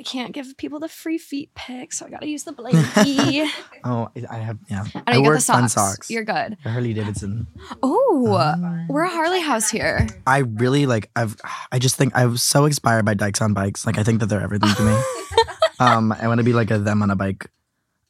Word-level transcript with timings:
I 0.00 0.02
can't 0.02 0.32
give 0.32 0.56
people 0.56 0.80
the 0.80 0.88
free 0.88 1.18
feet 1.18 1.50
pick, 1.54 1.92
so 1.92 2.06
I 2.06 2.08
gotta 2.08 2.26
use 2.26 2.44
the 2.44 2.54
blankie. 2.54 3.46
Oh, 3.84 4.08
I 4.30 4.36
have 4.36 4.58
yeah. 4.68 4.84
I 4.94 5.02
I 5.06 5.12
get 5.16 5.22
wear 5.22 5.34
the 5.34 5.40
socks. 5.40 5.58
fun 5.58 5.68
socks. 5.68 6.10
You're 6.10 6.24
good. 6.24 6.56
Harley 6.64 6.94
Davidson. 6.94 7.46
Oh, 7.82 8.86
we're 8.88 9.02
a 9.02 9.08
Harley 9.10 9.40
house 9.40 9.70
here. 9.70 10.06
I 10.26 10.38
really 10.38 10.86
like. 10.86 11.10
I've. 11.16 11.36
I 11.70 11.78
just 11.78 11.96
think 11.96 12.14
I 12.14 12.24
was 12.26 12.42
so 12.42 12.64
inspired 12.64 13.04
by 13.04 13.12
dykes 13.14 13.42
on 13.42 13.52
bikes. 13.52 13.84
Like 13.86 13.98
I 13.98 14.02
think 14.02 14.20
that 14.20 14.26
they're 14.26 14.40
everything 14.40 14.74
to 14.74 14.82
me. 14.82 14.98
um, 15.80 16.12
I 16.12 16.28
want 16.28 16.38
to 16.38 16.44
be 16.44 16.52
like 16.54 16.70
a 16.70 16.78
them 16.78 17.02
on 17.02 17.10
a 17.10 17.16
bike. 17.16 17.50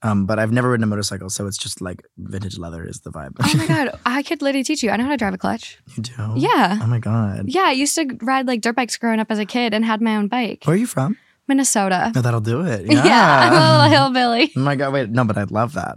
Um, 0.02 0.27
but 0.27 0.38
I've 0.38 0.51
never 0.52 0.70
ridden 0.70 0.84
a 0.84 0.87
motorcycle, 0.87 1.29
so 1.29 1.46
it's 1.46 1.59
just 1.59 1.80
like 1.80 2.02
vintage 2.18 2.57
leather 2.59 2.84
is 2.84 3.01
the 3.01 3.10
vibe. 3.10 3.32
Oh 3.43 3.54
my 3.57 3.66
god, 3.66 3.98
I 4.07 4.23
could 4.23 4.43
literally 4.43 4.65
teach 4.65 4.82
you. 4.82 4.91
I 4.91 4.96
know 4.96 5.04
how 5.04 5.10
to 5.10 5.16
drive 5.16 5.34
a 5.34 5.38
clutch. 5.38 5.79
you 5.96 6.02
do? 6.04 6.12
Yeah. 6.37 6.79
Oh 6.82 6.87
my 6.87 6.98
god. 7.01 7.45
Yeah, 7.48 7.65
I 7.66 7.73
used 7.73 7.95
to 7.96 8.07
ride 8.23 8.46
like 8.46 8.60
dirt 8.60 8.77
bikes 8.77 8.96
growing 8.96 9.18
up 9.20 9.30
as 9.30 9.38
a 9.38 9.46
kid 9.46 9.74
and 9.74 9.84
had 9.84 10.01
my 10.01 10.16
own 10.16 10.29
bike. 10.29 10.62
Where 10.65 10.74
are 10.74 10.79
you 10.79 10.87
from? 10.87 11.16
Minnesota. 11.50 12.12
No, 12.14 12.22
that'll 12.22 12.40
do 12.40 12.62
it. 12.64 12.86
Yeah, 12.90 13.04
Yeah. 13.04 13.40
I'm 13.45 13.52
a 13.52 13.84
little 13.84 13.98
hillbilly. 13.98 14.52
oh 14.56 14.60
my 14.60 14.77
god. 14.77 14.92
Wait. 14.95 15.10
No, 15.10 15.24
but 15.24 15.36
I 15.36 15.42
love 15.45 15.74
that. 15.74 15.96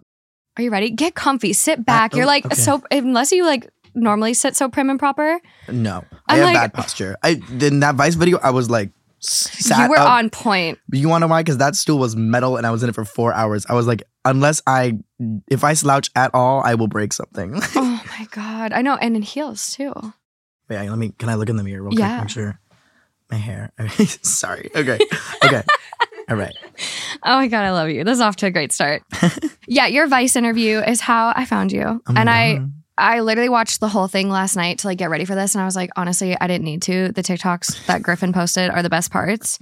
Are 0.57 0.63
you 0.63 0.69
ready? 0.71 0.89
Get 0.91 1.15
comfy. 1.15 1.53
Sit 1.53 1.85
back. 1.85 2.11
oh, 2.13 2.17
You're 2.17 2.25
like 2.25 2.45
okay. 2.45 2.55
so 2.55 2.81
unless 2.91 3.31
you 3.31 3.45
like 3.45 3.69
normally 3.95 4.33
sit 4.33 4.55
so 4.55 4.67
prim 4.69 4.89
and 4.89 4.99
proper. 4.99 5.39
No, 5.69 6.03
I 6.27 6.33
I'm 6.33 6.37
have 6.39 6.45
like- 6.47 6.55
bad 6.55 6.73
posture. 6.73 7.15
I 7.23 7.39
in 7.61 7.79
that 7.79 7.95
Vice 7.95 8.15
video, 8.15 8.39
I 8.43 8.49
was 8.49 8.69
like. 8.69 8.91
Sat 9.25 9.83
you 9.85 9.89
were 9.89 9.97
up. 9.97 10.09
on 10.09 10.29
point. 10.29 10.79
You 10.91 11.07
want 11.07 11.21
to 11.21 11.27
know 11.27 11.31
why? 11.31 11.43
Because 11.43 11.57
that 11.59 11.77
stool 11.77 11.97
was 11.97 12.13
metal 12.13 12.57
and 12.57 12.67
I 12.67 12.71
was 12.71 12.83
in 12.83 12.89
it 12.89 12.95
for 12.95 13.05
four 13.05 13.31
hours. 13.33 13.65
I 13.69 13.73
was 13.73 13.87
like, 13.87 14.03
unless 14.25 14.61
I, 14.67 14.97
if 15.49 15.63
I 15.63 15.75
slouch 15.75 16.09
at 16.13 16.31
all, 16.35 16.61
I 16.61 16.75
will 16.75 16.89
break 16.89 17.13
something. 17.13 17.53
Oh 17.55 18.03
my 18.19 18.27
god. 18.31 18.73
I 18.73 18.81
know, 18.81 18.95
and 18.97 19.15
in 19.15 19.21
heels 19.21 19.75
too. 19.75 19.93
Wait, 20.69 20.89
let 20.89 20.97
me, 20.99 21.13
can 21.17 21.29
I 21.29 21.35
look 21.35 21.47
in 21.47 21.55
the 21.55 21.63
mirror 21.63 21.83
real 21.83 21.97
Yeah. 21.97 22.17
quick? 22.17 22.21
Make 22.23 22.29
sure 22.31 22.59
my 23.33 23.39
hair. 23.39 23.71
Sorry. 24.21 24.69
Okay. 24.75 24.99
Okay. 25.43 25.63
all 26.29 26.35
right. 26.35 26.55
Oh 27.23 27.37
my 27.37 27.47
god, 27.47 27.63
I 27.65 27.71
love 27.71 27.89
you. 27.89 28.03
This 28.03 28.15
is 28.15 28.21
off 28.21 28.35
to 28.37 28.45
a 28.45 28.51
great 28.51 28.71
start. 28.71 29.03
yeah, 29.67 29.87
your 29.87 30.07
Vice 30.07 30.35
interview 30.35 30.79
is 30.79 31.01
how 31.01 31.33
I 31.35 31.45
found 31.45 31.71
you. 31.71 32.01
Oh 32.07 32.13
and 32.15 32.29
I 32.29 32.55
God. 32.57 32.71
I 32.97 33.19
literally 33.21 33.49
watched 33.49 33.79
the 33.79 33.87
whole 33.89 34.07
thing 34.07 34.29
last 34.29 34.55
night 34.55 34.79
to 34.79 34.87
like 34.87 34.99
get 34.99 35.09
ready 35.09 35.25
for 35.25 35.33
this 35.35 35.55
and 35.55 35.61
I 35.61 35.65
was 35.65 35.75
like, 35.75 35.89
honestly, 35.95 36.37
I 36.39 36.45
didn't 36.47 36.65
need 36.65 36.83
to. 36.83 37.11
The 37.11 37.23
TikToks 37.23 37.87
that 37.87 38.03
Griffin 38.03 38.33
posted 38.33 38.69
are 38.69 38.83
the 38.83 38.89
best 38.89 39.11
parts. 39.11 39.57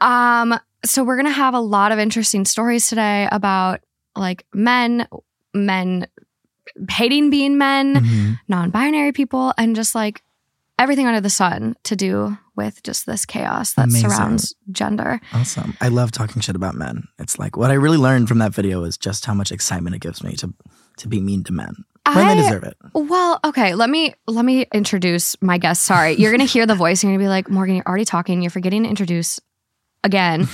Um 0.00 0.58
so 0.84 1.02
we're 1.02 1.16
going 1.16 1.24
to 1.26 1.32
have 1.32 1.54
a 1.54 1.60
lot 1.60 1.92
of 1.92 1.98
interesting 1.98 2.44
stories 2.44 2.88
today 2.90 3.26
about 3.32 3.80
like 4.14 4.44
men, 4.52 5.08
men 5.54 6.06
hating 6.90 7.30
being 7.30 7.56
men, 7.56 7.94
Mhm. 7.94 8.38
non-binary 8.48 9.12
people 9.12 9.54
and 9.56 9.74
just 9.74 9.94
like 9.94 10.22
everything 10.84 11.06
under 11.08 11.20
the 11.20 11.30
sun 11.30 11.74
to 11.84 11.96
do 11.96 12.38
with 12.56 12.82
just 12.84 13.04
this 13.06 13.26
chaos 13.26 13.72
that 13.74 13.88
Amazing. 13.88 14.10
surrounds 14.10 14.54
gender. 14.70 15.20
Awesome. 15.32 15.76
I 15.80 15.88
love 15.88 16.12
talking 16.12 16.40
shit 16.40 16.54
about 16.54 16.76
men. 16.76 17.08
It's 17.18 17.38
like 17.38 17.56
what 17.56 17.72
I 17.72 17.74
really 17.74 17.96
learned 17.98 18.28
from 18.28 18.38
that 18.38 18.54
video 18.54 18.84
is 18.84 18.96
just 18.96 19.24
how 19.26 19.34
much 19.34 19.50
excitement 19.50 19.96
it 19.96 20.00
gives 20.00 20.22
me 20.22 20.36
to 20.36 20.54
to 20.98 21.08
be 21.08 21.20
mean 21.20 21.42
to 21.44 21.52
men 21.52 21.74
when 22.06 22.18
I- 22.18 22.34
they 22.36 22.42
deserve 22.42 22.62
it. 22.62 22.76
Well, 22.94 23.40
okay, 23.44 23.74
let 23.74 23.90
me 23.90 24.14
let 24.28 24.44
me 24.44 24.66
introduce 24.72 25.34
my 25.42 25.58
guest. 25.58 25.82
Sorry. 25.82 26.12
You're 26.14 26.30
going 26.30 26.46
to 26.46 26.52
hear 26.52 26.66
the 26.66 26.76
voice 26.76 27.02
you're 27.02 27.10
going 27.10 27.18
to 27.18 27.24
be 27.24 27.28
like, 27.28 27.50
"Morgan, 27.50 27.74
you're 27.74 27.86
already 27.88 28.04
talking. 28.04 28.40
You're 28.42 28.50
forgetting 28.50 28.84
to 28.84 28.88
introduce 28.88 29.40
again." 30.04 30.48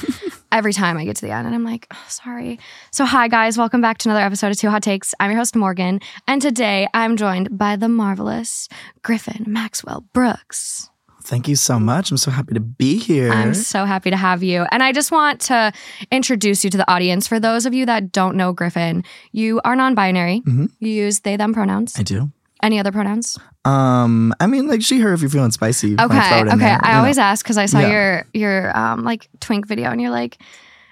Every 0.52 0.72
time 0.72 0.96
I 0.96 1.04
get 1.04 1.14
to 1.16 1.26
the 1.26 1.30
end 1.30 1.46
and 1.46 1.54
I'm 1.54 1.62
like, 1.62 1.86
oh, 1.92 2.04
"Sorry." 2.08 2.58
So, 2.90 3.04
hi 3.04 3.28
guys, 3.28 3.56
welcome 3.56 3.80
back 3.80 3.98
to 3.98 4.08
another 4.08 4.24
episode 4.24 4.50
of 4.50 4.56
Two 4.56 4.70
Hot 4.70 4.82
Takes. 4.82 5.14
I'm 5.20 5.30
your 5.30 5.38
host 5.38 5.54
Morgan, 5.54 6.00
and 6.26 6.42
today 6.42 6.88
I'm 6.92 7.16
joined 7.16 7.56
by 7.56 7.76
the 7.76 7.88
marvelous 7.88 8.68
Griffin 9.02 9.44
Maxwell 9.46 10.06
Brooks. 10.12 10.90
Thank 11.22 11.46
you 11.46 11.54
so 11.54 11.78
much. 11.78 12.10
I'm 12.10 12.16
so 12.16 12.30
happy 12.30 12.54
to 12.54 12.60
be 12.60 12.98
here. 12.98 13.30
I'm 13.30 13.54
so 13.54 13.84
happy 13.84 14.10
to 14.10 14.16
have 14.16 14.42
you. 14.42 14.66
And 14.72 14.82
I 14.82 14.90
just 14.90 15.12
want 15.12 15.40
to 15.42 15.72
introduce 16.10 16.64
you 16.64 16.70
to 16.70 16.78
the 16.78 16.90
audience. 16.90 17.28
For 17.28 17.38
those 17.38 17.66
of 17.66 17.74
you 17.74 17.86
that 17.86 18.10
don't 18.10 18.36
know 18.36 18.52
Griffin, 18.52 19.04
you 19.30 19.60
are 19.64 19.76
non 19.76 19.94
binary. 19.94 20.42
Mhm. 20.46 20.70
You 20.80 20.88
use 20.88 21.20
they, 21.20 21.36
them 21.36 21.52
pronouns. 21.52 21.94
I 21.98 22.02
do. 22.02 22.32
Any 22.62 22.78
other 22.78 22.90
pronouns? 22.90 23.38
Um, 23.64 24.32
I 24.40 24.46
mean, 24.46 24.68
like 24.68 24.82
she, 24.82 25.00
her. 25.00 25.12
If 25.12 25.20
you're 25.20 25.30
feeling 25.30 25.50
spicy, 25.50 25.94
Okay, 25.94 26.28
throw 26.28 26.38
it 26.38 26.40
in 26.42 26.48
okay. 26.48 26.58
there, 26.58 26.78
I 26.82 26.96
always 26.98 27.16
know. 27.18 27.24
ask 27.24 27.44
because 27.44 27.58
I 27.58 27.66
saw 27.66 27.80
Yeah. 27.80 27.88
your 27.90 28.24
your 28.32 28.76
um 28.78 29.04
like 29.04 29.28
twink 29.40 29.66
video 29.66 29.90
and 29.90 30.00
you're 30.00 30.10
like, 30.10 30.36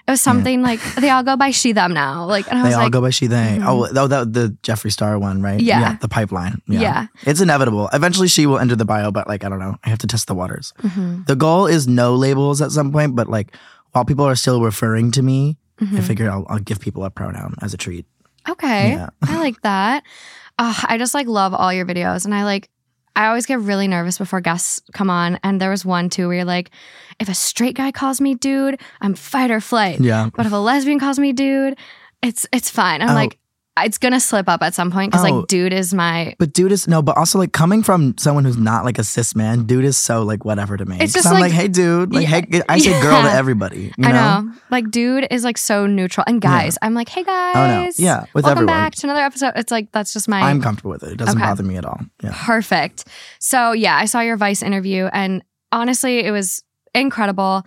it 0.06 0.10
was 0.10 0.20
something 0.20 0.60
like 0.62 0.80
they 0.96 1.08
all 1.10 1.22
go 1.22 1.36
by 1.36 1.50
she 1.50 1.72
them 1.72 1.92
now. 1.94 2.26
Like, 2.26 2.46
and 2.50 2.58
I 2.58 2.62
They 2.62 2.68
was 2.68 2.76
all 2.76 2.82
like, 2.84 2.92
go 2.92 3.00
by 3.00 3.10
she 3.10 3.26
they. 3.26 3.58
Mhm. 3.60 3.64
Oh, 3.66 3.88
oh, 3.96 4.06
that 4.06 4.32
the 4.32 4.56
Jeffree 4.62 4.92
Star 4.92 5.18
one, 5.18 5.40
right? 5.42 5.60
Yeah. 5.60 5.96
the 6.00 6.08
pipeline. 6.08 6.60
Yeah. 6.68 6.80
Yeah. 6.80 7.06
it's 7.22 7.40
inevitable. 7.40 7.88
Eventually, 7.92 8.28
she 8.28 8.44
will 8.46 8.58
enter 8.58 8.76
the 8.76 8.84
bio, 8.84 9.10
but 9.10 9.28
like 9.28 9.44
I 9.44 9.48
don't 9.48 9.60
know. 9.60 9.76
I 9.84 9.88
have 9.88 9.98
to 10.00 10.06
test 10.06 10.26
the 10.26 10.34
waters. 10.34 10.72
Mhm, 10.82 11.26
The 11.26 11.36
goal 11.36 11.66
is 11.66 11.88
no 11.88 12.14
labels 12.16 12.60
at 12.60 12.70
some 12.70 12.92
point, 12.92 13.16
but 13.16 13.28
like 13.28 13.54
while 13.92 14.04
people 14.04 14.26
are 14.26 14.36
still 14.36 14.60
referring 14.62 15.10
to 15.12 15.22
me, 15.22 15.56
I 15.80 15.84
mhm. 15.84 16.02
figure 16.02 16.30
I'll, 16.30 16.44
I'll 16.50 16.58
give 16.58 16.80
people 16.80 17.04
a 17.04 17.10
pronoun 17.10 17.54
as 17.62 17.72
a 17.72 17.78
treat. 17.78 18.04
okay, 18.48 18.90
Yeah. 18.92 19.08
I 19.22 19.38
like 19.38 19.60
that. 19.62 20.04
Uh, 20.58 20.74
I 20.88 20.98
just 20.98 21.14
like 21.14 21.26
love 21.26 21.54
all 21.54 21.72
your 21.72 21.86
videos, 21.86 22.24
and 22.24 22.34
I 22.34 22.44
like. 22.44 22.68
I 23.16 23.26
always 23.26 23.46
get 23.46 23.58
really 23.58 23.88
nervous 23.88 24.16
before 24.16 24.40
guests 24.40 24.80
come 24.92 25.10
on, 25.10 25.40
and 25.42 25.60
there 25.60 25.70
was 25.70 25.84
one 25.84 26.08
too 26.08 26.28
where 26.28 26.36
you're 26.36 26.44
like, 26.44 26.70
if 27.18 27.28
a 27.28 27.34
straight 27.34 27.74
guy 27.74 27.90
calls 27.90 28.20
me 28.20 28.36
dude, 28.36 28.80
I'm 29.00 29.14
fight 29.14 29.50
or 29.50 29.60
flight. 29.60 29.98
Yeah. 30.00 30.30
But 30.36 30.46
if 30.46 30.52
a 30.52 30.56
lesbian 30.56 31.00
calls 31.00 31.18
me 31.18 31.32
dude, 31.32 31.76
it's 32.22 32.46
it's 32.52 32.70
fine. 32.70 33.02
I'm 33.02 33.10
Oh. 33.10 33.14
like, 33.14 33.38
it's 33.84 33.98
gonna 33.98 34.20
slip 34.20 34.48
up 34.48 34.62
at 34.62 34.74
some 34.74 34.90
point 34.90 35.12
because 35.12 35.24
Oh. 35.28 35.38
like 35.38 35.48
dude 35.48 35.72
is 35.72 35.92
my 35.94 36.34
But 36.38 36.52
dude 36.52 36.72
is 36.72 36.86
no, 36.88 37.02
but 37.02 37.16
also 37.16 37.38
like 37.38 37.52
coming 37.52 37.82
from 37.82 38.16
someone 38.18 38.44
who's 38.44 38.56
not 38.56 38.84
like 38.84 38.98
a 38.98 39.04
cis 39.04 39.34
man, 39.34 39.64
dude 39.64 39.84
is 39.84 39.96
so 39.96 40.22
like 40.22 40.44
whatever 40.44 40.76
to 40.76 40.84
me. 40.84 40.98
It's 41.00 41.12
just 41.12 41.26
I'm 41.26 41.34
like- 41.34 41.42
like, 41.42 41.52
hey 41.52 41.68
dude, 41.68 42.12
like 42.12 42.22
Yeah. 42.28 42.40
hey, 42.40 42.62
I 42.68 42.78
say 42.78 43.00
girl 43.02 43.22
to 43.22 43.28
Yeah. 43.28 43.36
everybody. 43.38 43.92
You 43.96 44.06
I 44.06 44.12
know? 44.12 44.40
know. 44.42 44.52
Like, 44.70 44.90
dude 44.90 45.26
is 45.30 45.44
like 45.44 45.58
so 45.58 45.86
neutral. 45.86 46.24
And 46.26 46.40
guys, 46.40 46.76
I'm 46.82 46.94
like, 46.94 47.08
hey 47.08 47.24
guys. 47.24 47.56
Oh 47.56 47.66
no, 47.66 47.90
yeah, 47.96 48.20
with 48.34 48.44
Welcome 48.44 48.50
everyone. 48.64 48.66
back 48.66 48.94
to 48.96 49.06
another 49.06 49.22
episode. 49.22 49.52
It's 49.56 49.70
like, 49.72 49.90
that's 49.92 50.12
just 50.12 50.28
my 50.28 50.40
I'm 50.42 50.60
comfortable 50.60 50.90
with 50.90 51.02
it. 51.02 51.12
It 51.12 51.16
doesn't 51.18 51.36
Okay. 51.38 51.46
bother 51.46 51.62
me 51.62 51.76
at 51.76 51.84
all. 51.84 52.00
Yeah. 52.22 52.32
perfect. 52.34 53.04
So, 53.40 53.72
yeah, 53.72 53.96
I 53.96 54.04
saw 54.04 54.20
your 54.20 54.36
Vice 54.36 54.62
interview 54.62 55.06
and 55.12 55.42
honestly, 55.72 56.18
it 56.20 56.30
was 56.30 56.62
incredible. 56.94 57.64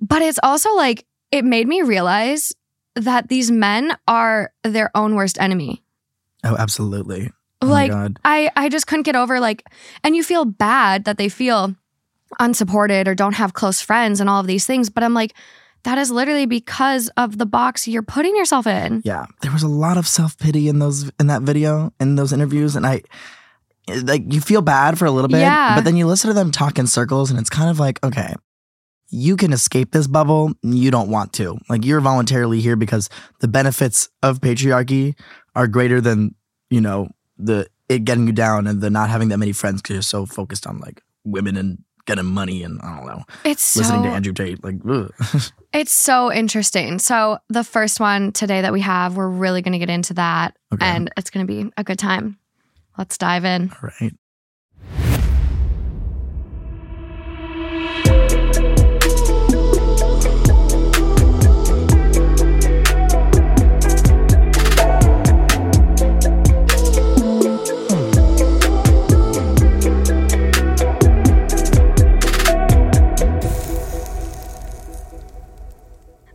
But 0.00 0.22
it's 0.22 0.38
also 0.42 0.74
like, 0.74 1.04
it 1.30 1.44
made 1.44 1.66
me 1.68 1.82
realize 1.82 2.52
that 2.94 3.28
these 3.28 3.50
men 3.50 3.96
are 4.06 4.52
their 4.64 4.90
own 4.94 5.14
worst 5.14 5.40
enemy. 5.40 5.82
Oh, 6.44 6.56
absolutely. 6.56 7.30
Oh 7.60 7.66
like. 7.66 7.92
I, 8.24 8.50
I 8.56 8.68
just 8.68 8.86
couldn't 8.86 9.04
get 9.04 9.16
over 9.16 9.38
like, 9.40 9.64
and 10.02 10.16
you 10.16 10.22
feel 10.24 10.44
bad 10.44 11.04
that 11.04 11.16
they 11.18 11.28
feel 11.28 11.74
unsupported 12.40 13.08
or 13.08 13.14
don't 13.14 13.34
have 13.34 13.52
close 13.54 13.80
friends 13.80 14.20
and 14.20 14.28
all 14.28 14.40
of 14.40 14.46
these 14.46 14.66
things. 14.66 14.90
But 14.90 15.04
I'm 15.04 15.14
like, 15.14 15.34
that 15.84 15.98
is 15.98 16.10
literally 16.10 16.46
because 16.46 17.08
of 17.16 17.38
the 17.38 17.46
box 17.46 17.88
you're 17.88 18.02
putting 18.02 18.36
yourself 18.36 18.66
in. 18.66 19.02
Yeah, 19.04 19.26
there 19.42 19.52
was 19.52 19.62
a 19.62 19.68
lot 19.68 19.96
of 19.96 20.06
self 20.06 20.38
pity 20.38 20.68
in 20.68 20.78
those 20.78 21.10
in 21.18 21.26
that 21.26 21.42
video 21.42 21.92
in 22.00 22.14
those 22.16 22.32
interviews, 22.32 22.76
and 22.76 22.86
I 22.86 23.02
like 24.02 24.32
you 24.32 24.40
feel 24.40 24.62
bad 24.62 24.96
for 24.98 25.06
a 25.06 25.10
little 25.10 25.28
bit, 25.28 25.40
Yeah. 25.40 25.74
but 25.74 25.84
then 25.84 25.96
you 25.96 26.06
listen 26.06 26.28
to 26.28 26.34
them 26.34 26.52
talk 26.52 26.78
in 26.78 26.86
circles, 26.86 27.30
and 27.30 27.38
it's 27.40 27.50
kind 27.50 27.68
of 27.68 27.80
like 27.80 28.02
okay. 28.04 28.34
You 29.12 29.36
can 29.36 29.52
escape 29.52 29.92
this 29.92 30.06
bubble. 30.06 30.52
You 30.62 30.90
don't 30.90 31.10
want 31.10 31.32
to. 31.34 31.58
Like 31.68 31.84
you're 31.84 32.00
voluntarily 32.00 32.60
here 32.60 32.76
because 32.76 33.08
the 33.40 33.48
benefits 33.48 34.08
of 34.22 34.40
patriarchy 34.40 35.16
are 35.54 35.66
greater 35.68 36.00
than 36.00 36.34
you 36.70 36.80
know 36.80 37.08
the 37.36 37.68
it 37.88 38.04
getting 38.04 38.26
you 38.26 38.32
down 38.32 38.66
and 38.66 38.80
the 38.80 38.88
not 38.88 39.10
having 39.10 39.28
that 39.28 39.36
many 39.38 39.52
friends 39.52 39.82
because 39.82 39.94
you're 39.94 40.02
so 40.02 40.24
focused 40.24 40.66
on 40.66 40.78
like 40.78 41.02
women 41.24 41.56
and 41.58 41.78
getting 42.06 42.24
money 42.24 42.62
and 42.62 42.80
I 42.82 42.96
don't 42.96 43.06
know 43.06 43.22
It's 43.44 43.62
so 43.62 43.80
listening 43.80 44.02
to 44.04 44.08
Andrew 44.08 44.32
Tate. 44.32 44.64
Like, 44.64 44.76
it's 45.72 45.92
so 45.92 46.32
interesting. 46.32 46.98
So 46.98 47.38
the 47.48 47.62
first 47.64 48.00
one 48.00 48.32
today 48.32 48.62
that 48.62 48.72
we 48.72 48.80
have, 48.80 49.16
we're 49.16 49.28
really 49.28 49.62
going 49.62 49.72
to 49.74 49.78
get 49.78 49.90
into 49.90 50.14
that, 50.14 50.56
Okay. 50.72 50.84
and 50.86 51.10
it's 51.16 51.30
going 51.30 51.46
to 51.46 51.52
be 51.64 51.70
a 51.76 51.84
good 51.84 51.98
time. 51.98 52.38
Let's 52.98 53.18
dive 53.18 53.44
in. 53.44 53.70
all 53.70 53.90
right. 54.00 54.12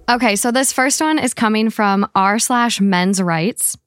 Okay, 0.09 0.37
so 0.37 0.51
this 0.51 0.71
first 0.71 1.01
one 1.01 1.19
is 1.19 1.33
coming 1.33 1.69
from 1.69 2.09
r 2.15 2.39
slash 2.39 2.79
men's 2.79 3.21
rights. 3.21 3.77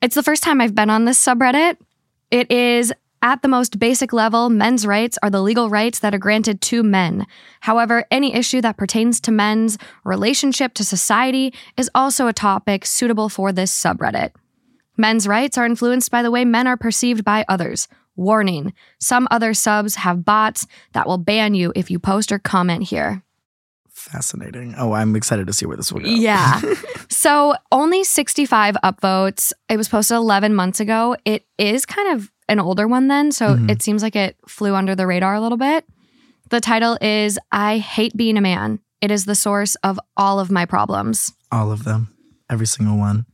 It's 0.00 0.14
the 0.14 0.22
first 0.22 0.44
time 0.44 0.60
I've 0.60 0.74
been 0.76 0.88
on 0.88 1.04
this 1.04 1.22
subreddit. 1.22 1.78
It 2.30 2.48
is 2.48 2.92
at 3.20 3.42
the 3.42 3.48
most 3.48 3.80
basic 3.80 4.12
level, 4.12 4.48
men's 4.48 4.86
rights 4.86 5.18
are 5.20 5.28
the 5.28 5.42
legal 5.42 5.68
rights 5.68 5.98
that 5.98 6.14
are 6.14 6.18
granted 6.18 6.60
to 6.62 6.84
men. 6.84 7.26
However, 7.60 8.04
any 8.12 8.32
issue 8.34 8.60
that 8.60 8.76
pertains 8.76 9.20
to 9.22 9.32
men's 9.32 9.78
relationship 10.04 10.74
to 10.74 10.84
society 10.84 11.52
is 11.76 11.90
also 11.92 12.28
a 12.28 12.32
topic 12.32 12.86
suitable 12.86 13.28
for 13.28 13.50
this 13.50 13.72
subreddit. 13.72 14.30
Men's 14.96 15.26
rights 15.26 15.58
are 15.58 15.66
influenced 15.66 16.12
by 16.12 16.22
the 16.22 16.30
way 16.30 16.44
men 16.44 16.68
are 16.68 16.76
perceived 16.76 17.24
by 17.24 17.44
others. 17.48 17.88
Warning 18.14 18.74
some 19.00 19.26
other 19.28 19.54
subs 19.54 19.96
have 19.96 20.24
bots 20.24 20.68
that 20.92 21.08
will 21.08 21.18
ban 21.18 21.54
you 21.54 21.72
if 21.74 21.90
you 21.90 21.98
post 21.98 22.30
or 22.30 22.38
comment 22.38 22.84
here. 22.84 23.24
Fascinating. 24.00 24.74
Oh, 24.78 24.92
I'm 24.92 25.14
excited 25.14 25.46
to 25.46 25.52
see 25.52 25.66
where 25.66 25.76
this 25.76 25.92
will 25.92 26.00
go. 26.00 26.08
Yeah. 26.08 26.60
so 27.08 27.54
only 27.70 28.02
65 28.04 28.76
upvotes. 28.82 29.52
It 29.68 29.76
was 29.76 29.88
posted 29.88 30.16
11 30.16 30.54
months 30.54 30.80
ago. 30.80 31.16
It 31.24 31.44
is 31.58 31.84
kind 31.86 32.14
of 32.16 32.30
an 32.48 32.58
older 32.60 32.88
one 32.88 33.08
then, 33.08 33.30
so 33.30 33.56
Mhm. 33.56 33.70
it 33.70 33.82
seems 33.82 34.02
like 34.02 34.16
it 34.16 34.36
flew 34.48 34.74
under 34.74 34.94
the 34.94 35.06
radar 35.06 35.34
a 35.34 35.40
little 35.40 35.58
bit. 35.58 35.84
The 36.50 36.60
title 36.60 36.96
is 37.00 37.38
I 37.52 37.78
Hate 37.78 38.16
Being 38.16 38.36
a 38.36 38.40
Man. 38.40 38.80
It 39.00 39.10
is 39.10 39.24
the 39.26 39.34
source 39.34 39.76
of 39.76 40.00
all 40.16 40.40
of 40.40 40.50
my 40.50 40.64
problems. 40.66 41.32
All 41.52 41.70
of 41.70 41.84
them. 41.84 42.08
Every 42.50 42.66
single 42.66 42.96
one. 42.98 43.26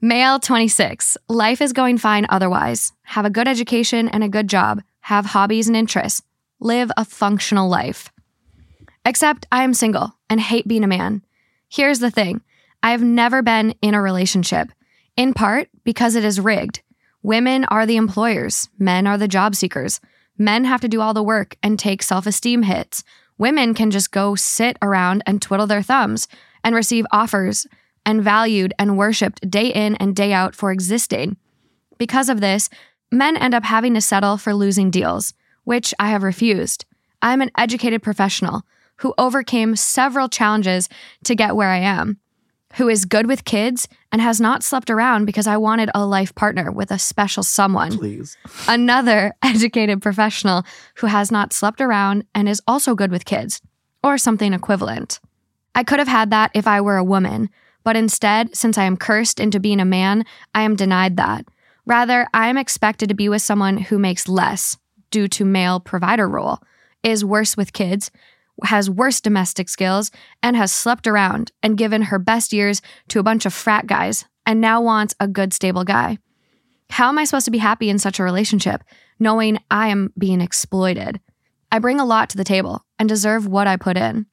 Male 0.00 0.38
26. 0.38 1.16
Life 1.28 1.60
is 1.60 1.72
going 1.74 1.98
fine 1.98 2.24
otherwise. 2.30 2.92
Have 3.02 3.26
a 3.26 3.30
good 3.30 3.46
education 3.48 4.08
and 4.08 4.24
a 4.24 4.28
good 4.28 4.48
job. 4.48 4.80
Have 5.02 5.26
hobbies 5.26 5.68
and 5.68 5.76
interests. 5.76 6.22
Live 6.60 6.90
a 6.96 7.04
functional 7.04 7.68
life. 7.68 8.10
Except 9.08 9.46
I 9.50 9.64
am 9.64 9.72
single 9.72 10.12
and 10.28 10.38
hate 10.38 10.68
being 10.68 10.84
a 10.84 10.86
man. 10.86 11.22
Here's 11.70 11.98
the 11.98 12.10
thing 12.10 12.42
I 12.82 12.90
have 12.90 13.02
never 13.02 13.40
been 13.40 13.74
in 13.80 13.94
a 13.94 14.02
relationship, 14.02 14.68
in 15.16 15.32
part 15.32 15.70
because 15.82 16.14
it 16.14 16.26
is 16.26 16.38
rigged. 16.38 16.82
Women 17.22 17.64
are 17.64 17.86
the 17.86 17.96
employers, 17.96 18.68
men 18.78 19.06
are 19.06 19.16
the 19.16 19.26
job 19.26 19.54
seekers. 19.54 20.00
Men 20.36 20.66
have 20.66 20.82
to 20.82 20.88
do 20.88 21.00
all 21.00 21.14
the 21.14 21.22
work 21.22 21.56
and 21.62 21.78
take 21.78 22.02
self 22.02 22.26
esteem 22.26 22.64
hits. 22.64 23.02
Women 23.38 23.72
can 23.72 23.90
just 23.90 24.12
go 24.12 24.34
sit 24.34 24.76
around 24.82 25.22
and 25.24 25.40
twiddle 25.40 25.66
their 25.66 25.80
thumbs 25.80 26.28
and 26.62 26.74
receive 26.74 27.06
offers 27.10 27.66
and 28.04 28.22
valued 28.22 28.74
and 28.78 28.98
worshiped 28.98 29.50
day 29.50 29.68
in 29.68 29.94
and 29.94 30.14
day 30.14 30.34
out 30.34 30.54
for 30.54 30.70
existing. 30.70 31.38
Because 31.96 32.28
of 32.28 32.42
this, 32.42 32.68
men 33.10 33.38
end 33.38 33.54
up 33.54 33.64
having 33.64 33.94
to 33.94 34.02
settle 34.02 34.36
for 34.36 34.52
losing 34.52 34.90
deals, 34.90 35.32
which 35.64 35.94
I 35.98 36.10
have 36.10 36.22
refused. 36.22 36.84
I 37.22 37.32
am 37.32 37.40
an 37.40 37.50
educated 37.56 38.02
professional 38.02 38.64
who 38.98 39.14
overcame 39.18 39.76
several 39.76 40.28
challenges 40.28 40.88
to 41.24 41.34
get 41.34 41.56
where 41.56 41.70
I 41.70 41.78
am, 41.78 42.18
who 42.74 42.88
is 42.88 43.04
good 43.04 43.26
with 43.26 43.44
kids 43.44 43.88
and 44.12 44.20
has 44.20 44.40
not 44.40 44.62
slept 44.62 44.90
around 44.90 45.24
because 45.24 45.46
I 45.46 45.56
wanted 45.56 45.90
a 45.94 46.04
life 46.06 46.34
partner 46.34 46.70
with 46.70 46.90
a 46.90 46.98
special 46.98 47.42
someone 47.42 47.96
Please. 47.96 48.36
another 48.68 49.32
educated 49.42 50.02
professional 50.02 50.64
who 50.96 51.06
has 51.06 51.30
not 51.30 51.52
slept 51.52 51.80
around 51.80 52.24
and 52.34 52.48
is 52.48 52.62
also 52.66 52.94
good 52.94 53.10
with 53.10 53.24
kids, 53.24 53.60
or 54.02 54.18
something 54.18 54.52
equivalent. 54.52 55.20
I 55.74 55.84
could 55.84 55.98
have 55.98 56.08
had 56.08 56.30
that 56.30 56.50
if 56.54 56.66
I 56.66 56.80
were 56.80 56.96
a 56.96 57.04
woman, 57.04 57.50
but 57.84 57.96
instead, 57.96 58.56
since 58.56 58.76
I 58.76 58.84
am 58.84 58.96
cursed 58.96 59.40
into 59.40 59.60
being 59.60 59.80
a 59.80 59.84
man, 59.84 60.24
I 60.54 60.62
am 60.62 60.76
denied 60.76 61.16
that. 61.16 61.46
Rather, 61.86 62.26
I 62.34 62.48
am 62.48 62.58
expected 62.58 63.08
to 63.08 63.14
be 63.14 63.28
with 63.28 63.42
someone 63.42 63.78
who 63.78 63.98
makes 63.98 64.28
less 64.28 64.76
due 65.10 65.28
to 65.28 65.44
male 65.44 65.80
provider 65.80 66.28
role, 66.28 66.58
is 67.02 67.24
worse 67.24 67.56
with 67.56 67.72
kids, 67.72 68.10
has 68.64 68.90
worse 68.90 69.20
domestic 69.20 69.68
skills, 69.68 70.10
and 70.42 70.56
has 70.56 70.72
slept 70.72 71.06
around 71.06 71.52
and 71.62 71.78
given 71.78 72.02
her 72.02 72.18
best 72.18 72.52
years 72.52 72.82
to 73.08 73.18
a 73.18 73.22
bunch 73.22 73.46
of 73.46 73.54
frat 73.54 73.86
guys, 73.86 74.24
and 74.46 74.60
now 74.60 74.80
wants 74.80 75.14
a 75.20 75.28
good, 75.28 75.52
stable 75.52 75.84
guy. 75.84 76.18
How 76.90 77.08
am 77.08 77.18
I 77.18 77.24
supposed 77.24 77.44
to 77.44 77.50
be 77.50 77.58
happy 77.58 77.90
in 77.90 77.98
such 77.98 78.18
a 78.18 78.24
relationship, 78.24 78.82
knowing 79.18 79.58
I 79.70 79.88
am 79.88 80.12
being 80.18 80.40
exploited? 80.40 81.20
I 81.70 81.78
bring 81.78 82.00
a 82.00 82.06
lot 82.06 82.30
to 82.30 82.36
the 82.36 82.44
table 82.44 82.84
and 82.98 83.08
deserve 83.08 83.46
what 83.46 83.66
I 83.66 83.76
put 83.76 83.96
in. 83.96 84.26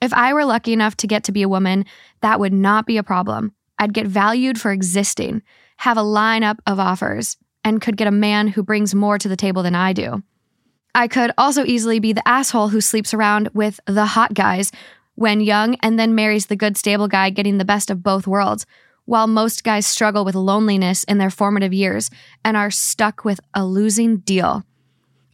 If 0.00 0.12
I 0.12 0.32
were 0.32 0.44
lucky 0.44 0.72
enough 0.72 0.96
to 0.98 1.06
get 1.06 1.24
to 1.24 1.32
be 1.32 1.42
a 1.42 1.48
woman, 1.48 1.84
that 2.22 2.40
would 2.40 2.52
not 2.52 2.86
be 2.86 2.96
a 2.96 3.02
problem. 3.02 3.52
I'd 3.78 3.94
get 3.94 4.06
valued 4.06 4.60
for 4.60 4.72
existing, 4.72 5.42
have 5.78 5.96
a 5.96 6.02
lineup 6.02 6.58
of 6.66 6.80
offers, 6.80 7.36
and 7.64 7.80
could 7.80 7.96
get 7.96 8.08
a 8.08 8.12
man 8.12 8.48
who 8.48 8.62
brings 8.62 8.94
more 8.94 9.18
to 9.18 9.28
the 9.28 9.36
table 9.36 9.62
than 9.62 9.74
I 9.74 9.92
do. 9.92 10.22
I 10.94 11.08
could 11.08 11.32
also 11.36 11.64
easily 11.64 11.98
be 11.98 12.12
the 12.12 12.26
asshole 12.26 12.68
who 12.68 12.80
sleeps 12.80 13.12
around 13.12 13.48
with 13.52 13.80
the 13.86 14.06
hot 14.06 14.32
guys 14.32 14.70
when 15.16 15.40
young 15.40 15.74
and 15.76 15.98
then 15.98 16.14
marries 16.14 16.46
the 16.46 16.56
good, 16.56 16.76
stable 16.76 17.08
guy 17.08 17.30
getting 17.30 17.58
the 17.58 17.64
best 17.64 17.90
of 17.90 18.02
both 18.02 18.26
worlds, 18.26 18.64
while 19.04 19.26
most 19.26 19.64
guys 19.64 19.86
struggle 19.86 20.24
with 20.24 20.34
loneliness 20.34 21.04
in 21.04 21.18
their 21.18 21.30
formative 21.30 21.72
years 21.72 22.10
and 22.44 22.56
are 22.56 22.70
stuck 22.70 23.24
with 23.24 23.40
a 23.54 23.64
losing 23.64 24.18
deal. 24.18 24.64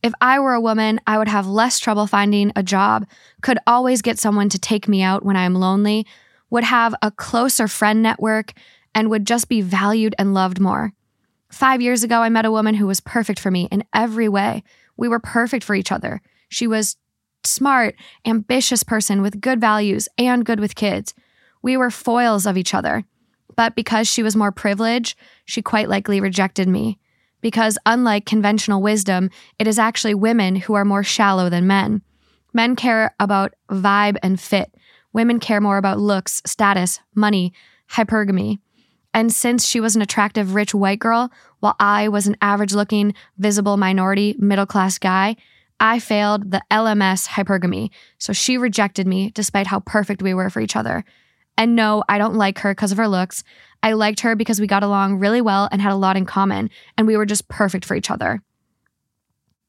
If 0.02 0.14
I 0.20 0.40
were 0.40 0.54
a 0.54 0.60
woman, 0.60 0.98
I 1.06 1.18
would 1.18 1.28
have 1.28 1.46
less 1.46 1.78
trouble 1.78 2.06
finding 2.06 2.52
a 2.56 2.62
job, 2.62 3.06
could 3.42 3.58
always 3.66 4.00
get 4.00 4.18
someone 4.18 4.48
to 4.48 4.58
take 4.58 4.88
me 4.88 5.02
out 5.02 5.24
when 5.24 5.36
I 5.36 5.44
am 5.44 5.54
lonely, 5.54 6.06
would 6.48 6.64
have 6.64 6.94
a 7.02 7.10
closer 7.10 7.68
friend 7.68 8.02
network, 8.02 8.54
and 8.94 9.10
would 9.10 9.26
just 9.26 9.48
be 9.48 9.60
valued 9.60 10.14
and 10.18 10.32
loved 10.32 10.58
more. 10.58 10.94
Five 11.50 11.82
years 11.82 12.02
ago, 12.02 12.20
I 12.20 12.28
met 12.28 12.44
a 12.44 12.50
woman 12.50 12.76
who 12.76 12.86
was 12.86 13.00
perfect 13.00 13.38
for 13.38 13.50
me 13.50 13.68
in 13.70 13.84
every 13.92 14.28
way. 14.28 14.62
We 15.00 15.08
were 15.08 15.18
perfect 15.18 15.64
for 15.64 15.74
each 15.74 15.90
other. 15.90 16.20
She 16.50 16.66
was 16.66 16.96
smart, 17.42 17.96
ambitious 18.26 18.82
person 18.82 19.22
with 19.22 19.40
good 19.40 19.58
values 19.58 20.10
and 20.18 20.44
good 20.44 20.60
with 20.60 20.74
kids. 20.74 21.14
We 21.62 21.78
were 21.78 21.90
foils 21.90 22.44
of 22.44 22.58
each 22.58 22.74
other. 22.74 23.04
But 23.56 23.74
because 23.74 24.06
she 24.06 24.22
was 24.22 24.36
more 24.36 24.52
privileged, 24.52 25.16
she 25.46 25.62
quite 25.62 25.88
likely 25.88 26.20
rejected 26.20 26.68
me. 26.68 26.98
Because 27.40 27.78
unlike 27.86 28.26
conventional 28.26 28.82
wisdom, 28.82 29.30
it 29.58 29.66
is 29.66 29.78
actually 29.78 30.14
women 30.14 30.56
who 30.56 30.74
are 30.74 30.84
more 30.84 31.02
shallow 31.02 31.48
than 31.48 31.66
men. 31.66 32.02
Men 32.52 32.76
care 32.76 33.14
about 33.18 33.54
vibe 33.70 34.18
and 34.22 34.38
fit. 34.38 34.74
Women 35.14 35.40
care 35.40 35.62
more 35.62 35.78
about 35.78 35.98
looks, 35.98 36.42
status, 36.44 37.00
money, 37.14 37.54
hypergamy. 37.92 38.58
And 39.14 39.32
since 39.32 39.66
she 39.66 39.80
was 39.80 39.96
an 39.96 40.02
attractive, 40.02 40.54
rich 40.54 40.74
white 40.74 40.98
girl, 40.98 41.32
while 41.60 41.76
I 41.78 42.08
was 42.08 42.26
an 42.26 42.36
average 42.42 42.74
looking, 42.74 43.14
visible 43.38 43.76
minority, 43.76 44.34
middle 44.38 44.66
class 44.66 44.98
guy, 44.98 45.36
I 45.78 45.98
failed 45.98 46.50
the 46.50 46.60
LMS 46.70 47.28
hypergamy. 47.28 47.90
So 48.18 48.32
she 48.32 48.58
rejected 48.58 49.06
me 49.06 49.30
despite 49.30 49.66
how 49.66 49.80
perfect 49.80 50.22
we 50.22 50.34
were 50.34 50.50
for 50.50 50.60
each 50.60 50.76
other. 50.76 51.04
And 51.56 51.76
no, 51.76 52.02
I 52.08 52.18
don't 52.18 52.34
like 52.34 52.58
her 52.60 52.72
because 52.74 52.92
of 52.92 52.98
her 52.98 53.08
looks. 53.08 53.44
I 53.82 53.92
liked 53.92 54.20
her 54.20 54.34
because 54.36 54.60
we 54.60 54.66
got 54.66 54.82
along 54.82 55.18
really 55.18 55.40
well 55.40 55.68
and 55.72 55.80
had 55.80 55.92
a 55.92 55.96
lot 55.96 56.16
in 56.16 56.26
common, 56.26 56.68
and 56.98 57.06
we 57.06 57.16
were 57.16 57.24
just 57.26 57.48
perfect 57.48 57.84
for 57.86 57.94
each 57.94 58.10
other. 58.10 58.42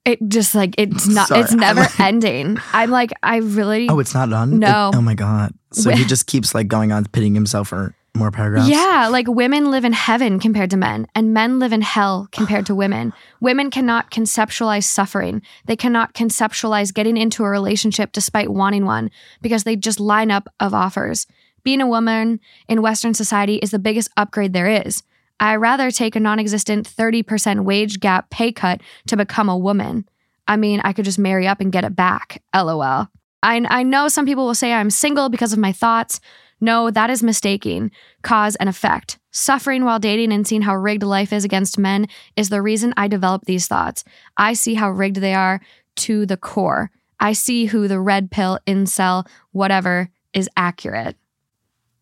It 0.03 0.19
just 0.27 0.55
like 0.55 0.74
it's 0.77 1.07
not 1.07 1.27
Sorry, 1.27 1.41
it's 1.41 1.51
I'm 1.53 1.60
never 1.60 1.81
like- 1.81 2.00
ending. 2.00 2.57
I'm 2.74 2.89
like 2.89 3.12
I 3.21 3.38
really 3.38 3.88
Oh, 3.88 4.00
it's 4.00 4.13
not 4.13 4.29
done? 4.29 4.57
No. 4.60 4.89
It- 4.89 4.98
oh 4.98 5.01
my 5.01 5.13
God. 5.13 5.53
So 5.74 5.91
he 5.91 6.03
just 6.05 6.27
keeps 6.27 6.53
like 6.55 6.67
going 6.67 6.91
on 6.91 7.05
pitting 7.05 7.36
himself 7.36 7.69
for 7.69 7.95
more 8.15 8.31
paragraphs? 8.31 8.69
Yeah, 8.69 9.07
like 9.11 9.27
women 9.27 9.71
live 9.71 9.85
in 9.85 9.93
heaven 9.93 10.39
compared 10.39 10.69
to 10.71 10.77
men, 10.77 11.07
and 11.15 11.33
men 11.33 11.59
live 11.59 11.73
in 11.73 11.81
hell 11.81 12.27
compared 12.31 12.65
to 12.67 12.75
women. 12.75 13.13
Women 13.39 13.71
cannot 13.71 14.11
conceptualize 14.11 14.83
suffering. 14.83 15.41
They 15.65 15.75
cannot 15.75 16.13
conceptualize 16.13 16.93
getting 16.93 17.17
into 17.17 17.43
a 17.43 17.49
relationship 17.49 18.11
despite 18.11 18.49
wanting 18.49 18.85
one 18.85 19.11
because 19.41 19.63
they 19.63 19.75
just 19.75 19.99
line 19.99 20.31
up 20.31 20.47
of 20.59 20.73
offers. 20.73 21.27
Being 21.63 21.81
a 21.81 21.87
woman 21.87 22.39
in 22.67 22.81
Western 22.81 23.13
society 23.13 23.55
is 23.57 23.71
the 23.71 23.79
biggest 23.79 24.09
upgrade 24.17 24.53
there 24.53 24.67
is. 24.67 25.03
I 25.39 25.55
rather 25.55 25.89
take 25.89 26.15
a 26.15 26.19
non 26.19 26.39
existent 26.39 26.87
30% 26.87 27.63
wage 27.63 27.99
gap 27.99 28.29
pay 28.29 28.51
cut 28.51 28.81
to 29.07 29.17
become 29.17 29.49
a 29.49 29.57
woman. 29.57 30.07
I 30.47 30.57
mean, 30.57 30.81
I 30.83 30.93
could 30.93 31.05
just 31.05 31.19
marry 31.19 31.47
up 31.47 31.61
and 31.61 31.71
get 31.71 31.83
it 31.83 31.95
back. 31.95 32.43
LOL. 32.53 33.07
I, 33.43 33.65
I 33.69 33.83
know 33.83 34.07
some 34.07 34.25
people 34.25 34.45
will 34.45 34.55
say 34.55 34.71
I'm 34.71 34.89
single 34.89 35.29
because 35.29 35.53
of 35.53 35.59
my 35.59 35.71
thoughts. 35.71 36.19
No, 36.61 36.91
that 36.91 37.09
is 37.09 37.23
mistaking. 37.23 37.91
Cause 38.21 38.55
and 38.57 38.69
effect. 38.69 39.17
Suffering 39.31 39.83
while 39.83 39.99
dating 39.99 40.31
and 40.31 40.45
seeing 40.47 40.61
how 40.61 40.75
rigged 40.75 41.03
life 41.03 41.33
is 41.33 41.43
against 41.43 41.77
men 41.79 42.07
is 42.35 42.49
the 42.49 42.61
reason 42.61 42.93
I 42.97 43.07
develop 43.07 43.45
these 43.45 43.67
thoughts. 43.67 44.03
I 44.37 44.53
see 44.53 44.75
how 44.75 44.91
rigged 44.91 45.17
they 45.17 45.33
are 45.33 45.59
to 45.97 46.25
the 46.25 46.37
core. 46.37 46.91
I 47.19 47.33
see 47.33 47.65
who 47.65 47.87
the 47.87 47.99
red 47.99 48.29
pill, 48.31 48.59
incel, 48.67 49.27
whatever 49.51 50.09
is 50.33 50.49
accurate. 50.55 51.15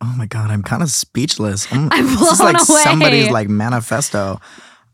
Oh 0.02 0.14
my 0.18 0.26
God. 0.26 0.50
I'm 0.50 0.64
kind 0.64 0.82
of 0.84 0.90
speechless. 0.90 1.72
I'm, 1.72 1.90
I'm 1.92 2.06
this 2.06 2.22
is 2.22 2.38
blown 2.38 2.54
like 2.54 2.70
away. 2.70 2.82
somebody's 2.82 3.30
like 3.32 3.50
manifesto. 3.50 4.40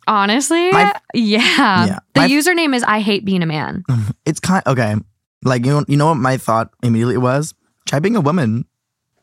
Honestly, 0.08 0.72
My- 0.72 0.94
yeah. 1.14 1.40
Yeah. 1.86 2.00
The 2.14 2.22
My- 2.22 2.28
username 2.28 2.76
is 2.76 2.84
I 2.84 3.00
hate 3.00 3.26
being 3.26 3.42
a 3.44 3.48
man. 3.48 3.84
It's 4.26 4.40
kind 4.40 4.64
okay. 4.66 4.96
Like 5.44 5.66
you 5.66 5.72
know, 5.72 5.86
you 5.88 5.98
know 5.98 6.08
what 6.08 6.16
my 6.16 6.38
thought 6.38 6.72
immediately 6.82 7.18
was? 7.18 7.54
Try 7.88 8.00
being 8.00 8.16
a 8.16 8.22
woman. 8.22 8.66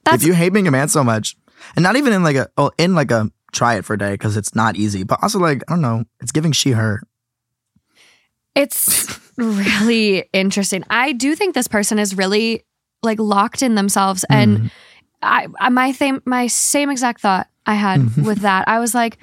That's 0.05 0.23
if 0.23 0.27
you 0.27 0.35
hate 0.35 0.53
being 0.53 0.67
a 0.69 0.71
man 0.71 0.89
so 0.89 1.03
much, 1.05 1.37
and 1.77 1.83
not 1.83 1.97
even 1.97 2.13
in 2.13 2.23
like 2.23 2.37
a 2.37 2.49
oh 2.57 2.71
in 2.79 2.95
like 2.95 3.11
a 3.11 3.31
try 3.53 3.75
it 3.75 3.85
for 3.85 3.95
a 3.95 3.99
day 3.99 4.13
because 4.13 4.37
it's 4.37 4.55
not 4.55 4.77
easy, 4.77 5.05
but 5.05 5.19
also 5.23 5.39
like 5.39 5.63
I 5.69 5.73
don't 5.73 5.81
know, 5.83 6.05
it's 6.21 6.33
giving 6.33 6.53
she 6.53 6.71
her. 6.73 7.03
It's 8.55 9.19
really 9.37 10.25
interesting. 10.33 10.85
I 10.91 11.13
do 11.13 11.35
think 11.35 11.55
this 11.55 11.69
person 11.69 11.99
is 11.99 12.17
really 12.17 12.65
like 13.03 13.19
locked 13.19 13.63
in 13.63 13.75
themselves 13.75 14.25
and 14.31 14.59
Mhm. 14.59 14.71
I, 15.23 15.47
I 15.59 15.69
my 15.71 15.93
same 15.93 16.21
my 16.25 16.47
same 16.49 16.91
exact 16.91 17.21
thought 17.21 17.49
I 17.67 17.75
had 17.75 18.01
Mhm. 18.01 18.25
with 18.27 18.39
that. 18.41 18.69
I 18.69 18.79
was 18.81 18.95
like, 18.95 19.19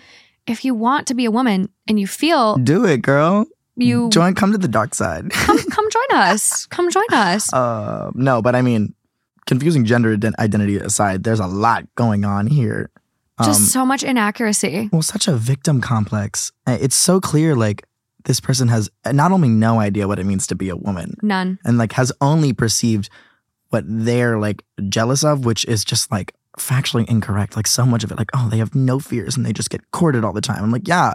if 0.48 0.66
you 0.66 0.74
want 0.74 1.08
to 1.08 1.14
be 1.14 1.26
a 1.26 1.32
woman 1.32 1.70
and 1.88 2.00
you 2.00 2.08
feel 2.08 2.56
do 2.58 2.86
it, 2.86 3.02
girl. 3.02 3.46
you 3.76 4.10
join. 4.10 4.34
Come 4.36 4.52
to 4.52 4.58
the 4.58 4.68
dark 4.68 4.96
side. 4.96 5.30
come 5.32 5.58
come 5.70 5.86
join 5.92 6.18
us. 6.20 6.66
Come 6.70 6.90
join 6.90 7.06
us. 7.14 7.54
uh, 7.54 8.12
no, 8.16 8.42
but 8.42 8.56
I 8.56 8.62
mean, 8.62 8.94
confusing 9.50 9.84
gender 9.84 10.16
ident- 10.16 10.38
identity 10.40 10.78
aside, 10.78 11.24
there's 11.26 11.40
a 11.42 11.48
lot 11.48 11.84
going 11.96 12.24
on 12.24 12.48
here. 12.48 12.90
Um, 13.40 13.48
Just 13.48 13.72
so 13.72 13.84
much 13.86 14.04
inaccuracy. 14.04 14.90
well, 14.94 15.02
such 15.02 15.28
a 15.28 15.34
victim 15.36 15.82
complex. 15.82 16.52
It's 16.68 16.96
so 16.96 17.20
clear, 17.20 17.56
like 17.56 17.84
this 18.26 18.40
person 18.40 18.68
has 18.68 18.90
not 19.12 19.32
only 19.32 19.50
no 19.50 19.80
idea 19.80 20.08
what 20.08 20.20
it 20.20 20.26
means 20.26 20.46
to 20.48 20.56
be 20.56 20.70
a 20.70 20.76
woman, 20.76 21.16
None. 21.22 21.58
and 21.66 21.78
like 21.78 21.94
has 21.94 22.12
only 22.22 22.54
perceived 22.54 23.10
what 23.70 23.84
they're 23.88 24.38
like 24.40 24.64
jealous 24.88 25.24
of, 25.24 25.46
which 25.46 25.66
is 25.66 25.84
just 25.84 26.12
like 26.12 26.34
factually 26.58 27.08
incorrect. 27.10 27.56
Like 27.56 27.68
so 27.68 27.86
much 27.86 28.04
of 28.04 28.12
it, 28.12 28.18
like 28.18 28.30
oh, 28.36 28.50
they 28.52 28.58
have 28.60 28.76
no 28.76 29.00
fears 29.00 29.36
and 29.38 29.46
they 29.46 29.54
just 29.54 29.70
get 29.70 29.90
courted 29.92 30.24
all 30.24 30.34
the 30.34 30.42
time. 30.42 30.64
I'm 30.64 30.72
like, 30.72 30.88
yeah, 30.88 31.14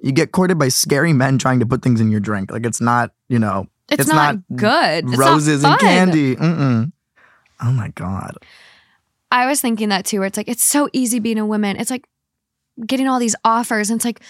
you 0.00 0.10
get 0.12 0.32
courted 0.32 0.58
by 0.58 0.68
scary 0.68 1.12
men 1.12 1.38
trying 1.38 1.60
to 1.60 1.66
put 1.66 1.82
things 1.82 2.00
in 2.00 2.10
your 2.10 2.20
drink. 2.20 2.50
Like 2.50 2.64
it's 2.66 2.80
not, 2.80 3.12
you 3.28 3.38
know, 3.38 3.66
It's, 3.90 4.00
It's 4.02 4.08
not, 4.08 4.36
not 4.36 4.56
good. 4.56 5.04
It's 5.04 5.18
not 5.18 5.28
roses 5.28 5.64
and 5.64 5.78
candy. 5.80 6.34
Mm-mm. 6.36 6.92
Oh 7.60 7.70
my 7.72 7.88
god. 7.88 8.36
I 9.30 9.46
was 9.46 9.60
thinking 9.60 9.90
that 9.90 10.04
too, 10.06 10.18
where 10.20 10.26
it's 10.26 10.36
like, 10.36 10.48
it's 10.48 10.64
so 10.64 10.88
easy 10.92 11.18
being 11.18 11.38
a 11.38 11.46
woman. 11.46 11.76
It's 11.76 11.90
like 11.90 12.08
getting 12.86 13.08
all 13.08 13.18
these 13.18 13.36
offers. 13.44 13.90
And 13.90 13.98
it's 13.98 14.04
like, 14.04 14.20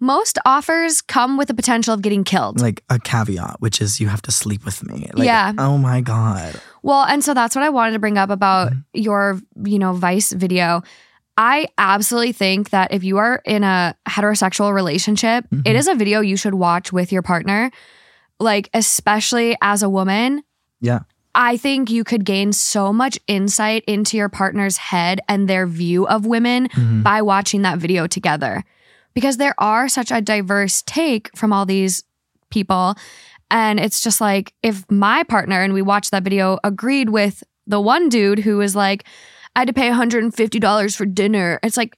most 0.00 0.38
offers 0.44 1.00
come 1.02 1.36
with 1.36 1.48
the 1.48 1.54
potential 1.54 1.92
of 1.92 2.02
getting 2.02 2.22
killed. 2.24 2.60
Like 2.60 2.82
a 2.88 2.98
caveat, 3.00 3.56
which 3.60 3.80
is 3.80 4.00
you 4.00 4.08
have 4.08 4.22
to 4.22 4.30
sleep 4.32 4.64
with 4.64 4.84
me. 4.84 5.10
Like, 5.14 5.26
Yeah. 5.26 5.52
Oh 5.58 5.76
my 5.78 6.00
god. 6.00 6.60
Well, 6.82 7.02
and 7.04 7.22
so 7.22 7.34
that's 7.34 7.54
what 7.56 7.64
I 7.64 7.70
wanted 7.70 7.92
to 7.92 7.98
bring 7.98 8.16
up 8.18 8.30
about 8.30 8.72
your, 8.92 9.40
you 9.64 9.78
know, 9.78 9.92
Vice 9.92 10.32
video. 10.32 10.82
I 11.36 11.68
absolutely 11.78 12.32
think 12.32 12.70
that 12.70 12.92
if 12.92 13.04
you 13.04 13.18
are 13.18 13.42
in 13.44 13.62
a 13.64 13.94
heterosexual 14.08 14.72
relationship, 14.74 15.44
Mhm. 15.52 15.62
it 15.66 15.76
is 15.76 15.86
a 15.88 15.94
video 15.94 16.20
you 16.20 16.36
should 16.36 16.54
watch 16.54 16.92
with 16.92 17.12
your 17.12 17.22
partner. 17.22 17.70
Like, 18.40 18.70
especially 18.74 19.56
as 19.62 19.82
a 19.82 19.88
woman. 19.88 20.42
Yeah. 20.80 21.00
I 21.34 21.56
think 21.56 21.90
you 21.90 22.04
could 22.04 22.24
gain 22.24 22.52
so 22.52 22.92
much 22.92 23.18
insight 23.26 23.84
into 23.86 24.16
your 24.16 24.28
partner's 24.28 24.76
head 24.76 25.20
and 25.28 25.46
their 25.48 25.66
view 25.66 26.06
of 26.08 26.26
women 26.26 26.68
Mhm. 26.68 27.02
by 27.02 27.22
watching 27.22 27.62
that 27.62 27.78
video 27.78 28.06
together 28.06 28.64
because 29.14 29.36
there 29.36 29.54
are 29.58 29.88
such 29.88 30.10
a 30.10 30.20
diverse 30.20 30.82
take 30.82 31.30
from 31.36 31.52
all 31.52 31.66
these 31.66 32.02
people 32.50 32.94
and 33.50 33.78
it's 33.80 34.02
just 34.02 34.20
like 34.20 34.52
if 34.62 34.84
my 34.90 35.22
partner 35.22 35.62
and 35.62 35.72
we 35.74 35.82
watched 35.82 36.10
that 36.10 36.22
video 36.22 36.58
agreed 36.64 37.10
with 37.10 37.42
the 37.66 37.80
one 37.80 38.08
dude 38.08 38.40
who 38.40 38.56
was 38.58 38.74
like 38.74 39.04
I 39.56 39.60
had 39.60 39.68
to 39.68 39.74
pay 39.74 39.90
$150 39.90 40.96
for 40.96 41.06
dinner 41.06 41.58
it's 41.62 41.76
like 41.76 41.94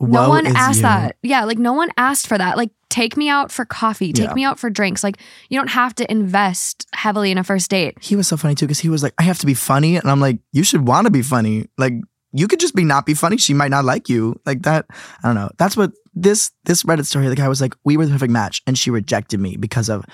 no 0.00 0.28
one 0.28 0.46
asked 0.46 0.76
you. 0.76 0.82
that 0.82 1.16
yeah 1.22 1.44
like 1.44 1.58
no 1.58 1.72
one 1.72 1.88
asked 1.96 2.26
for 2.28 2.38
that 2.38 2.56
like 2.56 2.70
take 2.88 3.16
me 3.16 3.28
out 3.28 3.50
for 3.50 3.64
coffee 3.64 4.12
take 4.12 4.28
Yeah. 4.28 4.34
me 4.34 4.44
out 4.44 4.58
for 4.58 4.70
drinks 4.70 5.02
like 5.04 5.18
you 5.50 5.58
don't 5.58 5.68
have 5.70 5.94
to 5.96 6.10
invest 6.10 6.86
heavily 6.94 7.30
in 7.30 7.38
a 7.38 7.44
first 7.44 7.70
date 7.70 7.96
He 8.00 8.14
was 8.16 8.28
so 8.28 8.36
funny 8.36 8.54
too 8.54 8.66
because 8.66 8.78
he 8.80 8.88
was 8.88 9.02
like, 9.02 9.12
I 9.18 9.22
have 9.24 9.38
to 9.40 9.46
be 9.46 9.54
funny. 9.54 9.96
And 9.96 10.10
I'm 10.10 10.20
like, 10.20 10.38
you 10.52 10.62
should 10.64 10.86
want 10.86 11.06
to 11.06 11.10
be 11.10 11.22
funny. 11.22 11.66
Like, 11.76 11.92
you 12.32 12.46
could 12.48 12.60
just 12.60 12.74
be 12.74 12.84
not 12.84 13.06
be 13.06 13.14
funny. 13.14 13.36
She 13.38 13.54
might 13.54 13.70
not 13.70 13.84
like 13.84 14.08
you. 14.08 14.40
Like 14.46 14.62
that. 14.62 14.86
I 15.22 15.28
don't 15.28 15.34
know. 15.34 15.50
That's 15.58 15.76
what 15.76 15.92
this 16.14 16.50
this 16.64 16.82
Reddit 16.84 17.04
story, 17.06 17.28
the 17.28 17.34
guy 17.36 17.48
was 17.48 17.60
like, 17.60 17.74
we 17.84 17.96
were 17.96 18.06
the 18.06 18.12
perfect 18.12 18.32
match. 18.32 18.62
And 18.66 18.78
she 18.78 18.90
rejected 18.90 19.40
me 19.40 19.56
because 19.56 19.88
of 19.90 20.04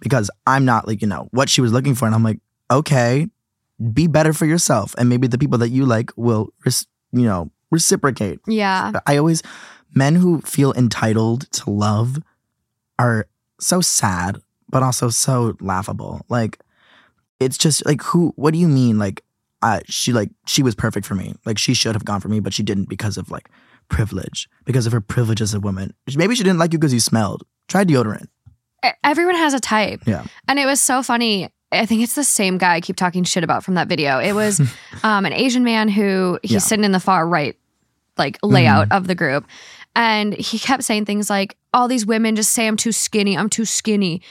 because 0.00 0.30
I'm 0.46 0.64
not 0.64 0.86
like, 0.86 1.00
you 1.02 1.08
know, 1.08 1.28
what 1.32 1.48
she 1.48 1.60
was 1.60 1.72
looking 1.72 1.94
for. 1.94 2.06
And 2.06 2.14
I'm 2.14 2.22
like, 2.24 2.40
okay, 2.70 3.26
be 3.92 4.06
better 4.06 4.32
for 4.32 4.46
yourself. 4.46 4.94
And 4.98 5.08
maybe 5.08 5.26
the 5.26 5.38
people 5.38 5.58
that 5.58 5.70
you 5.70 5.84
like 5.86 6.10
will 6.16 6.52
res- 6.64 6.86
you 7.12 7.22
know, 7.22 7.50
reciprocate. 7.70 8.40
yeah 8.46 8.92
I 9.06 9.16
always 9.16 9.42
men 9.94 10.14
who 10.16 10.40
feel 10.42 10.72
entitled 10.74 11.50
to 11.52 11.70
love 11.70 12.18
are 12.98 13.26
so 13.58 13.80
sad, 13.80 14.40
but 14.68 14.82
also 14.82 15.08
so 15.08 15.56
laughable. 15.60 16.24
Like 16.28 16.60
it's 17.38 17.58
just 17.58 17.84
like 17.86 18.02
who 18.02 18.32
what 18.36 18.52
do 18.52 18.58
you 18.58 18.68
mean 18.68 18.98
like 18.98 19.24
uh, 19.62 19.80
she 19.86 20.12
like 20.12 20.30
she 20.46 20.62
was 20.62 20.74
perfect 20.74 21.06
for 21.06 21.14
me. 21.14 21.34
Like 21.44 21.58
she 21.58 21.74
should 21.74 21.94
have 21.94 22.04
gone 22.04 22.20
for 22.20 22.28
me, 22.28 22.40
but 22.40 22.54
she 22.54 22.62
didn't 22.62 22.88
because 22.88 23.16
of 23.16 23.30
like 23.30 23.48
privilege. 23.88 24.48
Because 24.64 24.86
of 24.86 24.92
her 24.92 25.00
privilege 25.00 25.40
as 25.40 25.52
a 25.52 25.60
woman. 25.60 25.94
Maybe 26.16 26.34
she 26.34 26.44
didn't 26.44 26.58
like 26.58 26.72
you 26.72 26.78
because 26.78 26.94
you 26.94 27.00
smelled. 27.00 27.44
Try 27.68 27.84
deodorant. 27.84 28.28
Everyone 29.04 29.34
has 29.34 29.52
a 29.52 29.60
type. 29.60 30.02
Yeah. 30.06 30.24
And 30.48 30.58
it 30.58 30.64
was 30.64 30.80
so 30.80 31.02
funny. 31.02 31.50
I 31.72 31.86
think 31.86 32.02
it's 32.02 32.14
the 32.14 32.24
same 32.24 32.58
guy 32.58 32.74
I 32.74 32.80
keep 32.80 32.96
talking 32.96 33.22
shit 33.24 33.44
about 33.44 33.64
from 33.64 33.74
that 33.74 33.86
video. 33.88 34.18
It 34.18 34.32
was 34.32 34.60
um, 35.02 35.24
an 35.26 35.32
Asian 35.32 35.62
man 35.64 35.88
who 35.88 36.38
he's 36.42 36.50
Yeah. 36.52 36.58
Mm-hmm. 36.58 36.66
sitting 36.66 36.84
in 36.84 36.92
the 36.92 37.00
far 37.00 37.26
right, 37.26 37.56
like 38.18 38.38
layout 38.42 38.90
of 38.92 39.06
the 39.06 39.14
group. 39.14 39.46
And 39.96 40.34
he 40.34 40.58
kept 40.58 40.84
saying 40.84 41.04
things 41.04 41.28
like, 41.30 41.56
all 41.72 41.88
these 41.88 42.06
women 42.06 42.36
just 42.36 42.52
say 42.52 42.66
I'm 42.66 42.76
too 42.76 42.92
skinny, 42.92 43.36
I'm 43.36 43.48
too 43.50 43.64
skinny. 43.64 44.22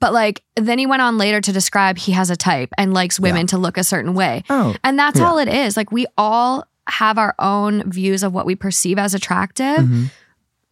But 0.00 0.12
like, 0.12 0.42
then 0.56 0.78
he 0.78 0.86
went 0.86 1.00
on 1.02 1.16
later 1.16 1.40
to 1.40 1.52
describe 1.52 1.96
he 1.98 2.12
has 2.12 2.28
a 2.30 2.36
type 2.36 2.70
and 2.76 2.92
likes 2.92 3.18
women 3.18 3.46
to 3.48 3.58
look 3.58 3.78
a 3.78 3.84
certain 3.84 4.12
way. 4.14 4.44
Oh. 4.50 4.74
And 4.84 4.98
that's 4.98 5.18
Yeah. 5.18 5.26
all 5.28 5.38
it 5.38 5.48
is. 5.48 5.76
Like, 5.76 5.90
we 5.90 6.06
all 6.18 6.64
have 6.88 7.16
our 7.18 7.34
own 7.38 7.90
views 7.90 8.22
of 8.22 8.32
what 8.34 8.44
we 8.46 8.54
perceive 8.54 8.98
as 8.98 9.14
attractive. 9.14 9.78
mhm. 9.78 10.10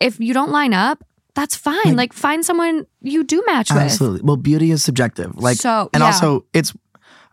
If 0.01 0.21
you 0.21 0.35
don't 0.35 0.51
line 0.51 0.75
up, 0.75 1.03
that's 1.35 1.57
fine. 1.57 1.77
Like- 1.85 1.97
Like, 1.97 2.13
find 2.13 2.45
someone 2.45 2.87
you 3.01 3.25
do 3.25 3.43
match 3.47 3.71
with. 3.71 3.79
Absolutely. 3.83 4.21
Well, 4.23 4.37
beauty 4.37 4.71
is 4.71 4.83
subjective. 4.85 5.37
Like 5.37 5.57
so, 5.57 5.91
And 5.93 6.01
yeah. 6.01 6.07
also, 6.07 6.45
it's 6.53 6.73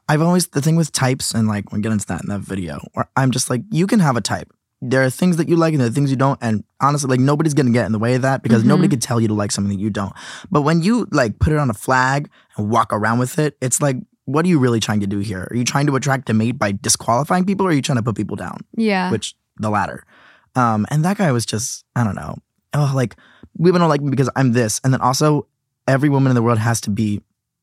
I've 0.09 0.21
always 0.21 0.47
the 0.47 0.61
thing 0.61 0.75
with 0.75 0.91
types, 0.91 1.33
and 1.33 1.47
like 1.47 1.71
we'll 1.71 1.81
get 1.81 1.91
into 1.91 2.05
that 2.07 2.21
in 2.23 2.29
that 2.29 2.41
video. 2.41 2.79
Where 2.93 3.09
I'm 3.15 3.31
just 3.31 3.49
like, 3.49 3.61
you 3.71 3.87
can 3.87 3.99
have 3.99 4.17
a 4.17 4.21
type. 4.21 4.51
There 4.81 5.03
are 5.03 5.09
things 5.11 5.37
that 5.37 5.47
you 5.47 5.55
like 5.55 5.73
and 5.73 5.79
there 5.79 5.87
are 5.87 5.91
things 5.91 6.09
you 6.09 6.17
don't. 6.17 6.39
And 6.41 6.63
honestly, 6.81 7.07
like 7.09 7.19
nobody's 7.19 7.53
gonna 7.53 7.69
get 7.71 7.85
in 7.85 7.91
the 7.91 7.99
way 7.99 8.15
of 8.15 8.23
that 8.23 8.41
because 8.41 8.63
Mhm. 8.63 8.67
nobody 8.67 8.87
could 8.89 9.01
tell 9.01 9.21
you 9.21 9.27
to 9.27 9.33
like 9.35 9.51
something 9.51 9.75
that 9.77 9.81
you 9.81 9.89
don't. 9.91 10.11
But 10.49 10.63
when 10.63 10.81
you 10.81 11.07
like 11.11 11.37
put 11.39 11.53
it 11.53 11.59
on 11.59 11.69
a 11.69 11.73
flag 11.73 12.29
and 12.57 12.69
walk 12.69 12.91
around 12.91 13.19
with 13.19 13.37
it, 13.39 13.55
it's 13.61 13.79
like, 13.81 13.97
what 14.25 14.43
are 14.43 14.47
you 14.49 14.57
really 14.59 14.79
trying 14.79 14.99
to 15.01 15.07
do 15.07 15.19
here? 15.19 15.47
Are 15.51 15.55
you 15.55 15.63
trying 15.63 15.85
to 15.87 15.95
attract 15.95 16.29
a 16.29 16.33
mate 16.33 16.57
by 16.57 16.71
disqualifying 16.71 17.45
people, 17.45 17.65
or 17.65 17.69
are 17.69 17.73
you 17.73 17.81
trying 17.81 17.97
to 17.97 18.03
put 18.03 18.15
people 18.15 18.35
down? 18.35 18.57
yeah. 18.75 19.11
Which 19.11 19.35
the 19.57 19.69
latter. 19.69 20.03
Um, 20.55 20.85
and 20.89 21.05
that 21.05 21.17
guy 21.17 21.31
was 21.31 21.45
just, 21.45 21.85
I 21.95 22.03
don't 22.03 22.15
know. 22.15 22.37
Oh, 22.73 22.91
like 22.95 23.15
women 23.61 23.79
don't 23.81 23.89
like 23.89 24.01
me 24.01 24.09
because 24.09 24.29
I'm 24.35 24.51
this. 24.53 24.81
And 24.83 24.93
then 24.93 25.01
also 25.01 25.47
every 25.87 26.09
woman 26.09 26.31
in 26.31 26.35
the 26.35 26.41
world 26.41 26.57
has 26.59 26.81
to 26.81 26.89
be 26.89 27.21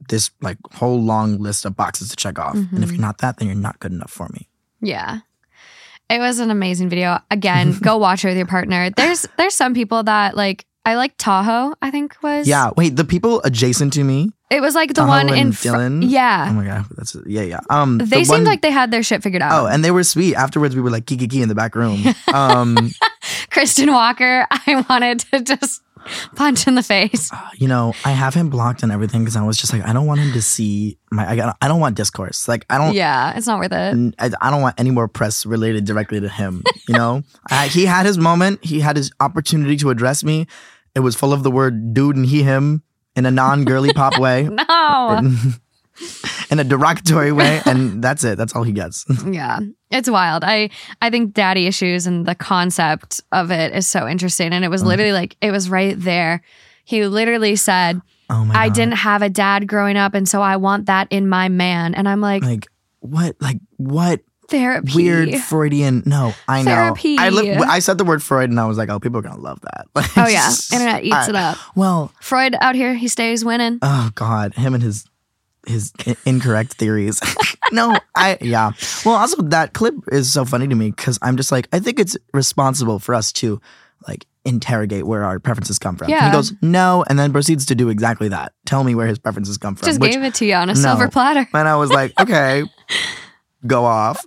this 0.09 0.31
like 0.41 0.57
whole 0.73 1.03
long 1.03 1.39
list 1.39 1.65
of 1.65 1.77
boxes 1.77 2.09
to 2.11 2.17
check 2.17 2.39
off. 2.39 2.55
And 2.55 2.83
if 2.85 2.89
Mhm. 2.89 2.93
you're 2.93 3.01
not 3.01 3.19
that, 3.19 3.37
then 3.39 3.49
you're 3.49 3.57
not 3.57 3.79
good 3.81 3.93
enough 3.93 4.11
for 4.11 4.29
me. 4.33 4.49
Yeah. 4.81 5.21
It 6.09 6.21
was 6.21 6.39
an 6.39 6.51
amazing 6.51 6.89
video. 6.89 7.19
Again, 7.31 7.77
go 7.83 7.97
watch 8.07 8.25
it 8.25 8.29
with 8.29 8.37
your 8.37 8.47
partner. 8.47 8.91
There's 8.97 9.27
there's 9.37 9.55
some 9.55 9.75
people 9.75 10.03
that 10.05 10.37
like 10.37 10.65
I 10.87 10.95
like 10.95 11.13
Tahoe, 11.19 11.75
I 11.83 11.91
think 11.91 12.17
was 12.23 12.49
Yeah. 12.49 12.71
Wait, 12.77 12.97
the 12.97 13.05
people 13.05 13.43
adjacent 13.45 13.93
to 13.95 14.05
me. 14.05 14.31
It 14.51 14.63
was 14.63 14.75
like 14.75 14.89
the 14.89 14.95
Tahoe 14.95 15.09
one 15.09 15.29
in 15.29 15.53
fr- 15.53 15.69
Dylan? 15.69 16.03
Yeah. 16.09 16.47
Oh 16.49 16.55
my 16.55 16.65
god, 16.65 16.87
that's 16.97 17.15
yeah, 17.27 17.43
yeah. 17.43 17.61
Um, 17.69 17.99
the 17.99 18.07
they 18.07 18.25
seemed 18.25 18.39
one- 18.39 18.45
like 18.45 18.63
they 18.63 18.71
had 18.71 18.91
their 18.91 19.03
shit 19.03 19.23
figured 19.23 19.43
out. 19.43 19.53
Oh, 19.53 19.67
and 19.67 19.85
they 19.85 19.91
were 19.91 20.03
sweet. 20.05 20.35
Afterwards, 20.37 20.75
we 20.75 20.81
were 20.81 20.89
like 20.91 21.05
kiki 21.05 21.27
kiki 21.29 21.43
in 21.43 21.49
the 21.51 21.55
back 21.55 21.75
room. 21.75 22.03
Um, 22.33 22.91
Kristen 23.51 23.93
Walker, 23.93 24.47
I 24.67 24.85
wanted 24.89 25.21
to 25.33 25.41
just 25.43 25.83
punch 26.37 26.67
in 26.67 26.75
the 26.75 26.83
face. 26.83 27.33
Uh, 27.33 27.41
you 27.57 27.69
know, 27.69 27.93
I 28.05 28.11
have 28.13 28.35
him 28.35 28.49
blocked 28.51 28.83
and 28.83 28.91
everything 28.93 29.23
because 29.23 29.37
I 29.37 29.43
was 29.43 29.57
just 29.57 29.73
like, 29.73 29.85
I 29.87 29.93
don't 29.93 30.07
want 30.07 30.21
him 30.21 30.33
to 30.33 30.43
see 30.43 30.99
my. 31.11 31.29
I, 31.31 31.37
got- 31.37 31.57
I 31.61 31.69
don't 31.69 31.81
want 31.81 31.97
discourse. 31.97 32.49
Like, 32.49 32.65
I 32.71 32.79
don't. 32.79 32.95
Yeah, 32.95 33.37
it's 33.37 33.47
not 33.47 33.59
worth 33.59 33.73
it. 33.73 34.15
I 34.19 34.51
don't 34.51 34.63
want 34.63 34.75
any 34.79 34.91
more 34.91 35.09
press 35.09 35.45
related 35.47 35.85
directly 35.85 36.21
to 36.21 36.29
him. 36.29 36.63
You 36.89 36.95
know, 36.95 37.23
I, 37.51 37.69
he 37.69 37.85
had 37.87 38.07
his 38.07 38.19
moment. 38.19 38.65
He 38.65 38.81
had 38.81 38.97
his 38.97 39.11
opportunity 39.21 39.77
to 39.79 39.91
address 39.91 40.23
me. 40.25 40.47
It 40.95 41.01
was 41.01 41.15
full 41.17 41.33
of 41.33 41.43
the 41.43 41.51
word 41.51 41.95
"dude" 41.95 42.17
and 42.17 42.27
"he" 42.27 42.43
him 42.43 42.83
in 43.17 43.27
a 43.27 43.31
non-girly 43.31 43.93
pop 43.93 44.19
way, 44.19 44.45
No. 44.69 45.21
In, 46.51 46.59
a 46.59 46.65
derogatory 46.65 47.33
way, 47.33 47.61
and 47.65 48.03
that's 48.03 48.25
it. 48.25 48.39
That's 48.39 48.55
all 48.55 48.63
he 48.63 48.73
gets. 48.73 49.05
yeah. 49.27 49.61
It's 49.91 50.11
wild. 50.11 50.45
I 50.45 50.71
I 51.01 51.11
think 51.11 51.33
daddy 51.33 51.67
issues 51.67 52.07
and 52.07 52.27
the 52.27 52.35
concept 52.35 53.21
of 53.33 53.51
it 53.51 53.75
is 53.75 53.87
so 53.87 54.07
interesting 54.07 54.53
and 54.53 54.65
it 54.65 54.69
was 54.69 54.83
mm. 54.83 54.87
literally 54.87 55.13
like 55.13 55.37
it 55.41 55.51
was 55.51 55.71
right 55.71 55.99
there. 55.99 56.43
He 56.85 57.07
literally 57.07 57.57
said, 57.57 58.01
Oh! 58.31 58.49
I 58.53 58.69
God. 58.69 58.75
didn't 58.75 58.95
have 58.95 59.23
a 59.23 59.31
dad 59.31 59.67
growing 59.67 59.97
up, 59.97 60.15
and 60.15 60.29
so 60.29 60.43
I 60.43 60.57
want 60.57 60.87
that 60.87 61.09
in 61.11 61.29
my 61.29 61.49
man. 61.49 61.95
And 61.95 62.09
I'm 62.09 62.21
like, 62.21 62.43
like 62.43 62.67
what? 63.01 63.37
Like 63.41 63.59
what? 63.77 64.21
therapy. 64.49 64.93
Weird 64.95 65.35
Freudian. 65.37 66.03
No, 66.07 66.35
I 66.49 66.63
know. 66.63 66.71
Therapy. 66.71 67.19
I 67.19 67.29
li- 67.29 67.53
I 67.53 67.79
said 67.79 67.99
the 67.99 68.05
word 68.05 68.23
Freud, 68.23 68.51
and 68.51 68.59
I 68.59 68.67
was 68.67 68.79
like, 68.79 68.89
oh, 68.89 68.99
people 68.99 69.19
are 69.19 69.23
gonna 69.23 69.41
love 69.41 69.61
that. 69.61 69.87
Oh 70.17 70.27
yeah, 70.27 70.51
internet 70.73 71.05
eats 71.05 71.15
I- 71.15 71.29
it 71.29 71.37
up. 71.37 71.59
Well, 71.77 72.13
Freud 72.21 72.57
out 72.61 72.75
here, 72.75 72.95
he 72.95 73.09
stays 73.09 73.45
winning. 73.45 73.79
Oh 73.83 74.11
God, 74.15 74.55
him 74.55 74.75
and 74.75 74.83
his 74.83 75.05
his 75.69 75.93
i- 76.07 76.17
incorrect 76.27 76.75
theories. 76.75 77.21
no, 77.73 77.97
I 78.17 78.39
yeah. 78.41 78.73
Well, 79.05 79.17
also 79.17 79.43
that 79.43 79.75
clip 79.75 79.95
is 80.11 80.33
so 80.33 80.45
funny 80.45 80.67
to 80.69 80.75
me 80.75 80.91
because 80.91 81.19
I'm 81.23 81.37
just 81.37 81.53
like 81.53 81.69
I 81.73 81.79
think 81.81 81.99
it's 82.01 82.17
responsible 82.33 82.99
for 82.99 83.15
us 83.15 83.33
to 83.35 83.61
like 84.07 84.27
interrogate 84.45 85.07
where 85.07 85.25
our 85.25 85.39
preferences 85.39 85.79
come 85.79 85.97
from. 85.97 86.07
And 86.07 86.13
Yeah. 86.13 86.27
he 86.27 86.33
goes 86.33 86.53
no, 86.63 87.05
and 87.09 87.19
then 87.19 87.33
proceeds 87.33 87.67
to 87.67 87.75
do 87.75 87.89
exactly 87.91 88.29
that. 88.29 88.53
Tell 88.65 88.83
me 88.85 88.95
where 88.95 89.07
his 89.07 89.19
preferences 89.19 89.59
come 89.59 89.75
from. 89.75 89.87
Just 89.87 90.01
which, 90.01 90.13
gave 90.13 90.23
it 90.23 90.35
to 90.37 90.47
you 90.47 90.55
on 90.55 90.71
a 90.71 90.75
no. 90.75 90.81
silver 90.81 91.09
platter. 91.09 91.47
and 91.53 91.69
I 91.69 91.77
was 91.77 91.91
like, 91.91 92.19
okay, 92.21 92.65
go 93.67 93.85
off. 93.85 94.25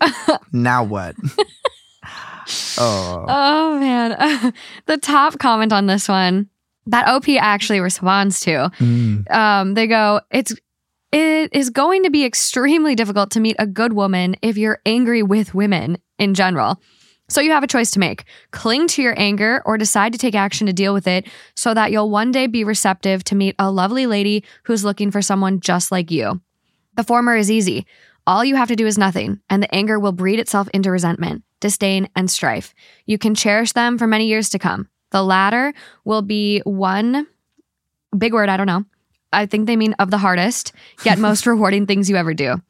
now 0.51 0.83
what? 0.83 1.15
oh. 2.77 3.25
Oh 3.27 3.79
man. 3.79 4.53
the 4.85 4.97
top 4.97 5.39
comment 5.39 5.73
on 5.73 5.87
this 5.87 6.07
one 6.07 6.49
that 6.87 7.07
OP 7.07 7.29
actually 7.29 7.79
responds 7.79 8.39
to. 8.41 8.71
Mm. 8.79 9.29
Um, 9.31 9.73
they 9.75 9.87
go, 9.87 10.21
it's 10.31 10.53
it 11.11 11.53
is 11.53 11.69
going 11.69 12.03
to 12.03 12.09
be 12.09 12.25
extremely 12.25 12.95
difficult 12.95 13.31
to 13.31 13.39
meet 13.39 13.55
a 13.59 13.67
good 13.67 13.93
woman 13.93 14.35
if 14.41 14.57
you're 14.57 14.79
angry 14.85 15.23
with 15.23 15.53
women 15.53 15.97
in 16.17 16.33
general. 16.33 16.81
So 17.27 17.39
you 17.39 17.51
have 17.51 17.63
a 17.63 17.67
choice 17.67 17.91
to 17.91 17.99
make. 17.99 18.25
Cling 18.51 18.87
to 18.89 19.01
your 19.01 19.17
anger 19.17 19.61
or 19.65 19.77
decide 19.77 20.11
to 20.11 20.19
take 20.19 20.35
action 20.35 20.67
to 20.67 20.73
deal 20.73 20.93
with 20.93 21.07
it 21.07 21.27
so 21.55 21.73
that 21.73 21.91
you'll 21.91 22.09
one 22.09 22.31
day 22.31 22.47
be 22.47 22.63
receptive 22.65 23.23
to 23.25 23.35
meet 23.35 23.55
a 23.57 23.71
lovely 23.71 24.05
lady 24.05 24.43
who's 24.63 24.83
looking 24.83 25.11
for 25.11 25.21
someone 25.21 25.61
just 25.61 25.91
like 25.91 26.11
you. 26.11 26.41
The 26.97 27.05
former 27.05 27.37
is 27.37 27.49
easy. 27.49 27.85
All 28.27 28.43
you 28.43 28.55
have 28.55 28.67
to 28.67 28.75
do 28.75 28.85
is 28.85 28.97
nothing, 28.97 29.39
and 29.49 29.63
the 29.63 29.73
anger 29.73 29.97
will 29.97 30.11
breed 30.11 30.39
itself 30.39 30.67
into 30.73 30.91
resentment, 30.91 31.43
disdain, 31.59 32.09
and 32.15 32.29
strife. 32.29 32.75
You 33.05 33.17
can 33.17 33.33
cherish 33.33 33.71
them 33.71 33.97
for 33.97 34.07
many 34.07 34.27
years 34.27 34.49
to 34.49 34.59
come. 34.59 34.89
The 35.11 35.23
latter 35.23 35.73
will 36.03 36.21
be 36.21 36.59
one 36.65 37.27
big 38.15 38.33
word, 38.33 38.49
I 38.49 38.57
don't 38.57 38.67
know. 38.67 38.85
I 39.33 39.45
think 39.45 39.65
they 39.65 39.75
mean 39.75 39.93
of 39.93 40.11
the 40.11 40.17
hardest, 40.17 40.73
yet 41.03 41.19
most 41.19 41.45
rewarding 41.45 41.85
things 41.85 42.09
you 42.09 42.15
ever 42.15 42.33
do. 42.33 42.61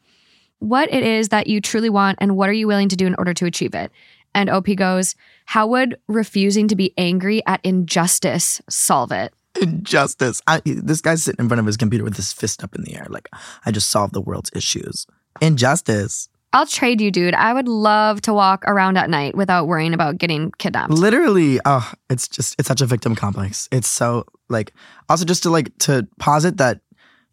What 0.60 0.91
it 0.94 1.03
is 1.03 1.30
that 1.30 1.48
you 1.48 1.60
truly 1.60 1.89
want, 1.89 2.20
and 2.22 2.36
what 2.36 2.50
are 2.50 2.53
you 2.53 2.68
willing 2.68 2.89
to 2.89 2.96
do 2.96 3.08
in 3.08 3.15
order 3.15 3.34
to 3.34 3.46
achieve 3.46 3.74
it? 3.74 3.91
And 4.34 4.50
OP 4.50 4.68
goes, 4.75 5.15
How 5.46 5.68
would 5.68 5.98
refusing 6.08 6.68
to 6.68 6.75
be 6.75 6.94
angry 6.98 7.41
at 7.46 7.62
injustice 7.63 8.62
solve 8.70 9.12
it? 9.12 9.34
Injustice. 9.60 10.41
I, 10.48 10.62
this 10.65 11.01
guy's 11.01 11.24
sitting 11.24 11.44
in 11.44 11.50
front 11.50 11.60
of 11.60 11.65
his 11.65 11.77
computer 11.77 12.03
with 12.03 12.15
his 12.15 12.32
fist 12.32 12.63
up 12.63 12.75
in 12.75 12.84
the 12.84 12.96
air, 12.96 13.08
like, 13.10 13.27
I 13.65 13.72
just 13.72 13.89
solved 13.89 14.13
the 14.13 14.22
world's 14.22 14.51
issues. 14.56 15.08
Injustice. 15.41 16.30
I'll 16.53 16.65
trade 16.65 17.00
you, 17.00 17.12
dude. 17.12 17.34
I 17.34 17.53
would 17.53 17.67
love 17.67 18.22
to 18.24 18.34
walk 18.34 18.65
around 18.67 18.98
at 18.98 19.10
night 19.10 19.36
without 19.36 19.67
worrying 19.67 19.93
about 19.93 20.17
getting 20.17 20.51
kidnapped. 20.58 20.91
Literally, 20.91 21.60
oh, 21.65 21.91
it's 22.10 22.27
just 22.27 22.55
it's 22.60 22.67
such 22.67 22.81
a 22.81 22.86
victim 22.86 23.15
complex. 23.15 23.70
It's 23.72 23.88
so 23.88 24.25
like 24.50 24.74
also 25.08 25.24
just 25.25 25.43
to 25.43 25.50
like 25.50 25.75
to 25.79 26.08
posit 26.20 26.58
that 26.58 26.81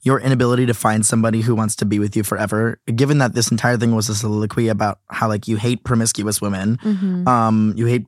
your 0.03 0.21
inability 0.21 0.65
to 0.67 0.75
find 0.75 1.05
somebody 1.05 1.41
who 1.41 1.57
wants 1.57 1.75
to 1.77 1.85
be 1.85 1.99
with 1.99 2.15
you 2.17 2.23
forever, 2.23 2.81
given 2.95 3.19
that 3.19 3.35
this 3.35 3.51
entire 3.51 3.77
thing 3.77 3.95
was 3.97 4.09
a 4.09 4.15
soliloquy 4.15 4.69
about 4.69 5.01
how 5.11 5.27
like 5.27 5.49
you 5.49 5.57
hate 5.57 5.83
promiscuous 5.83 6.41
women, 6.41 6.77
Mhm. 6.85 7.27
um, 7.27 7.75
you 7.77 7.87
hate 7.87 8.07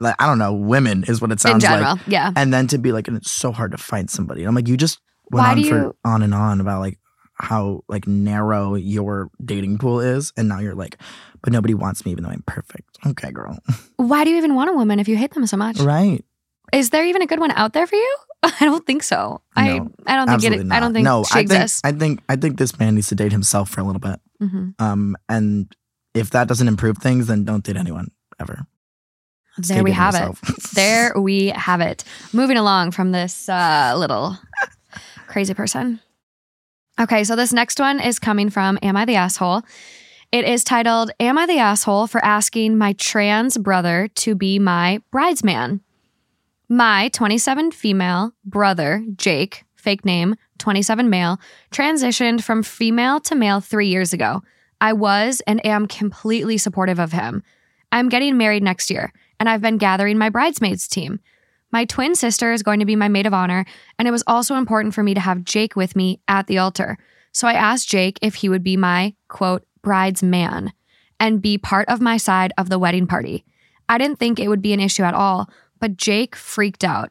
like 0.00 0.16
I 0.18 0.26
don't 0.26 0.38
know, 0.38 0.54
women 0.54 1.04
is 1.04 1.20
what 1.20 1.30
it 1.30 1.34
In 1.34 1.38
sounds 1.38 1.62
general, 1.62 1.92
like. 1.96 2.00
yeah. 2.06 2.32
And 2.34 2.52
then 2.52 2.66
to 2.68 2.78
be 2.78 2.90
like, 2.92 3.06
and 3.08 3.16
it's 3.18 3.30
so 3.30 3.52
hard 3.52 3.72
to 3.72 3.78
find 3.78 4.08
somebody. 4.10 4.40
And 4.40 4.48
I'm 4.48 4.54
like, 4.54 4.66
you 4.66 4.76
just 4.78 4.98
went 5.30 5.44
Why 5.46 5.50
on 5.52 5.62
for 5.64 5.76
you- 5.76 5.96
on 6.04 6.22
and 6.22 6.34
on 6.34 6.60
about 6.60 6.80
like 6.80 6.98
how 7.44 7.84
like 7.88 8.06
narrow 8.06 8.74
your 8.74 9.30
dating 9.44 9.78
pool 9.78 10.00
is, 10.00 10.32
and 10.36 10.48
now 10.48 10.58
you're 10.58 10.74
like, 10.74 10.96
but 11.42 11.52
nobody 11.52 11.74
wants 11.74 12.04
me 12.04 12.12
even 12.12 12.24
though 12.24 12.30
I'm 12.30 12.42
perfect. 12.46 12.98
Okay, 13.06 13.30
girl. 13.30 13.58
Why 13.96 14.24
do 14.24 14.30
you 14.30 14.36
even 14.38 14.54
want 14.54 14.70
a 14.70 14.72
woman 14.72 14.98
if 14.98 15.08
you 15.08 15.16
hate 15.16 15.32
them 15.32 15.46
so 15.46 15.56
much? 15.56 15.78
right. 15.78 16.24
Is 16.72 16.90
there 16.90 17.04
even 17.04 17.22
a 17.22 17.26
good 17.26 17.38
one 17.38 17.52
out 17.52 17.72
there 17.72 17.86
for 17.86 17.94
you? 17.94 18.16
I 18.42 18.56
don't 18.60 18.84
think 18.84 19.02
so. 19.02 19.42
I 19.54 19.78
No, 19.78 19.92
I 20.06 20.16
don't 20.16 20.26
think 20.26 20.42
it. 20.42 20.46
Absolutely 20.46 20.76
I 20.76 20.80
don't 20.80 20.92
think 20.92 21.04
no, 21.04 21.24
she 21.24 21.32
I 21.32 21.36
think, 21.36 21.52
exists. 21.52 21.80
I 21.84 21.92
think 21.92 22.22
I 22.28 22.36
think 22.36 22.58
this 22.58 22.78
man 22.78 22.94
needs 22.96 23.08
to 23.08 23.14
date 23.14 23.32
himself 23.32 23.70
for 23.70 23.80
a 23.80 23.84
little 23.84 24.00
bit. 24.00 24.20
hmm 24.40 24.70
Um, 24.78 25.16
and 25.28 25.74
if 26.14 26.30
that 26.30 26.48
doesn't 26.48 26.66
improve 26.66 26.98
things, 26.98 27.26
then 27.26 27.44
don't 27.44 27.62
date 27.62 27.76
anyone 27.76 28.10
ever. 28.40 28.66
Stay 29.62 29.74
There 29.74 29.84
we 29.84 29.92
have 29.92 30.14
it. 30.14 30.36
There 30.74 31.12
we 31.16 31.48
have 31.48 31.80
it. 31.80 32.02
Moving 32.32 32.56
along 32.56 32.90
from 32.90 33.12
this 33.12 33.48
uh, 33.48 33.94
little 33.96 34.36
crazy 35.28 35.54
person. 35.54 36.00
Okay, 36.96 37.24
so 37.24 37.34
this 37.34 37.52
next 37.52 37.80
one 37.80 37.98
is 37.98 38.20
coming 38.20 38.50
from 38.50 38.78
Am 38.80 38.96
I 38.96 39.04
the 39.04 39.16
Asshole? 39.16 39.62
It 40.30 40.44
is 40.44 40.62
titled 40.62 41.10
Am 41.18 41.36
I 41.36 41.44
the 41.44 41.58
Asshole 41.58 42.06
for 42.06 42.24
Asking 42.24 42.78
My 42.78 42.92
Trans 42.92 43.58
Brother 43.58 44.08
to 44.14 44.36
Be 44.36 44.60
My 44.60 45.00
Bridesman? 45.10 45.80
My 46.68 47.08
27 47.08 47.72
female 47.72 48.32
brother, 48.44 49.04
Jake, 49.16 49.64
fake 49.74 50.04
name, 50.04 50.36
27 50.58 51.10
male, 51.10 51.40
transitioned 51.72 52.44
from 52.44 52.62
female 52.62 53.18
to 53.22 53.34
male 53.34 53.60
three 53.60 53.88
years 53.88 54.12
ago. 54.12 54.44
I 54.80 54.92
was 54.92 55.42
and 55.48 55.64
am 55.66 55.88
completely 55.88 56.58
supportive 56.58 57.00
of 57.00 57.10
him. 57.10 57.42
I'm 57.90 58.08
getting 58.08 58.36
married 58.36 58.62
next 58.62 58.88
year, 58.88 59.12
and 59.40 59.48
I've 59.48 59.60
been 59.60 59.78
gathering 59.78 60.16
my 60.16 60.28
bridesmaids 60.28 60.86
team. 60.86 61.18
My 61.74 61.86
twin 61.86 62.14
sister 62.14 62.52
is 62.52 62.62
going 62.62 62.78
to 62.78 62.86
be 62.86 62.94
my 62.94 63.08
maid 63.08 63.26
of 63.26 63.34
honor, 63.34 63.64
and 63.98 64.06
it 64.06 64.12
was 64.12 64.22
also 64.28 64.54
important 64.54 64.94
for 64.94 65.02
me 65.02 65.12
to 65.12 65.18
have 65.20 65.42
Jake 65.42 65.74
with 65.74 65.96
me 65.96 66.20
at 66.28 66.46
the 66.46 66.58
altar. 66.58 66.96
So 67.32 67.48
I 67.48 67.54
asked 67.54 67.88
Jake 67.88 68.16
if 68.22 68.36
he 68.36 68.48
would 68.48 68.62
be 68.62 68.76
my, 68.76 69.16
quote, 69.26 69.66
bridesman 69.82 70.72
and 71.18 71.42
be 71.42 71.58
part 71.58 71.88
of 71.88 72.00
my 72.00 72.16
side 72.16 72.52
of 72.56 72.68
the 72.68 72.78
wedding 72.78 73.08
party. 73.08 73.44
I 73.88 73.98
didn't 73.98 74.20
think 74.20 74.38
it 74.38 74.46
would 74.46 74.62
be 74.62 74.72
an 74.72 74.78
issue 74.78 75.02
at 75.02 75.14
all, 75.14 75.50
but 75.80 75.96
Jake 75.96 76.36
freaked 76.36 76.84
out. 76.84 77.10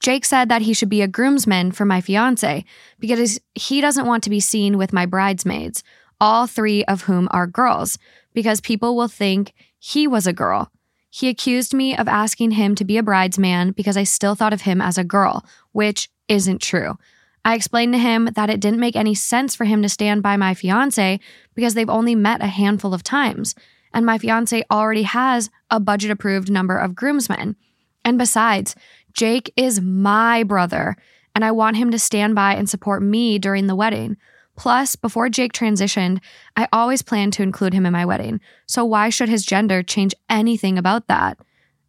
Jake 0.00 0.26
said 0.26 0.50
that 0.50 0.60
he 0.60 0.74
should 0.74 0.90
be 0.90 1.00
a 1.00 1.08
groomsman 1.08 1.72
for 1.72 1.86
my 1.86 2.02
fiance 2.02 2.66
because 3.00 3.40
he 3.54 3.80
doesn't 3.80 4.06
want 4.06 4.22
to 4.24 4.30
be 4.30 4.40
seen 4.40 4.76
with 4.76 4.92
my 4.92 5.06
bridesmaids, 5.06 5.82
all 6.20 6.46
three 6.46 6.84
of 6.84 7.04
whom 7.04 7.28
are 7.30 7.46
girls, 7.46 7.96
because 8.34 8.60
people 8.60 8.94
will 8.94 9.08
think 9.08 9.54
he 9.78 10.06
was 10.06 10.26
a 10.26 10.34
girl. 10.34 10.70
He 11.16 11.30
accused 11.30 11.72
me 11.72 11.96
of 11.96 12.08
asking 12.08 12.50
him 12.50 12.74
to 12.74 12.84
be 12.84 12.98
a 12.98 13.02
bridesman 13.02 13.72
because 13.72 13.96
I 13.96 14.04
still 14.04 14.34
thought 14.34 14.52
of 14.52 14.60
him 14.60 14.82
as 14.82 14.98
a 14.98 15.02
girl, 15.02 15.46
which 15.72 16.10
isn't 16.28 16.60
true. 16.60 16.98
I 17.42 17.54
explained 17.54 17.94
to 17.94 17.98
him 17.98 18.26
that 18.34 18.50
it 18.50 18.60
didn't 18.60 18.80
make 18.80 18.96
any 18.96 19.14
sense 19.14 19.54
for 19.54 19.64
him 19.64 19.80
to 19.80 19.88
stand 19.88 20.22
by 20.22 20.36
my 20.36 20.52
fiance 20.52 21.18
because 21.54 21.72
they've 21.72 21.88
only 21.88 22.14
met 22.14 22.42
a 22.42 22.48
handful 22.48 22.92
of 22.92 23.02
times, 23.02 23.54
and 23.94 24.04
my 24.04 24.18
fiance 24.18 24.62
already 24.70 25.04
has 25.04 25.48
a 25.70 25.80
budget 25.80 26.10
approved 26.10 26.50
number 26.50 26.76
of 26.76 26.94
groomsmen. 26.94 27.56
And 28.04 28.18
besides, 28.18 28.76
Jake 29.14 29.50
is 29.56 29.80
my 29.80 30.42
brother, 30.42 30.98
and 31.34 31.46
I 31.46 31.50
want 31.50 31.78
him 31.78 31.90
to 31.92 31.98
stand 31.98 32.34
by 32.34 32.56
and 32.56 32.68
support 32.68 33.02
me 33.02 33.38
during 33.38 33.68
the 33.68 33.74
wedding. 33.74 34.18
Plus, 34.56 34.96
before 34.96 35.28
Jake 35.28 35.52
transitioned, 35.52 36.20
I 36.56 36.66
always 36.72 37.02
planned 37.02 37.34
to 37.34 37.42
include 37.42 37.74
him 37.74 37.86
in 37.86 37.92
my 37.92 38.04
wedding, 38.04 38.40
so 38.66 38.84
why 38.84 39.10
should 39.10 39.28
his 39.28 39.44
gender 39.44 39.82
change 39.82 40.14
anything 40.30 40.78
about 40.78 41.08
that? 41.08 41.38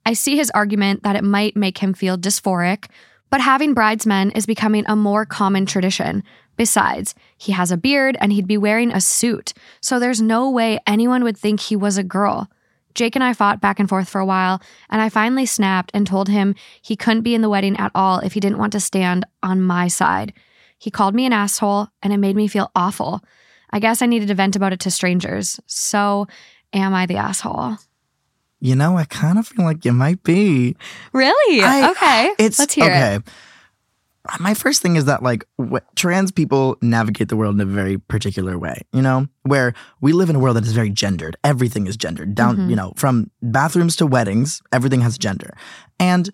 I 0.05 0.13
see 0.13 0.35
his 0.35 0.51
argument 0.51 1.03
that 1.03 1.15
it 1.15 1.23
might 1.23 1.55
make 1.55 1.79
him 1.79 1.93
feel 1.93 2.17
dysphoric, 2.17 2.89
but 3.29 3.41
having 3.41 3.73
bridesmen 3.73 4.31
is 4.31 4.45
becoming 4.45 4.85
a 4.87 4.95
more 4.95 5.25
common 5.25 5.65
tradition. 5.65 6.23
Besides, 6.55 7.15
he 7.37 7.51
has 7.53 7.71
a 7.71 7.77
beard 7.77 8.17
and 8.19 8.31
he'd 8.31 8.47
be 8.47 8.57
wearing 8.57 8.91
a 8.91 9.01
suit, 9.01 9.53
so 9.81 9.99
there's 9.99 10.21
no 10.21 10.49
way 10.49 10.79
anyone 10.85 11.23
would 11.23 11.37
think 11.37 11.59
he 11.59 11.75
was 11.75 11.97
a 11.97 12.03
girl. 12.03 12.49
Jake 12.95 13.15
and 13.15 13.23
I 13.23 13.33
fought 13.33 13.61
back 13.61 13.79
and 13.79 13.87
forth 13.87 14.09
for 14.09 14.19
a 14.19 14.25
while, 14.25 14.59
and 14.89 15.01
I 15.01 15.09
finally 15.09 15.45
snapped 15.45 15.91
and 15.93 16.07
told 16.07 16.29
him 16.29 16.55
he 16.81 16.95
couldn't 16.95 17.21
be 17.21 17.35
in 17.35 17.41
the 17.41 17.49
wedding 17.49 17.77
at 17.77 17.91
all 17.93 18.19
if 18.19 18.33
he 18.33 18.39
didn't 18.39 18.57
want 18.57 18.73
to 18.73 18.79
stand 18.79 19.25
on 19.43 19.61
my 19.61 19.87
side. 19.87 20.33
He 20.77 20.91
called 20.91 21.15
me 21.15 21.25
an 21.25 21.33
asshole, 21.33 21.87
and 22.03 22.13
it 22.13 22.17
made 22.17 22.35
me 22.35 22.47
feel 22.47 22.71
awful. 22.75 23.21
I 23.71 23.79
guess 23.79 24.01
I 24.01 24.05
needed 24.05 24.27
to 24.29 24.35
vent 24.35 24.55
about 24.55 24.73
it 24.73 24.79
to 24.81 24.91
strangers. 24.91 25.59
So, 25.65 26.27
am 26.73 26.93
I 26.93 27.05
the 27.05 27.17
asshole? 27.17 27.77
You 28.59 28.75
know, 28.75 28.97
I 28.97 29.05
kind 29.05 29.37
of 29.37 29.47
feel 29.47 29.65
like 29.65 29.85
you 29.85 29.91
might 29.93 30.23
be. 30.23 30.75
Really? 31.13 31.61
I- 31.63 31.89
okay. 31.91 32.31
It's 32.39 32.57
Let's 32.59 32.73
hear 32.73 32.85
okay. 32.85 33.15
it. 33.15 33.23
My 34.41 34.53
first 34.53 34.81
thing 34.81 34.97
is 34.97 35.05
that 35.05 35.23
like 35.23 35.45
wh- 35.57 35.77
trans 35.95 36.31
people 36.33 36.75
navigate 36.81 37.29
the 37.29 37.37
world 37.37 37.55
in 37.55 37.61
a 37.61 37.65
very 37.65 37.97
particular 37.97 38.57
way, 38.57 38.81
you 38.91 39.01
know, 39.01 39.27
where 39.43 39.73
we 40.01 40.11
live 40.11 40.29
in 40.29 40.35
a 40.35 40.39
world 40.39 40.57
that 40.57 40.65
is 40.65 40.73
very 40.73 40.89
gendered. 40.89 41.37
Everything 41.45 41.87
is 41.87 41.95
gendered. 41.95 42.35
Down, 42.35 42.57
Mhm. 42.57 42.69
you 42.69 42.75
know, 42.75 42.91
from 42.97 43.31
bathrooms 43.41 43.95
to 43.97 44.05
weddings, 44.05 44.61
everything 44.73 44.99
has 45.01 45.17
gender. 45.17 45.55
And 45.97 46.29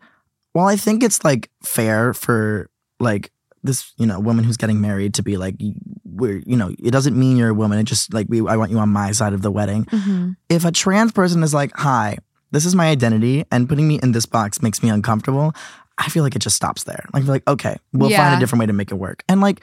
while 0.54 0.66
I 0.68 0.76
think 0.76 1.04
it's 1.04 1.24
like 1.24 1.52
fair 1.62 2.14
for 2.16 2.70
like 3.00 3.32
this, 3.64 3.94
you 3.98 4.06
know, 4.06 4.20
woman 4.20 4.44
who's 4.44 4.58
getting 4.58 4.82
married 4.82 5.14
to 5.16 5.24
be 5.24 5.38
like, 5.38 5.56
we're, 6.04 6.42
you 6.46 6.56
know, 6.58 6.74
it 6.84 6.92
doesn't 6.92 7.18
mean 7.18 7.38
you're 7.38 7.50
a 7.50 7.54
woman. 7.54 7.80
It 7.80 7.86
just 7.86 8.14
like 8.14 8.28
we, 8.30 8.46
I 8.48 8.58
want 8.58 8.72
you 8.72 8.78
on 8.80 8.90
my 8.90 9.12
side 9.12 9.34
of 9.34 9.42
the 9.42 9.52
wedding. 9.52 9.86
Mhm. 9.86 10.36
If 10.50 10.66
a 10.66 10.72
trans 10.72 11.12
person 11.12 11.44
is 11.44 11.54
like, 11.54 11.72
hi, 11.76 12.18
this 12.52 12.66
is 12.66 12.76
my 12.76 12.90
identity, 12.90 13.46
and 13.52 13.68
putting 13.68 13.88
me 13.88 14.00
in 14.04 14.12
this 14.12 14.26
box 14.26 14.62
makes 14.62 14.84
me 14.84 14.90
uncomfortable, 14.90 15.54
I 15.98 16.10
feel 16.10 16.24
like 16.24 16.36
it 16.36 16.40
just 16.40 16.56
stops 16.56 16.84
there. 16.84 17.06
Like, 17.14 17.26
like 17.26 17.48
okay, 17.48 17.78
we'll 17.94 18.10
find 18.18 18.36
a 18.36 18.40
different 18.40 18.60
way 18.60 18.66
to 18.68 18.74
make 18.74 18.92
it 18.92 18.96
work. 18.96 19.24
And 19.28 19.42
like, 19.42 19.62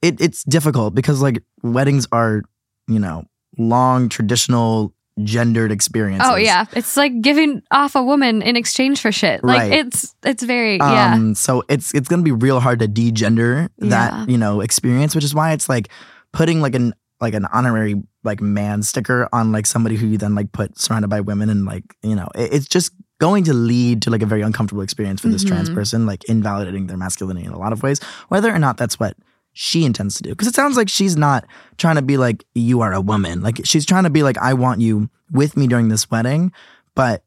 it, 0.00 0.20
it's 0.20 0.44
difficult 0.44 0.94
because 0.94 1.20
like 1.20 1.42
weddings 1.62 2.06
are, 2.12 2.42
you 2.88 2.98
know, 2.98 3.24
long, 3.58 4.08
traditional, 4.08 4.94
gendered 5.22 5.70
experiences. 5.70 6.28
Oh 6.28 6.36
yeah, 6.36 6.64
it's 6.72 6.96
like 6.96 7.20
giving 7.20 7.62
off 7.70 7.94
a 7.94 8.02
woman 8.02 8.42
in 8.42 8.56
exchange 8.56 9.00
for 9.00 9.12
shit. 9.12 9.44
Like 9.44 9.58
Right. 9.60 9.72
it's 9.72 10.14
it's 10.24 10.42
very 10.42 10.76
yeah. 10.78 11.14
Um, 11.14 11.34
so 11.34 11.62
it's 11.68 11.94
it's 11.94 12.08
gonna 12.08 12.22
be 12.22 12.32
real 12.32 12.58
hard 12.60 12.80
to 12.80 12.88
degender 12.88 13.68
Yeah. 13.78 13.88
that 13.90 14.28
you 14.28 14.38
know 14.38 14.60
experience, 14.60 15.14
which 15.14 15.24
is 15.24 15.34
why 15.34 15.52
it's 15.52 15.68
like 15.68 15.88
putting 16.32 16.60
like 16.60 16.74
an 16.74 16.94
like 17.20 17.34
an 17.34 17.46
honorary 17.52 18.02
like 18.24 18.40
man 18.40 18.82
sticker 18.82 19.28
on 19.32 19.52
like 19.52 19.66
somebody 19.66 19.94
who 19.96 20.06
you 20.06 20.18
then 20.18 20.34
like 20.34 20.50
put 20.52 20.76
surrounded 20.78 21.08
by 21.08 21.20
women 21.20 21.48
and 21.48 21.64
like 21.64 21.84
you 22.02 22.16
know 22.16 22.26
it- 22.34 22.52
it's 22.52 22.66
just 22.66 22.90
going 23.20 23.44
to 23.44 23.54
lead 23.54 24.02
to 24.02 24.10
like 24.10 24.20
a 24.22 24.26
very 24.26 24.42
uncomfortable 24.42 24.82
experience 24.82 25.20
for 25.20 25.28
this 25.28 25.44
trans 25.44 25.70
Mhm. 25.70 25.74
person, 25.74 26.04
like 26.06 26.24
invalidating 26.24 26.88
their 26.88 26.96
masculinity 26.96 27.46
in 27.46 27.52
a 27.52 27.58
lot 27.58 27.72
of 27.72 27.82
ways, 27.84 28.00
whether 28.28 28.52
or 28.52 28.58
not 28.58 28.76
that's 28.76 28.98
what 28.98 29.16
she 29.54 29.84
intends 29.84 30.16
to 30.16 30.22
do. 30.22 30.30
Because 30.30 30.48
it 30.48 30.54
sounds 30.54 30.76
like 30.76 30.88
she's 30.88 31.16
not 31.16 31.46
trying 31.78 31.96
to 31.96 32.02
be 32.02 32.16
like, 32.16 32.44
you 32.54 32.82
are 32.82 32.92
a 32.92 33.00
woman. 33.00 33.40
Like 33.40 33.60
she's 33.64 33.86
trying 33.86 34.04
to 34.04 34.10
be 34.10 34.22
like, 34.22 34.36
I 34.38 34.52
want 34.52 34.80
you 34.80 35.08
with 35.30 35.56
me 35.56 35.66
during 35.66 35.88
this 35.88 36.10
wedding. 36.10 36.52
But, 36.94 37.24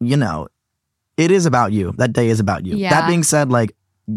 you 0.00 0.16
know, 0.16 0.48
it 1.16 1.30
is 1.30 1.46
about 1.46 1.72
you. 1.72 1.94
That 1.96 2.12
day 2.12 2.28
is 2.28 2.40
about 2.40 2.66
you. 2.66 2.76
Yeah. 2.76 2.90
That 2.90 3.08
being 3.08 3.22
said, 3.22 3.50
like, 3.50 3.74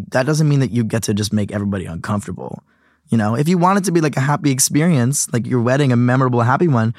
that 0.09 0.25
doesn't 0.25 0.47
mean 0.47 0.59
that 0.59 0.71
you 0.71 0.83
get 0.83 1.03
to 1.03 1.13
just 1.13 1.33
make 1.33 1.51
everybody 1.51 1.85
uncomfortable. 1.85 2.63
You 3.09 3.17
know, 3.17 3.35
if 3.35 3.47
you 3.47 3.57
want 3.57 3.79
it 3.79 3.83
to 3.85 3.91
be 3.91 4.01
like 4.01 4.15
a 4.17 4.21
happy 4.21 4.51
experience, 4.51 5.31
like 5.33 5.45
your 5.45 5.61
wedding, 5.61 5.91
a 5.91 5.95
memorable, 5.95 6.41
happy 6.41 6.67
one, 6.67 6.93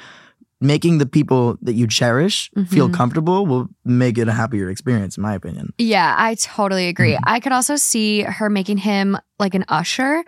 making 0.63 0.97
the 0.97 1.05
people 1.05 1.57
that 1.61 1.73
you 1.73 1.85
cherish 1.87 2.49
feel 2.67 2.87
Mhm. 2.89 2.93
comfortable 2.93 3.45
will 3.45 3.67
make 3.85 4.17
it 4.17 4.27
a 4.27 4.31
happier 4.31 4.69
experience, 4.69 5.17
in 5.17 5.23
my 5.23 5.33
opinion. 5.35 5.73
Yeah, 5.77 6.15
I 6.17 6.35
totally 6.35 6.87
agree. 6.87 7.13
Mm-hmm. 7.13 7.27
I 7.35 7.39
could 7.39 7.51
also 7.51 7.75
see 7.75 8.21
her 8.23 8.49
making 8.49 8.77
him 8.77 9.17
like 9.39 9.53
an 9.55 9.65
usher. 9.67 10.23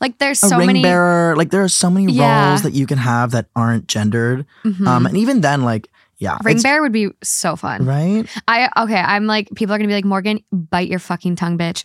Like 0.00 0.18
there's 0.18 0.42
a 0.42 0.48
so 0.48 0.58
ring 0.58 0.66
many 0.66 0.82
bearer, 0.82 1.34
like 1.36 1.50
there 1.50 1.62
are 1.62 1.68
so 1.68 1.88
many 1.88 2.12
Yeah. 2.12 2.48
roles 2.50 2.62
that 2.62 2.74
you 2.74 2.86
can 2.86 2.98
have 2.98 3.30
that 3.30 3.46
aren't 3.56 3.86
gendered. 3.86 4.44
Mhm. 4.64 4.86
Um, 4.86 5.06
and 5.06 5.16
even 5.16 5.40
then, 5.40 5.62
like, 5.62 5.88
yeah, 6.18 6.36
ring 6.44 6.60
bearer 6.60 6.80
would 6.82 6.92
be 6.92 7.08
so 7.22 7.56
fun. 7.56 7.84
right? 7.84 8.26
I 8.48 8.68
okay, 8.84 8.96
I'm 9.00 9.26
like 9.26 9.48
people 9.54 9.74
are 9.74 9.78
gonna 9.78 9.88
be 9.88 9.94
like 9.94 10.04
Morgan, 10.04 10.40
bite 10.52 10.88
your 10.88 10.98
fucking 10.98 11.36
tongue, 11.36 11.56
bitch. 11.58 11.84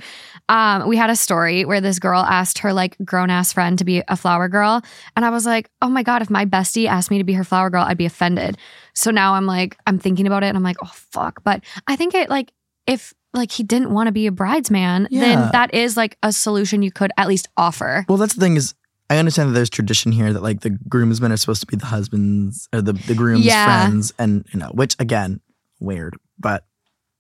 Um, 0.52 0.88
we 0.90 0.98
had 0.98 1.10
a 1.10 1.16
story 1.16 1.64
where 1.64 1.80
this 1.80 1.98
girl 1.98 2.20
asked 2.22 2.60
her 2.60 2.74
like 2.74 2.98
grown 3.06 3.30
ass 3.30 3.54
friend 3.54 3.78
to 3.80 3.86
be 3.86 4.04
a 4.08 4.18
flower 4.18 4.50
girl, 4.50 4.82
and 5.16 5.24
I 5.24 5.30
was 5.30 5.46
like, 5.46 5.70
oh 5.82 5.88
my 5.90 6.04
god, 6.04 6.22
if 6.22 6.30
my 6.30 6.46
bestie 6.46 6.88
asked 6.88 7.10
me 7.10 7.18
to 7.20 7.24
be 7.24 7.34
her 7.34 7.46
flower 7.46 7.70
girl, 7.70 7.84
I'd 7.86 7.98
be 7.98 8.06
offended. 8.06 8.58
So 8.94 9.12
now 9.12 9.34
I'm 9.36 9.46
like, 9.46 9.78
I'm 9.88 9.98
thinking 9.98 10.28
about 10.28 10.44
it, 10.44 10.48
and 10.48 10.58
I'm 10.58 10.64
like, 10.64 10.78
oh 10.84 10.92
fuck. 10.94 11.42
But 11.44 11.64
I 11.88 11.96
think 11.96 12.14
it 12.14 12.30
like 12.30 12.52
if 12.86 13.14
like 13.34 13.50
he 13.52 13.64
didn't 13.64 13.92
want 13.94 14.08
to 14.08 14.12
be 14.12 14.28
a 14.28 14.32
bridesman, 14.32 15.08
Yeah. 15.10 15.22
then 15.22 15.52
that 15.54 15.74
is 15.74 15.96
like 15.96 16.18
a 16.22 16.34
solution 16.34 16.82
you 16.82 16.92
could 16.92 17.12
at 17.18 17.30
least 17.30 17.48
offer. 17.56 18.06
Well, 18.10 18.18
that's 18.18 18.34
the 18.34 18.42
thing 18.42 18.58
is, 18.58 18.74
I 19.10 19.18
understand 19.20 19.50
that 19.50 19.54
there's 19.54 19.70
tradition 19.70 20.12
here 20.12 20.34
that 20.34 20.44
like 20.44 20.62
the 20.62 20.72
groomsmen 20.72 21.32
are 21.32 21.38
supposed 21.38 21.62
to 21.62 21.68
be 21.68 21.78
the 21.78 21.86
husbands 21.86 22.68
or 22.74 22.82
the 22.82 22.92
the 22.92 23.16
groom's 23.16 23.46
Yeah. 23.46 23.64
friends, 23.64 24.12
and 24.20 24.46
you 24.54 24.60
know, 24.60 24.68
which 24.74 24.98
again, 25.00 25.40
weird, 25.80 26.18
but 26.38 26.66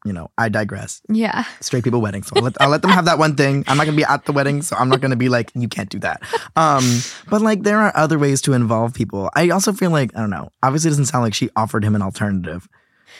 you 0.05 0.13
know, 0.13 0.31
I 0.37 0.49
digress. 0.49 1.01
Yeah. 1.09 1.43
Straight 1.59 1.83
people 1.83 2.01
weddings, 2.01 2.27
so 2.27 2.33
I'll 2.35 2.43
let, 2.43 2.53
I'll 2.59 2.69
let 2.69 2.81
them 2.81 2.91
have 2.91 3.05
that 3.05 3.17
one 3.19 3.35
thing. 3.35 3.63
I'm 3.67 3.77
not 3.77 3.85
gonna 3.85 3.97
be 3.97 4.03
at 4.03 4.25
the 4.25 4.31
wedding, 4.31 4.61
so 4.61 4.75
I'm 4.75 4.89
not 4.89 5.01
gonna 5.01 5.15
be 5.15 5.29
like, 5.29 5.51
you 5.55 5.67
can't 5.67 5.89
do 5.89 5.99
that. 5.99 6.21
Um, 6.55 6.83
but 7.29 7.41
like, 7.41 7.63
there 7.63 7.77
are 7.79 7.91
other 7.95 8.17
ways 8.17 8.41
to 8.43 8.53
involve 8.53 8.93
people. 8.93 9.29
I 9.35 9.49
also 9.49 9.73
feel 9.73 9.91
like 9.91 10.15
I 10.15 10.19
don't 10.21 10.29
know. 10.29 10.49
Obviously, 10.63 10.89
it 10.89 10.91
doesn't 10.91 11.05
sound 11.05 11.23
like 11.23 11.33
she 11.33 11.49
offered 11.55 11.83
him 11.83 11.95
an 11.95 12.01
alternative. 12.01 12.67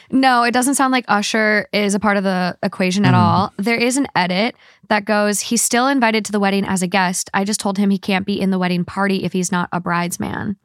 No, 0.10 0.44
it 0.44 0.52
doesn't 0.52 0.76
sound 0.76 0.92
like 0.92 1.06
Usher 1.08 1.68
is 1.72 1.94
a 1.96 2.00
part 2.00 2.18
of 2.18 2.24
the 2.24 2.58
equation 2.64 3.06
at 3.06 3.14
Mhm. 3.14 3.18
all. 3.18 3.54
There 3.58 3.76
is 3.76 3.98
an 3.98 4.08
edit 4.16 4.56
that 4.90 5.06
goes, 5.06 5.40
he's 5.42 5.62
still 5.62 5.88
invited 5.88 6.26
to 6.26 6.32
the 6.32 6.40
wedding 6.40 6.66
as 6.66 6.82
a 6.82 6.88
guest. 6.88 7.30
I 7.34 7.44
just 7.44 7.60
told 7.60 7.78
him 7.78 7.90
he 7.92 7.98
can't 7.98 8.26
be 8.26 8.40
in 8.40 8.52
the 8.52 8.60
wedding 8.60 8.84
party 8.86 9.24
if 9.24 9.32
he's 9.34 9.52
not 9.52 9.70
a 9.72 9.80
bridesman. 9.80 10.58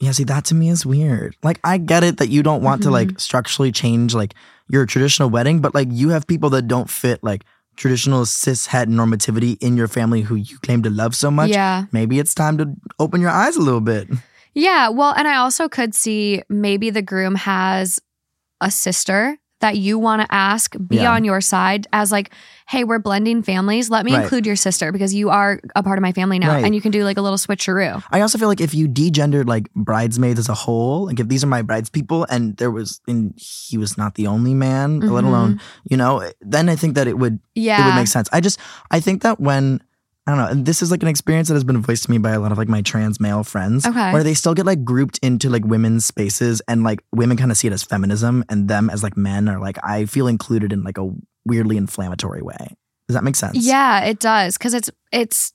Yeah, 0.00 0.10
see, 0.12 0.24
that 0.24 0.44
to 0.46 0.54
me 0.54 0.68
is 0.68 0.84
weird. 0.84 1.36
Like, 1.42 1.58
I 1.64 1.78
get 1.78 2.04
it 2.04 2.18
that 2.18 2.28
you 2.28 2.42
don't 2.42 2.62
want 2.62 2.82
to 2.82 2.88
Mm-hmm. 2.88 2.92
like 3.10 3.20
structurally 3.20 3.72
change 3.72 4.14
like 4.14 4.34
your 4.68 4.86
traditional 4.86 5.30
wedding, 5.30 5.60
but 5.60 5.74
like 5.74 5.88
you 5.90 6.08
have 6.10 6.26
people 6.26 6.50
that 6.50 6.66
don't 6.68 6.90
fit 6.90 7.22
like 7.22 7.44
traditional 7.76 8.24
cis 8.24 8.66
het 8.66 8.88
normativity 8.88 9.56
in 9.60 9.76
your 9.76 9.88
family 9.88 10.22
who 10.22 10.34
you 10.34 10.58
claim 10.60 10.82
to 10.82 10.90
love 10.90 11.14
so 11.14 11.30
much. 11.30 11.50
Yeah. 11.50 11.84
Maybe 11.92 12.18
it's 12.18 12.34
time 12.34 12.56
to 12.58 12.72
open 12.98 13.20
your 13.20 13.30
eyes 13.30 13.56
a 13.56 13.60
little 13.60 13.80
bit. 13.82 14.08
Yeah. 14.54 14.88
Well, 14.88 15.12
and 15.14 15.28
I 15.28 15.36
also 15.36 15.68
could 15.68 15.94
see 15.94 16.42
maybe 16.48 16.88
the 16.90 17.02
groom 17.02 17.34
has 17.34 18.00
a 18.62 18.70
sister 18.70 19.36
that 19.60 19.76
you 19.76 19.98
want 19.98 20.22
to 20.22 20.34
ask 20.34 20.74
be 20.88 20.96
Yeah. 20.96 21.12
on 21.12 21.24
your 21.24 21.40
side 21.42 21.86
as 21.92 22.10
like, 22.10 22.30
hey, 22.68 22.82
we're 22.84 22.98
blending 22.98 23.42
families. 23.42 23.90
Let 23.90 24.04
me 24.04 24.12
Right. 24.12 24.22
include 24.22 24.44
your 24.44 24.56
sister 24.56 24.90
because 24.90 25.14
you 25.14 25.30
are 25.30 25.60
a 25.76 25.82
part 25.84 25.98
of 25.98 26.02
my 26.02 26.10
family 26.12 26.38
now. 26.40 26.48
Right. 26.54 26.64
And 26.64 26.74
you 26.74 26.80
can 26.80 26.90
do 26.90 27.04
like 27.04 27.16
a 27.16 27.22
little 27.22 27.38
switcheroo. 27.38 28.02
I 28.10 28.20
also 28.22 28.38
feel 28.38 28.48
like 28.48 28.60
if 28.60 28.74
you 28.74 28.88
degendered 28.88 29.46
like 29.46 29.72
bridesmaids 29.74 30.40
as 30.40 30.48
a 30.48 30.54
whole, 30.54 31.06
like 31.06 31.20
if 31.20 31.28
these 31.28 31.44
are 31.44 31.46
my 31.46 31.62
brides 31.62 31.90
people 31.90 32.26
and 32.28 32.56
there 32.56 32.70
was 32.72 33.00
and 33.06 33.32
he 33.36 33.78
was 33.78 33.96
not 33.96 34.16
the 34.16 34.26
only 34.26 34.52
man, 34.54 34.98
let 35.00 35.22
alone, 35.24 35.60
you 35.88 35.96
know, 35.96 36.28
then 36.40 36.68
I 36.68 36.74
think 36.76 36.94
that 36.96 37.06
it 37.06 37.18
would 37.18 37.34
Mm-hmm. 37.34 37.42
Yeah. 37.54 37.82
it 37.82 37.86
would 37.86 37.94
make 37.94 38.08
sense. 38.08 38.28
I 38.32 38.40
just 38.40 38.58
I 38.90 39.00
think 39.00 39.22
that 39.22 39.38
when 39.40 39.80
I 40.26 40.32
don't 40.32 40.38
know, 40.40 40.48
and 40.48 40.66
this 40.66 40.82
is 40.82 40.90
like 40.90 41.02
an 41.02 41.08
experience 41.08 41.46
that 41.46 41.54
has 41.54 41.62
been 41.62 41.80
voiced 41.80 42.02
to 42.06 42.10
me 42.10 42.18
by 42.18 42.32
a 42.32 42.40
lot 42.40 42.50
of 42.50 42.58
like 42.58 42.68
my 42.68 42.82
trans 42.82 43.20
male 43.20 43.44
friends, 43.44 43.86
Okay. 43.86 44.12
where 44.12 44.24
they 44.24 44.34
still 44.34 44.54
get 44.54 44.66
like 44.66 44.82
grouped 44.84 45.18
into 45.22 45.48
like 45.48 45.64
women's 45.64 46.04
spaces, 46.04 46.60
and 46.66 46.82
like 46.82 46.98
women 47.12 47.36
kind 47.36 47.52
of 47.52 47.56
see 47.56 47.68
it 47.68 47.72
as 47.72 47.84
feminism, 47.84 48.44
and 48.48 48.66
them 48.68 48.90
as 48.90 49.04
like 49.04 49.16
men 49.16 49.48
are 49.48 49.60
like 49.60 49.78
I 49.84 50.04
feel 50.06 50.26
included 50.26 50.72
in 50.72 50.82
like 50.82 50.98
a 50.98 51.08
weirdly 51.46 51.76
inflammatory 51.76 52.42
way. 52.42 52.76
Does 53.08 53.14
that 53.14 53.24
make 53.24 53.36
sense? 53.36 53.56
Yeah, 53.58 54.04
it 54.04 54.18
does 54.18 54.58
because 54.58 54.74
it's 54.74 54.90
it's. 55.12 55.52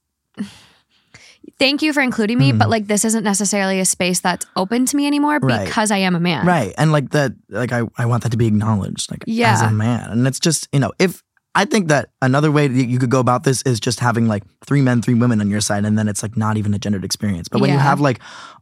Thank 1.60 1.82
you 1.82 1.92
for 1.94 2.02
including 2.02 2.38
me, 2.40 2.52
Mhm. 2.54 2.60
but 2.60 2.70
like 2.70 2.88
this 2.88 3.04
isn't 3.06 3.24
necessarily 3.24 3.80
a 3.80 3.86
space 3.86 4.20
that's 4.20 4.46
open 4.56 4.86
to 4.88 4.96
me 4.96 5.06
anymore 5.06 5.40
Right. 5.42 5.66
because 5.66 5.92
I 5.92 5.98
am 5.98 6.16
a 6.16 6.20
man. 6.20 6.46
Right. 6.46 6.74
And 6.78 6.92
like 6.92 7.12
that, 7.12 7.34
like 7.50 7.72
I, 7.72 7.84
I 7.98 8.06
want 8.06 8.24
that 8.24 8.32
to 8.32 8.38
be 8.38 8.48
acknowledged, 8.48 9.12
like 9.12 9.24
yeah. 9.28 9.54
as 9.54 9.62
a 9.62 9.72
man. 9.72 10.10
And 10.12 10.26
it's 10.28 10.40
just, 10.40 10.68
you 10.72 10.80
know, 10.80 10.92
if 10.98 11.24
I 11.54 11.66
think 11.66 11.88
that 11.90 12.10
another 12.22 12.52
way 12.52 12.68
that 12.68 12.86
you 12.86 12.98
could 12.98 13.10
go 13.10 13.20
about 13.20 13.44
this 13.44 13.62
is 13.64 13.80
just 13.80 14.00
having 14.00 14.28
like 14.28 14.44
three 14.66 14.82
men, 14.82 15.02
three 15.02 15.14
women 15.16 15.42
on 15.42 15.50
your 15.50 15.62
side, 15.62 15.84
and 15.86 15.98
then 15.98 16.08
it's 16.08 16.24
like 16.24 16.38
not 16.38 16.58
even 16.58 16.74
a 16.74 16.80
gendered 16.80 17.04
experience. 17.04 17.48
But 17.50 17.62
when 17.62 17.72
you 17.72 17.78
have 17.78 18.00
like 18.00 18.20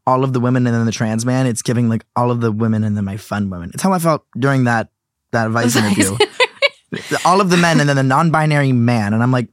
all 0.08 0.24
of 0.24 0.34
the 0.34 0.40
women 0.40 0.66
and 0.66 0.76
then 0.76 0.86
the 0.86 0.92
trans 0.92 1.26
man, 1.26 1.46
it's 1.46 1.62
giving 1.62 1.88
like 1.90 2.04
all 2.16 2.32
of 2.32 2.42
the 2.42 2.52
women 2.52 2.84
and 2.84 2.98
then 2.98 3.06
my 3.06 3.18
fun 3.18 3.50
women. 3.50 3.72
It's 3.74 3.84
how 3.84 3.94
I 3.94 4.00
felt 4.00 4.26
during 4.38 4.64
that 4.66 4.90
that 5.32 5.52
Vice 5.52 5.76
interview. 5.82 6.18
All 7.26 7.42
of 7.42 7.50
the 7.50 7.58
men 7.58 7.80
and 7.80 7.88
then 7.90 7.96
the 7.96 8.04
non-binary 8.04 8.72
man, 8.72 9.14
and 9.14 9.22
I'm 9.24 9.32
like, 9.32 9.48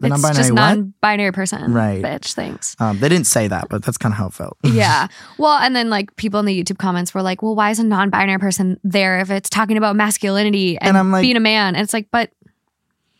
the 0.00 0.08
It's 0.08 0.10
non-binary 0.12 0.36
just 0.36 0.50
what? 0.50 0.56
non-binary 0.56 1.32
person. 1.32 1.72
Right. 1.72 2.02
Bitch, 2.02 2.34
thanks. 2.34 2.76
um, 2.80 2.98
they 2.98 3.08
didn't 3.08 3.26
say 3.26 3.48
that, 3.48 3.68
but 3.70 3.82
that's 3.82 3.96
kind 3.96 4.12
of 4.12 4.18
how 4.18 4.26
it 4.26 4.34
felt. 4.34 4.58
yeah. 4.64 5.08
Well, 5.38 5.56
and 5.58 5.74
then 5.74 5.88
like 5.88 6.14
people 6.16 6.38
in 6.38 6.44
the 6.46 6.62
YouTube 6.62 6.76
comments 6.78 7.14
were 7.14 7.22
like, 7.22 7.40
well, 7.42 7.54
why 7.54 7.70
is 7.70 7.78
a 7.78 7.84
non-binary 7.84 8.38
person 8.38 8.78
there 8.84 9.18
if 9.20 9.30
it's 9.30 9.48
talking 9.48 9.78
about 9.78 9.96
masculinity 9.96 10.76
and, 10.78 10.88
And 10.88 10.98
I'm 10.98 11.10
like- 11.12 11.22
being 11.22 11.36
a 11.36 11.40
man? 11.40 11.74
And 11.76 11.82
it's 11.82 11.94
like, 11.94 12.08
but 12.12 12.30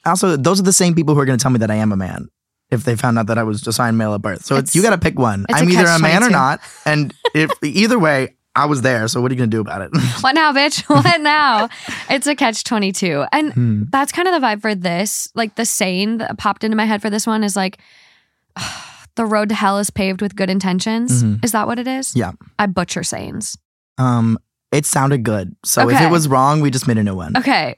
Also, 0.04 0.36
those 0.36 0.60
are 0.60 0.64
the 0.64 0.72
same 0.72 0.94
people 0.94 1.14
who 1.14 1.20
are 1.20 1.24
going 1.24 1.38
to 1.38 1.42
tell 1.42 1.50
me 1.52 1.58
that 1.60 1.70
I 1.70 1.76
am 1.76 1.92
a 1.92 1.96
man 1.96 2.28
if 2.70 2.84
they 2.84 2.94
found 2.96 3.18
out 3.18 3.28
that 3.28 3.38
I 3.38 3.42
was 3.42 3.66
assigned 3.66 3.96
male 3.96 4.12
at 4.12 4.20
birth. 4.20 4.44
So 4.44 4.56
it's, 4.56 4.70
It's- 4.70 4.74
you 4.76 4.82
got 4.82 4.90
to 4.94 4.98
pick 4.98 5.18
one. 5.18 5.46
it's 5.48 5.60
I'm 5.62 5.70
either 5.70 5.86
a 5.86 5.98
man 5.98 6.22
or 6.24 6.28
catch-22. 6.28 6.32
not, 6.32 6.60
and 6.84 7.14
if 7.34 7.50
either 7.62 7.98
way, 7.98 8.34
I 8.56 8.64
was 8.66 8.82
there. 8.82 9.06
So 9.08 9.20
what 9.20 9.30
are 9.30 9.34
you 9.34 9.38
going 9.38 9.50
to 9.50 9.56
do 9.56 9.60
about 9.60 9.82
it? 9.82 9.90
what 10.22 10.34
now, 10.34 10.52
bitch? 10.52 10.82
What 10.88 11.20
now? 11.20 11.68
it's 12.10 12.26
a 12.26 12.34
catch 12.34 12.64
22. 12.64 13.24
And 13.32 13.52
Hmm. 13.52 13.82
that's 13.90 14.10
kind 14.12 14.26
of 14.26 14.34
the 14.40 14.44
vibe 14.46 14.62
for 14.62 14.74
this. 14.74 15.28
Like 15.34 15.54
the 15.56 15.64
saying 15.66 16.18
that 16.18 16.38
popped 16.38 16.64
into 16.64 16.76
my 16.76 16.86
head 16.86 17.02
for 17.02 17.10
this 17.10 17.26
one 17.26 17.44
is 17.44 17.54
like, 17.54 17.78
the 19.16 19.26
road 19.26 19.48
to 19.50 19.54
hell 19.54 19.78
is 19.78 19.90
paved 19.90 20.20
with 20.22 20.34
good 20.36 20.50
intentions. 20.50 21.22
Mhm. 21.22 21.44
Is 21.44 21.52
that 21.52 21.66
what 21.66 21.78
it 21.78 21.86
is? 21.86 22.14
Yeah. 22.16 22.32
I 22.58 22.66
butcher 22.66 23.02
sayings. 23.02 23.56
Um, 23.98 24.38
it 24.72 24.84
sounded 24.86 25.22
good. 25.22 25.54
So 25.64 25.88
if 25.88 26.00
it 26.00 26.10
was 26.10 26.28
wrong, 26.28 26.60
we 26.60 26.70
just 26.70 26.86
made 26.88 26.98
a 26.98 27.02
new 27.02 27.14
one. 27.14 27.36
Okay. 27.36 27.76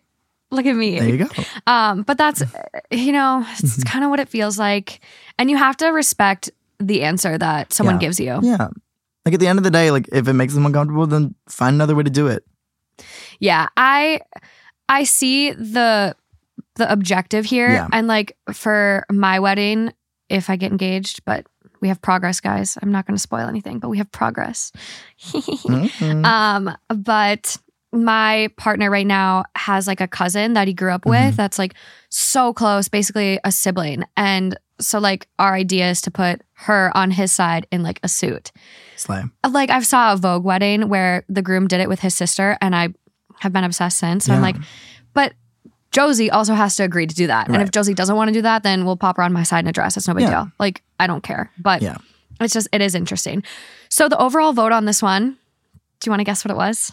Look 0.51 0.65
at 0.67 0.75
me. 0.75 0.99
There 0.99 1.09
you 1.09 1.19
go. 1.27 1.29
Um, 1.67 2.03
but 2.03 2.17
that's 2.19 2.43
you 2.91 3.13
know, 3.13 3.45
it's 3.59 3.77
Mhm. 3.79 3.85
kind 3.87 4.05
of 4.05 4.11
what 4.11 4.19
it 4.21 4.29
feels 4.29 4.59
like. 4.59 5.01
And 5.39 5.51
you 5.51 5.57
have 5.59 5.77
to 5.79 5.89
respect 5.89 6.51
the 6.81 7.03
answer 7.03 7.37
that 7.37 7.73
someone 7.73 7.97
Yeah. 7.97 8.01
gives 8.01 8.19
you. 8.21 8.41
Yeah. 8.43 8.69
Like 9.29 9.35
at 9.35 9.41
the 9.41 9.47
end 9.47 9.59
of 9.59 9.63
the 9.65 9.71
day, 9.71 9.91
like 9.91 10.09
if 10.11 10.27
it 10.27 10.33
makes 10.33 10.55
them 10.55 10.65
uncomfortable, 10.65 11.07
then 11.07 11.35
find 11.51 11.75
another 11.75 11.95
way 11.95 12.03
to 12.03 12.09
do 12.11 12.29
it. 12.29 12.45
Yeah, 13.41 13.69
I 13.77 14.21
I 14.89 15.05
see 15.05 15.53
the 15.53 16.17
the 16.77 16.91
objective 16.91 17.45
here 17.45 17.69
Yeah. 17.71 17.89
and 17.93 18.07
like 18.09 18.37
for 18.55 19.05
my 19.13 19.39
wedding 19.39 19.93
if 20.31 20.49
I 20.49 20.57
get 20.57 20.73
engaged, 20.73 21.25
but 21.27 21.45
we 21.83 21.89
have 21.89 22.01
progress 22.01 22.41
guys. 22.41 22.79
I'm 22.81 22.91
not 22.91 23.07
going 23.07 23.17
to 23.17 23.21
spoil 23.21 23.47
anything, 23.49 23.81
but 23.81 23.91
we 23.91 23.99
have 23.99 24.11
progress. 24.13 24.73
Mhm. 25.21 26.25
um 26.25 26.75
but 26.89 27.57
my 27.93 28.49
partner 28.57 28.91
right 28.91 29.07
now 29.07 29.45
has 29.57 29.87
like 29.87 30.01
a 30.01 30.09
cousin 30.09 30.55
that 30.55 30.69
he 30.69 30.75
grew 30.75 30.91
up 30.91 31.05
with 31.07 31.35
Mhm. 31.35 31.37
that's 31.37 31.59
like 31.59 31.75
so 32.09 32.53
close, 32.55 32.89
basically 32.89 33.39
a 33.45 33.53
sibling. 33.53 34.05
And 34.17 34.59
so 34.81 34.99
like 34.99 35.29
our 35.39 35.55
idea 35.55 35.91
is 35.91 36.01
to 36.03 36.11
put 36.11 36.41
her 36.55 36.91
on 36.97 37.11
his 37.11 37.33
side 37.33 37.67
in 37.71 37.83
like 37.83 38.01
a 38.03 38.09
suit. 38.09 38.53
Slay. 38.99 39.23
Uh, 39.45 39.51
like 39.53 39.71
I 39.71 39.81
saw 39.81 40.13
a 40.13 40.17
Vogue 40.17 40.45
wedding 40.45 40.89
where 40.89 41.25
the 41.29 41.43
groom 41.43 41.67
did 41.69 41.81
it 41.81 41.89
with 41.89 42.01
his 42.01 42.15
sister 42.15 42.57
and 42.61 42.75
I 42.75 42.89
have 43.41 43.53
been 43.53 43.65
obsessed 43.65 43.99
since. 43.99 44.25
So 44.27 44.35
I'm 44.35 44.43
like, 44.43 44.57
but 45.15 45.33
Josie 45.91 46.31
also 46.31 46.55
has 46.55 46.77
to 46.77 46.83
agree 46.83 47.07
to 47.07 47.15
do 47.15 47.29
that. 47.29 47.49
And 47.49 47.63
if 47.63 47.71
Josie 47.71 47.95
doesn't 47.95 48.15
want 48.17 48.29
to 48.29 48.33
do 48.35 48.43
that, 48.43 48.63
then 48.63 48.85
we'll 48.85 48.97
pop 48.97 49.17
her 49.17 49.23
on 49.23 49.33
my 49.33 49.43
side 49.45 49.61
in 49.65 49.69
a 49.69 49.73
dress. 49.73 49.97
It's 49.97 50.09
no 50.09 50.15
big 50.15 50.25
Yeah. 50.25 50.31
deal. 50.31 50.53
Like 50.59 50.83
I 51.01 51.07
don't 51.07 51.23
care. 51.23 51.51
But 51.59 51.81
Yeah. 51.83 51.97
it's 52.41 52.53
just 52.53 52.69
it 52.73 52.81
is 52.81 52.95
interesting. 52.95 53.43
So 53.89 54.09
the 54.09 54.19
overall 54.19 54.53
vote 54.53 54.73
on 54.73 54.85
this 54.85 55.03
one, 55.03 55.39
do 56.01 56.09
you 56.09 56.11
want 56.13 56.21
to 56.21 56.25
guess 56.25 56.45
what 56.45 56.51
it 56.53 56.57
was? 56.57 56.93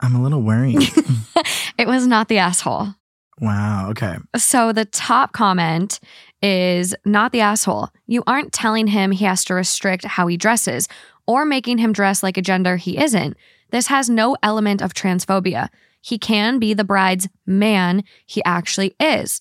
I'm 0.00 0.14
a 0.14 0.22
little 0.22 0.42
worried. 0.42 0.82
It 1.78 1.86
was 1.86 2.06
not 2.06 2.28
the 2.28 2.38
asshole. 2.38 2.94
wow. 3.38 3.90
Okay. 3.90 4.16
So 4.36 4.72
the 4.72 4.86
top 4.86 5.32
comment 5.32 6.00
is 6.42 6.94
not 7.04 7.32
the 7.32 7.40
asshole. 7.42 7.90
You 8.06 8.22
aren't 8.26 8.52
telling 8.52 8.86
him 8.86 9.10
he 9.10 9.26
has 9.26 9.44
to 9.44 9.54
restrict 9.54 10.04
how 10.06 10.26
he 10.26 10.36
dresses 10.38 10.88
or 11.26 11.44
making 11.44 11.78
him 11.78 11.92
dress 11.92 12.22
like 12.22 12.36
a 12.36 12.42
gender 12.42 12.76
he 12.76 12.98
isn't. 12.98 13.36
This 13.70 13.88
has 13.88 14.08
no 14.08 14.36
element 14.42 14.80
of 14.82 14.94
transphobia. 14.94 15.68
He 16.00 16.18
can 16.18 16.58
be 16.58 16.72
the 16.72 16.84
bride's 16.84 17.28
man 17.46 18.04
he 18.26 18.42
actually 18.44 18.94
is. 19.00 19.40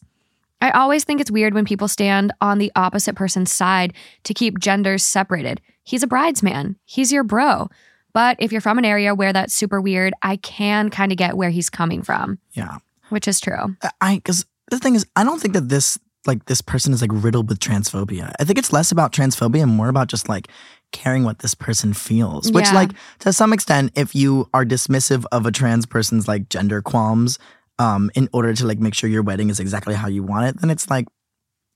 I 0.62 0.72
always 0.72 1.04
think 1.04 1.22
it's 1.22 1.30
weird 1.30 1.54
when 1.54 1.66
people 1.66 1.88
stand 1.88 2.34
on 2.42 2.58
the 2.58 2.72
opposite 2.76 3.16
person's 3.16 3.52
side 3.52 3.94
to 4.24 4.34
keep 4.34 4.58
genders 4.58 5.04
separated. 5.04 5.62
He's 5.84 6.02
a 6.02 6.08
bridesman, 6.08 6.78
he's 6.86 7.12
your 7.12 7.24
bro. 7.24 7.70
But 8.14 8.38
if 8.40 8.52
you're 8.52 8.62
from 8.62 8.78
an 8.78 8.86
area 8.86 9.14
where 9.14 9.34
that's 9.34 9.54
super 9.54 9.82
weird, 9.82 10.14
I 10.22 10.38
can 10.38 10.90
kind 10.90 11.12
of 11.12 11.18
get 11.18 11.36
where 11.38 11.50
he's 11.50 11.70
coming 11.70 12.02
from, 12.02 12.40
Yeah. 12.54 12.78
which 13.10 13.28
is 13.28 13.40
true. 13.42 13.76
I 14.02 14.16
because 14.16 14.46
the 14.72 14.80
thing 14.80 14.96
is, 14.96 15.06
I 15.16 15.24
don't 15.24 15.40
think 15.40 15.54
that 15.54 15.70
this 15.70 16.00
like 16.26 16.46
this 16.46 16.62
person 16.62 16.92
is 16.94 17.02
like 17.02 17.12
riddled 17.14 17.50
with 17.50 17.60
transphobia. 17.60 18.32
I 18.40 18.46
think 18.46 18.58
it's 18.58 18.74
less 18.74 18.92
about 18.92 19.12
transphobia 19.12 19.62
and 19.62 19.72
more 19.76 19.90
about 19.90 20.08
just 20.08 20.28
like 20.28 20.48
caring 20.92 21.24
what 21.24 21.40
this 21.40 21.54
person 21.56 21.94
feels. 21.94 22.52
Which, 22.52 22.66
Yeah. 22.68 22.74
like, 22.74 22.92
to 23.20 23.34
some 23.34 23.52
extent, 23.54 23.92
if 23.96 24.16
you 24.16 24.50
are 24.54 24.64
dismissive 24.66 25.26
of 25.32 25.46
a 25.46 25.52
trans 25.52 25.86
person's 25.86 26.28
like 26.28 26.50
gender 26.50 26.82
qualms, 26.82 27.38
um, 27.80 28.10
in 28.16 28.30
order 28.32 28.54
to 28.54 28.66
like 28.66 28.80
make 28.80 28.94
sure 28.94 29.10
your 29.10 29.24
wedding 29.24 29.50
is 29.50 29.60
exactly 29.60 29.94
how 29.96 30.08
you 30.08 30.24
want 30.24 30.48
it, 30.48 30.62
then 30.62 30.70
it's 30.70 30.90
like. 30.90 31.06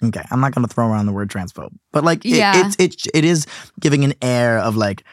Okay, 0.02 0.24
I'm 0.32 0.39
not 0.39 0.56
gonna 0.56 0.69
throw 0.69 0.88
around 0.88 1.08
the 1.08 1.12
word 1.12 1.30
transphobe, 1.30 1.74
but 1.91 2.06
like 2.06 2.24
it, 2.24 2.30
Yeah. 2.38 2.54
it's 2.65 2.78
it, 2.80 2.95
it 3.13 3.26
is 3.26 3.45
giving 3.82 4.06
an 4.06 4.13
air 4.22 4.58
of 4.58 4.78
like 4.78 5.04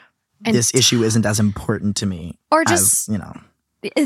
And- 0.45 0.55
this 0.55 0.73
issue 0.77 1.03
isn't 1.03 1.27
as 1.27 1.41
important 1.41 1.97
to 1.97 2.07
me 2.07 2.39
Or 2.53 2.61
as 2.61 2.69
just 2.71 3.09
you 3.09 3.19
know. 3.19 3.33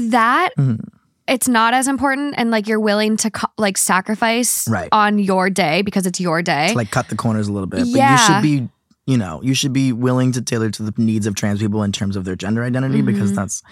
that 0.09 0.51
Mhm. 0.59 0.81
it's 1.29 1.49
not 1.49 1.75
as 1.75 1.87
important 1.87 2.33
and 2.39 2.51
like 2.51 2.67
you're 2.67 2.81
willing 2.81 3.19
to 3.19 3.31
co- 3.31 3.49
like 3.59 3.77
sacrifice 3.77 4.67
Right. 4.71 4.89
on 4.91 5.19
your 5.19 5.51
day 5.51 5.83
because 5.83 6.07
it's 6.07 6.19
your 6.19 6.41
day. 6.41 6.69
to 6.69 6.75
like 6.75 6.91
cut 6.91 7.11
the 7.11 7.15
corners 7.15 7.47
a 7.49 7.53
little 7.53 7.67
bit. 7.67 7.81
But 7.81 7.89
Yeah. 7.89 8.13
you 8.13 8.19
should 8.27 8.43
be, 8.43 8.69
you 9.11 9.19
know, 9.19 9.41
you 9.43 9.55
should 9.55 9.73
be 9.73 9.93
willing 9.93 10.33
to 10.33 10.41
tailor 10.43 10.71
to 10.71 10.83
the 10.83 10.95
needs 10.97 11.27
of 11.27 11.35
trans 11.35 11.59
people 11.61 11.83
in 11.83 11.93
terms 11.93 12.17
of 12.17 12.25
their 12.25 12.37
gender 12.37 12.63
identity 12.65 13.03
because 13.03 13.33
Mhm. 13.33 13.37
that's 13.37 13.63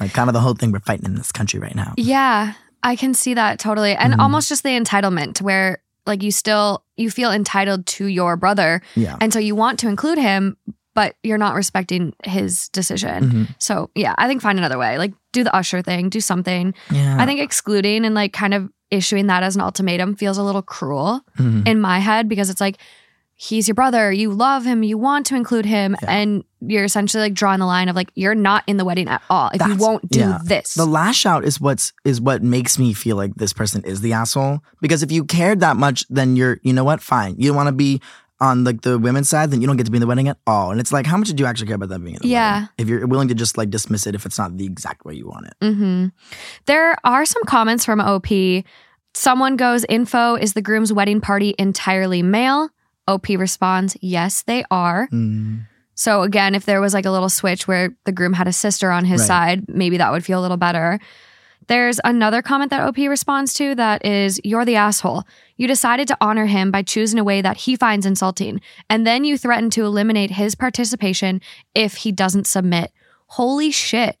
like 0.00 0.12
kind 0.12 0.28
of 0.28 0.34
the 0.34 0.40
whole 0.40 0.54
thing 0.54 0.72
we're 0.72 0.80
fighting 0.80 1.04
in 1.06 1.14
this 1.14 1.30
country 1.32 1.60
right 1.60 1.74
now. 1.74 1.92
Yeah, 1.96 2.54
I 2.82 2.96
can 2.96 3.14
see 3.14 3.34
that 3.34 3.58
totally. 3.58 3.94
And 3.94 4.14
Mhm. 4.14 4.18
almost 4.20 4.48
just 4.48 4.62
the 4.62 4.70
entitlement 4.70 5.34
to 5.34 5.44
where 5.44 5.78
like 6.06 6.22
you 6.22 6.32
still 6.32 6.82
you 6.96 7.10
feel 7.10 7.30
entitled 7.30 7.86
to 7.86 8.06
your 8.06 8.36
brother 8.36 8.80
Yeah. 8.96 9.16
and 9.20 9.32
so 9.32 9.38
you 9.38 9.54
want 9.54 9.78
to 9.80 9.88
include 9.88 10.18
him 10.18 10.56
but 10.92 11.14
you're 11.22 11.38
not 11.38 11.54
respecting 11.54 12.12
his 12.24 12.68
decision. 12.70 13.30
Mhm. 13.30 13.48
So, 13.58 13.90
yeah, 13.94 14.12
I 14.18 14.26
think 14.26 14.42
find 14.42 14.58
another 14.58 14.76
way. 14.76 14.98
Like 14.98 15.14
do 15.32 15.44
the 15.44 15.54
usher 15.54 15.82
thing, 15.82 16.08
do 16.08 16.20
something. 16.20 16.74
Yeah. 16.90 17.16
I 17.16 17.26
think 17.26 17.38
excluding 17.40 18.04
and 18.04 18.12
like 18.14 18.32
kind 18.32 18.52
of 18.54 18.68
issuing 18.90 19.28
that 19.28 19.44
as 19.44 19.54
an 19.54 19.62
ultimatum 19.62 20.16
feels 20.16 20.36
a 20.36 20.42
little 20.42 20.62
cruel 20.62 21.20
Mhm. 21.38 21.66
in 21.68 21.80
my 21.80 22.00
head 22.00 22.28
because 22.28 22.50
it's 22.50 22.60
like 22.60 22.76
he's 23.42 23.66
your 23.66 23.74
brother, 23.74 24.12
you 24.12 24.30
love 24.30 24.66
him, 24.66 24.82
you 24.82 24.98
want 24.98 25.24
to 25.24 25.34
include 25.34 25.64
him 25.64 25.96
Yeah. 26.02 26.10
and 26.10 26.44
you're 26.60 26.84
essentially 26.84 27.22
like 27.22 27.32
drawing 27.32 27.58
the 27.58 27.64
line 27.64 27.88
of 27.88 27.96
like 27.96 28.10
you're 28.14 28.34
not 28.34 28.62
in 28.66 28.76
the 28.76 28.84
wedding 28.84 29.08
at 29.08 29.22
all 29.30 29.48
if 29.54 29.66
you 29.66 29.76
won't 29.76 30.06
do 30.10 30.18
yeah. 30.20 30.38
this. 30.44 30.74
The 30.74 30.84
lash 30.84 31.24
out 31.24 31.42
is 31.42 31.58
what's 31.58 31.94
is 32.04 32.20
what 32.20 32.42
makes 32.42 32.78
me 32.78 32.92
feel 32.92 33.16
like 33.16 33.34
this 33.36 33.54
person 33.54 33.82
is 33.84 34.02
the 34.02 34.12
asshole. 34.12 34.60
Because 34.82 35.02
if 35.02 35.10
you 35.10 35.24
cared 35.24 35.60
that 35.60 35.76
much, 35.78 36.04
then 36.10 36.36
you're 36.36 36.58
you 36.62 36.74
know 36.74 36.84
what? 36.84 37.00
Fine. 37.00 37.36
You 37.38 37.54
want 37.54 37.68
to 37.68 37.72
be 37.72 38.02
on 38.40 38.64
like 38.64 38.82
the 38.82 38.98
women's 38.98 39.30
side, 39.30 39.50
then 39.50 39.62
you 39.62 39.66
don't 39.66 39.78
get 39.78 39.86
to 39.86 39.90
be 39.90 39.96
in 39.96 40.00
the 40.02 40.06
wedding 40.06 40.28
at 40.28 40.36
all. 40.46 40.70
And 40.70 40.78
it's 40.78 40.92
like, 40.92 41.06
how 41.06 41.16
much 41.16 41.28
do 41.28 41.42
you 41.42 41.46
actually 41.46 41.66
care 41.68 41.76
about 41.76 41.88
them 41.88 42.04
being 42.04 42.16
in 42.16 42.22
the 42.22 42.28
Yeah. 42.28 42.52
wedding? 42.54 42.68
If 42.76 42.88
you're 42.88 43.06
willing 43.06 43.28
to 43.28 43.34
just 43.34 43.56
like 43.56 43.70
dismiss 43.70 44.06
it 44.06 44.14
if 44.14 44.26
it's 44.26 44.36
not 44.36 44.58
the 44.58 44.66
exact 44.66 45.06
way 45.06 45.14
you 45.14 45.26
want 45.26 45.46
it. 45.46 45.54
Mm-hmm. 45.62 46.06
There 46.66 46.94
are 47.04 47.24
some 47.24 47.42
comments 47.44 47.86
from 47.86 48.00
OP. 48.02 48.28
Someone 49.14 49.56
goes, 49.56 49.84
info, 49.88 50.34
is 50.36 50.52
the 50.52 50.62
groom's 50.62 50.92
wedding 50.92 51.20
party 51.22 51.54
entirely 51.58 52.22
male? 52.22 52.68
OP 53.08 53.28
responds, 53.30 53.96
yes, 54.00 54.42
they 54.42 54.64
are. 54.70 55.08
Mm. 55.12 55.66
So 55.94 56.22
again, 56.22 56.54
if 56.54 56.64
there 56.64 56.80
was 56.80 56.94
like 56.94 57.04
a 57.06 57.10
little 57.10 57.28
switch 57.28 57.66
where 57.68 57.94
the 58.04 58.12
groom 58.12 58.32
had 58.32 58.48
a 58.48 58.52
sister 58.52 58.90
on 58.90 59.04
his 59.04 59.20
Right. 59.22 59.26
side, 59.26 59.64
maybe 59.68 59.96
that 59.98 60.12
would 60.12 60.24
feel 60.24 60.40
a 60.40 60.42
little 60.42 60.56
better. 60.56 60.98
There's 61.66 62.00
another 62.04 62.40
comment 62.42 62.70
that 62.70 62.80
OP 62.82 62.96
responds 63.08 63.52
to 63.54 63.74
that 63.76 64.04
is, 64.04 64.40
You're 64.42 64.64
the 64.64 64.76
asshole. 64.76 65.24
You 65.56 65.68
decided 65.68 66.08
to 66.08 66.16
honor 66.20 66.46
him 66.46 66.70
by 66.70 66.82
choosing 66.82 67.18
a 67.18 67.24
way 67.24 67.42
that 67.42 67.58
he 67.58 67.76
finds 67.76 68.06
insulting, 68.06 68.60
and 68.88 69.06
then 69.06 69.24
you 69.24 69.36
threaten 69.38 69.70
to 69.70 69.84
eliminate 69.84 70.32
his 70.32 70.54
participation 70.54 71.40
if 71.74 71.96
he 71.96 72.12
doesn't 72.12 72.46
submit. 72.46 72.92
Holy 73.26 73.70
shit. 73.70 74.16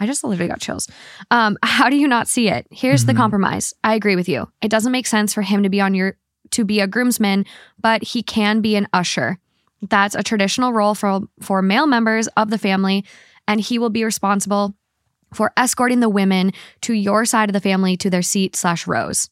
I 0.00 0.06
just 0.06 0.24
literally 0.24 0.48
got 0.48 0.60
chills. 0.60 0.88
Um, 1.30 1.58
how 1.62 1.90
do 1.90 1.96
you 1.96 2.08
not 2.08 2.26
see 2.28 2.48
it? 2.48 2.66
Here's 2.70 3.04
the 3.04 3.12
Mhm. 3.12 3.16
compromise. 3.18 3.74
I 3.84 3.94
agree 3.94 4.16
with 4.16 4.28
you. 4.28 4.48
It 4.62 4.68
doesn't 4.70 4.92
make 4.92 5.06
sense 5.06 5.34
for 5.34 5.42
him 5.42 5.62
to 5.64 5.68
be 5.68 5.80
on 5.80 5.94
your 5.94 6.16
to 6.54 6.64
be 6.64 6.80
a 6.80 6.86
groomsman, 6.86 7.44
but 7.80 8.02
he 8.02 8.22
can 8.22 8.60
be 8.60 8.74
an 8.76 8.88
usher. 8.92 9.38
That's 9.82 10.14
a 10.14 10.22
traditional 10.22 10.72
role 10.72 10.94
for 10.94 11.20
for 11.40 11.60
male 11.62 11.86
members 11.86 12.26
of 12.36 12.50
the 12.50 12.58
family, 12.58 13.04
and 13.46 13.60
he 13.60 13.78
will 13.78 13.90
be 13.90 14.04
responsible 14.04 14.74
for 15.34 15.52
escorting 15.56 16.00
the 16.00 16.08
women 16.08 16.52
to 16.82 16.92
your 16.94 17.24
side 17.24 17.48
of 17.48 17.52
the 17.54 17.60
family 17.60 17.96
to 17.98 18.08
their 18.08 18.22
seat 18.22 18.56
slash 18.56 18.86
rows. 18.86 19.28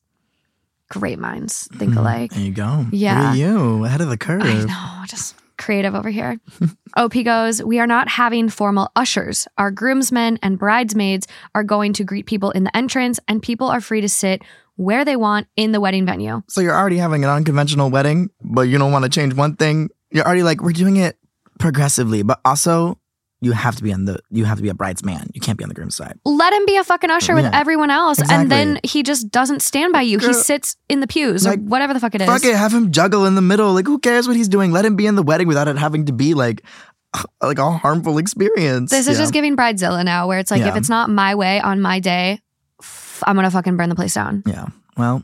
Great 0.90 1.18
minds 1.18 1.68
think 1.76 1.94
Mhm. 1.94 1.96
alike. 1.98 2.30
There 2.32 2.42
you 2.44 2.50
go. 2.52 2.86
Yeah. 2.92 3.32
You 3.34 3.84
ahead 3.84 4.00
of 4.02 4.10
the 4.10 4.18
curve. 4.18 4.42
I 4.42 4.64
know, 4.64 5.04
just 5.06 5.34
creative 5.56 5.94
over 5.94 6.10
here. 6.10 6.38
OP 6.96 7.22
goes, 7.24 7.62
We 7.62 7.78
are 7.80 7.86
not 7.86 8.08
having 8.08 8.50
formal 8.50 8.90
ushers. 8.96 9.46
Our 9.56 9.70
groomsmen 9.70 10.38
and 10.42 10.58
bridesmaids 10.58 11.26
are 11.54 11.64
going 11.64 11.92
to 11.94 12.04
greet 12.04 12.26
people 12.26 12.50
in 12.50 12.64
the 12.64 12.76
entrance, 12.76 13.18
and 13.28 13.40
people 13.40 13.68
are 13.68 13.80
free 13.80 14.00
to 14.02 14.08
sit 14.08 14.42
where 14.82 15.04
they 15.04 15.16
want 15.16 15.46
in 15.56 15.72
the 15.72 15.80
wedding 15.80 16.04
venue. 16.06 16.42
So 16.48 16.60
you're 16.60 16.76
already 16.76 16.98
having 16.98 17.24
an 17.24 17.30
unconventional 17.30 17.90
wedding, 17.90 18.30
but 18.42 18.62
you 18.62 18.78
don't 18.78 18.92
want 18.92 19.04
to 19.04 19.08
change 19.10 19.34
one 19.34 19.56
thing. 19.56 19.88
You're 20.10 20.24
already 20.24 20.42
like, 20.42 20.60
we're 20.62 20.72
doing 20.72 20.96
it 20.96 21.16
progressively, 21.58 22.22
but 22.22 22.40
also 22.44 22.98
you 23.40 23.52
have 23.52 23.74
to 23.76 23.82
be 23.82 23.92
on 23.92 24.04
the 24.04 24.20
you 24.30 24.44
have 24.44 24.56
to 24.58 24.62
be 24.62 24.68
a 24.68 24.74
bridesman. 24.74 25.28
You 25.34 25.40
can't 25.40 25.58
be 25.58 25.64
on 25.64 25.68
the 25.68 25.74
groom's 25.74 25.96
side. 25.96 26.16
Let 26.24 26.52
him 26.52 26.64
be 26.64 26.76
a 26.76 26.84
fucking 26.84 27.10
usher 27.10 27.34
with 27.34 27.44
Yeah. 27.44 27.50
everyone 27.58 27.90
else, 27.90 28.20
and 28.30 28.50
then 28.50 28.78
he 28.84 29.02
just 29.02 29.30
doesn't 29.32 29.62
stand 29.62 29.92
by 29.92 30.02
you. 30.02 30.18
he 30.18 30.32
sits 30.32 30.76
in 30.88 31.00
the 31.00 31.08
pews 31.08 31.44
like, 31.44 31.58
or 31.58 31.62
whatever 31.62 31.92
the 31.92 31.98
fuck 31.98 32.14
it 32.14 32.20
is. 32.20 32.28
Fuck 32.28 32.44
it, 32.44 32.54
have 32.54 32.72
him 32.72 32.92
juggle 32.92 33.26
in 33.26 33.34
the 33.34 33.42
middle. 33.42 33.72
Like 33.74 33.86
who 33.86 33.98
cares 33.98 34.28
what 34.28 34.36
he's 34.36 34.48
doing? 34.48 34.70
Let 34.70 34.84
him 34.84 34.94
be 34.94 35.06
in 35.06 35.16
the 35.16 35.24
wedding 35.24 35.48
without 35.48 35.66
it 35.66 35.76
having 35.76 36.06
to 36.06 36.12
be 36.12 36.34
like 36.34 36.62
like 37.42 37.58
a 37.58 37.68
harmful 37.70 38.18
experience. 38.18 38.90
This 38.90 39.08
is 39.08 39.16
Yeah. 39.18 39.22
just 39.24 39.32
giving 39.32 39.56
bridezilla 39.56 40.04
now, 40.04 40.28
where 40.28 40.38
it's 40.38 40.50
like, 40.52 40.62
if 40.62 40.76
it's 40.76 40.88
not 40.88 41.10
my 41.10 41.34
way 41.34 41.60
on 41.60 41.80
my 41.80 41.98
day, 41.98 42.40
f- 43.22 43.28
I'm 43.28 43.36
gonna 43.36 43.50
fucking 43.50 43.76
burn 43.76 43.88
the 43.88 43.94
place 43.94 44.14
down. 44.14 44.42
Yeah. 44.46 44.66
Well, 44.96 45.22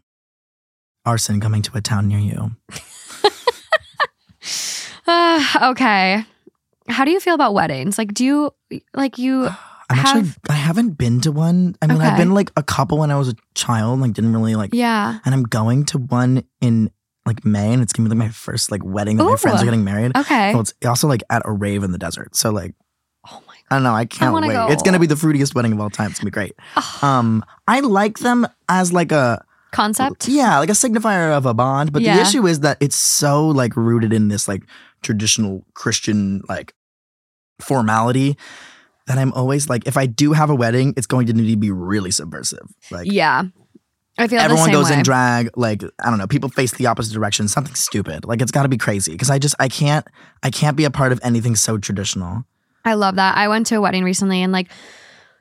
arson 1.05 1.41
coming 1.41 1.63
to 1.63 1.77
a 1.77 1.81
town 1.81 2.09
near 2.09 2.19
you. 2.19 2.53
Ah, 5.07 5.71
okay. 5.71 6.25
How 6.89 7.05
do 7.05 7.11
you 7.11 7.21
feel 7.21 7.35
about 7.35 7.55
weddings? 7.55 7.99
Like, 7.99 8.13
do 8.15 8.25
you 8.25 8.51
like 8.95 9.19
you? 9.19 9.47
I'm 9.91 9.99
actually 9.99 10.21
Have- 10.23 10.39
I 10.51 10.53
haven't 10.53 10.99
been 10.99 11.21
to 11.23 11.33
one. 11.33 11.75
I 11.81 11.87
mean, 11.87 12.01
I've 12.01 12.19
been 12.19 12.35
like 12.35 12.51
a 12.57 12.63
couple 12.63 12.99
when 12.99 13.11
I 13.11 13.17
was 13.17 13.29
a 13.31 13.35
child, 13.55 14.01
like 14.01 14.13
didn't 14.13 14.35
really 14.35 14.55
like 14.55 14.71
Yeah. 14.75 15.19
and 15.25 15.35
I'm 15.35 15.45
going 15.45 15.85
to 15.87 15.99
one 15.99 16.45
in 16.61 16.91
like 17.25 17.43
May, 17.45 17.73
and 17.73 17.83
it's 17.83 17.93
gonna 17.95 18.09
be 18.09 18.15
like 18.15 18.27
my 18.27 18.29
first 18.31 18.71
like 18.71 18.83
wedding 18.85 19.17
that 19.17 19.25
my 19.25 19.37
friends 19.37 19.63
are 19.63 19.65
getting 19.65 19.85
married. 19.85 20.15
Okay. 20.17 20.53
So 20.53 20.61
it's 20.61 20.75
also 20.85 21.09
like 21.09 21.23
at 21.31 21.41
a 21.47 21.53
rave 21.53 21.85
in 21.85 21.93
the 21.93 21.99
desert. 21.99 22.37
So 22.37 22.51
like 22.51 22.75
I 23.71 23.77
don't 23.77 23.83
know, 23.83 23.95
I 23.95 24.05
can't 24.07 24.33
wanna 24.33 24.49
wait. 24.49 24.55
go. 24.55 24.69
It's 24.69 24.83
gonna 24.83 24.99
be 24.99 25.07
the 25.07 25.15
fruitiest 25.15 25.55
wedding 25.55 25.73
of 25.73 25.81
all 25.81 25.91
time. 25.91 26.11
It's 26.11 26.21
gonna 26.21 26.31
be 26.31 26.35
great. 26.35 26.55
Um, 27.03 27.45
I 27.67 27.81
like 27.81 28.19
them 28.19 28.47
as 28.69 28.93
like 28.93 29.13
a 29.13 29.45
Concept. 29.71 30.27
yeah, 30.29 30.59
like 30.59 30.71
a 30.71 30.73
signifier 30.73 31.37
of 31.37 31.45
a 31.45 31.53
bond. 31.53 31.93
But 31.93 32.01
Yeah. 32.03 32.17
the 32.17 32.23
issue 32.23 32.47
is 32.47 32.61
that 32.61 32.79
it's 32.81 32.97
so 32.97 33.47
like 33.49 33.77
rooted 33.77 34.13
in 34.15 34.29
this 34.29 34.49
like 34.49 34.63
traditional 35.03 35.65
Christian 35.75 36.43
like 36.49 36.73
formality 37.61 38.37
that 39.07 39.19
I'm 39.19 39.33
always 39.33 39.69
like, 39.69 39.87
if 39.87 39.97
I 39.97 40.07
do 40.07 40.33
have 40.33 40.51
a 40.51 40.55
wedding, 40.55 40.95
it's 40.97 41.07
going 41.07 41.27
to 41.27 41.33
need 41.33 41.51
to 41.51 41.57
be 41.57 41.71
really 41.71 42.11
subversive. 42.11 42.67
Like 42.91 43.11
Yeah. 43.11 43.45
I 44.21 44.27
feel 44.27 44.39
the 44.39 44.45
everyone 44.45 44.73
goes 44.73 44.91
way. 44.91 44.97
in 44.99 45.05
drag 45.05 45.49
like 45.57 45.81
i 46.01 46.11
don't 46.11 46.19
know 46.19 46.27
people 46.27 46.49
face 46.49 46.73
the 46.73 46.87
opposite 46.87 47.13
direction 47.15 47.47
something 47.47 47.77
stupid 47.77 48.25
like 48.25 48.43
it's 48.43 48.51
got 48.51 48.65
to 48.65 48.69
be 48.69 48.77
crazy 48.77 49.13
because 49.13 49.31
i 49.31 49.39
just 49.39 49.55
i 49.61 49.69
can't 49.69 50.05
i 50.43 50.51
can't 50.51 50.77
be 50.77 50.83
a 50.83 50.91
part 50.91 51.13
of 51.13 51.21
anything 51.23 51.55
so 51.55 51.79
traditional 51.79 52.45
I 52.85 52.95
love 52.95 53.17
that. 53.17 53.37
I 53.37 53.49
went 53.49 53.67
to 53.69 53.77
a 53.77 53.81
wedding 53.81 54.05
recently 54.05 54.43
and 54.43 54.53
like 54.53 54.71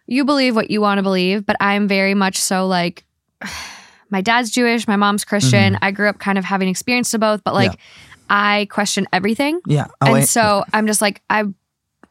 you 0.06 0.26
believe 0.26 0.56
what 0.56 0.70
you 0.72 0.82
want 0.82 0.98
to 1.00 1.04
believe, 1.04 1.46
but 1.46 1.56
I'm 1.60 1.88
very 1.88 2.14
much 2.14 2.38
so 2.38 2.68
like 2.68 3.06
my 4.10 4.22
dad's 4.22 4.52
Jewish, 4.52 4.88
my 4.88 4.96
mom's 4.96 5.24
Christian. 5.26 5.78
I 5.82 5.92
grew 5.92 6.08
up 6.10 6.20
kind 6.20 6.38
of 6.38 6.46
having 6.46 6.70
experience 6.70 7.12
to 7.12 7.20
both, 7.20 7.44
but 7.44 7.54
like 7.54 7.72
Mm-hmm. 7.72 7.80
Yeah. 7.82 8.04
I 8.30 8.68
question 8.70 9.08
everything. 9.14 9.62
yeah 9.66 9.88
oh, 10.02 10.16
and 10.16 10.28
so 10.28 10.66
I'm 10.74 10.86
just 10.86 11.02
like 11.02 11.22
I 11.30 11.46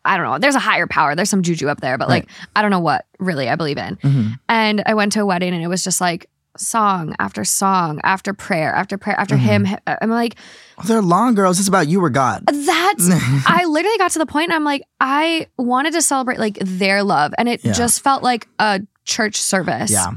I 0.03 0.17
don't 0.17 0.25
know. 0.25 0.39
There's 0.39 0.55
a 0.55 0.59
higher 0.61 0.87
power. 0.87 1.15
There's 1.15 1.29
some 1.29 1.43
juju 1.43 1.69
up 1.69 1.81
there, 1.83 1.99
but 1.99 2.09
like 2.09 2.27
I 2.55 2.63
don't 2.63 2.71
know 2.71 2.81
what 2.81 3.05
really 3.19 3.51
I 3.51 3.57
believe 3.57 3.77
in. 3.77 3.97
Mhm. 3.97 4.39
And 4.49 4.83
I 4.87 4.95
went 4.95 5.13
to 5.13 5.21
a 5.21 5.27
wedding 5.27 5.53
and 5.53 5.63
it 5.63 5.67
was 5.69 5.85
just 5.85 6.01
like 6.01 6.31
song 6.61 7.15
after 7.19 7.45
song 7.45 8.01
after 8.05 8.33
prayer 8.33 8.73
after 8.75 8.97
prayer 8.99 9.19
after 9.19 9.37
Mm-hmm. 9.37 9.65
hymn. 9.65 9.77
I'm 9.87 10.11
like 10.11 10.37
Oh, 10.79 10.83
they're 10.85 11.01
long 11.03 11.35
girls 11.35 11.59
it's 11.59 11.69
about 11.69 11.89
you 11.89 12.03
or 12.05 12.11
god 12.11 12.45
that's 12.47 13.09
I 13.47 13.65
literally 13.67 13.99
got 13.99 14.11
to 14.13 14.19
the 14.19 14.27
point 14.27 14.51
and 14.51 14.55
I'm 14.55 14.65
like, 14.65 14.83
I 15.01 15.47
wanted 15.59 15.93
to 15.95 16.03
celebrate 16.03 16.39
like 16.39 16.59
their 16.61 17.03
love. 17.03 17.33
And 17.39 17.49
it 17.49 17.65
Yeah. 17.65 17.73
just 17.73 18.03
felt 18.03 18.23
like 18.23 18.47
a 18.59 18.83
church 19.05 19.37
service. 19.37 19.91
yeah 19.91 20.13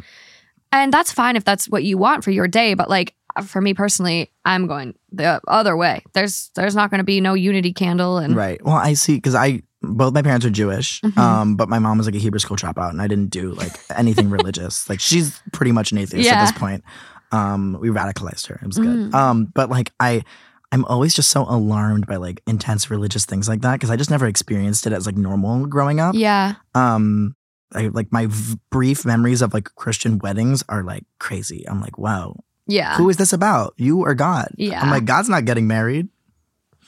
And 0.71 0.91
that's 0.93 1.12
fine 1.12 1.36
if 1.36 1.43
that's 1.45 1.67
what 1.69 1.84
you 1.84 1.97
want 1.97 2.23
for 2.23 2.32
your 2.32 2.47
day. 2.47 2.73
But 2.73 2.89
like 2.89 3.15
for 3.45 3.62
me 3.62 3.73
personally, 3.73 4.32
I'm 4.43 4.67
going 4.67 4.95
the 5.12 5.39
other 5.47 5.78
way. 5.78 6.04
There's 6.13 6.52
there's 6.56 6.75
not 6.75 6.91
gonna 6.91 7.04
be 7.06 7.21
no 7.21 7.34
unity 7.36 7.71
candle 7.73 8.17
and 8.17 8.36
right 8.36 8.63
well 8.65 8.75
i 8.75 8.93
see 8.93 9.15
because 9.15 9.36
i 9.36 9.62
both 9.82 10.13
my 10.13 10.22
parents 10.22 10.46
are 10.46 10.50
jewish 10.50 11.00
Mhm. 11.02 11.18
um 11.18 11.56
but 11.56 11.70
my 11.70 11.80
mom 11.80 11.98
was 11.98 12.06
like 12.08 12.15
a 12.15 12.20
hebrew 12.20 12.39
school 12.39 12.58
dropout 12.58 12.89
and 12.89 13.02
i 13.02 13.08
didn't 13.08 13.30
do 13.30 13.52
like 13.54 13.72
anything 13.96 14.30
religious 14.38 14.89
like 14.89 15.00
she's 15.00 15.42
pretty 15.54 15.72
much 15.72 15.92
an 15.92 15.98
atheist 16.00 16.30
at 16.30 16.42
this 16.42 16.52
point 16.58 16.84
Um, 17.32 17.78
we 17.80 17.89
radicalized 17.89 18.48
her. 18.48 18.56
It 18.56 18.65
was 18.65 18.78
Mm. 18.80 18.84
good. 19.12 19.13
Um, 19.13 19.46
but 19.54 19.70
like 19.70 19.92
I, 20.00 20.24
I'm 20.72 20.84
always 20.86 21.13
just 21.13 21.30
so 21.30 21.44
alarmed 21.44 22.08
by 22.08 22.15
like 22.15 22.42
intense 22.48 22.89
religious 22.89 23.26
things 23.26 23.48
like 23.48 23.62
that 23.62 23.74
because 23.74 23.92
I 23.92 23.98
just 23.98 24.10
never 24.10 24.26
experienced 24.26 24.88
it 24.88 24.94
as 24.94 25.06
like 25.06 25.15
normal 25.15 25.68
growing 25.68 26.00
up. 26.00 26.15
Yeah. 26.15 26.56
Um, 26.74 27.36
I, 27.76 27.89
like 27.94 28.12
my 28.12 28.26
v- 28.26 28.58
brief 28.72 29.06
memories 29.06 29.44
of 29.44 29.54
like 29.54 29.70
Christian 29.76 30.18
weddings 30.18 30.63
are 30.70 30.82
like 30.82 31.06
crazy. 31.20 31.70
I'm 31.70 31.82
like, 31.82 32.00
wow, 32.00 32.34
Yeah. 32.65 32.98
who 32.98 33.08
is 33.10 33.18
this 33.18 33.32
about? 33.32 33.76
You 33.78 34.02
or 34.02 34.15
God? 34.15 34.50
Yeah. 34.58 34.82
I'm 34.82 34.89
like, 34.89 35.06
God's 35.06 35.30
not 35.30 35.46
getting 35.46 35.68
married. 35.68 36.10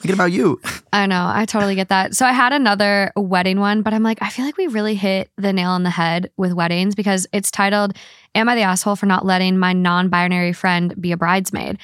It 0.04 0.12
about 0.14 0.32
you. 0.32 0.60
I 0.94 1.06
know. 1.06 1.30
I 1.34 1.46
totally 1.46 1.76
get 1.76 1.90
that. 1.90 2.16
So 2.16 2.26
I 2.26 2.32
had 2.32 2.54
another 2.54 3.12
wedding 3.16 3.60
one, 3.60 3.82
but 3.82 3.94
I'm 3.94 4.04
like, 4.04 4.22
I 4.22 4.30
feel 4.30 4.46
like 4.46 4.58
we 4.58 4.68
really 4.68 4.96
hit 4.96 5.30
the 5.38 5.54
nail 5.54 5.70
on 5.72 5.84
the 5.84 5.90
head 5.90 6.30
with 6.38 6.54
weddings 6.54 6.96
because 6.96 7.28
it's 7.34 7.52
titled, 7.52 7.96
Am 8.36 8.48
I 8.50 8.56
the 8.56 8.62
asshole 8.62 8.96
for 8.96 9.06
not 9.06 9.26
letting 9.26 9.58
my 9.58 9.74
non 9.74 10.10
binary 10.10 10.54
friend 10.54 10.94
be 11.02 11.12
a 11.12 11.18
bridesmaid? 11.18 11.78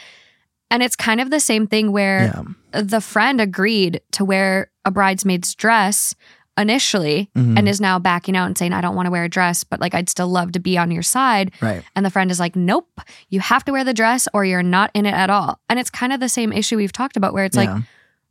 And 0.70 0.84
it's 0.84 0.96
kind 0.96 1.22
of 1.22 1.30
the 1.30 1.40
same 1.40 1.68
thing 1.68 1.92
where 1.92 2.26
Yeah. 2.74 2.82
the 2.84 3.02
friend 3.02 3.40
agreed 3.40 4.02
to 4.12 4.26
wear 4.26 4.70
a 4.84 4.92
bridesmaid's 4.92 5.56
dress 5.56 6.14
initially 6.58 7.30
Mhm. 7.36 7.58
and 7.58 7.70
is 7.70 7.80
now 7.80 8.00
backing 8.00 8.36
out 8.36 8.48
and 8.48 8.58
saying, 8.58 8.74
I 8.74 8.82
don't 8.82 8.96
want 8.96 9.06
to 9.06 9.12
wear 9.12 9.24
a 9.24 9.30
dress, 9.30 9.64
but 9.64 9.80
like 9.80 9.94
I'd 9.94 10.10
still 10.10 10.28
love 10.28 10.54
to 10.54 10.60
be 10.60 10.78
on 10.78 10.90
your 10.92 11.04
side. 11.04 11.52
right. 11.62 11.84
And 11.96 12.06
the 12.06 12.10
friend 12.10 12.32
is 12.32 12.40
like, 12.40 12.56
Nope, 12.56 13.00
you 13.30 13.40
have 13.40 13.64
to 13.66 13.72
wear 13.72 13.84
the 13.84 13.94
dress 13.94 14.28
or 14.34 14.44
you're 14.44 14.64
not 14.64 14.90
in 14.94 15.06
it 15.06 15.14
at 15.14 15.30
all. 15.30 15.60
And 15.70 15.80
it's 15.80 15.90
kind 15.92 16.12
of 16.12 16.20
the 16.20 16.30
same 16.30 16.52
issue 16.52 16.76
we've 16.78 16.92
talked 16.92 17.16
about 17.16 17.34
where 17.34 17.46
it's 17.46 17.56
like, 17.56 17.70
yeah, 17.70 17.82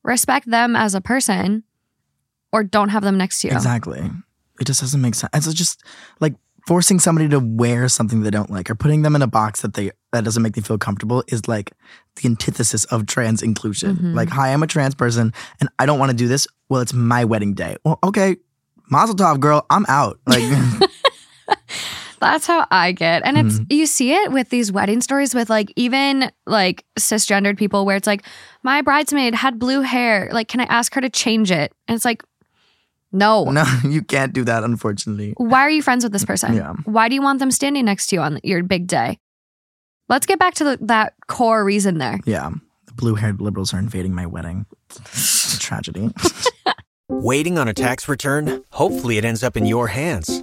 respect 0.06 0.50
them 0.50 0.74
as 0.76 0.94
a 0.94 1.00
person 1.00 1.64
or 2.52 2.62
don't 2.64 2.88
have 2.90 3.02
them 3.02 3.18
next 3.18 3.40
to 3.40 3.48
you. 3.48 3.54
exactly. 3.54 4.08
It 4.60 4.64
just 4.66 4.80
doesn't 4.80 5.00
make 5.02 5.14
sense. 5.14 5.30
It's 5.34 5.52
just 5.52 5.82
like 6.20 6.34
forcing 6.66 6.98
somebody 6.98 7.28
to 7.28 7.38
wear 7.38 7.88
something 7.88 8.22
they 8.22 8.30
don't 8.30 8.50
like 8.50 8.70
or 8.70 8.74
putting 8.74 9.02
them 9.02 9.14
in 9.14 9.22
a 9.22 9.26
box 9.26 9.60
that 9.62 9.74
they 9.74 9.90
that 10.12 10.24
doesn't 10.24 10.42
make 10.42 10.54
them 10.54 10.64
feel 10.64 10.78
comfortable 10.78 11.22
is 11.28 11.46
like 11.46 11.72
the 12.16 12.26
antithesis 12.28 12.84
of 12.86 13.04
trans 13.06 13.42
inclusion. 13.42 13.96
Mhm. 13.96 14.14
Like, 14.14 14.30
hi, 14.30 14.52
I'm 14.52 14.62
a 14.62 14.66
trans 14.66 14.94
person 14.94 15.32
and 15.60 15.68
I 15.78 15.84
don't 15.86 15.98
want 15.98 16.10
to 16.10 16.16
do 16.16 16.26
this. 16.28 16.46
Well, 16.70 16.80
it's 16.80 16.94
my 16.94 17.24
wedding 17.24 17.52
day. 17.54 17.76
Well, 17.84 17.98
okay, 18.02 18.36
Mazel 18.90 19.14
tov, 19.16 19.40
girl. 19.40 19.66
I'm 19.68 19.84
out. 19.88 20.18
Like, 20.26 20.42
That's 22.20 22.46
how 22.46 22.66
I 22.70 22.92
get. 22.92 23.22
And 23.24 23.36
it's 23.38 23.56
Mm-hmm. 23.58 23.72
you 23.72 23.86
see 23.86 24.12
it 24.14 24.32
with 24.32 24.48
these 24.50 24.72
wedding 24.72 25.00
stories 25.00 25.34
with 25.34 25.48
like 25.50 25.72
even 25.76 26.30
like 26.46 26.84
cisgendered 26.98 27.56
people 27.58 27.84
where 27.86 27.96
it's 27.96 28.06
like 28.06 28.24
my 28.62 28.82
bridesmaid 28.82 29.34
had 29.34 29.58
blue 29.58 29.82
hair. 29.82 30.28
Like 30.32 30.48
can 30.48 30.60
I 30.60 30.64
ask 30.64 30.94
her 30.94 31.00
to 31.00 31.10
change 31.10 31.50
it? 31.50 31.72
And 31.88 31.94
it's 31.96 32.04
like 32.04 32.22
no. 33.12 33.44
no, 33.50 33.64
you 33.84 34.02
can't 34.02 34.32
do 34.32 34.44
that, 34.44 34.64
unfortunately. 34.64 35.32
Why 35.36 35.60
are 35.60 35.70
you 35.70 35.80
friends 35.82 36.04
with 36.04 36.12
this 36.12 36.24
person? 36.24 36.54
Yeah. 36.54 36.74
Why 36.84 37.08
do 37.08 37.14
you 37.14 37.22
want 37.22 37.38
them 37.38 37.50
standing 37.50 37.84
next 37.84 38.08
to 38.08 38.16
you 38.16 38.22
on 38.22 38.40
your 38.42 38.62
big 38.62 38.86
day? 38.86 39.18
Let's 40.08 40.26
get 40.26 40.38
back 40.38 40.54
to 40.54 40.64
the, 40.64 40.78
that 40.82 41.14
core 41.26 41.64
reason 41.64 41.98
there. 41.98 42.18
Yeah. 42.26 42.50
The 42.86 42.92
blue 42.92 43.14
haired 43.14 43.40
liberals 43.40 43.72
are 43.74 43.78
invading 43.78 44.14
my 44.14 44.26
wedding. 44.26 44.66
It's 44.90 45.54
a 45.54 45.58
tragedy. 45.58 46.10
Waiting 47.08 47.56
on 47.58 47.68
a 47.68 47.74
tax 47.74 48.08
return? 48.08 48.64
Hopefully, 48.70 49.16
it 49.18 49.24
ends 49.24 49.42
up 49.42 49.56
in 49.56 49.64
your 49.66 49.88
hands. 49.88 50.42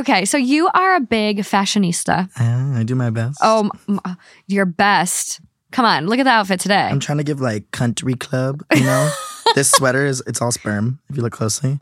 Okay, 0.00 0.24
so 0.24 0.36
you 0.36 0.68
are 0.74 0.96
a 0.96 1.00
big 1.00 1.38
fashionista. 1.38 2.28
Uh, 2.38 2.78
I 2.78 2.82
do 2.82 2.94
my 2.94 3.10
best. 3.10 3.38
Oh, 3.42 3.70
m- 3.88 4.00
m- 4.04 4.16
your 4.46 4.66
best. 4.66 5.40
Come 5.70 5.84
on, 5.84 6.06
look 6.06 6.18
at 6.18 6.24
the 6.24 6.30
outfit 6.30 6.60
today. 6.60 6.74
I'm 6.90 7.00
trying 7.00 7.18
to 7.18 7.24
give 7.24 7.40
like 7.40 7.70
country 7.70 8.14
club, 8.14 8.62
you 8.74 8.82
know? 8.84 9.10
this 9.54 9.70
sweater 9.70 10.04
is 10.06 10.22
it's 10.26 10.40
all 10.42 10.52
sperm, 10.52 10.98
if 11.10 11.16
you 11.16 11.22
look 11.22 11.32
closely. 11.32 11.78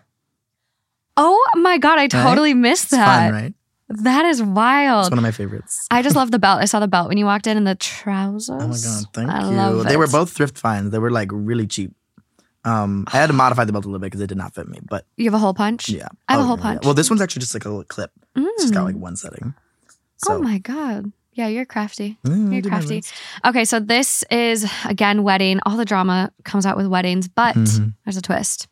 Oh 1.17 1.45
my 1.57 1.79
god, 1.79 1.99
I 1.99 2.09
totally 2.09 2.55
missed 2.55 2.85
It's 2.85 2.91
that. 2.93 3.31
fun, 3.31 3.33
right? 3.33 3.55
That 3.89 4.25
is 4.27 4.43
wild. 4.43 5.07
It's 5.07 5.11
one 5.11 5.19
of 5.19 5.23
my 5.23 5.31
favorites. 5.31 5.87
I 5.91 6.03
just 6.03 6.17
love 6.21 6.31
the 6.31 6.39
belt. 6.39 6.61
I 6.61 6.65
saw 6.65 6.81
the 6.81 6.89
belt 6.89 7.09
when 7.09 7.19
you 7.19 7.25
walked 7.25 7.47
in 7.47 7.57
and 7.57 7.67
the 7.67 7.77
trousers. 7.77 8.51
Oh 8.51 8.69
my 8.69 8.77
god, 8.77 9.05
thank 9.15 9.31
I 9.31 9.77
you. 9.77 9.85
They 9.85 9.97
were 9.97 10.09
both 10.09 10.31
thrift 10.33 10.59
finds. 10.59 10.91
They 10.91 10.99
were 10.99 11.11
like 11.11 11.31
really 11.33 11.67
cheap. 11.67 11.93
Um, 12.67 13.05
I 13.13 13.19
had 13.19 13.29
to 13.29 13.33
modify 13.33 13.65
the 13.65 13.73
belt 13.73 13.85
a 13.85 13.89
little 13.89 14.01
bit 14.01 14.07
because 14.07 14.21
it 14.21 14.27
did 14.27 14.37
not 14.37 14.55
fit 14.55 14.69
me, 14.69 14.81
but 14.83 15.07
You 15.17 15.25
have 15.27 15.35
a 15.35 15.39
hole 15.39 15.55
punch? 15.55 15.89
yeah, 15.89 16.09
I 16.29 16.33
have 16.33 16.41
a 16.41 16.45
Oh, 16.45 16.47
hole 16.49 16.57
yeah, 16.59 16.63
yeah. 16.65 16.71
punch. 16.75 16.85
Well, 16.85 16.95
this 16.95 17.09
one's 17.09 17.23
actually 17.23 17.41
just 17.41 17.55
like 17.55 17.65
a 17.65 17.69
little 17.69 17.85
clip. 17.85 18.11
It's 18.35 18.63
just 18.63 18.75
got 18.75 18.83
Mm. 18.83 18.87
like 18.87 18.97
one 18.97 19.17
setting. 19.17 19.55
oh 20.29 20.39
my 20.43 20.59
god. 20.59 21.13
Yeah, 21.35 21.49
you're 21.49 21.67
crafty. 21.67 22.19
mm, 22.25 22.53
You're 22.53 22.63
crafty. 22.63 23.03
Okay, 23.45 23.65
so 23.67 23.79
this 23.79 24.25
is 24.31 24.67
again 24.87 25.23
wedding. 25.23 25.61
All 25.67 25.77
the 25.77 25.85
drama 25.85 26.33
comes 26.45 26.65
out 26.67 26.77
with 26.79 26.87
weddings, 26.87 27.29
but 27.29 27.55
Mhm. 27.55 27.93
there's 28.05 28.17
a 28.17 28.23
twist. 28.23 28.69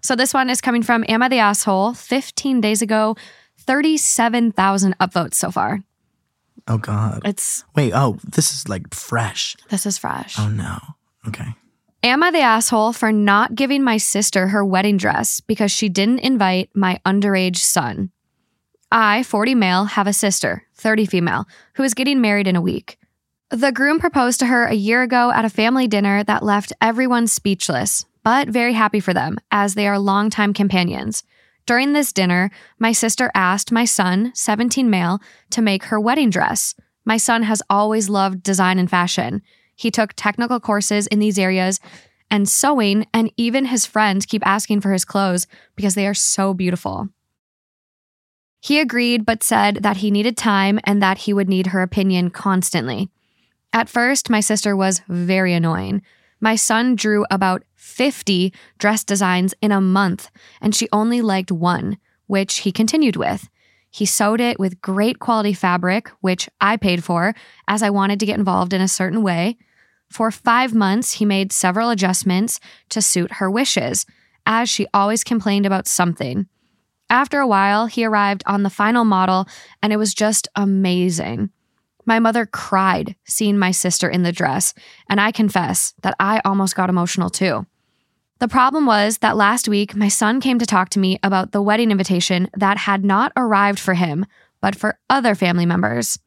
So 0.00 0.14
this 0.14 0.32
one 0.32 0.48
is 0.48 0.60
coming 0.60 0.82
from 0.82 1.04
Am 1.08 1.22
I 1.22 1.28
the 1.28 1.38
Asshole? 1.40 1.94
15 1.94 2.60
days 2.60 2.82
ago, 2.82 3.16
37,000 3.58 4.96
upvotes 4.98 5.34
so 5.34 5.50
far. 5.50 5.80
Oh 6.68 6.78
god. 6.78 7.22
It's 7.24 7.64
Wait. 7.74 7.92
Oh, 7.94 8.18
this 8.24 8.52
is 8.54 8.68
like 8.68 8.94
fresh. 8.94 9.56
this 9.70 9.84
is 9.84 9.98
fresh. 9.98 10.38
Oh 10.38 10.48
no. 10.48 10.78
Okay. 11.28 11.54
Am 12.04 12.22
I 12.22 12.30
the 12.30 12.40
asshole 12.40 12.92
for 12.92 13.10
not 13.10 13.54
giving 13.54 13.82
my 13.82 13.96
sister 13.96 14.48
her 14.48 14.62
wedding 14.62 14.98
dress 14.98 15.40
because 15.40 15.72
she 15.72 15.88
didn't 15.88 16.18
invite 16.18 16.68
my 16.74 17.00
underage 17.06 17.56
son? 17.56 18.10
I, 18.92 19.22
40 19.22 19.54
male, 19.54 19.86
have 19.86 20.06
a 20.06 20.12
sister, 20.12 20.64
30 20.74 21.06
female, 21.06 21.46
who 21.76 21.82
is 21.82 21.94
getting 21.94 22.20
married 22.20 22.46
in 22.46 22.56
a 22.56 22.60
week. 22.60 22.98
The 23.48 23.72
groom 23.72 23.98
proposed 23.98 24.38
to 24.40 24.46
her 24.46 24.66
a 24.66 24.74
year 24.74 25.02
ago 25.02 25.30
at 25.30 25.46
a 25.46 25.48
family 25.48 25.88
dinner 25.88 26.22
that 26.24 26.42
left 26.42 26.74
everyone 26.78 27.26
speechless, 27.26 28.04
but 28.22 28.48
very 28.48 28.74
happy 28.74 29.00
for 29.00 29.14
them, 29.14 29.38
as 29.50 29.74
they 29.74 29.88
are 29.88 29.98
longtime 29.98 30.52
companions. 30.52 31.24
During 31.64 31.94
this 31.94 32.12
dinner, 32.12 32.50
my 32.78 32.92
sister 32.92 33.30
asked 33.34 33.72
my 33.72 33.86
son, 33.86 34.30
17 34.34 34.90
male, 34.90 35.20
to 35.52 35.62
make 35.62 35.84
her 35.84 35.98
wedding 35.98 36.28
dress. 36.28 36.74
My 37.06 37.16
son 37.16 37.44
has 37.44 37.62
always 37.70 38.10
loved 38.10 38.42
design 38.42 38.78
and 38.78 38.90
fashion. 38.90 39.40
He 39.74 39.90
took 39.90 40.12
technical 40.14 40.60
courses 40.60 41.06
in 41.06 41.18
these 41.18 41.38
areas 41.38 41.80
and 42.30 42.48
sewing, 42.48 43.06
and 43.12 43.32
even 43.36 43.66
his 43.66 43.86
friends 43.86 44.26
keep 44.26 44.46
asking 44.46 44.80
for 44.80 44.92
his 44.92 45.04
clothes 45.04 45.46
because 45.76 45.94
they 45.94 46.06
are 46.06 46.14
so 46.14 46.54
beautiful. 46.54 47.08
He 48.60 48.80
agreed, 48.80 49.26
but 49.26 49.42
said 49.42 49.82
that 49.82 49.98
he 49.98 50.10
needed 50.10 50.36
time 50.36 50.80
and 50.84 51.02
that 51.02 51.18
he 51.18 51.32
would 51.32 51.48
need 51.48 51.68
her 51.68 51.82
opinion 51.82 52.30
constantly. 52.30 53.10
At 53.74 53.88
first, 53.88 54.30
my 54.30 54.40
sister 54.40 54.74
was 54.74 55.02
very 55.06 55.52
annoying. 55.52 56.00
My 56.40 56.56
son 56.56 56.96
drew 56.96 57.26
about 57.30 57.62
50 57.74 58.52
dress 58.78 59.04
designs 59.04 59.54
in 59.60 59.70
a 59.70 59.80
month, 59.80 60.30
and 60.60 60.74
she 60.74 60.88
only 60.92 61.20
liked 61.20 61.52
one, 61.52 61.98
which 62.26 62.58
he 62.58 62.72
continued 62.72 63.16
with. 63.16 63.48
He 63.94 64.06
sewed 64.06 64.40
it 64.40 64.58
with 64.58 64.80
great 64.80 65.20
quality 65.20 65.52
fabric, 65.52 66.10
which 66.20 66.48
I 66.60 66.76
paid 66.76 67.04
for, 67.04 67.32
as 67.68 67.80
I 67.80 67.90
wanted 67.90 68.18
to 68.18 68.26
get 68.26 68.36
involved 68.36 68.72
in 68.72 68.80
a 68.80 68.88
certain 68.88 69.22
way. 69.22 69.56
For 70.10 70.32
five 70.32 70.74
months, 70.74 71.12
he 71.12 71.24
made 71.24 71.52
several 71.52 71.90
adjustments 71.90 72.58
to 72.88 73.00
suit 73.00 73.34
her 73.34 73.48
wishes, 73.48 74.04
as 74.46 74.68
she 74.68 74.88
always 74.92 75.22
complained 75.22 75.64
about 75.64 75.86
something. 75.86 76.48
After 77.08 77.38
a 77.38 77.46
while, 77.46 77.86
he 77.86 78.04
arrived 78.04 78.42
on 78.46 78.64
the 78.64 78.68
final 78.68 79.04
model, 79.04 79.46
and 79.80 79.92
it 79.92 79.96
was 79.96 80.12
just 80.12 80.48
amazing. 80.56 81.50
My 82.04 82.18
mother 82.18 82.46
cried 82.46 83.14
seeing 83.24 83.58
my 83.58 83.70
sister 83.70 84.08
in 84.08 84.24
the 84.24 84.32
dress, 84.32 84.74
and 85.08 85.20
I 85.20 85.30
confess 85.30 85.94
that 86.02 86.16
I 86.18 86.40
almost 86.44 86.74
got 86.74 86.90
emotional 86.90 87.30
too. 87.30 87.64
The 88.44 88.48
problem 88.48 88.84
was 88.84 89.16
that 89.22 89.38
last 89.38 89.68
week, 89.68 89.96
my 89.96 90.08
son 90.08 90.38
came 90.38 90.58
to 90.58 90.66
talk 90.66 90.90
to 90.90 90.98
me 90.98 91.18
about 91.22 91.52
the 91.52 91.62
wedding 91.62 91.90
invitation 91.90 92.50
that 92.52 92.76
had 92.76 93.02
not 93.02 93.32
arrived 93.38 93.78
for 93.78 93.94
him, 93.94 94.26
but 94.60 94.76
for 94.76 94.98
other 95.08 95.34
family 95.34 95.64
members. 95.64 96.18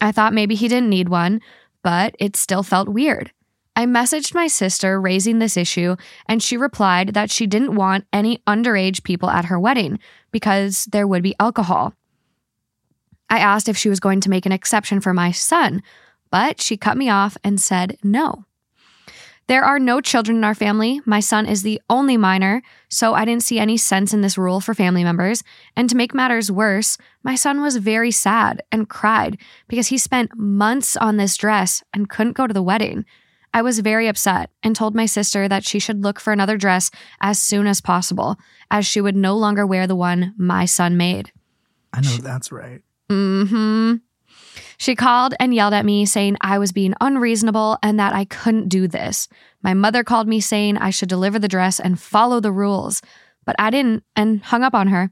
I 0.00 0.12
thought 0.12 0.32
maybe 0.32 0.54
he 0.54 0.68
didn't 0.68 0.90
need 0.90 1.08
one, 1.08 1.40
but 1.82 2.14
it 2.20 2.36
still 2.36 2.62
felt 2.62 2.88
weird. 2.88 3.32
I 3.74 3.84
messaged 3.84 4.32
my 4.32 4.46
sister 4.46 5.00
raising 5.00 5.40
this 5.40 5.56
issue, 5.56 5.96
and 6.28 6.40
she 6.40 6.56
replied 6.56 7.14
that 7.14 7.32
she 7.32 7.48
didn't 7.48 7.74
want 7.74 8.06
any 8.12 8.38
underage 8.46 9.02
people 9.02 9.28
at 9.28 9.46
her 9.46 9.58
wedding 9.58 9.98
because 10.30 10.84
there 10.92 11.08
would 11.08 11.24
be 11.24 11.34
alcohol. 11.40 11.94
I 13.28 13.40
asked 13.40 13.68
if 13.68 13.76
she 13.76 13.88
was 13.88 13.98
going 13.98 14.20
to 14.20 14.30
make 14.30 14.46
an 14.46 14.52
exception 14.52 15.00
for 15.00 15.12
my 15.12 15.32
son, 15.32 15.82
but 16.30 16.60
she 16.60 16.76
cut 16.76 16.96
me 16.96 17.10
off 17.10 17.36
and 17.42 17.60
said 17.60 17.98
no. 18.04 18.44
There 19.48 19.64
are 19.64 19.78
no 19.78 20.00
children 20.00 20.38
in 20.38 20.44
our 20.44 20.56
family. 20.56 21.00
My 21.04 21.20
son 21.20 21.46
is 21.46 21.62
the 21.62 21.80
only 21.88 22.16
minor, 22.16 22.62
so 22.88 23.14
I 23.14 23.24
didn't 23.24 23.44
see 23.44 23.60
any 23.60 23.76
sense 23.76 24.12
in 24.12 24.20
this 24.20 24.36
rule 24.36 24.60
for 24.60 24.74
family 24.74 25.04
members. 25.04 25.44
And 25.76 25.88
to 25.88 25.96
make 25.96 26.14
matters 26.14 26.50
worse, 26.50 26.98
my 27.22 27.36
son 27.36 27.60
was 27.60 27.76
very 27.76 28.10
sad 28.10 28.60
and 28.72 28.88
cried 28.88 29.38
because 29.68 29.86
he 29.86 29.98
spent 29.98 30.36
months 30.36 30.96
on 30.96 31.16
this 31.16 31.36
dress 31.36 31.84
and 31.94 32.08
couldn't 32.08 32.36
go 32.36 32.48
to 32.48 32.54
the 32.54 32.62
wedding. 32.62 33.04
I 33.54 33.62
was 33.62 33.78
very 33.78 34.08
upset 34.08 34.50
and 34.64 34.74
told 34.74 34.96
my 34.96 35.06
sister 35.06 35.46
that 35.46 35.64
she 35.64 35.78
should 35.78 36.02
look 36.02 36.18
for 36.18 36.32
another 36.32 36.56
dress 36.56 36.90
as 37.20 37.40
soon 37.40 37.68
as 37.68 37.80
possible, 37.80 38.36
as 38.70 38.84
she 38.84 39.00
would 39.00 39.16
no 39.16 39.36
longer 39.36 39.64
wear 39.64 39.86
the 39.86 39.96
one 39.96 40.34
my 40.36 40.64
son 40.64 40.96
made. 40.96 41.30
I 41.92 42.00
know 42.00 42.16
that's 42.16 42.50
right. 42.50 42.82
Mm 43.08 43.48
hmm. 43.48 43.94
She 44.78 44.94
called 44.94 45.34
and 45.40 45.54
yelled 45.54 45.74
at 45.74 45.84
me, 45.84 46.06
saying 46.06 46.36
I 46.40 46.58
was 46.58 46.72
being 46.72 46.94
unreasonable 47.00 47.78
and 47.82 47.98
that 47.98 48.14
I 48.14 48.24
couldn't 48.24 48.68
do 48.68 48.88
this. 48.88 49.28
My 49.62 49.74
mother 49.74 50.04
called 50.04 50.28
me 50.28 50.40
saying 50.40 50.76
I 50.78 50.90
should 50.90 51.08
deliver 51.08 51.38
the 51.38 51.48
dress 51.48 51.80
and 51.80 52.00
follow 52.00 52.40
the 52.40 52.52
rules, 52.52 53.02
but 53.44 53.56
I 53.58 53.70
didn't 53.70 54.04
and 54.14 54.42
hung 54.42 54.62
up 54.62 54.74
on 54.74 54.88
her. 54.88 55.10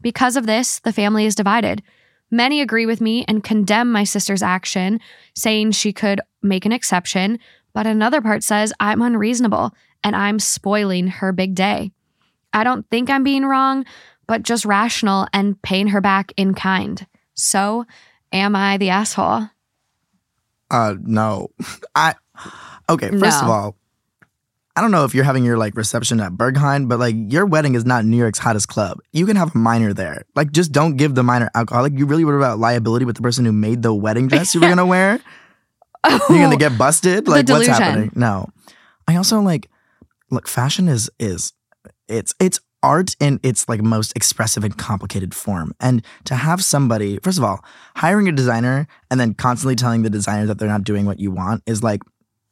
Because 0.00 0.36
of 0.36 0.46
this, 0.46 0.80
the 0.80 0.92
family 0.92 1.26
is 1.26 1.34
divided. 1.34 1.82
Many 2.30 2.60
agree 2.60 2.86
with 2.86 3.00
me 3.00 3.24
and 3.28 3.44
condemn 3.44 3.92
my 3.92 4.04
sister's 4.04 4.42
action, 4.42 5.00
saying 5.34 5.70
she 5.70 5.92
could 5.92 6.20
make 6.42 6.66
an 6.66 6.72
exception, 6.72 7.38
but 7.72 7.86
another 7.86 8.20
part 8.20 8.42
says 8.42 8.72
I'm 8.80 9.02
unreasonable 9.02 9.72
and 10.02 10.14
I'm 10.14 10.38
spoiling 10.38 11.06
her 11.08 11.32
big 11.32 11.54
day. 11.54 11.92
I 12.52 12.64
don't 12.64 12.88
think 12.90 13.10
I'm 13.10 13.24
being 13.24 13.44
wrong, 13.44 13.84
but 14.26 14.42
just 14.42 14.64
rational 14.64 15.26
and 15.32 15.60
paying 15.62 15.88
her 15.88 16.00
back 16.00 16.32
in 16.36 16.54
kind. 16.54 17.06
So, 17.34 17.84
am 18.34 18.56
I 18.56 18.76
the 18.76 18.90
asshole? 18.90 19.48
Uh, 20.70 20.94
no. 21.00 21.50
I 21.94 22.14
okay. 22.88 23.10
First 23.10 23.42
of 23.42 23.48
all, 23.48 23.76
I 24.76 24.80
don't 24.80 24.90
know 24.90 25.04
if 25.04 25.14
you're 25.14 25.24
having 25.24 25.44
your 25.44 25.56
like 25.56 25.76
reception 25.76 26.20
at 26.20 26.32
Berghain, 26.32 26.88
but 26.88 26.98
like 26.98 27.14
your 27.16 27.46
wedding 27.46 27.74
is 27.76 27.84
not 27.84 28.04
New 28.04 28.16
York's 28.16 28.40
hottest 28.40 28.68
club. 28.68 28.98
You 29.12 29.24
can 29.24 29.36
have 29.36 29.54
a 29.54 29.58
minor 29.58 29.94
there. 29.94 30.24
Like, 30.34 30.50
just 30.50 30.72
don't 30.72 30.96
give 30.96 31.14
the 31.14 31.22
minor 31.22 31.48
alcohol. 31.54 31.84
Like, 31.84 31.96
you 31.96 32.06
really 32.06 32.24
worried 32.24 32.38
about 32.38 32.58
liability 32.58 33.04
with 33.04 33.16
the 33.16 33.22
person 33.22 33.44
who 33.44 33.52
made 33.52 33.82
the 33.82 33.94
wedding 33.94 34.26
dress 34.26 34.54
you 34.54 34.60
were 34.60 34.68
gonna 34.68 34.86
wear? 34.86 35.20
You're 36.10 36.18
gonna 36.28 36.56
get 36.56 36.76
busted. 36.76 37.28
Like, 37.28 37.48
what's 37.48 37.66
happening? 37.66 38.10
No. 38.14 38.50
I 39.06 39.16
also 39.16 39.40
like 39.40 39.70
look. 40.30 40.48
Fashion 40.48 40.88
is 40.88 41.10
is 41.18 41.52
it's 42.08 42.34
it's 42.40 42.60
art 42.84 43.16
in 43.18 43.40
its 43.42 43.68
like 43.68 43.82
most 43.82 44.12
expressive 44.14 44.62
and 44.62 44.76
complicated 44.76 45.34
form. 45.34 45.74
And 45.80 46.04
to 46.24 46.34
have 46.34 46.62
somebody, 46.62 47.18
first 47.22 47.38
of 47.38 47.44
all, 47.44 47.64
hiring 47.96 48.28
a 48.28 48.32
designer 48.32 48.86
and 49.10 49.18
then 49.18 49.34
constantly 49.34 49.74
telling 49.74 50.02
the 50.02 50.10
designer 50.10 50.46
that 50.46 50.58
they're 50.58 50.68
not 50.68 50.84
doing 50.84 51.06
what 51.06 51.18
you 51.18 51.30
want 51.30 51.62
is 51.66 51.82
like, 51.82 52.02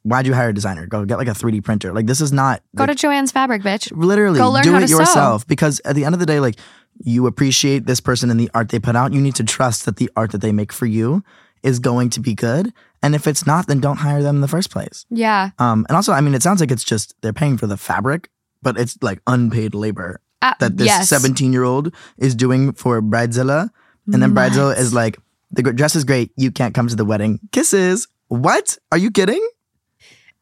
why'd 0.01 0.25
you 0.25 0.33
hire 0.33 0.49
a 0.49 0.53
designer? 0.53 0.87
Go 0.87 1.05
get 1.05 1.17
like 1.17 1.27
a 1.27 1.31
3D 1.31 1.63
printer. 1.63 1.93
Like 1.93 2.07
this 2.07 2.19
is 2.19 2.33
not 2.33 2.61
Go 2.75 2.83
like, 2.83 2.97
to 2.97 3.07
Joann's 3.07 3.31
Fabric, 3.31 3.61
bitch. 3.61 3.91
literally 3.95 4.39
do 4.39 4.75
it 4.75 4.81
to 4.81 4.87
sew. 4.87 4.99
yourself 4.99 5.47
because 5.47 5.79
at 5.85 5.95
the 5.95 6.03
end 6.03 6.15
of 6.15 6.19
the 6.19 6.25
day, 6.25 6.39
like 6.39 6.55
you 7.03 7.27
appreciate 7.27 7.85
this 7.85 7.99
person 7.99 8.29
and 8.29 8.39
the 8.39 8.49
art 8.53 8.69
they 8.69 8.79
put 8.79 8.95
out. 8.95 9.13
You 9.13 9.21
need 9.21 9.35
to 9.35 9.43
trust 9.43 9.85
that 9.85 9.97
the 9.97 10.09
art 10.15 10.31
that 10.31 10.41
they 10.41 10.51
make 10.51 10.73
for 10.73 10.85
you 10.85 11.23
is 11.63 11.79
going 11.79 12.09
to 12.11 12.19
be 12.19 12.33
good. 12.35 12.73
And 13.01 13.15
if 13.15 13.27
it's 13.27 13.45
not, 13.45 13.67
then 13.67 13.79
don't 13.79 13.97
hire 13.97 14.21
them 14.21 14.35
in 14.35 14.41
the 14.41 14.47
first 14.47 14.69
place. 14.69 15.05
Yeah. 15.09 15.51
Um, 15.59 15.85
and 15.89 15.95
also, 15.95 16.11
I 16.13 16.21
mean, 16.21 16.33
it 16.33 16.43
sounds 16.43 16.59
like 16.59 16.71
it's 16.71 16.83
just 16.83 17.15
they're 17.21 17.33
paying 17.33 17.57
for 17.57 17.67
the 17.67 17.77
fabric, 17.77 18.29
but 18.61 18.77
it's 18.77 18.97
like 19.01 19.19
unpaid 19.27 19.73
labor 19.73 20.19
Uh, 20.43 20.53
that 20.59 20.77
this 20.77 20.87
yes. 20.87 21.09
17 21.09 21.51
year 21.53 21.63
old 21.63 21.93
is 22.17 22.35
doing 22.35 22.73
for 22.73 23.01
Bridezilla. 23.01 23.69
And 24.11 24.21
then 24.21 24.33
Bridezilla 24.35 24.77
is 24.77 24.93
like, 24.93 25.17
the 25.51 25.63
dress 25.73 25.95
is 25.95 26.03
great. 26.03 26.31
You 26.35 26.51
can't 26.51 26.73
come 26.75 26.87
to 26.87 26.95
the 26.95 27.05
wedding. 27.05 27.39
Kisses. 27.51 28.07
What? 28.27 28.77
Are 28.91 28.97
you 28.97 29.09
kidding? 29.11 29.41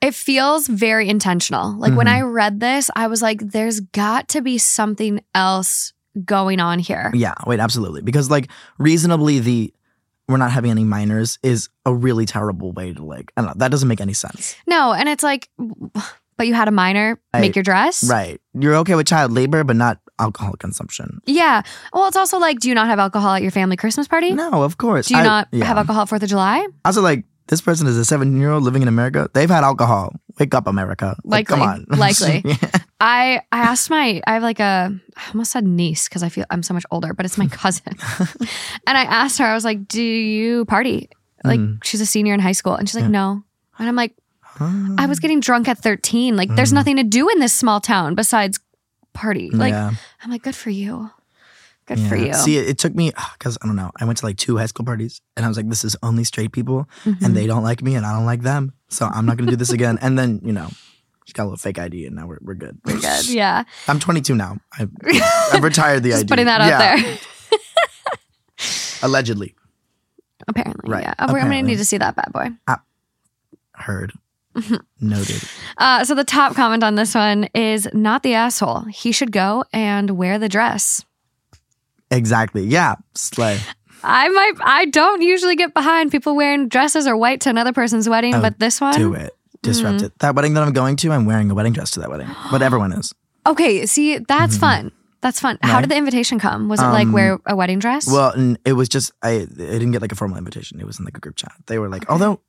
It 0.01 0.15
feels 0.15 0.67
very 0.67 1.07
intentional. 1.07 1.73
Like 1.77 1.93
when 1.95 2.07
Mhm. 2.07 2.13
I 2.13 2.21
read 2.21 2.59
this, 2.59 2.89
I 2.95 3.05
was 3.07 3.21
like, 3.21 3.39
there's 3.51 3.81
got 3.81 4.27
to 4.29 4.41
be 4.41 4.57
something 4.57 5.21
else 5.35 5.93
going 6.25 6.59
on 6.59 6.79
here. 6.79 7.11
Yeah, 7.13 7.35
wait, 7.45 7.59
absolutely. 7.59 8.01
Because 8.01 8.29
like 8.31 8.49
reasonably 8.79 9.39
the 9.39 9.73
we're 10.27 10.37
not 10.37 10.51
having 10.51 10.71
any 10.71 10.85
minors 10.85 11.37
is 11.43 11.67
a 11.85 11.93
really 11.93 12.25
terrible 12.25 12.71
way 12.71 12.93
to 12.93 13.03
like 13.03 13.31
I 13.37 13.41
don't 13.41 13.47
know, 13.49 13.53
that 13.57 13.69
doesn't 13.69 13.87
make 13.87 14.01
any 14.01 14.13
sense. 14.13 14.55
No, 14.65 14.93
and 14.93 15.07
it's 15.09 15.23
like, 15.23 15.49
but 16.37 16.47
you 16.47 16.53
had 16.53 16.67
a 16.67 16.71
minor 16.71 17.19
make 17.33 17.55
your 17.55 17.63
dress. 17.63 18.03
Right. 18.09 18.39
You're 18.53 18.75
okay 18.77 18.95
with 18.95 19.07
child 19.07 19.31
labor, 19.31 19.63
but 19.63 19.75
not 19.75 19.99
alcohol 20.19 20.53
consumption. 20.53 21.19
Yeah. 21.25 21.61
Well, 21.93 22.07
it's 22.07 22.17
also 22.17 22.37
like, 22.39 22.59
do 22.59 22.69
you 22.69 22.75
not 22.75 22.87
have 22.87 22.99
alcohol 22.99 23.35
at 23.35 23.41
your 23.41 23.51
family 23.51 23.75
Christmas 23.77 24.07
party? 24.07 24.33
No, 24.33 24.63
of 24.63 24.77
course. 24.77 25.07
Do 25.07 25.15
you 25.15 25.19
I- 25.21 25.23
not 25.23 25.47
yeah. 25.51 25.65
have 25.65 25.77
alcohol 25.77 26.03
at 26.03 26.09
Fourth 26.09 26.23
of 26.23 26.29
July? 26.29 26.65
Also, 26.85 27.01
like 27.01 27.25
this 27.47 27.59
person 27.61 27.85
is 27.87 27.97
a 27.97 28.05
17 28.05 28.39
year 28.39 28.51
old 28.51 28.63
living 28.63 28.81
in 28.81 28.87
America. 28.87 29.29
They've 29.33 29.49
had 29.49 29.63
alcohol. 29.63 30.13
Wake 30.39 30.55
up, 30.55 30.65
America. 30.67 31.17
Like, 31.23 31.47
come 31.47 31.61
on. 31.61 31.85
Likely. 31.89 32.41
Yeah. 32.45 32.55
I 32.99 33.41
I 33.51 33.59
asked 33.59 33.89
my 33.89 34.21
I 34.25 34.33
have 34.33 34.43
like 34.43 34.59
a 34.59 34.95
I 35.17 35.29
almost 35.29 35.51
said 35.51 35.65
niece 35.67 36.07
because 36.07 36.23
I 36.23 36.29
feel 36.29 36.45
I'm 36.49 36.63
so 36.63 36.73
much 36.73 36.85
older, 36.91 37.13
but 37.13 37.25
it's 37.25 37.37
my 37.37 37.47
cousin. 37.47 37.95
and 38.87 38.97
I 38.97 39.03
asked 39.03 39.37
her, 39.39 39.45
I 39.45 39.53
was 39.53 39.65
like, 39.65 39.87
"Do 39.87 40.01
you 40.01 40.65
party?" 40.65 41.09
Like 41.43 41.59
Mm. 41.59 41.83
she's 41.83 41.99
a 42.01 42.05
senior 42.05 42.33
in 42.33 42.39
high 42.39 42.51
school, 42.53 42.75
and 42.75 42.87
she's 42.87 42.95
like, 42.95 43.05
Yeah. 43.05 43.09
"No." 43.09 43.43
And 43.79 43.89
I'm 43.89 43.95
like, 43.95 44.15
I 44.59 45.05
was 45.07 45.19
getting 45.19 45.39
drunk 45.39 45.67
at 45.67 45.77
13. 45.79 46.35
Like, 46.35 46.49
Mm. 46.49 46.55
there's 46.55 46.73
nothing 46.73 46.97
to 46.97 47.03
do 47.03 47.29
in 47.29 47.39
this 47.39 47.53
small 47.53 47.79
town 47.79 48.15
besides 48.15 48.59
party. 49.13 49.49
Like, 49.49 49.71
yeah. 49.71 49.91
I'm 50.23 50.29
like, 50.31 50.43
good 50.43 50.55
for 50.55 50.69
you. 50.69 51.09
Good 51.87 51.97
yeah. 51.99 52.09
for 52.09 52.15
you. 52.15 52.33
See, 52.33 52.57
it, 52.57 52.69
it 52.69 52.77
took 52.77 52.93
me 52.93 53.11
because 53.37 53.57
I 53.61 53.65
don't 53.65 53.75
know. 53.75 53.91
I 53.99 54.05
went 54.05 54.19
to 54.19 54.25
like 54.25 54.37
two 54.37 54.57
high 54.57 54.67
school 54.67 54.85
parties, 54.85 55.19
and 55.35 55.43
I 55.45 55.47
was 55.49 55.57
like, 55.57 55.67
"This 55.67 55.83
is 55.83 55.95
only 56.03 56.23
straight 56.23 56.51
people, 56.51 56.87
Mhm. 57.05 57.21
and 57.25 57.35
they 57.35 57.47
don't 57.47 57.63
like 57.63 57.81
me, 57.81 57.95
and 57.95 58.05
I 58.05 58.13
don't 58.13 58.25
like 58.25 58.43
them. 58.43 58.73
So 58.89 59.07
I'm 59.07 59.25
not 59.25 59.37
gonna 59.37 59.49
do 59.49 59.57
this 59.57 59.71
again." 59.71 59.97
And 59.99 60.17
then 60.17 60.39
you 60.43 60.53
know, 60.53 60.69
she 61.25 61.33
got 61.33 61.43
a 61.43 61.45
little 61.45 61.57
fake 61.57 61.79
ID, 61.79 62.05
and 62.05 62.15
now 62.15 62.27
we're 62.27 62.37
we're 62.41 62.53
good. 62.53 62.77
We're 62.85 62.99
good. 62.99 63.27
Yeah. 63.29 63.63
I'm 63.87 63.99
22 63.99 64.35
now. 64.35 64.59
I, 64.77 64.87
I've 65.53 65.63
retired 65.63 66.03
the 66.03 66.09
Just 66.09 66.21
ID. 66.25 66.29
putting 66.29 66.45
that 66.45 66.61
out 66.61 66.67
Yeah, 66.69 66.95
there. 67.01 67.17
Allegedly 69.03 69.55
Apparently. 70.47 70.89
Right. 70.89 71.03
Yeah. 71.03 71.31
We're 71.31 71.39
going 71.41 71.51
to 71.51 71.61
need 71.63 71.77
to 71.77 71.85
see 71.85 71.97
that 71.97 72.15
bad 72.15 72.31
boy. 72.31 72.49
heard. 73.73 74.13
Noted. 74.99 75.41
Uh, 75.77 76.03
so 76.03 76.13
the 76.15 76.23
top 76.23 76.55
comment 76.55 76.83
on 76.83 76.95
this 76.95 77.15
one 77.15 77.45
is 77.55 77.87
not 77.93 78.23
the 78.23 78.33
asshole. 78.33 78.81
He 78.81 79.11
should 79.11 79.31
go 79.31 79.63
and 79.71 80.11
wear 80.11 80.37
the 80.39 80.49
dress. 80.49 81.05
Exactly. 82.09 82.63
Yeah. 82.63 82.95
Slay. 83.15 83.59
I 84.03 84.27
might. 84.29 84.53
I 84.63 84.85
don't 84.85 85.21
usually 85.21 85.55
get 85.55 85.73
behind 85.73 86.11
people 86.11 86.35
wearing 86.35 86.67
dresses 86.67 87.07
or 87.07 87.15
white 87.15 87.41
to 87.41 87.49
another 87.49 87.71
person's 87.71 88.09
wedding, 88.09 88.35
Oh, 88.35 88.41
but 88.41 88.59
this 88.59 88.81
one. 88.81 88.93
Do 88.95 89.13
it. 89.13 89.33
Disrupt 89.61 89.97
Mm-hmm. 89.97 90.05
it. 90.07 90.19
That 90.19 90.35
wedding 90.35 90.55
that 90.55 90.63
I'm 90.63 90.73
going 90.73 90.95
to, 90.97 91.11
I'm 91.11 91.25
wearing 91.25 91.51
a 91.51 91.53
wedding 91.53 91.73
dress 91.73 91.91
to 91.91 91.99
that 91.99 92.09
wedding. 92.09 92.27
But 92.49 92.61
everyone 92.63 92.93
is. 92.93 93.13
Okay, 93.45 93.85
see, 93.85 94.17
that's 94.17 94.57
fun. 94.57 94.91
That's 95.21 95.39
fun. 95.39 95.59
How 95.61 95.73
Mm-hmm. 95.73 95.81
Did 95.81 95.89
the 95.91 95.95
invitation 95.97 96.39
come? 96.39 96.67
Was 96.67 96.79
it 96.81 96.85
like 96.87 97.05
Um, 97.07 97.11
wear 97.13 97.39
a 97.45 97.55
wedding 97.55 97.77
dress? 97.77 98.07
Well, 98.07 98.33
it 98.65 98.73
was 98.73 98.89
just 98.89 99.11
I. 99.21 99.29
I 99.41 99.45
didn't 99.45 99.91
get 99.91 100.01
like 100.01 100.11
a 100.11 100.15
formal 100.15 100.37
invitation. 100.37 100.79
It 100.79 100.85
was 100.87 100.97
in 100.99 101.05
like 101.05 101.15
a 101.15 101.19
group 101.21 101.35
chat. 101.35 101.53
They 101.67 101.77
were 101.77 101.87
like, 101.89 102.09
although, 102.09 102.41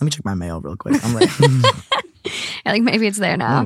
let 0.00 0.02
me 0.02 0.10
check 0.10 0.24
my 0.24 0.34
mail 0.34 0.60
real 0.60 0.76
quick. 0.76 1.02
I'm 1.04 1.14
like, 1.14 1.30
Yeah, 2.66 2.72
like 2.72 2.82
maybe 2.82 3.06
it's 3.06 3.18
there 3.18 3.36
now. 3.38 3.60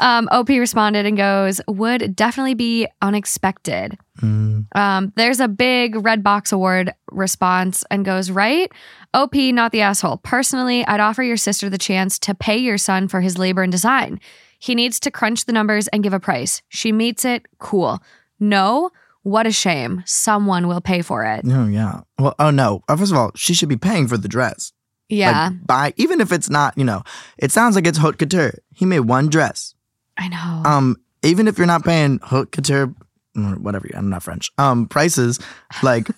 Um, 0.00 0.28
OP 0.30 0.48
responded 0.48 1.04
and 1.04 1.16
goes, 1.16 1.60
"Would 1.68 2.16
definitely 2.16 2.54
be 2.54 2.86
unexpected." 3.02 3.98
Mm, 4.22 4.66
Um, 4.74 5.12
there's 5.16 5.40
a 5.40 5.48
big 5.48 5.96
red 5.96 6.22
box 6.22 6.52
award 6.52 6.94
response 7.10 7.84
and 7.90 8.04
goes, 8.04 8.30
right? 8.30 8.70
OP, 9.12 9.34
not 9.34 9.72
the 9.72 9.82
asshole. 9.82 10.18
Personally, 10.18 10.86
I'd 10.86 11.00
offer 11.00 11.22
your 11.22 11.36
sister 11.36 11.68
the 11.68 11.76
chance 11.76 12.18
to 12.20 12.34
pay 12.34 12.56
your 12.56 12.78
son 12.78 13.08
for 13.08 13.20
his 13.20 13.36
labor 13.36 13.62
and 13.62 13.72
design. 13.72 14.20
He 14.58 14.74
needs 14.74 14.98
to 15.00 15.10
crunch 15.10 15.44
the 15.44 15.52
numbers 15.52 15.88
and 15.88 16.02
give 16.02 16.14
a 16.14 16.20
price. 16.20 16.62
She 16.68 16.92
meets 16.92 17.24
it, 17.26 17.44
cool. 17.58 18.00
No, 18.40 18.90
what 19.22 19.46
a 19.46 19.52
shame. 19.52 20.02
Someone 20.06 20.66
will 20.66 20.80
pay 20.80 21.02
for 21.02 21.24
it. 21.24 21.44
Oh 21.46 21.66
yeah. 21.66 22.00
Well, 22.18 22.34
oh 22.38 22.50
no. 22.50 22.82
First 22.88 23.12
of 23.12 23.18
all, 23.18 23.32
she 23.34 23.52
should 23.54 23.68
be 23.68 23.76
paying 23.76 24.08
for 24.08 24.16
the 24.16 24.28
dress. 24.28 24.72
Yeah, 25.12 25.48
Like, 25.50 25.66
buy 25.66 25.94
even 25.96 26.20
if 26.20 26.32
it's 26.32 26.48
not. 26.48 26.76
You 26.76 26.84
know, 26.84 27.02
it 27.38 27.52
sounds 27.52 27.74
like 27.76 27.86
it's 27.86 27.98
haute 27.98 28.18
couture. 28.18 28.54
He 28.74 28.86
made 28.86 29.00
one 29.00 29.28
dress. 29.28 29.74
I 30.18 30.28
know. 30.28 30.62
Um, 30.70 30.96
even 31.22 31.48
if 31.48 31.58
you're 31.58 31.66
not 31.66 31.84
paying 31.84 32.18
haute 32.22 32.50
couture, 32.52 32.94
mm, 33.36 33.58
whatever. 33.58 33.88
I'm 33.94 34.08
not 34.08 34.22
French. 34.22 34.50
Um, 34.58 34.86
prices 34.88 35.38
like. 35.82 36.08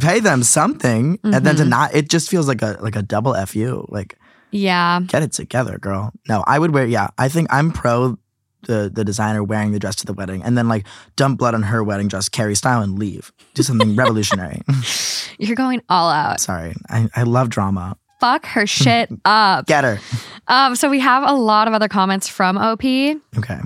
pay 0.00 0.18
them 0.20 0.42
something 0.42 1.18
and 1.22 1.46
then 1.46 1.54
to 1.56 1.62
Mhm. 1.62 1.68
not 1.68 1.94
it 1.94 2.10
just 2.10 2.28
feels 2.28 2.48
like 2.48 2.60
a 2.60 2.76
like 2.80 2.96
a 2.96 3.02
double 3.02 3.34
fu 3.46 3.86
like 3.88 4.18
yeah. 4.50 5.00
get 5.06 5.22
it 5.22 5.32
together, 5.32 5.78
girl. 5.78 6.12
No, 6.28 6.42
I 6.44 6.58
would 6.58 6.74
wear. 6.74 6.84
Yeah, 6.84 7.08
I 7.18 7.28
think 7.28 7.46
I'm 7.54 7.70
pro 7.70 8.18
the 8.62 8.90
the 8.92 9.04
designer 9.04 9.42
wearing 9.42 9.72
the 9.72 9.78
dress 9.78 9.96
to 9.96 10.06
the 10.06 10.12
wedding, 10.12 10.42
and 10.42 10.56
then 10.58 10.68
like 10.68 10.86
dump 11.16 11.38
blood 11.38 11.54
on 11.54 11.62
her 11.62 11.82
wedding 11.84 12.08
dress, 12.08 12.28
Carrie 12.28 12.54
style, 12.54 12.82
and 12.82 12.98
leave. 12.98 13.32
Do 13.54 13.62
something 13.62 13.96
revolutionary. 14.02 14.62
You're 15.38 15.56
going 15.56 15.82
all 15.88 16.10
out. 16.10 16.40
Sorry, 16.40 16.74
I, 16.88 17.08
I 17.16 17.22
love 17.22 17.48
drama. 17.48 17.96
Fuck 18.20 18.44
her 18.46 18.66
shit 18.66 19.08
up. 19.24 19.66
Get 19.66 19.84
her. 19.84 19.98
Um, 20.46 20.76
so 20.76 20.90
we 20.90 21.00
have 21.00 21.22
a 21.28 21.32
lot 21.32 21.68
of 21.68 21.74
other 21.74 21.88
comments 21.88 22.28
from 22.28 22.58
OP. 22.58 22.84
Okay. 22.84 23.58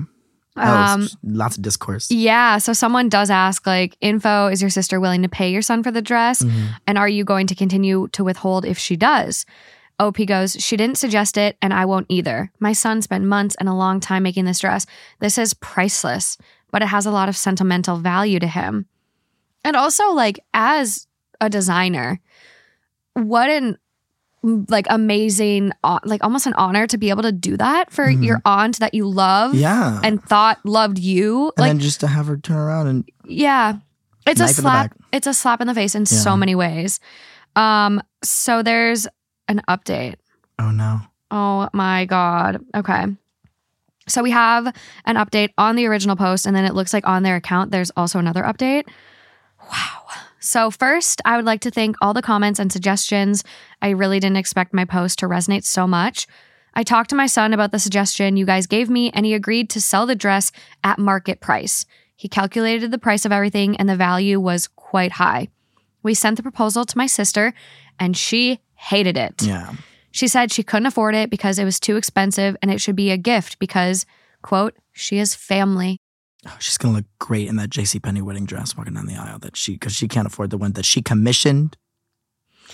Oh, 0.56 0.62
Um, 0.62 1.02
s- 1.02 1.16
lots 1.24 1.56
of 1.56 1.62
discourse. 1.64 2.08
Yeah. 2.12 2.58
So 2.58 2.72
someone 2.72 3.08
does 3.08 3.28
ask, 3.28 3.66
like, 3.66 3.96
info, 4.00 4.46
is 4.46 4.60
your 4.62 4.70
sister 4.70 5.00
willing 5.00 5.22
to 5.22 5.28
pay 5.28 5.50
your 5.50 5.62
son 5.62 5.82
for 5.82 5.90
the 5.90 6.00
dress? 6.00 6.44
Mhm. 6.44 6.68
And 6.86 6.96
are 6.96 7.08
you 7.08 7.24
going 7.24 7.48
to 7.48 7.56
continue 7.56 8.06
to 8.12 8.22
withhold 8.22 8.64
if 8.64 8.78
she 8.78 8.94
does? 8.94 9.44
OP 10.00 10.16
goes, 10.26 10.56
She 10.58 10.76
didn't 10.76 10.98
suggest 10.98 11.36
it, 11.36 11.56
and 11.62 11.72
I 11.72 11.84
won't 11.84 12.06
either. 12.08 12.50
My 12.60 12.72
son 12.72 13.00
spent 13.02 13.24
months 13.24 13.54
and 13.60 13.68
a 13.68 13.74
long 13.74 14.00
time 14.00 14.22
making 14.22 14.44
this 14.44 14.58
dress. 14.58 14.86
This 15.20 15.38
is 15.38 15.54
priceless, 15.54 16.36
but 16.70 16.82
it 16.82 16.86
has 16.88 17.06
a 17.06 17.10
lot 17.10 17.28
of 17.28 17.36
sentimental 17.36 17.96
value 17.98 18.38
to 18.40 18.46
him. 18.48 18.86
And 19.64 19.76
also, 19.76 20.10
like, 20.12 20.40
as 20.52 21.06
a 21.40 21.48
designer, 21.48 22.20
what 23.14 23.48
an 23.50 23.78
like 24.68 24.86
amazing, 24.90 25.72
uh, 25.84 25.98
like 26.04 26.22
almost 26.22 26.46
an 26.46 26.52
honor 26.58 26.86
to 26.86 26.98
be 26.98 27.08
able 27.08 27.22
to 27.22 27.32
do 27.32 27.56
that 27.56 27.90
for 27.90 28.06
Mhm. 28.08 28.22
your 28.22 28.42
aunt 28.44 28.78
that 28.80 28.92
you 28.92 29.08
love 29.08 29.54
Yeah. 29.54 29.98
and 30.04 30.22
thought 30.22 30.58
loved 30.66 30.98
you. 30.98 31.44
and 31.56 31.62
like, 31.62 31.70
then 31.70 31.78
just 31.78 32.00
to 32.00 32.06
have 32.08 32.26
her 32.26 32.36
turn 32.36 32.58
around 32.58 32.88
and 32.88 33.08
yeah, 33.24 33.76
it's 34.26 34.40
a 34.40 34.44
Knife 34.44 34.50
in 34.50 34.56
the 34.56 34.60
slap. 34.62 34.94
It's 35.12 35.26
a 35.26 35.32
slap 35.32 35.62
in 35.62 35.66
the 35.66 35.72
face 35.72 35.94
in 35.94 36.04
so 36.04 36.36
many 36.36 36.54
ways. 36.54 37.00
Um, 37.56 38.02
so 38.22 38.62
there's 38.62 39.06
an 39.48 39.62
update. 39.68 40.16
oh 40.58 40.70
no. 40.70 41.00
Oh 41.30 41.68
my 41.72 42.04
God. 42.04 42.64
Okay. 42.74 43.06
So 44.06 44.22
we 44.22 44.30
have 44.30 44.66
an 45.06 45.16
update 45.16 45.50
on 45.56 45.76
the 45.76 45.86
original 45.86 46.16
post, 46.16 46.46
and 46.46 46.54
then 46.54 46.64
it 46.64 46.74
looks 46.74 46.92
like 46.92 47.06
on 47.06 47.22
their 47.22 47.36
account, 47.36 47.70
there's 47.70 47.90
also 47.96 48.18
another 48.18 48.42
update. 48.42 48.86
Wow. 49.70 50.02
So, 50.40 50.70
first, 50.70 51.22
I 51.24 51.36
would 51.36 51.46
like 51.46 51.62
to 51.62 51.70
thank 51.70 51.96
all 52.02 52.12
the 52.12 52.20
comments 52.20 52.60
and 52.60 52.70
suggestions. 52.70 53.42
I 53.80 53.90
really 53.90 54.20
didn't 54.20 54.36
expect 54.36 54.74
my 54.74 54.84
post 54.84 55.18
to 55.20 55.26
resonate 55.26 55.64
so 55.64 55.86
much. 55.86 56.26
I 56.74 56.82
talked 56.82 57.08
to 57.10 57.16
my 57.16 57.26
son 57.26 57.54
about 57.54 57.72
the 57.72 57.78
suggestion 57.78 58.36
you 58.36 58.44
guys 58.44 58.66
gave 58.66 58.90
me, 58.90 59.10
and 59.14 59.24
he 59.24 59.32
agreed 59.32 59.70
to 59.70 59.80
sell 59.80 60.06
the 60.06 60.14
dress 60.14 60.52
at 60.82 60.98
market 60.98 61.40
price. 61.40 61.86
He 62.14 62.28
calculated 62.28 62.90
the 62.90 62.98
price 62.98 63.24
of 63.24 63.32
everything, 63.32 63.76
and 63.76 63.88
the 63.88 63.96
value 63.96 64.38
was 64.38 64.68
quite 64.68 65.12
high. 65.12 65.48
We 66.02 66.12
sent 66.12 66.36
the 66.36 66.42
proposal 66.42 66.84
to 66.84 66.98
my 66.98 67.06
sister, 67.06 67.54
and 67.98 68.14
she 68.14 68.60
hated 68.84 69.16
it. 69.16 69.42
Yeah. 69.42 69.72
She 70.12 70.28
said 70.28 70.52
she 70.52 70.62
couldn't 70.62 70.86
afford 70.86 71.14
it 71.14 71.30
because 71.30 71.58
it 71.58 71.64
was 71.64 71.80
too 71.80 71.96
expensive 71.96 72.56
and 72.62 72.70
it 72.70 72.80
should 72.80 72.94
be 72.96 73.10
a 73.10 73.16
gift 73.16 73.58
because, 73.58 74.06
quote, 74.42 74.74
she 74.92 75.18
is 75.18 75.34
family. 75.34 75.98
Oh, 76.46 76.56
she's 76.60 76.76
gonna 76.78 76.96
look 76.96 77.06
great 77.18 77.48
in 77.48 77.56
that 77.56 77.70
J.C. 77.70 77.98
Penney 77.98 78.20
wedding 78.22 78.44
dress 78.44 78.76
walking 78.76 78.94
down 78.94 79.06
the 79.06 79.16
aisle 79.16 79.38
that 79.40 79.56
she 79.56 79.72
because 79.72 79.94
she 79.94 80.06
can't 80.06 80.26
afford 80.26 80.50
the 80.50 80.58
one 80.58 80.72
that 80.72 80.84
she 80.84 81.00
commissioned. 81.02 81.76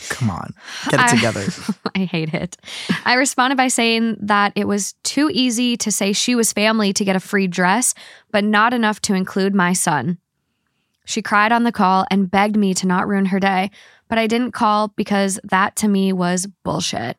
Come 0.08 0.30
on, 0.30 0.54
get 0.90 0.94
it 1.00 1.12
I- 1.12 1.14
together. 1.14 1.44
I 1.94 2.00
hate 2.04 2.34
it. 2.34 2.56
I 3.04 3.14
responded 3.14 3.56
by 3.56 3.68
saying 3.68 4.16
that 4.20 4.52
it 4.56 4.66
was 4.66 4.94
too 5.04 5.30
easy 5.32 5.76
to 5.78 5.92
say 5.92 6.12
she 6.12 6.34
was 6.34 6.52
family 6.52 6.92
to 6.92 7.04
get 7.04 7.16
a 7.16 7.20
free 7.20 7.46
dress, 7.46 7.94
but 8.32 8.42
not 8.44 8.74
enough 8.74 9.00
to 9.02 9.14
include 9.14 9.54
my 9.54 9.72
son. 9.72 10.18
She 11.04 11.22
cried 11.22 11.52
on 11.52 11.64
the 11.64 11.72
call 11.72 12.06
and 12.10 12.30
begged 12.30 12.56
me 12.56 12.72
to 12.74 12.86
not 12.86 13.08
ruin 13.08 13.26
her 13.26 13.40
day, 13.40 13.70
but 14.10 14.18
I 14.18 14.26
didn't 14.26 14.52
call 14.52 14.88
because 14.96 15.40
that 15.44 15.76
to 15.76 15.88
me 15.88 16.12
was 16.12 16.46
bullshit. 16.64 17.18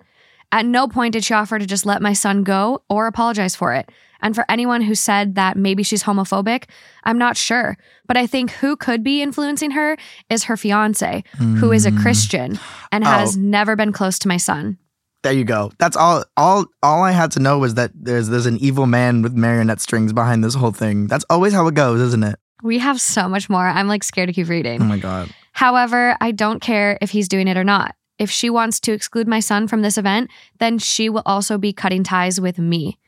At 0.51 0.65
no 0.65 0.87
point 0.87 1.13
did 1.13 1.23
she 1.23 1.33
offer 1.33 1.57
to 1.57 1.65
just 1.65 1.85
let 1.85 2.01
my 2.01 2.13
son 2.13 2.43
go 2.43 2.83
or 2.89 3.07
apologize 3.07 3.55
for 3.55 3.73
it. 3.73 3.89
And 4.21 4.35
for 4.35 4.45
anyone 4.49 4.81
who 4.81 4.93
said 4.93 5.33
that 5.35 5.57
maybe 5.57 5.81
she's 5.81 6.03
homophobic, 6.03 6.65
I'm 7.05 7.17
not 7.17 7.37
sure. 7.37 7.75
But 8.05 8.17
I 8.17 8.27
think 8.27 8.51
who 8.51 8.75
could 8.75 9.03
be 9.03 9.21
influencing 9.23 9.71
her 9.71 9.97
is 10.29 10.43
her 10.43 10.57
fiance, 10.57 11.23
who 11.39 11.71
is 11.71 11.87
a 11.87 11.91
Mm. 11.91 12.01
Christian 12.03 12.59
and 12.91 13.03
Oh. 13.03 13.07
has 13.07 13.35
never 13.35 13.75
been 13.75 13.91
close 13.91 14.19
to 14.19 14.27
my 14.27 14.37
son. 14.37 14.77
There 15.23 15.33
you 15.33 15.43
go. 15.45 15.71
That's 15.79 15.95
all. 15.95 16.23
All. 16.35 16.65
All 16.83 17.03
I 17.03 17.11
had 17.11 17.31
to 17.31 17.39
know 17.39 17.57
was 17.59 17.75
that 17.75 17.91
there's 17.95 18.27
there's 18.29 18.45
an 18.47 18.57
evil 18.57 18.85
man 18.87 19.21
with 19.21 19.33
marionette 19.33 19.79
strings 19.79 20.13
behind 20.13 20.43
this 20.43 20.55
whole 20.55 20.71
thing. 20.71 21.07
That's 21.07 21.25
always 21.29 21.53
how 21.53 21.65
it 21.67 21.75
goes, 21.75 22.01
isn't 22.01 22.23
it? 22.23 22.37
We 22.63 22.79
have 22.79 22.99
so 22.99 23.29
much 23.29 23.49
more. 23.49 23.67
I'm 23.67 23.87
like 23.87 24.03
scared 24.03 24.27
to 24.27 24.33
keep 24.33 24.49
reading. 24.49 24.81
Oh 24.81 24.85
my 24.85 24.97
god. 24.99 25.29
However, 25.51 26.15
I 26.21 26.31
don't 26.31 26.61
care 26.61 26.97
if 27.01 27.11
he's 27.11 27.27
doing 27.27 27.47
it 27.47 27.57
or 27.57 27.63
not. 27.63 27.95
If 28.17 28.29
she 28.29 28.49
wants 28.49 28.79
to 28.81 28.91
exclude 28.91 29.27
my 29.27 29.39
son 29.39 29.67
from 29.67 29.81
this 29.81 29.97
event, 29.97 30.29
then 30.59 30.77
she 30.77 31.09
will 31.09 31.23
also 31.25 31.57
be 31.57 31.73
cutting 31.73 32.03
ties 32.03 32.39
with 32.39 32.59
me. 32.59 32.99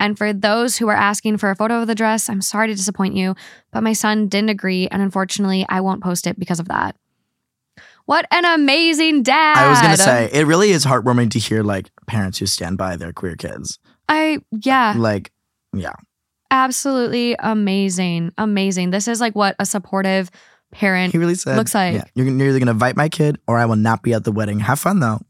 And 0.00 0.18
for 0.18 0.32
those 0.32 0.76
who 0.76 0.88
are 0.88 0.96
asking 0.96 1.38
for 1.38 1.50
a 1.50 1.56
photo 1.56 1.80
of 1.80 1.86
the 1.86 1.94
dress, 1.94 2.28
I'm 2.28 2.42
sorry 2.42 2.68
to 2.68 2.74
disappoint 2.74 3.14
you, 3.14 3.34
but 3.70 3.82
my 3.82 3.92
son 3.92 4.28
didn't 4.28 4.50
agree, 4.50 4.88
and 4.88 5.00
unfortunately, 5.00 5.64
I 5.68 5.80
won't 5.80 6.02
post 6.02 6.26
it 6.26 6.38
because 6.38 6.60
of 6.60 6.68
that. 6.68 6.96
What 8.04 8.26
an 8.30 8.44
amazing 8.44 9.24
dad! 9.24 9.56
I 9.56 9.68
was 9.68 9.80
gonna 9.80 9.96
say 9.96 10.30
it 10.32 10.46
really 10.46 10.70
is 10.70 10.84
heartwarming 10.84 11.30
to 11.32 11.38
hear 11.40 11.62
like 11.62 11.90
parents 12.06 12.38
who 12.38 12.46
stand 12.46 12.78
by 12.78 12.96
their 12.96 13.12
queer 13.12 13.34
kids. 13.34 13.80
I 14.08 14.38
yeah, 14.52 14.94
Like, 14.96 15.32
yeah, 15.72 15.94
absolutely 16.50 17.34
amazing, 17.40 18.32
amazing. 18.38 18.90
This 18.90 19.08
is 19.08 19.20
like 19.20 19.34
what 19.34 19.56
a 19.58 19.66
supportive 19.66 20.30
parent 20.72 21.12
he 21.12 21.18
really 21.18 21.34
said. 21.34 21.56
looks 21.56 21.74
like- 21.74 21.94
yeah, 21.94 22.04
you're, 22.14 22.26
you're 22.26 22.48
either 22.48 22.58
gonna 22.58 22.70
invite 22.72 22.96
my 22.96 23.08
kid 23.08 23.38
or 23.46 23.58
I 23.58 23.66
will 23.66 23.76
not 23.76 24.02
be 24.02 24.12
at 24.14 24.24
the 24.24 24.32
wedding. 24.32 24.60
Have 24.60 24.78
fun 24.80 25.00
though. 25.00 25.20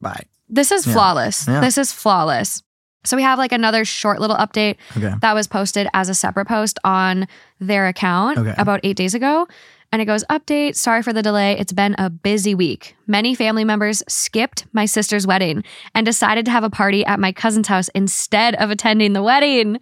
Bye. 0.00 0.24
This 0.48 0.70
is 0.70 0.86
Yeah. 0.86 0.92
flawless. 0.92 1.46
Yeah. 1.48 1.60
This 1.60 1.78
is 1.78 1.92
flawless. 1.92 2.62
So 3.04 3.16
we 3.16 3.22
have 3.22 3.38
like 3.38 3.52
another 3.52 3.84
short 3.84 4.20
little 4.20 4.36
update 4.36 4.76
Okay. 4.96 5.14
that 5.20 5.34
was 5.34 5.46
posted 5.46 5.88
as 5.94 6.08
a 6.08 6.14
separate 6.14 6.46
post 6.48 6.78
on 6.84 7.26
their 7.60 7.86
account 7.86 8.38
Okay. 8.38 8.54
about 8.58 8.80
eight 8.82 8.96
days 8.96 9.14
ago. 9.14 9.46
And 9.92 10.02
it 10.02 10.06
goes, 10.06 10.24
Update, 10.24 10.74
sorry 10.74 11.02
for 11.02 11.12
the 11.12 11.22
delay. 11.22 11.56
It's 11.56 11.72
been 11.72 11.94
a 11.98 12.10
busy 12.10 12.54
week. 12.56 12.96
Many 13.06 13.36
family 13.36 13.64
members 13.64 14.02
skipped 14.08 14.66
my 14.72 14.84
sister's 14.84 15.26
wedding 15.26 15.62
and 15.94 16.04
decided 16.04 16.44
to 16.46 16.50
have 16.50 16.64
a 16.64 16.70
party 16.70 17.04
at 17.06 17.20
my 17.20 17.30
cousin's 17.30 17.68
house 17.68 17.88
instead 17.94 18.56
of 18.56 18.70
attending 18.70 19.12
the 19.12 19.22
wedding. 19.22 19.78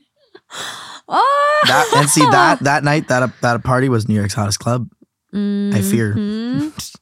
Oh! 1.09 1.41
That 1.67 1.87
and 1.97 2.09
see 2.11 2.21
that 2.21 2.61
that 2.61 2.85
night 2.85 3.09
that 3.09 3.31
that 3.41 3.65
party 3.65 3.89
was 3.89 4.07
New 4.07 4.15
York's 4.15 4.35
hottest 4.35 4.61
club. 4.61 4.89
I 5.33 5.81
fear. 5.81 6.15
Mhm. 6.15 6.73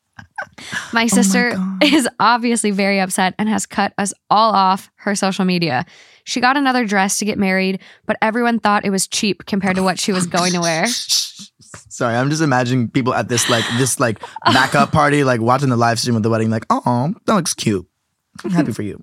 My 0.93 1.03
Oh 1.03 1.05
my 1.05 1.07
sister 1.07 1.57
is 1.83 2.09
obviously 2.21 2.71
very 2.71 3.01
upset 3.01 3.35
and 3.39 3.49
has 3.49 3.67
cut 3.67 3.93
us 3.99 4.13
all 4.31 4.53
off 4.53 4.91
her 4.97 5.15
social 5.15 5.45
media. 5.45 5.85
She 6.25 6.41
got 6.41 6.57
another 6.57 6.85
dress 6.85 7.19
to 7.19 7.25
get 7.25 7.39
married, 7.39 7.81
but 8.07 8.17
everyone 8.23 8.59
thought 8.61 8.85
it 8.85 8.91
was 8.91 9.07
cheap 9.09 9.47
compared 9.47 9.77
to 9.77 9.83
what 9.83 9.99
she 9.99 10.13
was 10.13 10.27
going 10.27 10.53
to 10.53 10.61
wear. 10.61 10.87
Sorry, 11.89 12.17
I'm 12.17 12.31
just 12.31 12.43
imagining 12.43 12.89
people 12.89 13.15
at 13.15 13.29
this 13.29 13.49
like 13.51 13.65
this 13.79 13.99
like 13.99 14.21
backup 14.45 14.93
party, 14.93 15.25
like 15.25 15.41
watching 15.41 15.69
the 15.69 15.77
live 15.77 15.99
stream 15.99 16.17
of 16.17 16.23
the 16.23 16.31
wedding, 16.31 16.51
like, 16.51 16.67
oh, 16.71 17.15
that 17.27 17.35
looks 17.35 17.55
cute. 17.55 17.87
I'm 18.45 18.51
happy 18.51 18.73
for 18.73 18.83
you. 18.83 19.03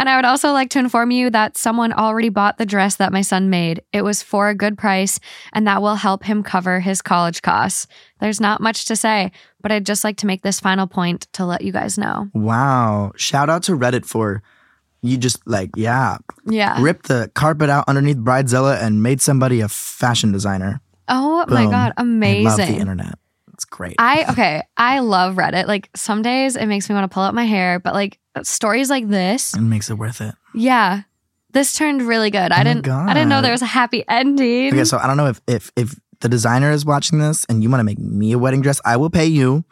And 0.00 0.08
I 0.08 0.16
would 0.16 0.24
also 0.24 0.52
like 0.52 0.70
to 0.70 0.78
inform 0.78 1.10
you 1.10 1.28
that 1.28 1.58
someone 1.58 1.92
already 1.92 2.30
bought 2.30 2.56
the 2.56 2.64
dress 2.64 2.96
that 2.96 3.12
my 3.12 3.20
son 3.20 3.50
made. 3.50 3.82
It 3.92 4.00
was 4.00 4.22
for 4.22 4.48
a 4.48 4.54
good 4.54 4.78
price, 4.78 5.20
and 5.52 5.66
that 5.66 5.82
will 5.82 5.96
help 5.96 6.24
him 6.24 6.42
cover 6.42 6.80
his 6.80 7.02
college 7.02 7.42
costs. 7.42 7.86
There's 8.18 8.40
not 8.40 8.62
much 8.62 8.86
to 8.86 8.96
say, 8.96 9.30
but 9.60 9.70
I'd 9.70 9.84
just 9.84 10.02
like 10.02 10.16
to 10.18 10.26
make 10.26 10.40
this 10.42 10.58
final 10.58 10.86
point 10.86 11.28
to 11.34 11.44
let 11.44 11.60
you 11.60 11.70
guys 11.70 11.98
know. 11.98 12.30
Wow. 12.32 13.12
Shout 13.16 13.50
out 13.50 13.62
to 13.64 13.72
Reddit 13.72 14.06
for 14.06 14.42
you 15.02 15.18
just 15.18 15.46
like, 15.46 15.70
yeah, 15.76 16.16
Yeah. 16.46 16.80
ripped 16.82 17.08
the 17.08 17.30
carpet 17.34 17.68
out 17.68 17.84
underneath 17.86 18.16
Bridezilla 18.16 18.82
and 18.82 19.02
made 19.02 19.20
somebody 19.20 19.60
a 19.60 19.68
fashion 19.68 20.32
designer. 20.32 20.80
Oh 21.08 21.44
my 21.48 21.64
Boom. 21.64 21.70
God. 21.72 21.92
I 21.98 22.02
love 22.04 22.56
the 22.56 22.68
internet. 22.68 23.18
It's 23.52 23.64
great. 23.66 23.96
I 23.98 24.24
okay, 24.30 24.62
I 24.78 25.00
love 25.00 25.34
Reddit. 25.36 25.66
Like 25.66 25.90
some 25.94 26.22
days 26.22 26.56
it 26.56 26.66
makes 26.66 26.88
me 26.88 26.94
want 26.94 27.04
to 27.10 27.12
pull 27.12 27.22
out 27.22 27.34
my 27.34 27.44
hair, 27.44 27.78
but 27.78 27.92
like 27.92 28.18
stories 28.42 28.90
like 28.90 29.08
this, 29.08 29.54
it 29.54 29.60
makes 29.60 29.90
it 29.90 29.94
worth 29.94 30.20
it. 30.20 30.34
yeah. 30.54 31.02
This 31.52 31.72
turned 31.72 32.02
really 32.02 32.30
good. 32.30 32.52
Oh 32.52 32.54
I 32.54 32.62
didn't 32.62 32.86
I 32.88 33.12
didn't 33.12 33.28
know 33.28 33.42
there 33.42 33.50
was 33.50 33.60
a 33.62 33.66
happy 33.66 34.04
ending. 34.08 34.72
Okay, 34.72 34.84
so 34.84 34.98
I 34.98 35.08
don't 35.08 35.16
know 35.16 35.26
if 35.26 35.40
if 35.48 35.72
if 35.74 35.98
the 36.20 36.28
designer 36.28 36.70
is 36.70 36.84
watching 36.86 37.18
this 37.18 37.44
and 37.46 37.60
you 37.60 37.68
want 37.68 37.80
to 37.80 37.84
make 37.84 37.98
me 37.98 38.30
a 38.30 38.38
wedding 38.38 38.60
dress, 38.60 38.80
I 38.84 38.96
will 38.98 39.10
pay 39.10 39.26
you. 39.26 39.64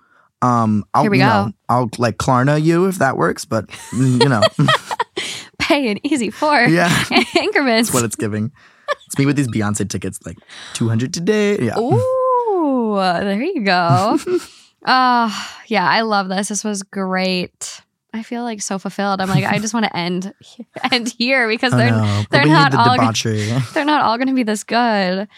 Um, 0.43 0.85
I'll 0.93 1.03
Here 1.03 1.11
we 1.13 1.19
go. 1.19 1.25
know, 1.27 1.53
I'll 1.69 1.89
like 1.99 2.17
Klarna 2.17 2.61
you 2.61 2.87
if 2.89 2.99
that 2.99 3.17
works, 3.17 3.45
but 3.45 3.69
mm, 3.93 4.21
you 4.21 4.29
know, 4.29 4.43
Pay 5.61 5.89
an 5.91 6.05
easy 6.05 6.31
four 6.31 6.63
yeah, 6.63 6.89
increments. 7.37 7.91
that's 7.91 7.95
what 7.95 8.05
it's 8.05 8.17
giving. 8.17 8.51
It's 9.07 9.17
me 9.19 9.27
with 9.27 9.37
these 9.37 9.49
Beyonce 9.49 9.89
tickets, 9.89 10.19
like 10.27 10.39
two 10.75 10.89
hundred 10.89 11.15
today. 11.15 11.59
Yeah, 11.61 11.79
Ooh, 11.79 12.97
there 12.97 13.41
you 13.41 13.61
go. 13.63 14.19
Oh, 14.87 15.51
yeah, 15.67 15.89
I 15.89 16.01
love 16.01 16.29
this. 16.29 16.49
This 16.49 16.65
was 16.65 16.83
great. 16.83 17.83
I 18.15 18.23
feel 18.23 18.43
like 18.43 18.63
so 18.63 18.79
fulfilled. 18.79 19.21
I'm 19.21 19.29
like, 19.29 19.45
I 19.45 19.59
just 19.59 19.75
want 19.75 19.85
to 19.87 19.97
end 19.97 20.33
end 20.93 21.09
here 21.19 21.49
because 21.49 21.73
they're 21.73 21.91
know, 21.91 22.25
they're 22.31 22.47
not 22.47 22.73
the 22.73 22.79
all 22.79 22.87
gonna- 22.87 22.99
debauchery. 23.03 23.51
they're 23.75 23.85
not 23.85 24.03
all 24.03 24.17
going 24.17 24.29
to 24.29 24.35
be 24.35 24.43
this 24.43 24.65
good. 24.65 25.29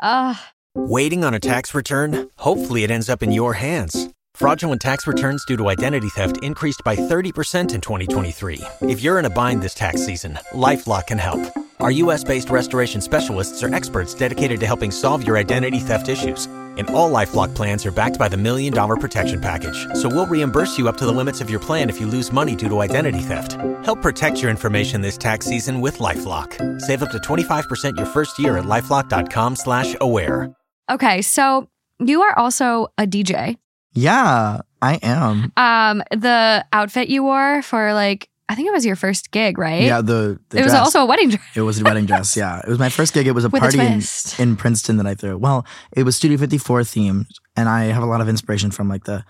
Uh, 0.00 0.34
Waiting 0.74 1.24
on 1.24 1.32
a 1.32 1.40
tax 1.40 1.74
return? 1.74 2.28
Hopefully, 2.36 2.84
it 2.84 2.90
ends 2.90 3.08
up 3.08 3.22
in 3.22 3.32
your 3.32 3.54
hands. 3.54 4.10
Fraudulent 4.34 4.82
tax 4.82 5.06
returns 5.06 5.42
due 5.46 5.56
to 5.56 5.70
identity 5.70 6.10
theft 6.10 6.36
increased 6.42 6.82
by 6.84 6.94
30% 6.94 7.72
in 7.74 7.80
2023. 7.80 8.60
If 8.82 9.00
you're 9.00 9.18
in 9.18 9.24
a 9.24 9.30
bind 9.30 9.62
this 9.62 9.72
tax 9.72 10.04
season, 10.04 10.38
LifeLock 10.52 11.06
can 11.06 11.16
help. 11.16 11.40
Our 11.80 11.90
US 11.90 12.24
based 12.24 12.48
restoration 12.50 13.00
specialists 13.00 13.62
are 13.62 13.74
experts 13.74 14.14
dedicated 14.14 14.60
to 14.60 14.66
helping 14.66 14.90
solve 14.90 15.26
your 15.26 15.36
identity 15.36 15.78
theft 15.78 16.08
issues. 16.08 16.46
And 16.46 16.88
all 16.90 17.10
LifeLock 17.10 17.54
plans 17.54 17.86
are 17.86 17.90
backed 17.90 18.18
by 18.18 18.28
the 18.28 18.36
Million 18.36 18.72
Dollar 18.72 18.96
Protection 18.96 19.40
Package. 19.40 19.86
So 19.94 20.08
we'll 20.08 20.26
reimburse 20.26 20.76
you 20.76 20.88
up 20.88 20.96
to 20.98 21.06
the 21.06 21.12
limits 21.12 21.40
of 21.40 21.48
your 21.48 21.60
plan 21.60 21.88
if 21.88 21.98
you 22.00 22.06
lose 22.06 22.32
money 22.32 22.54
due 22.54 22.68
to 22.68 22.80
identity 22.80 23.20
theft. 23.20 23.52
Help 23.84 24.02
protect 24.02 24.42
your 24.42 24.50
information 24.50 25.00
this 25.00 25.16
tax 25.18 25.46
season 25.46 25.80
with 25.80 25.98
LifeLock. 25.98 26.80
Save 26.82 27.02
up 27.02 27.10
to 27.12 27.18
25% 27.18 27.96
your 27.96 28.06
first 28.06 28.38
year 28.38 28.58
at 28.58 28.64
LifeLock.com 28.64 29.56
slash 29.56 29.96
aware. 30.00 30.54
okay, 30.90 31.22
so 31.22 31.68
you 31.98 32.20
are 32.22 32.38
also 32.38 32.88
a 32.98 33.06
DJ. 33.06 33.56
Yeah, 33.94 34.60
I 34.82 34.96
am. 35.02 35.52
Um, 35.56 36.02
the 36.10 36.64
outfit 36.74 37.08
you 37.08 37.22
wore 37.22 37.62
for 37.62 37.94
like 37.94 38.28
I 38.48 38.54
think 38.54 38.68
it 38.68 38.72
was 38.72 38.86
your 38.86 38.96
first 38.96 39.32
gig, 39.32 39.58
right? 39.58 39.82
Yeah, 39.82 40.00
the, 40.02 40.38
the 40.50 40.58
it 40.58 40.64
was 40.64 40.72
also 40.72 41.00
a 41.00 41.06
wedding 41.06 41.30
dress. 41.30 41.44
It 41.56 41.62
was 41.62 41.80
a 41.80 41.84
wedding 41.84 42.06
dress. 42.06 42.36
Yeah, 42.36 42.60
it 42.60 42.68
was 42.68 42.78
my 42.78 42.90
first 42.90 43.12
gig. 43.12 43.26
It 43.26 43.32
was 43.32 43.44
a 43.44 43.48
With 43.50 43.62
a 43.62 43.76
party 43.76 43.80
in, 43.80 44.00
in 44.38 44.56
Princeton 44.56 44.98
that 44.98 45.06
I 45.06 45.14
threw. 45.14 45.36
Well, 45.36 45.66
it 45.92 46.04
was 46.04 46.14
Studio 46.14 46.38
54 46.38 46.82
themed, 46.82 47.26
and 47.56 47.68
I 47.68 47.84
have 47.86 48.04
a 48.04 48.06
lot 48.06 48.20
of 48.20 48.28
inspiration 48.28 48.70
from 48.70 48.88
like 48.88 49.04
the 49.04 49.24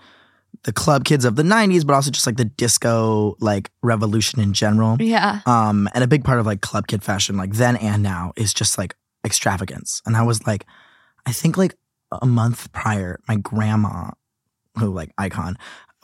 the 0.63 0.73
club 0.73 1.05
kids 1.05 1.25
of 1.25 1.35
the 1.35 1.43
90s, 1.43 1.85
but 1.85 1.93
also 1.93 2.11
just 2.11 2.25
like 2.25 2.37
the 2.37 2.45
disco 2.45 3.35
like 3.39 3.69
revolution 3.83 4.39
in 4.39 4.53
general. 4.53 4.97
Yeah. 4.99 5.41
Um, 5.45 5.89
and 5.93 6.03
a 6.03 6.07
big 6.07 6.23
part 6.23 6.39
of 6.39 6.45
like 6.45 6.61
club 6.61 6.87
kid 6.87 7.03
fashion, 7.03 7.37
like 7.37 7.53
then 7.53 7.75
and 7.77 8.03
now, 8.03 8.33
is 8.35 8.53
just 8.53 8.77
like 8.77 8.95
extravagance. 9.25 10.01
And 10.05 10.15
I 10.15 10.23
was 10.23 10.45
like, 10.47 10.65
I 11.25 11.31
think 11.31 11.57
like 11.57 11.75
a 12.11 12.25
month 12.25 12.71
prior, 12.71 13.19
my 13.27 13.35
grandma, 13.35 14.11
who 14.77 14.93
like 14.93 15.11
icon, 15.17 15.57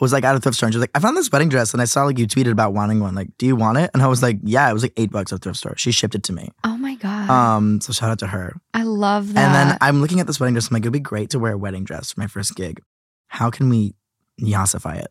was 0.03 0.13
like 0.13 0.23
at 0.23 0.35
a 0.35 0.39
thrift 0.39 0.57
store 0.57 0.67
and 0.67 0.73
she 0.73 0.77
was 0.77 0.83
like, 0.83 0.91
I 0.93 0.99
found 0.99 1.17
this 1.17 1.31
wedding 1.31 1.49
dress 1.49 1.73
and 1.73 1.81
I 1.81 1.85
saw 1.85 2.03
like 2.03 2.19
you 2.19 2.27
tweeted 2.27 2.51
about 2.51 2.73
wanting 2.73 2.99
one. 2.99 3.15
Like, 3.15 3.29
do 3.37 3.45
you 3.45 3.55
want 3.55 3.77
it? 3.79 3.89
And 3.93 4.03
I 4.03 4.07
was 4.07 4.21
like, 4.21 4.37
yeah, 4.43 4.69
it 4.69 4.73
was 4.73 4.83
like 4.83 4.93
eight 4.97 5.09
bucks 5.09 5.31
at 5.31 5.37
a 5.37 5.39
thrift 5.39 5.57
store. 5.57 5.73
She 5.77 5.91
shipped 5.91 6.13
it 6.13 6.23
to 6.23 6.33
me. 6.33 6.49
Oh 6.63 6.77
my 6.77 6.95
god. 6.95 7.29
Um, 7.29 7.81
so 7.81 7.93
shout 7.93 8.11
out 8.11 8.19
to 8.19 8.27
her. 8.27 8.53
I 8.73 8.83
love 8.83 9.33
that. 9.33 9.39
And 9.39 9.55
then 9.55 9.77
I'm 9.81 10.01
looking 10.01 10.19
at 10.19 10.27
this 10.27 10.39
wedding 10.39 10.53
dress. 10.53 10.69
I'm 10.69 10.75
like, 10.75 10.83
it'd 10.83 10.93
be 10.93 10.99
great 10.99 11.31
to 11.31 11.39
wear 11.39 11.53
a 11.53 11.57
wedding 11.57 11.85
dress 11.85 12.11
for 12.11 12.19
my 12.19 12.27
first 12.27 12.55
gig. 12.55 12.81
How 13.27 13.49
can 13.49 13.69
we 13.69 13.95
yassify 14.39 14.97
it? 14.99 15.07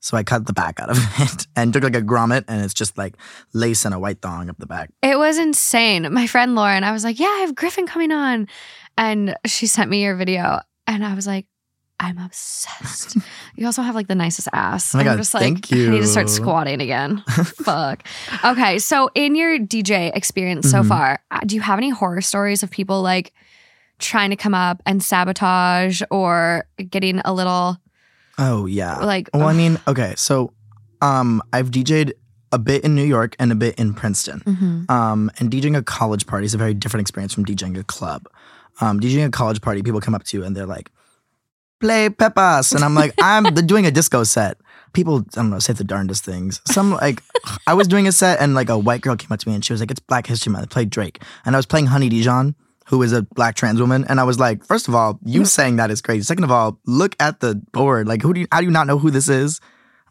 So 0.00 0.16
I 0.16 0.22
cut 0.22 0.46
the 0.46 0.54
back 0.54 0.80
out 0.80 0.90
of 0.90 0.96
it 1.18 1.46
and 1.56 1.72
took 1.72 1.82
like 1.82 1.96
a 1.96 2.00
grommet 2.00 2.44
and 2.48 2.64
it's 2.64 2.72
just 2.72 2.96
like 2.96 3.16
lace 3.52 3.84
and 3.84 3.94
a 3.94 3.98
white 3.98 4.22
thong 4.22 4.48
up 4.48 4.56
the 4.58 4.66
back. 4.66 4.90
It 5.02 5.18
was 5.18 5.38
insane. 5.38 6.10
My 6.12 6.26
friend 6.26 6.54
Lauren, 6.54 6.84
I 6.84 6.92
was 6.92 7.04
like, 7.04 7.18
Yeah, 7.20 7.26
I 7.26 7.40
have 7.40 7.54
Griffin 7.54 7.86
coming 7.86 8.12
on. 8.12 8.48
And 8.96 9.36
she 9.46 9.66
sent 9.66 9.90
me 9.90 10.02
your 10.02 10.16
video. 10.16 10.60
And 10.86 11.04
I 11.04 11.14
was 11.14 11.26
like, 11.26 11.46
I'm 12.00 12.16
obsessed. 12.18 13.16
you 13.56 13.66
also 13.66 13.82
have 13.82 13.94
like 13.94 14.08
the 14.08 14.14
nicest 14.14 14.48
ass. 14.54 14.94
Oh 14.94 14.98
my 14.98 15.02
I'm 15.02 15.06
God, 15.10 15.16
just 15.18 15.34
like, 15.34 15.42
thank 15.42 15.72
I 15.72 15.90
need 15.90 16.00
to 16.00 16.06
start 16.06 16.30
squatting 16.30 16.80
again. 16.80 17.22
Fuck. 17.62 18.04
Okay. 18.42 18.78
So, 18.78 19.10
in 19.14 19.34
your 19.36 19.58
DJ 19.58 20.10
experience 20.16 20.70
so 20.70 20.82
Mhm. 20.82 20.88
far, 20.88 21.20
uh, 21.30 21.40
do 21.44 21.54
you 21.54 21.60
have 21.60 21.78
any 21.78 21.90
horror 21.90 22.22
stories 22.22 22.62
of 22.62 22.70
people 22.70 23.02
like 23.02 23.32
trying 23.98 24.30
to 24.30 24.36
come 24.36 24.54
up 24.54 24.82
and 24.86 25.02
sabotage 25.02 26.00
or 26.10 26.64
getting 26.88 27.20
a 27.24 27.32
little 27.34 27.76
Oh 28.38 28.64
yeah. 28.64 28.96
like, 29.00 29.28
Well, 29.34 29.46
I 29.48 29.52
mean, 29.52 29.78
okay, 29.86 30.14
so 30.16 30.54
um, 31.02 31.42
I've 31.52 31.70
DJ'd 31.70 32.14
a 32.52 32.58
bit 32.58 32.82
in 32.82 32.94
New 32.94 33.04
York 33.04 33.36
and 33.38 33.52
a 33.52 33.54
bit 33.54 33.74
in 33.78 33.92
Princeton. 33.92 34.40
Mhm. 34.46 34.90
Um, 34.90 35.30
and 35.38 35.50
DJing 35.50 35.76
a 35.76 35.82
college 35.82 36.26
party 36.26 36.46
is 36.46 36.54
a 36.54 36.58
very 36.58 36.72
different 36.74 37.02
experience 37.02 37.34
from 37.34 37.44
DJing 37.44 37.78
a 37.78 37.84
club. 37.84 38.26
Um, 38.80 38.98
DJing 39.00 39.26
a 39.26 39.30
college 39.30 39.60
party, 39.60 39.82
people 39.82 40.00
come 40.00 40.14
up 40.14 40.24
to 40.24 40.38
you 40.38 40.44
and 40.44 40.56
they're 40.56 40.66
like, 40.66 40.90
"Play 41.80 42.08
Pepas," 42.08 42.74
and 42.74 42.84
I'm 42.84 42.94
like, 42.94 43.14
"I'm 43.22 43.44
doing 43.54 43.86
a 43.86 43.90
disco 43.90 44.24
set." 44.24 44.56
People, 44.92 45.18
I 45.36 45.36
don't 45.36 45.50
know, 45.50 45.60
say 45.60 45.72
the 45.72 45.84
darndest 45.84 46.24
things. 46.24 46.60
Some 46.66 46.92
like, 46.92 47.22
I 47.66 47.74
was 47.74 47.86
doing 47.86 48.08
a 48.08 48.12
set 48.12 48.40
and 48.40 48.54
like 48.54 48.68
a 48.68 48.76
white 48.78 49.02
girl 49.02 49.14
came 49.14 49.30
up 49.30 49.38
to 49.38 49.48
me 49.48 49.54
and 49.54 49.64
she 49.64 49.72
was 49.72 49.80
like, 49.80 49.90
"It's 49.90 50.00
Black 50.00 50.26
History 50.26 50.52
Month." 50.52 50.64
I 50.64 50.66
played 50.66 50.90
Drake, 50.90 51.22
and 51.44 51.54
I 51.54 51.58
was 51.58 51.66
playing 51.66 51.86
Honey 51.86 52.08
Dijon. 52.08 52.54
Who 52.86 53.02
is 53.02 53.12
a 53.12 53.22
black 53.22 53.54
trans 53.54 53.80
woman? 53.80 54.04
And 54.08 54.18
I 54.18 54.24
was 54.24 54.40
like, 54.40 54.64
first 54.64 54.88
of 54.88 54.96
all, 54.96 55.20
you 55.24 55.44
saying 55.44 55.76
that 55.76 55.92
is 55.92 56.02
crazy. 56.02 56.24
Second 56.24 56.42
of 56.42 56.50
all, 56.50 56.80
look 56.86 57.14
at 57.20 57.38
the 57.38 57.54
board. 57.70 58.08
Like, 58.08 58.20
who 58.20 58.34
do 58.34 58.40
you? 58.40 58.48
How 58.50 58.58
do 58.58 58.64
you 58.64 58.72
not 58.72 58.88
know 58.88 58.98
who 58.98 59.12
this 59.12 59.28
is? 59.28 59.60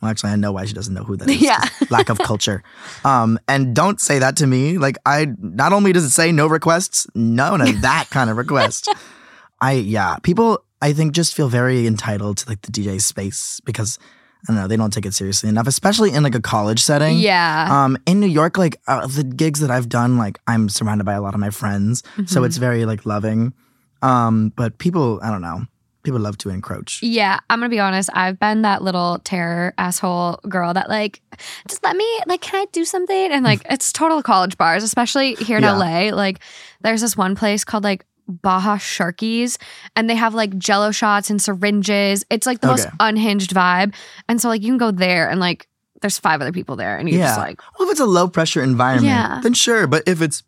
Well, 0.02 0.10
actually, 0.10 0.32
I 0.32 0.38
know 0.38 0.54
why 0.54 0.64
she 0.64 0.74
doesn't 0.74 0.94
know 0.94 1.04
who 1.04 1.18
that 1.18 1.30
is. 1.30 1.42
Yeah. 1.42 1.62
lack 1.90 2.08
of 2.08 2.18
culture. 2.20 2.64
Um, 3.04 3.38
and 3.50 3.76
don't 3.76 4.00
say 4.00 4.20
that 4.20 4.38
to 4.38 4.48
me. 4.48 4.78
Like, 4.78 4.98
I 5.06 5.28
not 5.40 5.74
only 5.74 5.92
does 5.92 6.06
it 6.06 6.12
say 6.12 6.32
no 6.32 6.48
requests, 6.48 7.06
no, 7.14 7.58
no, 7.58 7.66
that 7.66 8.08
kind 8.12 8.30
of 8.30 8.38
request. 8.38 8.88
I 9.62 9.74
yeah, 9.74 10.16
people 10.24 10.64
I 10.82 10.94
think 10.94 11.14
just 11.14 11.36
feel 11.36 11.50
very 11.50 11.86
entitled 11.88 12.38
to 12.38 12.50
like 12.50 12.62
the 12.62 12.72
DJ 12.72 13.02
space 13.02 13.60
because 13.66 14.00
I 14.48 14.54
don't 14.54 14.56
know 14.62 14.68
they 14.68 14.78
don't 14.78 14.94
take 14.94 15.06
it 15.06 15.14
seriously 15.14 15.50
enough, 15.50 15.68
especially 15.68 16.12
in 16.14 16.24
like 16.24 16.36
a 16.36 16.42
college 16.42 16.82
setting. 16.82 17.18
yeah. 17.20 17.68
Um, 17.70 17.98
in 18.06 18.20
New 18.22 18.28
York, 18.28 18.58
like 18.58 18.80
uh, 18.88 19.06
the 19.08 19.24
gigs 19.26 19.60
that 19.60 19.70
I've 19.72 19.90
done, 19.90 20.18
like 20.18 20.40
I'm 20.48 20.70
surrounded 20.70 21.04
by 21.04 21.14
a 21.14 21.22
lot 21.22 21.34
of 21.34 21.40
my 21.42 21.50
friends, 21.50 22.04
so 22.26 22.42
Mhm. 22.42 22.46
it's 22.46 22.58
very 22.58 22.86
like 22.86 23.06
loving. 23.06 23.54
Um, 24.02 24.54
but 24.56 24.78
people, 24.78 25.20
I 25.22 25.30
don't 25.30 25.42
know, 25.42 25.66
people 26.04 26.22
love 26.22 26.38
to 26.38 26.50
encroach. 26.50 27.02
Yeah, 27.04 27.40
I'm 27.50 27.60
gonna 27.60 27.68
be 27.70 27.82
honest. 27.82 28.10
I've 28.14 28.40
been 28.40 28.62
that 28.62 28.82
little 28.82 29.20
terror 29.26 29.74
asshole 29.78 30.40
girl 30.48 30.74
that 30.74 30.88
like, 30.88 31.22
just 31.68 31.84
let 31.84 31.98
me 31.98 32.08
like, 32.26 32.40
can 32.40 32.62
I 32.62 32.66
do 32.72 32.86
something? 32.86 33.32
And 33.34 33.44
like, 33.44 33.62
it's 33.70 33.92
total 33.92 34.24
college 34.24 34.58
bars, 34.58 34.84
especially 34.84 35.36
here 35.36 35.58
in 35.58 35.64
Yeah. 35.64 35.74
LA. 35.76 36.16
Like, 36.16 36.40
there's 36.82 37.02
this 37.02 37.18
one 37.18 37.36
place 37.36 37.66
called 37.66 37.84
like 37.84 38.06
Baja 38.30 38.78
Sharkeez, 38.78 39.58
and 39.96 40.10
they 40.10 40.16
have 40.16 40.34
like 40.34 40.58
Jello 40.58 40.92
shots 40.92 41.30
and 41.30 41.42
syringes. 41.42 42.24
It's 42.30 42.46
like 42.46 42.62
the 42.62 42.68
most 42.68 42.88
unhinged 43.00 43.52
vibe, 43.52 43.94
and 44.28 44.40
so 44.42 44.48
like 44.50 44.62
you 44.62 44.70
can 44.70 44.78
go 44.78 44.92
there 44.92 45.30
and 45.30 45.40
like, 45.40 45.68
there's 46.02 46.18
five 46.20 46.40
other 46.42 46.54
people 46.54 46.76
there, 46.78 46.98
and 46.98 47.10
you're 47.10 47.20
just 47.20 47.38
like, 47.38 47.60
Well, 47.78 47.88
if 47.90 47.92
it's 47.92 48.00
a 48.00 48.06
low 48.06 48.28
pressure 48.30 48.64
environment, 48.64 49.08
Yeah. 49.08 49.40
then 49.44 49.54
sure. 49.54 49.88
But 49.88 50.04
if 50.08 50.22
it's, 50.22 50.44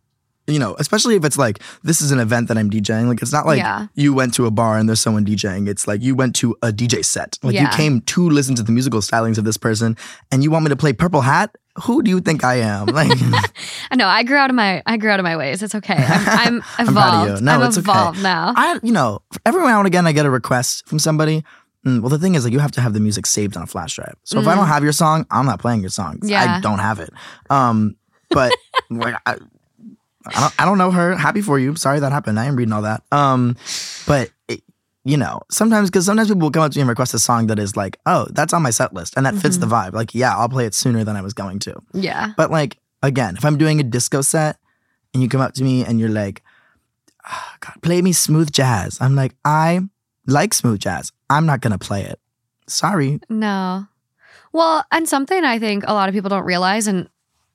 you 0.52 0.60
know, 0.60 0.76
especially 0.80 1.16
if 1.16 1.24
it's 1.26 1.38
like 1.38 1.60
this 1.84 2.02
is 2.02 2.12
an 2.12 2.20
event 2.20 2.48
that 2.50 2.58
I'm 2.58 2.70
DJing, 2.70 3.08
like 3.08 3.22
it's 3.22 3.32
not 3.32 3.46
like 3.46 3.58
Yeah. 3.60 3.88
you 3.96 4.14
went 4.14 4.34
to 4.36 4.46
a 4.46 4.52
bar 4.52 4.78
and 4.78 4.88
there's 4.88 5.00
someone 5.02 5.26
DJing. 5.26 5.68
It's 5.68 5.88
like 5.88 6.02
you 6.02 6.14
went 6.16 6.36
to 6.38 6.56
a 6.62 6.72
DJ 6.72 7.04
set. 7.04 7.38
Like 7.44 7.56
you 7.56 7.68
came 7.70 8.02
to 8.02 8.30
listen 8.30 8.56
to 8.56 8.64
the 8.64 8.72
musical 8.72 9.00
stylings 9.02 9.38
of 9.38 9.44
this 9.46 9.58
person, 9.58 9.96
and 10.32 10.44
you 10.44 10.52
want 10.52 10.64
me 10.66 10.70
to 10.70 10.76
play 10.76 10.94
Purple 10.94 11.22
Hat. 11.22 11.56
Who 11.84 12.04
do 12.04 12.10
you 12.12 12.20
think 12.20 12.44
I 12.44 12.56
am? 12.56 12.88
Like, 12.94 13.12
I 13.92 13.96
know 13.96 14.08
I 14.08 14.24
grew 14.24 14.36
out 14.38 14.50
of 14.50 14.56
my 14.56 14.84
I 14.86 14.98
grew 14.98 15.10
out 15.10 15.20
of 15.20 15.24
my 15.24 15.38
ways. 15.38 15.64
It's 15.64 15.74
okay. 15.76 15.96
I'm, 15.96 16.28
I'm 16.28 16.64
I'm 16.78 16.88
evolved. 16.90 16.96
proud 16.96 17.30
of 17.30 17.40
you. 17.40 17.46
No, 17.46 17.52
I'm 17.54 17.62
it's 17.64 17.78
okay. 17.78 17.90
evolved 17.92 18.22
now. 18.22 18.54
I, 18.56 18.80
you 18.84 18.92
know, 18.92 19.22
every 19.46 19.62
now 19.64 19.80
and 19.80 19.88
again 19.88 20.06
I 20.06 20.12
get 20.12 20.26
a 20.26 20.30
request 20.30 20.86
from 20.88 21.00
somebody. 21.00 21.44
Mm, 21.86 22.02
Well, 22.02 22.10
the 22.10 22.20
thing 22.20 22.36
is, 22.36 22.44
like, 22.44 22.54
you 22.54 22.60
have 22.60 22.72
to 22.74 22.82
have 22.82 22.94
the 22.94 23.00
music 23.00 23.26
saved 23.26 23.58
on 23.58 23.64
a 23.64 23.68
flash 23.68 23.96
drive. 23.96 24.16
So 24.24 24.40
if 24.40 24.48
I 24.48 24.54
don't 24.54 24.68
have 24.68 24.84
your 24.84 24.92
song, 24.92 25.26
I'm 25.32 25.48
not 25.48 25.60
playing 25.60 25.82
your 25.82 25.90
song. 25.90 26.20
Mm. 26.20 26.30
Yeah. 26.30 26.58
I 26.58 26.60
don't 26.62 26.78
have 26.78 27.00
it. 27.00 27.10
Um, 27.50 27.96
but 28.30 28.52
like, 28.92 29.16
I, 29.26 29.38
I 30.28 30.40
don't, 30.42 30.54
I 30.62 30.66
don't 30.66 30.78
know 30.78 30.92
her. 30.92 31.16
Happy 31.18 31.42
for 31.42 31.58
you. 31.60 31.76
Sorry 31.76 32.00
that 32.00 32.12
happened. 32.12 32.40
I 32.40 32.46
am 32.46 32.56
reading 32.56 32.74
all 32.74 32.84
that. 32.84 33.04
Um, 33.12 33.56
but 34.08 34.30
it, 34.48 34.62
you 35.04 35.18
know, 35.18 35.42
sometimes 35.50 35.90
because 35.90 36.06
sometimes 36.06 36.28
people 36.30 36.42
will 36.42 36.52
come 36.52 36.64
up 36.64 36.72
to 36.72 36.78
me 36.78 36.82
and 36.82 36.90
request 36.90 37.14
a 37.14 37.20
song 37.20 37.48
that 37.48 37.58
is 37.60 37.76
like, 37.76 37.98
oh, 38.06 38.28
that's 38.32 38.54
on 38.54 38.62
my 38.62 38.70
set 38.70 38.94
list 38.94 39.16
and 39.18 39.26
that 39.26 39.36
fits 39.36 39.58
Mm-hmm. 39.58 39.70
the 39.70 39.76
vibe. 39.76 39.94
Like, 39.94 40.14
yeah, 40.14 40.36
I'll 40.38 40.50
play 40.50 40.66
it 40.66 40.74
sooner 40.76 41.04
than 41.04 41.16
I 41.16 41.22
was 41.22 41.34
going 41.34 41.60
to. 41.60 41.82
yeah. 41.94 42.34
But 42.38 42.52
like 42.52 42.78
again, 43.02 43.36
if 43.38 43.44
I'm 43.46 43.58
doing 43.58 43.80
a 43.80 43.84
disco 43.84 44.22
set 44.22 44.58
and 45.14 45.24
you 45.24 45.30
come 45.30 45.42
up 45.42 45.54
to 45.56 45.64
me 45.64 45.84
and 45.84 46.00
you're 46.00 46.10
like, 46.10 46.44
"Ah, 47.26 47.56
God, 47.60 47.82
play 47.82 48.02
me 48.02 48.12
smooth 48.14 48.52
jazz. 48.52 48.98
I'm 49.02 49.16
like, 49.16 49.34
I 49.44 49.82
like 50.28 50.54
smooth 50.54 50.80
jazz. 50.80 51.12
I'm 51.30 51.46
not 51.48 51.62
gonna 51.62 51.80
play 51.80 52.04
it. 52.04 52.20
Sorry. 52.68 53.20
No. 53.28 53.88
Well, 54.54 54.86
and 54.92 55.08
something 55.10 55.44
I 55.44 55.58
think 55.60 55.84
a 55.88 55.94
lot 55.94 56.10
of 56.10 56.14
people 56.14 56.30
don't 56.30 56.46
realize, 56.46 56.86
and 56.88 57.10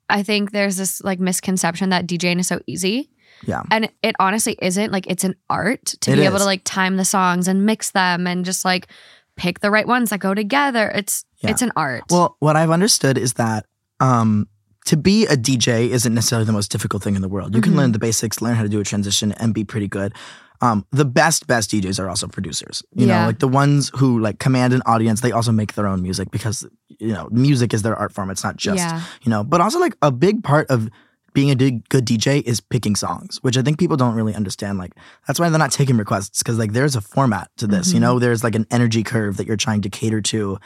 I 0.09 0.23
think 0.23 0.51
there's 0.51 0.77
this 0.77 1.01
like 1.03 1.19
misconception 1.19 1.89
that 1.89 2.07
DJing 2.07 2.39
is 2.39 2.47
so 2.47 2.59
easy. 2.67 3.09
Yeah. 3.45 3.61
And 3.69 3.89
it 4.01 4.15
honestly 4.19 4.57
isn't. 4.61 4.91
Like 4.91 5.05
it's 5.07 5.23
an 5.23 5.35
art 5.49 5.85
to 6.01 6.11
It 6.11 6.15
be 6.15 6.21
able 6.23 6.39
to 6.39 6.45
like 6.45 6.61
time 6.63 6.97
the 6.97 7.05
songs 7.05 7.47
and 7.47 7.65
mix 7.65 7.91
them 7.91 8.25
and 8.25 8.45
just 8.45 8.65
like 8.65 8.87
pick 9.35 9.59
the 9.59 9.69
right 9.69 9.85
ones 9.87 10.09
that 10.09 10.19
go 10.19 10.33
together. 10.33 10.89
It's 10.95 11.23
Yeah. 11.39 11.51
it's 11.51 11.61
an 11.61 11.71
art. 11.75 12.03
Well, 12.09 12.35
what 12.39 12.55
I've 12.55 12.71
understood 12.71 13.17
is 13.17 13.33
that 13.33 13.65
um 13.99 14.47
to 14.85 14.95
be 14.95 15.25
a 15.25 15.35
DJ 15.35 15.89
isn't 15.89 16.13
necessarily 16.13 16.45
the 16.45 16.53
most 16.53 16.71
difficult 16.71 17.03
thing 17.03 17.15
in 17.17 17.21
the 17.21 17.27
world. 17.27 17.53
You 17.53 17.61
can 17.61 17.73
Mhm. 17.73 17.77
learn 17.77 17.91
the 17.91 17.99
basics, 17.99 18.41
learn 18.41 18.55
how 18.55 18.63
to 18.63 18.69
do 18.69 18.79
a 18.79 18.83
transition, 18.85 19.33
and 19.33 19.53
be 19.53 19.65
pretty 19.65 19.87
good. 19.89 20.13
Um, 20.61 20.85
the 20.91 21.05
best, 21.05 21.47
best 21.47 21.71
DJs 21.71 21.99
are 21.99 22.09
also 22.09 22.27
producers. 22.27 22.81
You 22.95 23.07
Yeah. 23.07 23.21
know, 23.21 23.27
like 23.27 23.39
the 23.39 23.47
ones 23.47 23.91
who 23.95 24.19
like 24.19 24.39
command 24.39 24.73
an 24.73 24.81
audience. 24.85 25.21
They 25.21 25.31
also 25.31 25.51
make 25.51 25.73
their 25.73 25.87
own 25.87 26.01
music 26.01 26.31
because 26.31 26.65
you 26.99 27.13
know 27.13 27.27
music 27.31 27.73
is 27.73 27.81
their 27.83 27.95
art 27.95 28.11
form. 28.11 28.29
It's 28.29 28.43
not 28.43 28.57
just 28.57 28.77
yeah. 28.79 29.01
you 29.23 29.29
know 29.29 29.43
but 29.43 29.61
also 29.61 29.79
like 29.79 29.95
a 30.01 30.11
big 30.11 30.43
part 30.43 30.67
of 30.69 30.89
being 31.33 31.51
a 31.51 31.55
good 31.55 32.03
dj 32.07 32.41
is 32.43 32.59
picking 32.59 32.95
songs 32.95 33.37
which 33.43 33.57
i 33.59 33.61
think 33.61 33.77
people 33.77 33.95
don't 33.95 34.15
really 34.15 34.33
understand 34.33 34.79
like 34.79 34.93
that's 35.27 35.39
why 35.39 35.47
they're 35.49 35.59
not 35.59 35.71
taking 35.71 35.95
requests 35.95 36.39
because 36.41 36.57
like 36.57 36.73
there's 36.73 36.95
a 36.95 37.01
format 37.01 37.51
to 37.57 37.67
this 37.67 37.89
you 37.93 37.99
Mhm. 37.99 38.01
know 38.01 38.17
there's 38.17 38.43
like 38.43 38.55
an 38.55 38.65
energy 38.71 39.03
curve 39.03 39.37
that 39.37 39.45
you're 39.45 39.55
trying 39.67 39.81
to 39.83 39.89
cater 39.89 40.19
to 40.21 40.57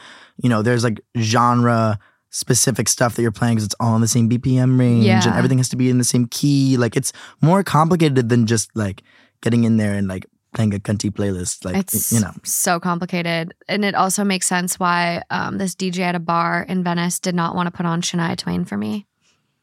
you 0.42 0.48
know 0.48 0.62
there's 0.62 0.82
like 0.82 0.98
genre 1.18 1.98
specific 2.30 2.88
stuff 2.88 3.14
that 3.16 3.22
you're 3.22 3.30
playing 3.32 3.56
because 3.56 3.66
it's 3.66 3.74
all 3.80 3.94
in 3.94 4.00
the 4.00 4.08
same 4.08 4.30
bpm 4.30 4.78
range 4.80 5.04
and 5.26 5.34
everything 5.34 5.58
has 5.58 5.68
to 5.68 5.76
be 5.76 5.90
in 5.90 5.98
the 5.98 6.04
same 6.04 6.24
key 6.26 6.78
like 6.78 6.96
it's 6.96 7.12
more 7.42 7.62
complicated 7.62 8.30
than 8.30 8.46
just 8.46 8.70
like 8.74 9.02
getting 9.42 9.64
in 9.64 9.76
there 9.76 9.92
and 9.94 10.08
like 10.08 10.26
playing 10.54 10.74
a 10.74 10.78
cunty 10.78 11.10
playlist 11.10 11.64
like 11.64 11.76
It's 11.76 12.12
you 12.12 12.20
know 12.20 12.32
so 12.44 12.78
complicated. 12.80 13.54
And 13.68 13.84
it 13.84 13.94
also 13.94 14.24
makes 14.24 14.46
sense 14.46 14.78
why 14.80 15.22
um, 15.30 15.58
this 15.58 15.74
DJ 15.74 16.00
at 16.00 16.14
a 16.14 16.18
bar 16.20 16.62
in 16.68 16.82
Venice 16.84 17.18
did 17.18 17.34
not 17.34 17.54
want 17.54 17.66
to 17.66 17.70
put 17.70 17.86
on 17.86 18.02
Shania 18.02 18.36
Twain 18.36 18.64
for 18.64 18.76
me. 18.76 19.06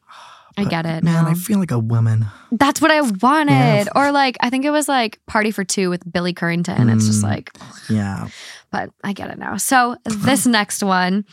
I 0.58 0.64
get 0.64 0.84
it. 0.86 1.04
man 1.04 1.24
now. 1.24 1.30
i 1.30 1.34
feel 1.34 1.58
like 1.60 1.70
a 1.70 1.78
woman 1.78 2.26
That's 2.50 2.80
what 2.82 2.90
I 2.90 3.00
wanted. 3.02 3.88
Or 3.94 4.10
like 4.12 4.36
I 4.40 4.50
think 4.50 4.64
it 4.64 4.70
was 4.70 4.88
like 4.88 5.18
Party 5.26 5.50
for 5.52 5.64
Two 5.64 5.90
with 5.90 6.02
Billy 6.10 6.34
Currington. 6.34 6.92
It's 6.94 7.06
just 7.06 7.20
Mm. 7.20 7.28
like 7.30 7.56
yeah 7.88 8.28
but 8.72 8.90
I 9.02 9.12
get 9.14 9.30
it 9.30 9.38
now. 9.38 9.56
So 9.56 9.96
this 10.04 10.46
next 10.58 10.82
one, 10.82 11.24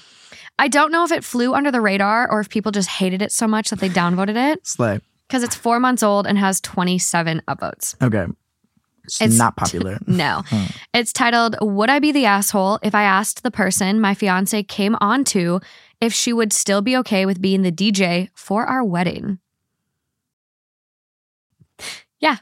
I 0.57 0.67
don't 0.69 0.91
know 0.91 1.03
if 1.03 1.11
it 1.11 1.23
flew 1.23 1.53
under 1.53 1.69
the 1.71 1.81
radar 1.81 2.29
or 2.31 2.39
if 2.39 2.49
people 2.49 2.71
just 2.71 2.89
hated 2.89 3.21
it 3.21 3.31
so 3.31 3.47
much 3.47 3.69
that 3.69 3.79
they 3.79 3.89
downvoted 3.89 4.35
it 4.53 4.65
slay 4.65 4.99
because 5.27 5.43
it's 5.43 5.55
four 5.55 5.79
months 5.79 6.03
old 6.03 6.25
and 6.27 6.37
has 6.37 6.61
27 6.61 7.41
upvotes. 7.47 7.95
okay 8.01 8.25
it's, 9.03 9.21
It's 9.21 9.37
not 9.37 9.55
popular 9.55 9.99
No. 10.07 10.43
Hmm. 10.49 10.65
It's 10.93 11.13
titled 11.13 11.55
Would 11.61 11.89
I 11.89 11.99
Be 11.99 12.11
the 12.11 12.25
Asshole 12.25 12.79
If 12.83 12.93
I 12.93 13.03
Asked 13.03 13.43
the 13.43 13.51
Person 13.51 14.01
My 14.01 14.13
Fiance 14.13 14.63
Came 14.63 14.97
On 14.99 15.23
To 15.25 15.61
If 16.01 16.13
She 16.13 16.33
Would 16.33 16.51
Still 16.53 16.81
Be 16.81 16.97
Okay 16.97 17.25
with 17.25 17.41
Being 17.41 17.61
the 17.61 17.71
DJ 17.71 18.29
for 18.35 18.65
Our 18.65 18.83
Wedding? 18.83 19.39
Yeah. 22.19 22.37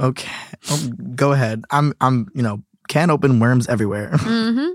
Okay. 0.00 0.30
Oh, 0.70 0.90
go 1.14 1.32
ahead. 1.32 1.64
I'm 1.70 1.94
I'm, 2.00 2.28
you 2.34 2.42
know, 2.42 2.62
can 2.88 3.08
open 3.10 3.38
worms 3.40 3.66
everywhere. 3.68 4.10
hmm 4.20 4.70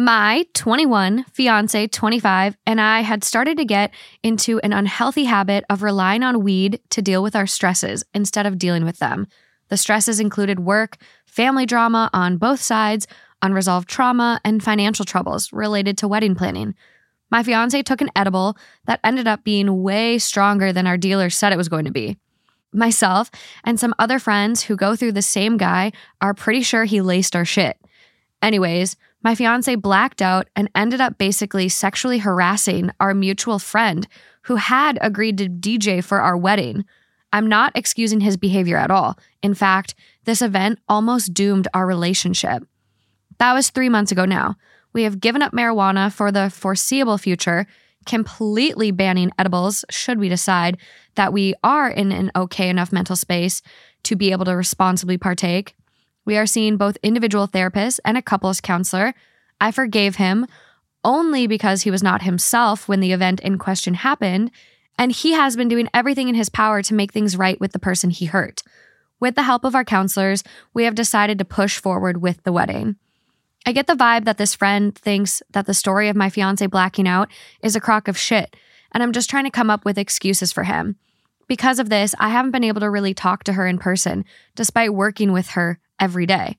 My 0.00 0.46
21 0.54 1.24
fiance, 1.24 1.88
25, 1.88 2.56
and 2.68 2.80
I 2.80 3.00
had 3.00 3.24
started 3.24 3.56
to 3.58 3.64
get 3.64 3.92
into 4.22 4.60
an 4.60 4.72
unhealthy 4.72 5.24
habit 5.24 5.64
of 5.68 5.82
relying 5.82 6.22
on 6.22 6.44
weed 6.44 6.78
to 6.90 7.02
deal 7.02 7.20
with 7.20 7.34
our 7.34 7.48
stresses 7.48 8.04
instead 8.14 8.46
of 8.46 8.58
dealing 8.58 8.84
with 8.84 9.00
them. 9.00 9.26
The 9.70 9.76
stresses 9.76 10.20
included 10.20 10.60
work, 10.60 10.98
family 11.26 11.66
drama 11.66 12.10
on 12.12 12.36
both 12.36 12.60
sides, 12.60 13.08
unresolved 13.42 13.88
trauma, 13.88 14.40
and 14.44 14.62
financial 14.62 15.04
troubles 15.04 15.52
related 15.52 15.98
to 15.98 16.06
wedding 16.06 16.36
planning. 16.36 16.76
My 17.28 17.42
fiance 17.42 17.82
took 17.82 18.00
an 18.00 18.10
edible 18.14 18.56
that 18.84 19.00
ended 19.02 19.26
up 19.26 19.42
being 19.42 19.82
way 19.82 20.18
stronger 20.18 20.72
than 20.72 20.86
our 20.86 20.96
dealer 20.96 21.28
said 21.28 21.52
it 21.52 21.58
was 21.58 21.68
going 21.68 21.86
to 21.86 21.90
be. 21.90 22.18
Myself 22.72 23.32
and 23.64 23.80
some 23.80 23.96
other 23.98 24.20
friends 24.20 24.62
who 24.62 24.76
go 24.76 24.94
through 24.94 25.12
the 25.12 25.22
same 25.22 25.56
guy 25.56 25.90
are 26.20 26.34
pretty 26.34 26.62
sure 26.62 26.84
he 26.84 27.00
laced 27.00 27.34
our 27.34 27.44
shit. 27.44 27.76
Anyways, 28.42 28.96
my 29.22 29.34
fiance 29.34 29.74
blacked 29.74 30.22
out 30.22 30.48
and 30.54 30.70
ended 30.74 31.00
up 31.00 31.18
basically 31.18 31.68
sexually 31.68 32.18
harassing 32.18 32.90
our 33.00 33.14
mutual 33.14 33.58
friend 33.58 34.06
who 34.42 34.56
had 34.56 34.98
agreed 35.00 35.38
to 35.38 35.48
DJ 35.48 36.02
for 36.02 36.20
our 36.20 36.36
wedding. 36.36 36.84
I'm 37.32 37.48
not 37.48 37.72
excusing 37.74 38.20
his 38.20 38.36
behavior 38.36 38.76
at 38.76 38.90
all. 38.90 39.18
In 39.42 39.54
fact, 39.54 39.94
this 40.24 40.40
event 40.40 40.78
almost 40.88 41.34
doomed 41.34 41.68
our 41.74 41.86
relationship. 41.86 42.62
That 43.38 43.52
was 43.52 43.70
three 43.70 43.88
months 43.88 44.12
ago 44.12 44.24
now. 44.24 44.56
We 44.92 45.02
have 45.02 45.20
given 45.20 45.42
up 45.42 45.52
marijuana 45.52 46.12
for 46.12 46.32
the 46.32 46.48
foreseeable 46.48 47.18
future, 47.18 47.66
completely 48.06 48.90
banning 48.90 49.30
edibles 49.38 49.84
should 49.90 50.18
we 50.18 50.28
decide 50.28 50.78
that 51.16 51.32
we 51.32 51.54
are 51.62 51.90
in 51.90 52.10
an 52.10 52.30
okay 52.34 52.70
enough 52.70 52.92
mental 52.92 53.16
space 53.16 53.60
to 54.04 54.16
be 54.16 54.32
able 54.32 54.46
to 54.46 54.56
responsibly 54.56 55.18
partake. 55.18 55.74
We 56.28 56.36
are 56.36 56.44
seeing 56.44 56.76
both 56.76 56.98
individual 57.02 57.48
therapists 57.48 58.00
and 58.04 58.18
a 58.18 58.20
couples 58.20 58.60
counselor. 58.60 59.14
I 59.62 59.72
forgave 59.72 60.16
him 60.16 60.46
only 61.02 61.46
because 61.46 61.80
he 61.80 61.90
was 61.90 62.02
not 62.02 62.20
himself 62.20 62.86
when 62.86 63.00
the 63.00 63.14
event 63.14 63.40
in 63.40 63.56
question 63.56 63.94
happened, 63.94 64.50
and 64.98 65.10
he 65.10 65.32
has 65.32 65.56
been 65.56 65.68
doing 65.68 65.88
everything 65.94 66.28
in 66.28 66.34
his 66.34 66.50
power 66.50 66.82
to 66.82 66.92
make 66.92 67.12
things 67.12 67.38
right 67.38 67.58
with 67.58 67.72
the 67.72 67.78
person 67.78 68.10
he 68.10 68.26
hurt. 68.26 68.62
With 69.18 69.36
the 69.36 69.44
help 69.44 69.64
of 69.64 69.74
our 69.74 69.86
counselors, 69.86 70.44
we 70.74 70.84
have 70.84 70.94
decided 70.94 71.38
to 71.38 71.46
push 71.46 71.78
forward 71.78 72.20
with 72.20 72.42
the 72.42 72.52
wedding. 72.52 72.96
I 73.64 73.72
get 73.72 73.86
the 73.86 73.94
vibe 73.94 74.26
that 74.26 74.36
this 74.36 74.54
friend 74.54 74.94
thinks 74.94 75.42
that 75.52 75.64
the 75.64 75.72
story 75.72 76.10
of 76.10 76.16
my 76.16 76.28
fiance 76.28 76.66
blacking 76.66 77.08
out 77.08 77.30
is 77.62 77.74
a 77.74 77.80
crock 77.80 78.06
of 78.06 78.18
shit, 78.18 78.54
and 78.92 79.02
I'm 79.02 79.12
just 79.12 79.30
trying 79.30 79.44
to 79.44 79.50
come 79.50 79.70
up 79.70 79.86
with 79.86 79.96
excuses 79.96 80.52
for 80.52 80.64
him. 80.64 80.96
Because 81.46 81.78
of 81.78 81.88
this, 81.88 82.14
I 82.20 82.28
haven't 82.28 82.50
been 82.50 82.64
able 82.64 82.80
to 82.80 82.90
really 82.90 83.14
talk 83.14 83.44
to 83.44 83.54
her 83.54 83.66
in 83.66 83.78
person, 83.78 84.26
despite 84.54 84.92
working 84.92 85.32
with 85.32 85.52
her 85.52 85.80
every 86.00 86.26
day. 86.26 86.56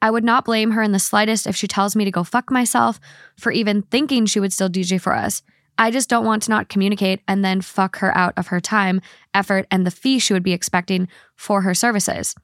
I 0.00 0.10
would 0.10 0.24
not 0.24 0.44
blame 0.44 0.72
her 0.72 0.82
in 0.82 0.92
the 0.92 0.98
slightest 0.98 1.46
if 1.46 1.56
she 1.56 1.66
tells 1.66 1.96
me 1.96 2.04
to 2.04 2.10
go 2.10 2.22
fuck 2.22 2.50
myself 2.50 3.00
for 3.36 3.50
even 3.50 3.82
thinking 3.82 4.26
she 4.26 4.40
would 4.40 4.52
still 4.52 4.68
DJ 4.68 5.00
for 5.00 5.14
us. 5.14 5.42
I 5.76 5.90
just 5.90 6.08
don't 6.08 6.24
want 6.24 6.42
to 6.44 6.50
not 6.50 6.68
communicate 6.68 7.20
and 7.28 7.44
then 7.44 7.60
fuck 7.60 7.98
her 7.98 8.16
out 8.16 8.34
of 8.36 8.48
her 8.48 8.60
time, 8.60 9.00
effort, 9.32 9.66
and 9.70 9.86
the 9.86 9.90
fee 9.90 10.18
she 10.18 10.32
would 10.32 10.42
be 10.42 10.52
expecting 10.52 11.08
for 11.36 11.62
her 11.62 11.74
services. 11.74 12.34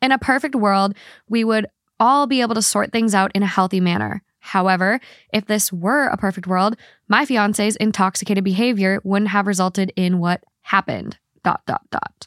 In 0.00 0.12
a 0.12 0.18
perfect 0.18 0.54
world, 0.54 0.94
we 1.28 1.44
would 1.44 1.66
all 1.98 2.26
be 2.26 2.40
able 2.40 2.54
to 2.54 2.62
sort 2.62 2.92
things 2.92 3.14
out 3.14 3.30
in 3.34 3.42
a 3.42 3.46
healthy 3.46 3.80
manner. 3.80 4.22
However, 4.38 5.00
if 5.32 5.44
this 5.44 5.70
were 5.70 6.06
a 6.06 6.16
perfect 6.16 6.46
world, 6.46 6.76
my 7.08 7.26
fiance's 7.26 7.76
intoxicated 7.76 8.42
behavior 8.42 9.00
wouldn't 9.04 9.30
have 9.30 9.46
resulted 9.46 9.92
in 9.96 10.18
what 10.18 10.42
happened. 10.62 11.18
Dot 11.44 11.60
dot 11.66 11.82
dot. 11.90 12.26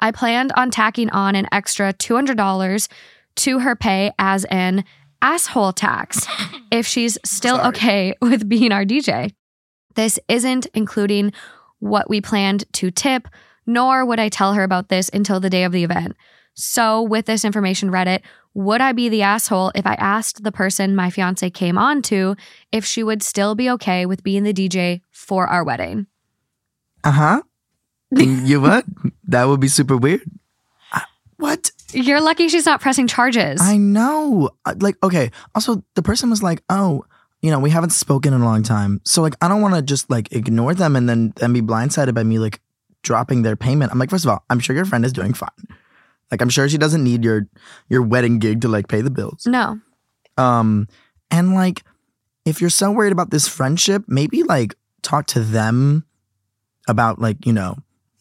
I 0.00 0.10
planned 0.10 0.52
on 0.56 0.70
tacking 0.70 1.10
on 1.10 1.34
an 1.34 1.46
extra 1.52 1.92
$200 1.92 2.88
to 3.36 3.58
her 3.60 3.76
pay 3.76 4.12
as 4.18 4.44
an 4.46 4.84
asshole 5.22 5.72
tax 5.72 6.26
if 6.70 6.86
she's 6.86 7.18
still 7.24 7.56
Sorry. 7.56 7.68
okay 7.68 8.14
with 8.20 8.48
being 8.48 8.72
our 8.72 8.84
DJ. 8.84 9.32
This 9.94 10.18
isn't 10.28 10.66
including 10.74 11.32
what 11.78 12.08
we 12.08 12.20
planned 12.20 12.64
to 12.74 12.90
tip, 12.90 13.28
nor 13.66 14.04
would 14.04 14.20
I 14.20 14.28
tell 14.28 14.54
her 14.54 14.62
about 14.62 14.88
this 14.88 15.08
until 15.12 15.40
the 15.40 15.50
day 15.50 15.64
of 15.64 15.72
the 15.72 15.84
event. 15.84 16.16
So, 16.54 17.02
with 17.02 17.26
this 17.26 17.44
information 17.44 17.90
Reddit, 17.90 18.20
would 18.54 18.80
I 18.80 18.92
be 18.92 19.10
the 19.10 19.20
asshole 19.22 19.72
if 19.74 19.86
I 19.86 19.92
asked 19.94 20.42
the 20.42 20.52
person 20.52 20.96
my 20.96 21.10
fiance 21.10 21.50
came 21.50 21.76
on 21.76 22.00
to 22.02 22.34
if 22.72 22.86
she 22.86 23.02
would 23.02 23.22
still 23.22 23.54
be 23.54 23.68
okay 23.70 24.06
with 24.06 24.22
being 24.22 24.42
the 24.42 24.54
DJ 24.54 25.02
for 25.10 25.46
our 25.46 25.62
wedding? 25.62 26.06
Uh 27.04 27.10
huh. 27.10 27.42
you 28.46 28.60
would? 28.60 28.84
That 29.28 29.44
would 29.44 29.60
be 29.60 29.68
super 29.68 29.96
weird. 29.96 30.22
What? 31.38 31.70
You're 31.92 32.20
lucky 32.20 32.48
she's 32.48 32.64
not 32.66 32.80
pressing 32.80 33.06
charges. 33.06 33.60
I 33.60 33.76
know. 33.76 34.50
Uh, 34.64 34.74
Like, 34.80 34.96
okay. 35.02 35.30
Also, 35.54 35.84
the 35.94 36.02
person 36.02 36.30
was 36.30 36.42
like, 36.42 36.62
"Oh, 36.70 37.04
you 37.42 37.50
know, 37.50 37.58
we 37.58 37.68
haven't 37.70 37.90
spoken 37.90 38.32
in 38.32 38.40
a 38.40 38.44
long 38.44 38.62
time, 38.62 39.00
so 39.04 39.20
like, 39.22 39.34
I 39.42 39.48
don't 39.48 39.60
want 39.60 39.74
to 39.74 39.82
just 39.82 40.08
like 40.10 40.32
ignore 40.32 40.74
them 40.74 40.96
and 40.96 41.08
then 41.08 41.34
and 41.42 41.52
be 41.52 41.60
blindsided 41.60 42.14
by 42.14 42.22
me 42.24 42.38
like 42.38 42.60
dropping 43.02 43.42
their 43.42 43.54
payment." 43.56 43.92
I'm 43.92 43.98
like, 43.98 44.10
first 44.10 44.24
of 44.24 44.30
all, 44.30 44.44
I'm 44.48 44.58
sure 44.60 44.74
your 44.74 44.86
friend 44.86 45.04
is 45.04 45.12
doing 45.12 45.34
fine. 45.34 45.50
Like, 46.30 46.40
I'm 46.40 46.48
sure 46.48 46.68
she 46.68 46.78
doesn't 46.78 47.04
need 47.04 47.22
your 47.22 47.46
your 47.90 48.02
wedding 48.02 48.38
gig 48.38 48.62
to 48.62 48.68
like 48.68 48.88
pay 48.88 49.02
the 49.02 49.10
bills. 49.10 49.46
no. 49.46 49.78
Um, 50.38 50.88
and 51.30 51.54
like, 51.54 51.82
if 52.44 52.60
you're 52.60 52.70
so 52.70 52.90
worried 52.90 53.12
about 53.12 53.30
this 53.30 53.46
friendship, 53.48 54.04
maybe 54.06 54.42
like 54.42 54.74
talk 55.02 55.26
to 55.28 55.40
them 55.40 56.04
about 56.88 57.20
like 57.20 57.44
you 57.46 57.52
know 57.52 57.76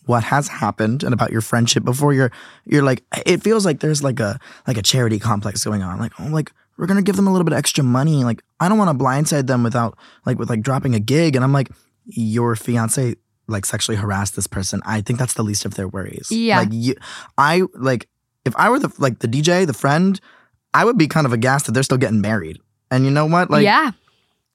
what 0.06 0.24
has 0.24 0.48
happened 0.48 1.04
and 1.04 1.14
about 1.14 1.32
your 1.32 1.42
friendship 1.42 1.84
before 1.84 2.14
you're 2.14 2.32
you're 2.66 2.84
like 2.84 3.04
it 3.26 3.44
feels 3.44 3.66
like 3.66 3.80
there's 3.80 4.04
like 4.04 4.20
a 4.20 4.40
like 4.68 4.78
a 4.78 4.82
charity 4.82 5.20
complex 5.20 5.64
going 5.64 5.82
on. 5.82 6.00
Like 6.00 6.14
oh 6.20 6.28
like 6.28 6.52
we're 6.78 6.88
gonna 6.88 7.02
give 7.02 7.16
them 7.16 7.28
a 7.28 7.32
little 7.32 7.46
bit 7.46 7.54
extra 7.54 7.84
money. 7.84 8.24
Like 8.24 8.44
i 8.60 8.70
don't 8.70 8.78
want 8.78 8.98
to 8.98 9.04
blindside 9.04 9.48
them 9.48 9.64
without 9.64 9.98
like 10.26 10.40
with 10.40 10.50
like 10.50 10.62
dropping 10.62 10.96
a 10.96 11.00
gig. 11.00 11.36
And 11.36 11.44
i'm 11.44 11.54
like 11.54 11.70
your 12.06 12.56
fiance 12.56 13.16
like 13.48 13.66
sexually 13.66 13.98
harassed 13.98 14.36
this 14.36 14.48
person. 14.48 14.82
I 14.86 15.02
think 15.02 15.20
that's 15.20 15.34
the 15.34 15.44
least 15.44 15.66
of 15.66 15.76
their 15.76 15.88
worries. 15.88 16.28
Yeah. 16.32 16.60
like 16.60 16.70
you 16.72 16.96
i 17.38 17.64
like 17.76 18.08
if 18.46 18.56
i 18.56 18.70
were 18.70 18.80
the 18.80 18.94
like 19.00 19.20
the 19.20 19.28
dj 19.28 19.66
the 19.66 19.74
friend 19.74 20.20
i 20.74 20.86
would 20.86 20.98
be 20.98 21.08
kind 21.08 21.26
of 21.26 21.34
aghast 21.34 21.66
that 21.66 21.72
they're 21.72 21.84
still 21.84 21.98
getting 21.98 22.22
married. 22.22 22.60
And 22.92 23.06
you 23.06 23.12
know 23.12 23.26
what? 23.26 23.50
Like 23.50 23.64
yeah. 23.64 23.92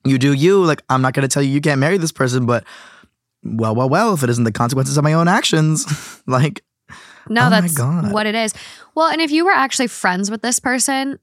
you 0.04 0.18
do 0.18 0.32
you. 0.32 0.64
Like, 0.64 0.82
I'm 0.88 1.02
not 1.02 1.14
to 1.14 1.28
tell 1.28 1.42
you 1.42 1.50
you 1.50 1.60
can't 1.60 1.80
marry 1.80 1.98
this 1.98 2.12
person, 2.12 2.46
but 2.46 2.64
well, 3.42 3.74
well, 3.74 3.88
well, 3.88 4.14
if 4.14 4.22
it 4.22 4.30
isn't 4.30 4.44
the 4.44 4.52
consequences 4.52 4.96
of 4.96 5.04
my 5.04 5.12
own 5.12 5.28
actions, 5.28 5.86
like, 6.26 6.62
No, 7.28 7.46
Oh 7.46 7.50
that's 7.50 7.78
what 8.12 8.26
it 8.26 8.34
is. 8.34 8.54
Well, 8.94 9.08
and 9.08 9.20
if 9.20 9.30
you 9.30 9.44
were 9.44 9.52
actually 9.52 9.86
friends 9.86 10.30
with 10.30 10.42
this 10.42 10.58
person, 10.58 11.18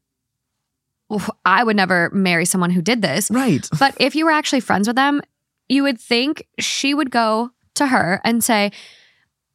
I 1.45 1.63
would 1.63 1.75
never 1.75 2.09
marry 2.11 2.45
someone 2.45 2.69
who 2.69 2.81
did 2.81 3.01
this. 3.01 3.31
right. 3.31 3.67
But 3.79 3.95
if 3.99 4.15
you 4.15 4.25
were 4.25 4.31
actually 4.31 4.59
friends 4.59 4.87
with 4.87 4.95
them, 4.95 5.21
you 5.69 5.83
would 5.83 5.99
think 5.99 6.47
she 6.59 6.93
would 6.93 7.11
go 7.11 7.51
to 7.75 7.87
her 7.87 8.21
and 8.23 8.43
say, 8.43 8.71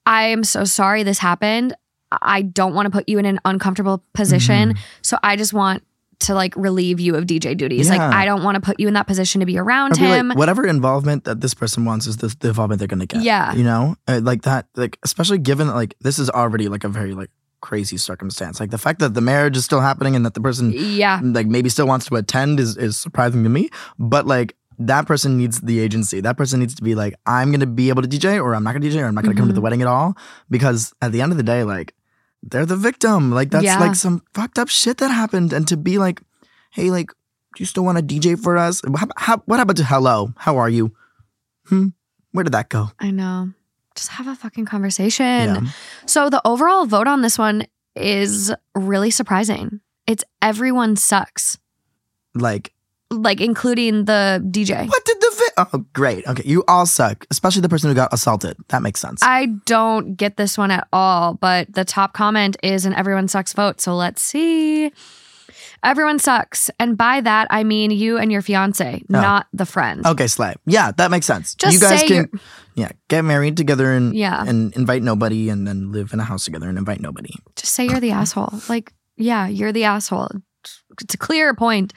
I 0.07 0.25
am 0.25 0.45
so 0.45 0.65
sorry 0.65 1.03
this 1.03 1.19
happened. 1.19 1.75
I 2.11 2.43
don't 2.43 2.75
want 2.75 2.87
to 2.87 2.91
put 2.91 3.09
you 3.09 3.19
in 3.19 3.27
an 3.27 3.41
uncomfortable 3.45 4.03
position. 4.13 4.71
Mm-hmm. 4.71 4.83
So 5.03 5.19
I 5.23 5.37
just 5.37 5.53
want 5.53 5.85
to 6.23 6.35
like 6.35 6.55
relieve 6.57 7.01
you 7.01 7.17
of 7.17 7.25
DJ 7.25 7.57
duties. 7.57 7.89
Like, 7.89 8.01
I 8.01 8.25
don't 8.25 8.43
want 8.43 8.57
to 8.57 8.61
put 8.61 8.79
you 8.81 8.89
in 8.89 8.95
that 8.95 9.07
position 9.07 9.41
to 9.41 9.47
be 9.47 9.59
around 9.59 9.95
be 9.95 10.01
him. 10.01 10.29
like, 10.29 10.39
whatever 10.39 10.67
involvement 10.67 11.25
that 11.25 11.41
this 11.41 11.55
person 11.55 11.85
wants 11.85 12.07
is 12.07 12.19
the, 12.19 12.35
the 12.41 12.49
involvement 12.49 12.79
they're 12.79 12.89
going 12.89 13.01
to 13.01 13.07
get. 13.07 13.23
Yeah. 13.23 13.55
You 13.55 13.65
know, 13.65 13.97
Uh, 14.09 14.21
like 14.23 14.43
that, 14.43 14.67
like, 14.77 14.99
especially 15.03 15.39
given 15.39 15.69
like, 15.69 15.95
this 16.01 16.19
is 16.19 16.31
already 16.31 16.69
like 16.69 16.85
a 16.85 16.89
very, 16.89 17.15
like, 17.15 17.31
crazy 17.61 17.97
circumstance. 17.97 18.59
Like, 18.61 18.71
the 18.71 18.79
fact 18.79 18.99
that 18.99 19.15
the 19.15 19.21
marriage 19.21 19.57
is 19.57 19.65
still 19.65 19.81
happening 19.81 20.17
and 20.17 20.27
that 20.27 20.35
the 20.35 20.41
person, 20.41 20.73
yeah. 20.75 21.21
like, 21.23 21.47
maybe 21.47 21.69
still 21.69 21.87
wants 21.87 22.07
to 22.07 22.17
attend 22.17 22.59
is, 22.61 22.77
is 22.77 22.97
surprising 22.99 23.45
to 23.45 23.49
me. 23.49 23.71
But, 23.99 24.27
like, 24.27 24.57
that 24.79 25.07
person 25.07 25.37
needs 25.37 25.61
the 25.61 25.79
agency. 25.79 26.21
That 26.21 26.37
person 26.37 26.61
needs 26.61 26.75
to 26.75 26.83
be 26.83 26.95
like, 26.95 27.15
I'm 27.27 27.51
going 27.51 27.61
to 27.61 27.67
be 27.67 27.89
able 27.89 28.03
to 28.03 28.09
DJ 28.09 28.43
or 28.43 28.55
I'm 28.55 28.65
not 28.65 28.73
going 28.73 28.83
to 28.83 28.89
DJ 28.89 29.01
or 29.01 29.07
I'm 29.07 29.15
not 29.15 29.23
going 29.23 29.35
to 29.35 29.41
come 29.41 29.49
to 29.49 29.55
the 29.55 29.61
wedding 29.61 29.81
at 29.81 29.87
all. 29.87 30.17
Because 30.51 30.93
at 31.01 31.13
the 31.13 31.21
end 31.21 31.31
of 31.31 31.39
the 31.39 31.45
day, 31.45 31.63
like, 31.63 31.95
they're 32.43 32.67
the 32.67 32.77
victim. 32.77 33.31
Like, 33.33 33.51
that's 33.51 33.65
Yeah. 33.65 33.79
like 33.81 33.95
some 33.95 34.23
fucked 34.35 34.59
up 34.59 34.69
shit 34.69 34.99
that 34.99 35.11
happened. 35.11 35.53
And 35.53 35.67
to 35.69 35.77
be 35.77 35.99
like, 35.99 36.21
hey, 36.71 36.91
like, 36.91 37.09
do 37.55 37.63
you 37.63 37.67
still 37.67 37.85
want 37.85 37.99
to 37.99 38.05
DJ 38.05 38.37
for 38.41 38.57
us? 38.57 38.81
How, 38.97 39.07
how, 39.17 39.37
what 39.47 39.59
happened 39.59 39.79
to 39.79 39.85
hello? 39.85 40.33
How 40.37 40.57
are 40.57 40.69
you? 40.69 40.93
Hmm. 41.67 41.89
Where 42.33 42.45
did 42.45 42.53
that 42.53 42.69
go? 42.71 42.91
I 42.99 43.11
know. 43.11 43.51
Just 43.95 44.09
have 44.13 44.27
a 44.27 44.35
fucking 44.35 44.65
conversation. 44.65 45.25
Yeah. 45.27 45.61
So 46.07 46.31
the 46.31 46.41
overall 46.47 46.87
vote 46.87 47.07
on 47.07 47.21
this 47.23 47.37
one 47.39 47.67
is 47.95 48.53
really 48.75 49.11
surprising. 49.11 49.81
It's 50.07 50.25
everyone 50.41 50.97
sucks, 50.97 51.59
Like, 52.35 52.73
like 53.13 53.41
including 53.41 54.05
the 54.07 54.43
DJ. 54.51 54.89
what 54.89 55.05
did 55.05 55.17
the 55.21 55.31
vi- 55.37 55.67
Oh, 55.73 55.85
great. 55.93 56.27
Okay, 56.27 56.43
you 56.47 56.65
all 56.67 56.87
suck, 56.87 57.27
especially 57.31 57.61
the 57.63 57.69
person 57.69 57.89
who 57.91 57.95
got 57.95 58.13
assaulted. 58.13 58.57
That 58.69 58.83
makes 58.83 59.01
sense. 59.01 59.21
I 59.23 59.47
don't 59.67 60.15
get 60.17 60.37
this 60.37 60.57
one 60.57 60.71
at 60.71 60.89
all, 60.93 61.35
but 61.35 61.73
the 61.75 61.85
top 61.85 62.15
comment 62.15 62.57
is 62.63 62.87
an 62.87 62.95
everyone 62.95 63.29
sucks 63.29 63.53
vote. 63.53 63.81
So 63.81 63.95
let's 63.95 64.23
see. 64.23 64.91
Everyone 65.85 66.19
sucks. 66.21 66.71
And 66.79 66.97
by 66.97 67.21
that, 67.21 67.49
I 67.51 67.65
mean 67.65 67.91
you 67.91 68.17
and 68.17 68.31
your 68.31 68.41
fiance, 68.41 69.03
oh. 69.03 69.05
not 69.09 69.47
the 69.53 69.67
friend. 69.67 70.07
okay, 70.07 70.27
Slay. 70.29 70.55
Yeah, 70.65 70.93
that 70.97 71.11
makes 71.11 71.27
sense. 71.27 71.55
Just 71.57 71.75
you 71.75 71.81
guys 71.81 72.01
say 72.01 72.07
can, 72.07 72.41
yeah, 72.77 72.91
get 73.09 73.23
married 73.25 73.57
together 73.57 73.93
and 73.93 74.15
Yeah. 74.15 74.45
and 74.47 74.73
invite 74.77 75.03
nobody, 75.03 75.49
and 75.49 75.67
then 75.67 75.91
live 75.93 76.13
in 76.13 76.21
a 76.21 76.25
house 76.25 76.45
together 76.45 76.69
and 76.69 76.79
invite 76.79 77.01
nobody. 77.01 77.35
Just 77.57 77.75
say 77.75 77.87
you're 77.87 78.01
the 78.01 78.11
asshole. 78.23 78.53
Like, 78.69 78.93
yeah, 79.17 79.49
you're 79.49 79.73
the 79.73 79.85
asshole. 79.85 80.31
It's 81.01 81.15
a 81.15 81.19
clear 81.19 81.53
point. 81.55 81.93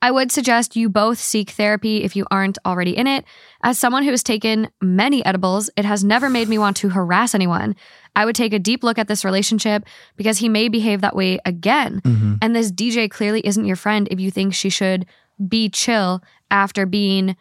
I 0.00 0.10
would 0.12 0.30
suggest 0.30 0.76
you 0.76 0.88
both 0.88 1.18
seek 1.18 1.50
therapy 1.50 2.04
if 2.04 2.14
you 2.14 2.24
aren't 2.30 2.56
already 2.64 2.96
in 2.96 3.06
it. 3.08 3.24
As 3.64 3.78
someone 3.78 4.04
who 4.04 4.10
has 4.12 4.22
taken 4.22 4.68
many 4.80 5.24
edibles, 5.24 5.70
it 5.76 5.84
has 5.84 6.04
never 6.04 6.30
made 6.30 6.48
me 6.48 6.56
want 6.56 6.76
to 6.78 6.88
harass 6.90 7.34
anyone. 7.34 7.74
I 8.14 8.24
would 8.24 8.36
take 8.36 8.52
a 8.52 8.60
deep 8.60 8.84
look 8.84 8.96
at 8.98 9.08
this 9.08 9.24
relationship 9.24 9.84
because 10.16 10.38
he 10.38 10.48
may 10.48 10.68
behave 10.68 11.00
that 11.00 11.16
way 11.16 11.40
again. 11.44 12.00
Mm-hmm. 12.04 12.34
And 12.42 12.54
this 12.54 12.70
DJ 12.70 13.10
clearly 13.10 13.40
isn't 13.44 13.64
your 13.64 13.76
friend 13.76 14.06
if 14.10 14.20
you 14.20 14.30
think 14.30 14.54
she 14.54 14.70
should 14.70 15.04
be 15.48 15.68
chill 15.68 16.22
after 16.50 16.86
being 16.86 17.36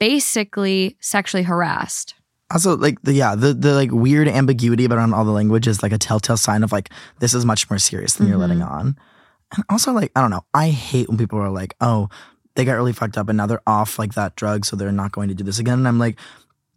basically 0.00 0.96
sexually 1.00 1.44
harassed. 1.44 2.14
Also, 2.52 2.76
like 2.76 3.00
the 3.02 3.12
yeah, 3.12 3.36
the 3.36 3.54
the 3.54 3.74
like 3.74 3.92
weird 3.92 4.26
ambiguity 4.26 4.84
around 4.88 5.14
all 5.14 5.24
the 5.24 5.30
language 5.30 5.68
is 5.68 5.84
like 5.84 5.92
a 5.92 5.98
telltale 5.98 6.36
sign 6.36 6.64
of 6.64 6.72
like 6.72 6.90
this 7.20 7.32
is 7.32 7.44
much 7.46 7.70
more 7.70 7.78
serious 7.78 8.14
than 8.14 8.26
you're 8.26 8.36
Mhm. 8.38 8.40
letting 8.40 8.62
on. 8.62 8.96
And 9.54 9.64
also, 9.68 9.92
like 9.92 10.12
I 10.14 10.20
don't 10.20 10.30
know, 10.30 10.44
I 10.54 10.70
hate 10.70 11.08
when 11.08 11.18
people 11.18 11.38
are 11.38 11.50
like, 11.50 11.74
oh, 11.80 12.08
they 12.54 12.64
got 12.64 12.74
really 12.74 12.92
fucked 12.92 13.16
up 13.16 13.28
and 13.28 13.36
now 13.36 13.46
they're 13.46 13.62
off 13.66 13.98
like 13.98 14.14
that 14.14 14.36
drug, 14.36 14.64
so 14.64 14.76
they're 14.76 14.92
not 14.92 15.12
going 15.12 15.28
to 15.28 15.34
do 15.34 15.44
this 15.44 15.58
again. 15.58 15.78
And 15.78 15.88
I'm 15.88 15.98
like, 15.98 16.18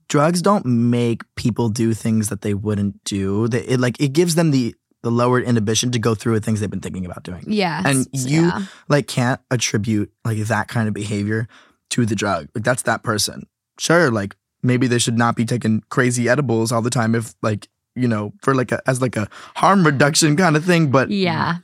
drugs 0.08 0.42
don't 0.42 0.66
make 0.66 1.22
people 1.36 1.70
do 1.70 1.94
things 1.94 2.30
that 2.30 2.42
they 2.42 2.54
wouldn't 2.54 3.04
do. 3.04 3.48
They, 3.48 3.62
it 3.62 3.80
like 3.80 4.00
it 4.00 4.14
gives 4.14 4.36
them 4.36 4.52
the 4.52 4.76
the 5.02 5.12
lowered 5.12 5.44
inhibition 5.44 5.92
to 5.92 6.00
go 6.00 6.16
through 6.16 6.34
with 6.34 6.46
things 6.46 6.62
they've 6.62 6.70
been 6.70 6.80
thinking 6.80 7.06
about 7.06 7.24
doing. 7.24 7.44
Yeah. 7.46 7.82
And 7.86 8.08
you 8.14 8.50
like 8.88 9.08
can't 9.08 9.42
attribute 9.52 10.12
like 10.24 10.38
that 10.38 10.70
kind 10.70 10.88
of 10.88 10.94
behavior 10.94 11.48
to 11.90 12.06
the 12.06 12.16
drug. 12.16 12.48
Like 12.56 12.64
that's 12.64 12.84
that 12.84 13.04
person. 13.04 13.48
Sure, 13.80 14.10
like 14.10 14.36
maybe 14.62 14.88
they 14.88 15.00
should 15.00 15.18
not 15.18 15.36
be 15.36 15.46
taking 15.46 15.84
crazy 15.90 16.30
edibles 16.30 16.72
all 16.72 16.82
the 16.82 16.90
time 16.90 17.16
if 17.16 17.36
like, 17.42 17.68
you 17.96 18.08
know, 18.08 18.32
for 18.42 18.56
like 18.56 18.72
a 18.72 18.82
as 18.88 19.02
like 19.02 19.18
a 19.18 19.28
harm 19.56 19.86
reduction 19.86 20.38
kind 20.38 20.56
of 20.56 20.64
thing, 20.64 20.90
but 20.90 21.10
Yeah. 21.10 21.58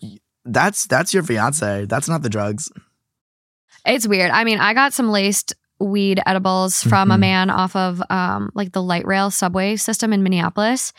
That's 0.46 0.88
that's 0.88 1.14
your 1.14 1.24
fiance. 1.24 1.86
That's 1.86 2.08
not 2.10 2.22
the 2.24 2.30
drugs. 2.30 2.72
It's 3.86 4.08
weird. 4.08 4.32
I 4.32 4.44
mean, 4.44 4.60
I 4.60 4.74
got 4.74 4.94
some 4.94 5.10
laced 5.10 5.54
weed 5.80 6.22
edibles 6.26 6.84
from 6.84 7.10
a 7.12 7.16
Mhm. 7.16 7.20
man 7.20 7.50
off 7.50 7.76
of 7.76 8.02
um 8.10 8.52
like 8.54 8.72
the 8.74 8.82
light 8.84 9.06
rail 9.08 9.32
subway 9.32 9.76
system 9.78 10.12
in 10.14 10.24
Minneapolis. 10.24 10.92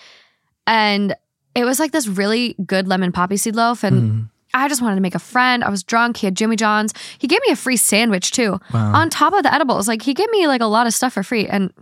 And 0.67 1.15
it 1.55 1.65
was 1.65 1.79
like 1.81 1.93
this 1.93 2.07
really 2.09 2.55
good 2.65 2.87
lemon 2.89 3.13
poppy 3.13 3.37
seed 3.37 3.57
loaf 3.57 3.83
and 3.85 4.03
Mm. 4.13 4.29
I 4.53 4.67
just 4.69 4.83
wanted 4.83 4.97
to 4.97 5.01
make 5.01 5.15
a 5.15 5.21
friend. 5.21 5.63
I 5.63 5.69
was 5.71 5.85
drunk. 5.85 6.17
He 6.17 6.27
had 6.27 6.35
Jimmy 6.37 6.57
John's. 6.57 6.93
He 7.19 7.29
gave 7.29 7.39
me 7.47 7.53
a 7.53 7.57
free 7.57 7.77
sandwich 7.77 8.33
too. 8.33 8.59
Wow. 8.75 8.95
On 8.95 9.09
top 9.09 9.33
of 9.33 9.45
the 9.45 9.55
edibles. 9.55 9.87
Like 9.87 10.03
he 10.03 10.13
gave 10.15 10.29
me 10.31 10.49
like 10.49 10.61
a 10.61 10.67
lot 10.67 10.87
of 10.89 10.95
stuff 10.95 11.13
for 11.13 11.23
free 11.23 11.47
and 11.47 11.73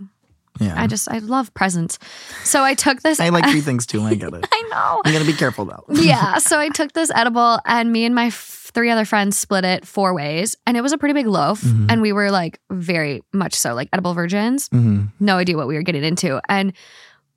yeah. 0.59 0.75
I 0.81 0.87
just 0.87 1.11
I 1.11 1.19
love 1.19 1.53
presents. 1.55 1.99
So 2.45 2.63
I 2.63 2.75
took 2.75 3.03
this 3.03 3.21
I 3.27 3.29
like 3.31 3.45
free 3.47 3.61
things 3.69 3.87
too. 3.87 4.03
I 4.03 4.15
get 4.15 4.33
it. 4.35 4.47
I 4.51 4.63
know. 4.71 5.03
I'm 5.05 5.13
gonna 5.13 5.25
be 5.25 5.33
careful 5.33 5.65
though. 5.65 5.85
yeah. 5.91 6.39
So 6.39 6.59
I 6.59 6.69
took 6.69 6.93
this 6.93 7.11
edible 7.15 7.59
and 7.65 7.93
me 7.93 8.05
and 8.05 8.15
my 8.15 8.27
f- 8.27 8.71
three 8.75 8.91
other 8.91 9.05
friends 9.05 9.39
split 9.39 9.65
it 9.65 9.87
four 9.87 10.13
ways. 10.15 10.57
And 10.67 10.77
it 10.77 10.83
was 10.83 10.93
a 10.93 10.99
pretty 10.99 11.15
big 11.15 11.27
loaf. 11.27 11.63
Mhm. 11.63 11.91
And 11.91 12.03
we 12.03 12.13
were 12.13 12.31
like 12.31 12.61
very 12.71 13.23
much 13.33 13.55
so 13.55 13.75
like 13.75 13.89
edible 13.93 14.15
virgins. 14.15 14.69
hmm 14.69 15.05
No 15.21 15.37
idea 15.39 15.57
what 15.57 15.67
we 15.69 15.75
were 15.75 15.83
getting 15.83 16.05
into. 16.05 16.41
And 16.49 16.73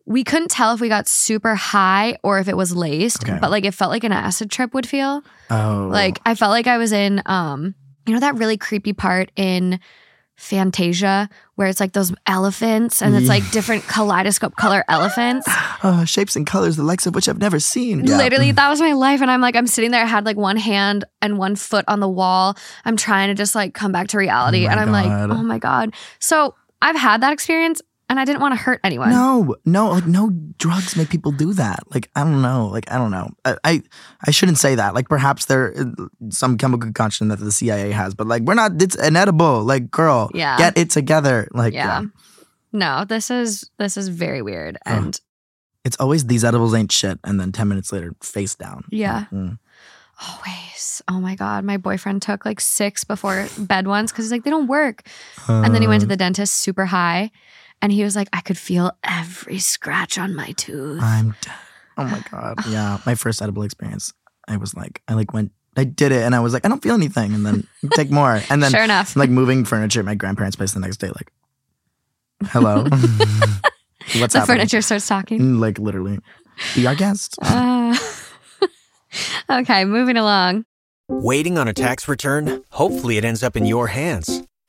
we 0.05 0.23
couldn't 0.23 0.49
tell 0.49 0.73
if 0.73 0.81
we 0.81 0.89
got 0.89 1.07
super 1.07 1.53
high 1.55 2.17
or 2.23 2.39
if 2.39 2.47
it 2.47 2.57
was 2.57 2.75
laced, 2.75 3.23
Okay. 3.23 3.37
but 3.39 3.51
like 3.51 3.65
it 3.65 3.73
felt 3.73 3.91
like 3.91 4.03
an 4.03 4.11
acid 4.11 4.49
trip 4.51 4.73
would 4.73 4.87
feel. 4.87 5.23
Oh, 5.49 5.87
Like 5.91 6.19
I 6.25 6.33
felt 6.35 6.49
like 6.51 6.67
I 6.67 6.77
was 6.77 6.91
in 6.91 7.21
um, 7.27 7.75
you 8.07 8.13
know 8.15 8.19
that 8.19 8.35
really 8.35 8.57
creepy 8.57 8.93
part 8.93 9.31
in 9.35 9.79
Fantasia 10.41 11.29
where 11.53 11.67
it's 11.67 11.79
like 11.79 11.93
those 11.93 12.11
elephants 12.25 13.03
and 13.03 13.15
it's 13.15 13.27
like 13.27 13.49
different 13.51 13.83
kaleidoscope 13.83 14.55
color 14.55 14.83
elephants. 14.87 15.47
uh, 15.83 16.03
shapes 16.03 16.35
and 16.35 16.47
colors, 16.47 16.75
the 16.75 16.83
likes 16.83 17.05
of 17.05 17.13
which 17.13 17.29
I've 17.29 17.37
never 17.37 17.59
seen. 17.59 18.07
Yeah. 18.07 18.17
Literally, 18.17 18.51
that 18.51 18.67
was 18.67 18.81
my 18.81 18.93
life. 18.93 19.21
And 19.21 19.29
I'm 19.29 19.41
like, 19.41 19.55
I'm 19.55 19.67
sitting 19.67 19.91
there, 19.91 20.01
I 20.01 20.07
had 20.07 20.25
like 20.25 20.37
one 20.37 20.57
hand 20.57 21.05
and 21.21 21.37
one 21.37 21.55
foot 21.55 21.85
on 21.87 21.99
the 21.99 22.09
wall. 22.09 22.57
I'm 22.83 22.97
trying 22.97 23.27
to 23.27 23.35
just 23.35 23.53
like 23.53 23.75
come 23.75 23.91
back 23.91 24.07
to 24.09 24.17
reality. 24.17 24.65
Oh 24.65 24.71
and 24.71 24.79
I'm 24.79 24.87
God. 24.87 25.29
like, 25.29 25.37
oh 25.37 25.43
my 25.43 25.59
God. 25.59 25.93
So 26.17 26.55
I've 26.81 26.95
had 26.95 27.21
that 27.21 27.31
experience 27.31 27.79
and 28.11 28.19
I 28.19 28.25
didn't 28.25 28.41
want 28.41 28.51
to 28.51 28.59
hurt 28.61 28.81
anyone. 28.83 29.09
No, 29.09 29.55
no, 29.63 29.89
like 29.91 30.05
no 30.05 30.29
drugs 30.59 30.97
make 30.97 31.09
people 31.09 31.31
do 31.31 31.53
that. 31.53 31.79
Like 31.95 32.11
I 32.13 32.25
don't 32.25 32.41
know, 32.41 32.67
like 32.67 32.91
I 32.91 32.97
don't 32.97 33.09
know. 33.11 33.31
I 33.45 33.55
I, 33.63 33.81
I 34.27 34.31
shouldn't 34.31 34.57
say 34.59 34.75
that. 34.75 34.93
Like 34.93 35.07
perhaps 35.07 35.45
there 35.45 35.73
uh, 35.79 35.85
some 36.29 36.57
chemical 36.57 36.81
concoction 36.85 37.29
that 37.29 37.39
the 37.39 37.51
CIA 37.53 37.91
has, 37.91 38.13
but 38.13 38.27
like 38.27 38.43
we're 38.43 38.53
not. 38.59 38.81
It's 38.81 38.95
inedible. 38.95 39.63
Like 39.63 39.89
girl, 39.89 40.29
Yeah. 40.33 40.57
get 40.57 40.77
it 40.77 40.89
together. 40.91 41.47
Like 41.51 41.73
yeah. 41.73 42.01
yeah. 42.01 42.07
No, 42.73 43.05
this 43.05 43.31
is 43.31 43.69
this 43.79 43.95
is 43.95 44.09
very 44.09 44.41
weird. 44.41 44.77
And 44.85 45.17
it's 45.85 45.95
always 45.97 46.25
these 46.27 46.43
edibles 46.43 46.73
ain't 46.75 46.91
shit, 46.91 47.17
and 47.23 47.39
then 47.39 47.51
ten 47.53 47.67
minutes 47.69 47.91
later, 47.93 48.13
face 48.21 48.55
down. 48.55 48.83
Yeah. 48.91 49.25
Mm. 49.31 49.57
always, 50.21 51.01
oh 51.07 51.19
my 51.19 51.35
God, 51.35 51.63
my 51.63 51.77
boyfriend 51.77 52.21
took 52.21 52.45
like 52.45 52.59
six 52.61 53.03
before 53.03 53.47
bed 53.57 53.87
once 53.87 54.11
because 54.11 54.25
he's 54.25 54.31
like, 54.31 54.43
they 54.43 54.49
don't 54.51 54.67
work. 54.67 55.01
and 55.47 55.73
then 55.73 55.81
he 55.81 55.87
went 55.87 56.01
to 56.01 56.07
Uh, 56.07 56.09
the 56.09 56.17
dentist 56.17 56.55
super 56.57 56.85
high. 56.85 57.31
And 57.81 57.91
he 57.91 58.03
was 58.03 58.15
like, 58.15 58.29
I 58.31 58.41
could 58.41 58.57
feel 58.57 58.91
every 59.03 59.57
scratch 59.59 60.17
on 60.17 60.35
my 60.35 60.51
tooth. 60.51 61.01
I'm. 61.01 61.35
Dead. 61.41 61.53
Oh 61.97 62.05
my 62.05 62.23
god. 62.31 62.57
Yeah, 62.69 62.99
my 63.05 63.15
first 63.15 63.41
edible 63.41 63.63
experience. 63.63 64.13
I 64.47 64.57
was 64.57 64.73
like, 64.75 65.01
I 65.07 65.13
like 65.13 65.33
went. 65.33 65.51
I 65.77 65.85
did 65.85 66.11
it, 66.11 66.23
and 66.23 66.35
I 66.35 66.39
was 66.41 66.51
like, 66.53 66.65
I 66.65 66.69
don't 66.69 66.83
feel 66.83 66.95
anything, 66.95 67.33
and 67.33 67.45
then 67.45 67.67
take 67.93 68.11
more, 68.11 68.41
and 68.49 68.61
then 68.61 68.71
sure 68.71 68.83
enough. 68.83 69.15
Like 69.15 69.29
moving 69.29 69.63
furniture 69.65 69.99
at 70.01 70.05
my 70.05 70.15
grandparents' 70.15 70.55
place 70.57 70.73
the 70.73 70.79
next 70.81 70.97
day. 70.97 71.07
Like, 71.07 71.31
hello, 72.47 72.83
what's 72.89 74.33
the 74.33 74.39
happening? 74.39 74.45
furniture 74.45 74.81
starts 74.81 75.07
talking. 75.07 75.39
Mm, 75.39 75.59
Like 75.59 75.79
literally, 75.79 76.19
be 76.75 76.85
our 76.87 76.95
guest. 76.95 77.37
Uh, 77.41 77.95
okay, 79.49 79.85
moving 79.85 80.17
along. 80.17 80.65
Waiting 81.07 81.57
on 81.57 81.67
a 81.67 81.73
tax 81.73 82.07
return? 82.07 82.63
Hopefully, 82.71 83.17
it 83.17 83.25
ends 83.25 83.43
up 83.43 83.55
in 83.57 83.65
your 83.65 83.87
hands. 83.87 84.43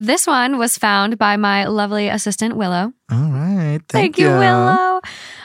This 0.00 0.26
one 0.26 0.56
was 0.56 0.78
found 0.78 1.18
by 1.18 1.36
my 1.36 1.66
lovely 1.66 2.08
assistant, 2.08 2.56
Willow. 2.56 2.92
All 3.10 3.30
right, 3.30 3.80
Thank, 3.88 4.18
you, 4.18 4.28
Willow. 4.28 5.00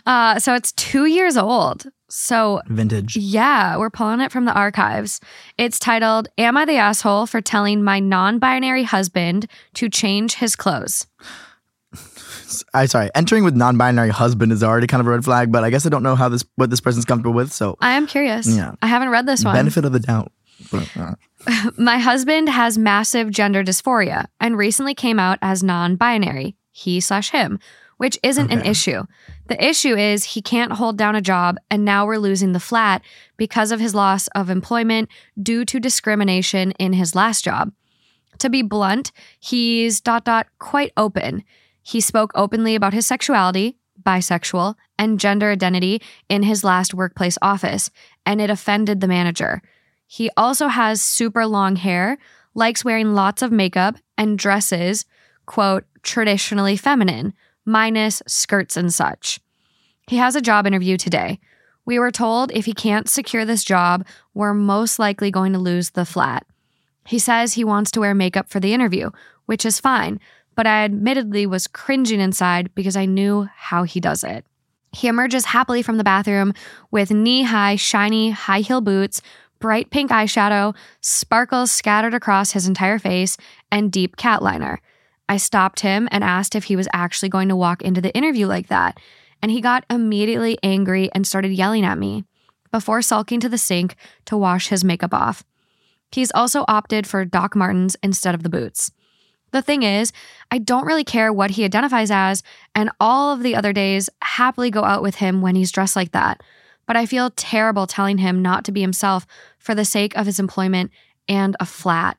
Uh, 0.05 0.39
so 0.39 0.55
it's 0.55 0.71
two 0.71 1.05
years 1.05 1.35
old. 1.35 1.87
So 2.07 2.61
Vintage. 2.67 3.17
Yeah, 3.17 3.77
we're 3.77 3.89
pulling 3.89 4.21
it 4.21 4.31
from 4.31 4.45
the 4.45 4.53
archives. 4.53 5.19
It's 5.57 5.77
titled, 5.77 6.29
Am 6.37 6.55
I 6.55 6.63
the 6.63 6.77
Asshole 6.77 7.27
for 7.27 7.41
Telling 7.41 7.83
My 7.83 7.99
Non 7.99 8.39
Binary 8.39 8.83
Husband 8.83 9.47
to 9.73 9.89
Change 9.89 10.35
His 10.35 10.55
Clothes? 10.55 11.07
I 12.73 12.85
sorry. 12.85 13.09
Entering 13.15 13.43
with 13.43 13.55
non-binary 13.55 14.09
husband 14.09 14.51
is 14.51 14.63
already 14.63 14.87
kind 14.87 15.01
of 15.01 15.07
a 15.07 15.09
red 15.09 15.25
flag, 15.25 15.51
but 15.51 15.63
I 15.63 15.69
guess 15.69 15.85
I 15.85 15.89
don't 15.89 16.03
know 16.03 16.15
how 16.15 16.29
this 16.29 16.45
what 16.55 16.69
this 16.69 16.79
person's 16.79 17.05
comfortable 17.05 17.33
with. 17.33 17.51
So 17.51 17.77
I 17.81 17.93
am 17.93 18.07
curious. 18.07 18.47
Yeah. 18.47 18.73
I 18.81 18.87
haven't 18.87 19.09
read 19.09 19.25
this 19.25 19.43
one. 19.43 19.55
benefit 19.55 19.85
of 19.85 19.91
the 19.91 19.99
doubt. 19.99 20.31
But, 20.71 20.89
uh, 20.97 21.15
My 21.77 21.97
husband 21.97 22.49
has 22.49 22.77
massive 22.77 23.31
gender 23.31 23.63
dysphoria 23.63 24.25
and 24.39 24.57
recently 24.57 24.95
came 24.95 25.19
out 25.19 25.39
as 25.41 25.63
non 25.63 25.95
binary, 25.95 26.55
he 26.71 26.99
slash 26.99 27.31
him, 27.31 27.59
which 27.97 28.17
isn't 28.23 28.51
an 28.51 28.65
issue. 28.65 29.03
The 29.47 29.63
issue 29.63 29.95
is 29.95 30.23
he 30.23 30.41
can't 30.41 30.73
hold 30.73 30.97
down 30.97 31.15
a 31.15 31.21
job, 31.21 31.57
and 31.69 31.85
now 31.85 32.05
we're 32.05 32.17
losing 32.17 32.53
the 32.53 32.59
flat 32.59 33.01
because 33.37 33.71
of 33.71 33.79
his 33.79 33.93
loss 33.93 34.27
of 34.29 34.49
employment 34.49 35.09
due 35.41 35.65
to 35.65 35.79
discrimination 35.79 36.71
in 36.71 36.93
his 36.93 37.15
last 37.15 37.43
job. 37.43 37.71
To 38.39 38.49
be 38.49 38.61
blunt, 38.61 39.11
he's 39.39 40.01
dot 40.01 40.25
dot 40.25 40.47
quite 40.59 40.91
open. 40.97 41.43
He 41.83 42.01
spoke 42.01 42.31
openly 42.35 42.75
about 42.75 42.93
his 42.93 43.05
sexuality, 43.05 43.77
bisexual, 44.03 44.75
and 44.97 45.19
gender 45.19 45.51
identity 45.51 46.01
in 46.27 46.43
his 46.43 46.63
last 46.63 46.93
workplace 46.93 47.37
office, 47.41 47.91
and 48.25 48.41
it 48.41 48.49
offended 48.49 48.99
the 48.99 49.07
manager. 49.07 49.61
He 50.07 50.29
also 50.37 50.67
has 50.67 51.01
super 51.01 51.45
long 51.45 51.75
hair, 51.75 52.17
likes 52.53 52.85
wearing 52.85 53.13
lots 53.13 53.41
of 53.41 53.51
makeup, 53.51 53.95
and 54.17 54.37
dresses, 54.37 55.05
quote, 55.45 55.85
traditionally 56.03 56.77
feminine, 56.77 57.33
minus 57.65 58.21
skirts 58.27 58.77
and 58.77 58.93
such. 58.93 59.39
He 60.07 60.17
has 60.17 60.35
a 60.35 60.41
job 60.41 60.67
interview 60.67 60.97
today. 60.97 61.39
We 61.85 61.99
were 61.99 62.11
told 62.11 62.51
if 62.51 62.65
he 62.65 62.73
can't 62.73 63.09
secure 63.09 63.45
this 63.45 63.63
job, 63.63 64.05
we're 64.33 64.53
most 64.53 64.99
likely 64.99 65.31
going 65.31 65.53
to 65.53 65.59
lose 65.59 65.91
the 65.91 66.05
flat. 66.05 66.45
He 67.05 67.19
says 67.19 67.53
he 67.53 67.63
wants 67.63 67.91
to 67.91 67.99
wear 67.99 68.15
makeup 68.15 68.49
for 68.49 68.59
the 68.59 68.73
interview, 68.73 69.11
which 69.45 69.65
is 69.65 69.79
fine, 69.79 70.19
but 70.55 70.65
I 70.65 70.83
admittedly 70.83 71.45
was 71.45 71.67
cringing 71.67 72.19
inside 72.19 72.73
because 72.73 72.95
I 72.95 73.05
knew 73.05 73.47
how 73.55 73.83
he 73.83 73.99
does 73.99 74.23
it. 74.23 74.45
He 74.91 75.07
emerges 75.07 75.45
happily 75.45 75.81
from 75.81 75.97
the 75.97 76.03
bathroom 76.03 76.53
with 76.89 77.11
knee 77.11 77.43
high, 77.43 77.75
shiny, 77.75 78.31
high 78.31 78.61
heel 78.61 78.81
boots, 78.81 79.21
bright 79.59 79.89
pink 79.89 80.11
eyeshadow, 80.11 80.75
sparkles 81.01 81.71
scattered 81.71 82.13
across 82.13 82.51
his 82.51 82.67
entire 82.67 82.99
face, 82.99 83.37
and 83.71 83.91
deep 83.91 84.15
cat 84.15 84.41
liner. 84.41 84.81
I 85.27 85.37
stopped 85.37 85.79
him 85.79 86.07
and 86.11 86.23
asked 86.23 86.55
if 86.55 86.65
he 86.65 86.75
was 86.75 86.87
actually 86.93 87.29
going 87.29 87.49
to 87.49 87.55
walk 87.55 87.81
into 87.81 88.01
the 88.01 88.15
interview 88.15 88.47
like 88.47 88.67
that. 88.67 88.99
And 89.41 89.51
he 89.51 89.61
got 89.61 89.85
immediately 89.89 90.57
angry 90.63 91.09
and 91.13 91.25
started 91.25 91.51
yelling 91.51 91.85
at 91.85 91.97
me 91.97 92.23
before 92.71 93.01
sulking 93.01 93.39
to 93.39 93.49
the 93.49 93.57
sink 93.57 93.95
to 94.25 94.37
wash 94.37 94.67
his 94.67 94.83
makeup 94.83 95.13
off. 95.13 95.43
He's 96.11 96.31
also 96.31 96.65
opted 96.67 97.07
for 97.07 97.25
Doc 97.25 97.55
Martens 97.55 97.95
instead 98.01 98.35
of 98.35 98.43
the 98.43 98.49
boots. 98.49 98.91
The 99.51 99.61
thing 99.61 99.83
is, 99.83 100.11
I 100.51 100.57
don't 100.57 100.85
really 100.85 101.03
care 101.03 101.31
what 101.31 101.51
he 101.51 101.63
identifies 101.63 102.11
as, 102.11 102.43
and 102.73 102.89
all 102.99 103.33
of 103.33 103.43
the 103.43 103.55
other 103.55 103.73
days 103.73 104.09
happily 104.21 104.69
go 104.69 104.83
out 104.83 105.01
with 105.01 105.15
him 105.15 105.41
when 105.41 105.55
he's 105.55 105.71
dressed 105.71 105.95
like 105.95 106.11
that. 106.11 106.41
But 106.87 106.95
I 106.95 107.05
feel 107.05 107.31
terrible 107.31 107.87
telling 107.87 108.19
him 108.19 108.41
not 108.41 108.63
to 108.65 108.71
be 108.71 108.81
himself 108.81 109.25
for 109.57 109.73
the 109.73 109.85
sake 109.85 110.15
of 110.15 110.25
his 110.25 110.39
employment 110.39 110.91
and 111.27 111.55
a 111.59 111.65
flat. 111.65 112.17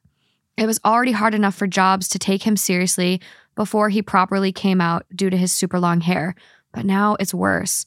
It 0.57 0.67
was 0.67 0.81
already 0.85 1.13
hard 1.13 1.35
enough 1.35 1.55
for 1.55 1.67
Jobs 1.67 2.09
to 2.09 2.19
take 2.19 2.43
him 2.43 2.57
seriously 2.57 3.21
before 3.55 3.89
he 3.89 4.03
properly 4.03 4.53
came 4.53 4.81
out 4.81 5.07
due 5.15 5.31
to 5.31 5.37
his 5.37 5.53
super 5.53 5.79
long 5.79 6.01
hair, 6.01 6.35
but 6.73 6.85
now 6.85 7.17
it's 7.21 7.35
worse. 7.35 7.87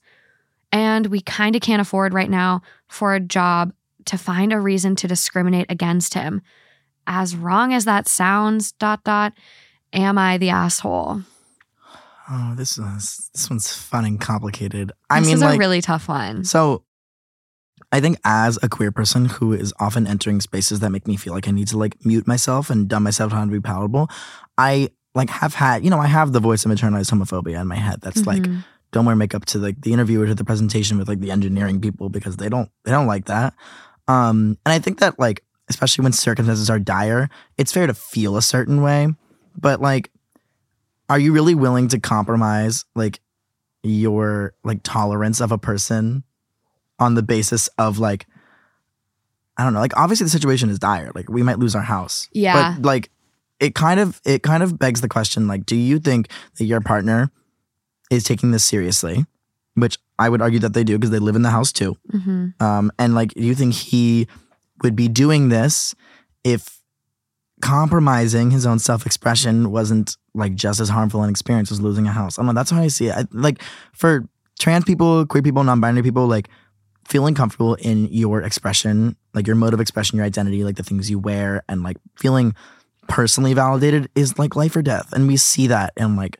And 0.71 1.07
we 1.07 1.21
kind 1.21 1.55
of 1.55 1.61
can't 1.61 1.81
afford 1.81 2.13
right 2.13 2.29
now 2.29 2.61
for 2.87 3.13
a 3.13 3.19
job 3.19 3.73
to 4.05 4.17
find 4.17 4.53
a 4.53 4.59
reason 4.59 4.95
to 4.97 5.07
discriminate 5.07 5.65
against 5.69 6.13
him. 6.13 6.41
As 7.07 7.35
wrong 7.35 7.73
as 7.73 7.85
that 7.85 8.07
sounds, 8.07 8.71
dot 8.73 9.03
dot, 9.03 9.33
am 9.93 10.17
I 10.17 10.37
the 10.37 10.49
asshole? 10.49 11.21
Oh, 12.31 12.53
this 12.55 12.77
is 12.77 13.29
this 13.33 13.49
one's 13.49 13.73
fun 13.73 14.05
and 14.05 14.19
complicated. 14.21 14.91
I 15.09 15.19
this 15.19 15.27
mean, 15.27 15.35
is 15.37 15.41
like, 15.41 15.55
a 15.55 15.59
really 15.59 15.81
tough 15.81 16.07
one. 16.07 16.43
so 16.43 16.83
I 17.91 17.99
think 18.01 18.19
as 18.23 18.59
a 18.61 18.69
queer 18.69 18.91
person 18.91 19.25
who 19.25 19.53
is 19.53 19.73
often 19.79 20.05
entering 20.05 20.41
spaces 20.41 20.79
that 20.81 20.91
make 20.91 21.07
me 21.07 21.15
feel 21.15 21.33
like 21.33 21.47
I 21.47 21.51
need 21.51 21.67
to 21.69 21.77
like 21.77 22.05
mute 22.05 22.27
myself 22.27 22.69
and 22.69 22.87
dumb 22.87 23.03
myself 23.03 23.31
down 23.31 23.47
to 23.47 23.51
be 23.53 23.59
palatable, 23.59 24.09
I 24.57 24.89
like 25.15 25.29
have 25.31 25.55
had, 25.55 25.83
you 25.83 25.89
know, 25.89 25.99
I 25.99 26.05
have 26.07 26.31
the 26.33 26.39
voice 26.39 26.65
of 26.65 26.71
internalized 26.71 27.11
homophobia 27.11 27.59
in 27.59 27.67
my 27.67 27.75
head. 27.77 28.01
That's 28.01 28.27
like, 28.27 28.43
Mhm. 28.43 28.63
don't 28.91 29.05
wear 29.05 29.15
makeup 29.15 29.45
to 29.45 29.57
like 29.57 29.81
the 29.81 29.91
interview 29.91 30.21
or 30.21 30.27
to 30.27 30.35
the 30.35 30.43
presentation 30.45 30.99
with 30.99 31.07
like 31.07 31.19
the 31.19 31.31
engineering 31.31 31.81
people 31.81 32.09
because 32.09 32.37
they 32.37 32.47
don't 32.49 32.69
they 32.85 32.91
don't 32.91 33.07
like 33.07 33.25
that. 33.25 33.55
Um, 34.07 34.57
and 34.65 34.73
I 34.73 34.77
think 34.79 34.99
that 34.99 35.17
like 35.19 35.43
especially 35.67 36.03
when 36.03 36.11
circumstances 36.11 36.69
are 36.69 36.79
dire, 36.79 37.29
it's 37.57 37.71
fair 37.71 37.87
to 37.87 37.93
feel 37.93 38.37
a 38.37 38.41
certain 38.41 38.81
way, 38.81 39.07
but 39.59 39.81
like, 39.81 40.11
are 41.09 41.19
you 41.19 41.33
really 41.33 41.55
willing 41.55 41.87
to 41.89 41.99
compromise 41.99 42.85
like 42.95 43.19
your 43.83 44.53
like 44.63 44.81
tolerance 44.83 45.41
of 45.41 45.51
a 45.51 45.57
person 45.57 46.23
on 46.99 47.15
the 47.15 47.23
basis 47.23 47.67
of 47.77 47.97
like 47.99 48.27
I 49.57 49.63
don't 49.63 49.73
know, 49.73 49.79
like 49.79 49.97
obviously 49.97 50.23
the 50.23 50.29
situation 50.29 50.69
is 50.69 50.79
dire. 50.79 51.11
Like 51.13 51.27
we 51.27 51.43
might 51.43 51.59
lose 51.59 51.75
our 51.75 51.81
house. 51.81 52.29
Yeah. 52.31 52.75
But 52.75 52.85
like 52.85 53.09
it 53.59 53.75
kind 53.75 53.99
of 53.99 54.21
it 54.23 54.43
kind 54.43 54.63
of 54.63 54.79
begs 54.79 55.01
the 55.01 55.09
question 55.09 55.47
like 55.47 55.65
do 55.65 55.75
you 55.75 55.99
think 55.99 56.29
that 56.57 56.65
your 56.65 56.79
partner 56.79 57.29
is 58.09 58.23
taking 58.23 58.51
this 58.51 58.63
seriously? 58.63 59.25
Which 59.75 59.97
I 60.17 60.29
would 60.29 60.41
argue 60.41 60.59
that 60.59 60.73
they 60.73 60.83
do 60.83 60.97
because 60.97 61.11
they 61.11 61.19
live 61.19 61.35
in 61.35 61.41
the 61.41 61.49
house 61.49 61.71
too. 61.71 61.97
Mhm. 62.11 62.61
Um 62.61 62.91
and 62.99 63.15
like 63.15 63.33
do 63.33 63.43
you 63.43 63.55
think 63.55 63.73
he 63.73 64.27
would 64.83 64.95
be 64.95 65.07
doing 65.09 65.49
this 65.49 65.95
if 66.43 66.81
compromising 67.61 68.51
his 68.51 68.65
own 68.65 68.79
self-expression 68.79 69.71
wasn't 69.71 70.15
like 70.33 70.55
just 70.55 70.79
as 70.79 70.89
harmful 70.89 71.23
an 71.23 71.29
experience 71.29 71.71
as 71.71 71.81
losing 71.81 72.07
a 72.07 72.11
house. 72.11 72.37
I 72.37 72.41
don't 72.41 72.47
know. 72.47 72.59
That's 72.59 72.71
how 72.71 72.81
I 72.81 72.87
see 72.87 73.07
it. 73.07 73.15
I, 73.15 73.25
like 73.31 73.61
for 73.93 74.27
trans 74.59 74.85
people, 74.85 75.25
queer 75.25 75.41
people, 75.41 75.63
non-binary 75.63 76.03
people, 76.03 76.27
like 76.27 76.49
feeling 77.05 77.33
comfortable 77.33 77.75
in 77.75 78.07
your 78.11 78.41
expression, 78.43 79.15
like 79.33 79.47
your 79.47 79.55
mode 79.55 79.73
of 79.73 79.81
expression, 79.81 80.17
your 80.17 80.25
identity, 80.25 80.63
like 80.63 80.75
the 80.75 80.83
things 80.83 81.09
you 81.09 81.17
wear, 81.17 81.63
and 81.67 81.83
like 81.83 81.97
feeling 82.15 82.53
personally 83.07 83.53
validated 83.53 84.09
is 84.15 84.37
like 84.37 84.55
life 84.55 84.75
or 84.75 84.81
death. 84.81 85.11
And 85.13 85.27
we 85.27 85.37
see 85.37 85.67
that 85.67 85.93
in 85.97 86.15
like 86.15 86.39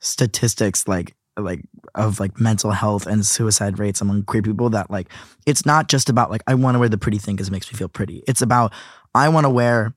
statistics, 0.00 0.86
like 0.86 1.16
like 1.38 1.62
of 1.94 2.20
like 2.20 2.38
mental 2.38 2.72
health 2.72 3.06
and 3.06 3.24
suicide 3.24 3.78
rates 3.78 4.00
among 4.00 4.24
queer 4.24 4.42
people. 4.42 4.68
That 4.70 4.90
like 4.90 5.08
it's 5.46 5.64
not 5.64 5.88
just 5.88 6.10
about 6.10 6.30
like 6.30 6.42
I 6.46 6.54
want 6.54 6.74
to 6.74 6.78
wear 6.78 6.88
the 6.88 6.98
pretty 6.98 7.18
thing 7.18 7.36
because 7.36 7.48
it 7.48 7.52
makes 7.52 7.72
me 7.72 7.78
feel 7.78 7.88
pretty. 7.88 8.22
It's 8.28 8.42
about 8.42 8.72
I 9.14 9.28
want 9.30 9.44
to 9.44 9.50
wear 9.50 9.94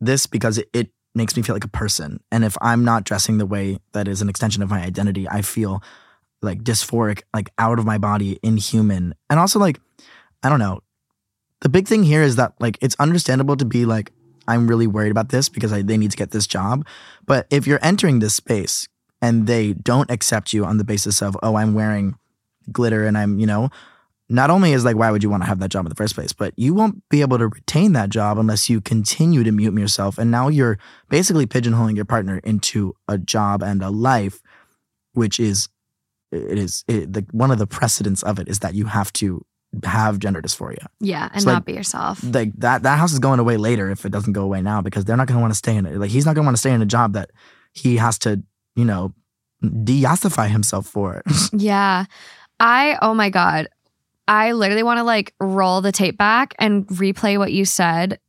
this 0.00 0.26
because 0.26 0.58
it, 0.58 0.68
it 0.72 0.90
makes 1.14 1.36
me 1.36 1.42
feel 1.42 1.54
like 1.54 1.64
a 1.64 1.68
person. 1.68 2.20
And 2.30 2.44
if 2.44 2.56
I'm 2.60 2.84
not 2.84 3.04
dressing 3.04 3.38
the 3.38 3.46
way 3.46 3.78
that 3.92 4.08
is 4.08 4.22
an 4.22 4.28
extension 4.28 4.62
of 4.62 4.70
my 4.70 4.80
identity, 4.80 5.28
I 5.28 5.42
feel 5.42 5.82
like 6.42 6.62
dysphoric, 6.62 7.22
like 7.34 7.50
out 7.58 7.78
of 7.78 7.84
my 7.84 7.98
body, 7.98 8.38
inhuman. 8.42 9.14
And 9.28 9.38
also 9.38 9.58
like, 9.58 9.80
I 10.42 10.48
don't 10.48 10.58
know. 10.58 10.80
The 11.60 11.68
big 11.68 11.86
thing 11.86 12.04
here 12.04 12.22
is 12.22 12.36
that 12.36 12.54
like 12.60 12.78
it's 12.80 12.96
understandable 12.98 13.56
to 13.56 13.64
be 13.64 13.84
like, 13.84 14.12
I'm 14.48 14.66
really 14.66 14.86
worried 14.86 15.10
about 15.10 15.28
this 15.28 15.48
because 15.48 15.72
I, 15.72 15.82
they 15.82 15.96
need 15.96 16.10
to 16.10 16.16
get 16.16 16.30
this 16.30 16.46
job. 16.46 16.86
But 17.26 17.46
if 17.50 17.66
you're 17.66 17.78
entering 17.82 18.20
this 18.20 18.34
space 18.34 18.88
and 19.20 19.46
they 19.46 19.74
don't 19.74 20.10
accept 20.10 20.52
you 20.52 20.64
on 20.64 20.78
the 20.78 20.84
basis 20.84 21.20
of, 21.22 21.36
oh, 21.42 21.56
I'm 21.56 21.74
wearing 21.74 22.16
glitter 22.72 23.06
and 23.06 23.18
I'm, 23.18 23.38
you 23.38 23.46
know, 23.46 23.68
not 24.30 24.48
only 24.48 24.72
is 24.72 24.84
like, 24.84 24.96
why 24.96 25.10
would 25.10 25.24
you 25.24 25.28
want 25.28 25.42
to 25.42 25.48
have 25.48 25.58
that 25.58 25.70
job 25.70 25.84
in 25.84 25.90
the 25.90 25.96
first 25.96 26.14
place, 26.14 26.32
but 26.32 26.54
you 26.56 26.72
won't 26.72 27.02
be 27.08 27.20
able 27.20 27.36
to 27.36 27.48
retain 27.48 27.92
that 27.94 28.10
job 28.10 28.38
unless 28.38 28.70
you 28.70 28.80
continue 28.80 29.42
to 29.42 29.50
mute 29.50 29.76
yourself. 29.76 30.18
And 30.18 30.30
now 30.30 30.46
you're 30.46 30.78
basically 31.08 31.46
pigeonholing 31.46 31.96
your 31.96 32.04
partner 32.04 32.38
into 32.44 32.94
a 33.08 33.18
job 33.18 33.60
and 33.60 33.82
a 33.82 33.90
life, 33.90 34.40
which 35.14 35.40
is, 35.40 35.68
it 36.30 36.58
is, 36.58 36.84
it, 36.86 37.12
the, 37.12 37.26
one 37.32 37.50
of 37.50 37.58
the 37.58 37.66
precedents 37.66 38.22
of 38.22 38.38
it 38.38 38.48
is 38.48 38.60
that 38.60 38.74
you 38.74 38.86
have 38.86 39.12
to 39.14 39.44
have 39.82 40.20
gender 40.20 40.40
dysphoria. 40.40 40.86
Yeah, 41.00 41.28
and 41.32 41.44
like- 41.44 41.52
not 41.54 41.64
be 41.64 41.72
yourself. 41.72 42.22
Like 42.22 42.52
that, 42.58 42.84
that 42.84 43.00
house 43.00 43.12
is 43.12 43.18
going 43.18 43.40
away 43.40 43.56
later 43.56 43.90
if 43.90 44.06
it 44.06 44.12
doesn't 44.12 44.32
go 44.32 44.42
away 44.44 44.62
now 44.62 44.80
because 44.80 45.04
they're 45.04 45.16
not 45.16 45.26
going 45.26 45.38
to 45.38 45.40
want 45.40 45.52
to 45.52 45.58
stay 45.58 45.74
in 45.74 45.86
it. 45.86 45.96
Like 45.96 46.10
he's 46.10 46.24
not 46.24 46.36
going 46.36 46.44
to 46.44 46.48
want 46.48 46.56
to 46.56 46.60
stay 46.60 46.72
in 46.72 46.80
a 46.82 46.86
job 46.86 47.14
that 47.14 47.30
he 47.72 47.96
has 47.96 48.16
to, 48.20 48.42
you 48.76 48.84
know, 48.84 49.12
deossify 49.64 50.48
himself 50.48 50.86
for. 50.86 51.22
Yeah. 51.52 52.04
I, 52.60 52.98
oh 53.02 53.14
my 53.14 53.30
God. 53.30 53.68
I 54.30 54.52
literally 54.52 54.84
want 54.84 54.98
to 54.98 55.02
like 55.02 55.34
roll 55.40 55.80
the 55.80 55.90
tape 55.90 56.16
back 56.16 56.54
and 56.60 56.86
replay 56.86 57.36
what 57.36 57.52
you 57.52 57.64
said 57.64 58.20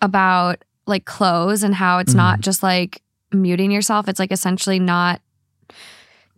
about 0.00 0.64
like 0.86 1.04
clothes 1.04 1.64
and 1.64 1.74
how 1.74 1.98
it's 1.98 2.14
not 2.14 2.34
mm-hmm. 2.34 2.42
just 2.42 2.62
like 2.62 3.02
muting 3.32 3.72
yourself. 3.72 4.08
It's 4.08 4.20
like 4.20 4.30
essentially 4.30 4.78
not. 4.78 5.20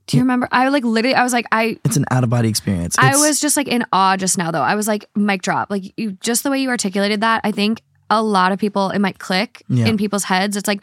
Do 0.07 0.17
you 0.17 0.23
remember? 0.23 0.49
I 0.51 0.67
like 0.69 0.85
literally, 0.85 1.15
I 1.15 1.23
was 1.23 1.35
like, 1.35 1.45
I, 1.53 1.79
it's 1.85 1.99
an 1.99 2.07
out 2.11 2.25
of 2.25 2.31
body 2.31 2.49
experience. 2.49 2.97
I 2.99 3.15
was 3.15 3.41
just 3.41 3.59
like 3.59 3.69
in 3.69 3.85
awe 3.93 4.17
just 4.17 4.39
now 4.39 4.51
though. 4.51 4.63
I 4.63 4.75
was 4.75 4.89
like, 4.89 5.05
mic 5.15 5.43
drop. 5.43 5.71
Like 5.71 5.93
you, 5.99 6.13
just 6.13 6.43
the 6.43 6.51
way 6.51 6.59
you 6.59 6.71
articulated 6.71 7.21
that, 7.21 7.43
I 7.45 7.53
think 7.53 7.83
a 8.09 8.23
lot 8.23 8.53
of 8.53 8.59
people, 8.59 8.89
it 8.89 9.01
might 9.01 9.19
click 9.19 9.63
Yeah. 9.69 9.85
in 9.87 9.99
people's 9.99 10.25
heads. 10.25 10.57
It's 10.57 10.67
like, 10.67 10.81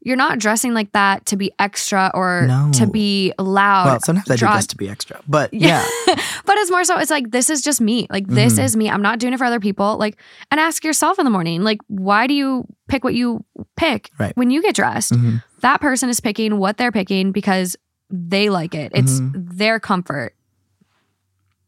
you're 0.00 0.16
not 0.16 0.38
dressing 0.38 0.74
like 0.74 0.92
that 0.92 1.26
to 1.26 1.36
be 1.36 1.52
extra 1.58 2.10
or 2.14 2.46
No. 2.46 2.70
to 2.74 2.86
be 2.86 3.32
loud. 3.38 3.86
well, 3.86 4.00
sometimes 4.00 4.30
I 4.30 4.36
do 4.36 4.46
just 4.46 4.70
to 4.70 4.76
be 4.76 4.88
extra, 4.88 5.20
but 5.26 5.52
yeah, 5.52 5.84
but 6.06 6.56
it's 6.58 6.70
more 6.70 6.84
so 6.84 6.98
it's 6.98 7.10
like 7.10 7.30
this 7.30 7.50
is 7.50 7.62
just 7.62 7.80
me 7.80 8.06
like 8.10 8.26
this 8.28 8.54
Mhm. 8.54 8.64
is 8.64 8.76
me 8.76 8.88
i'm 8.90 9.02
not 9.02 9.18
doing 9.18 9.32
it 9.34 9.38
for 9.38 9.44
other 9.44 9.60
people 9.60 9.96
like 9.98 10.16
and 10.50 10.60
ask 10.60 10.84
yourself 10.84 11.18
in 11.18 11.24
the 11.24 11.30
morning 11.30 11.62
like 11.62 11.78
why 11.88 12.26
do 12.26 12.34
you 12.34 12.64
pick 12.88 13.04
what 13.04 13.14
you 13.14 13.44
pick 13.76 14.10
Right. 14.18 14.36
when 14.36 14.50
you 14.50 14.62
get 14.62 14.74
dressed 14.74 15.12
Mhm. 15.12 15.42
that 15.60 15.80
person 15.80 16.08
is 16.08 16.20
picking 16.20 16.58
what 16.58 16.76
they're 16.76 16.92
picking 16.92 17.32
because 17.32 17.76
they 18.10 18.48
like 18.48 18.74
it 18.74 18.92
it's 18.94 19.20
Mhm. 19.20 19.32
their 19.58 19.78
comfort 19.80 20.34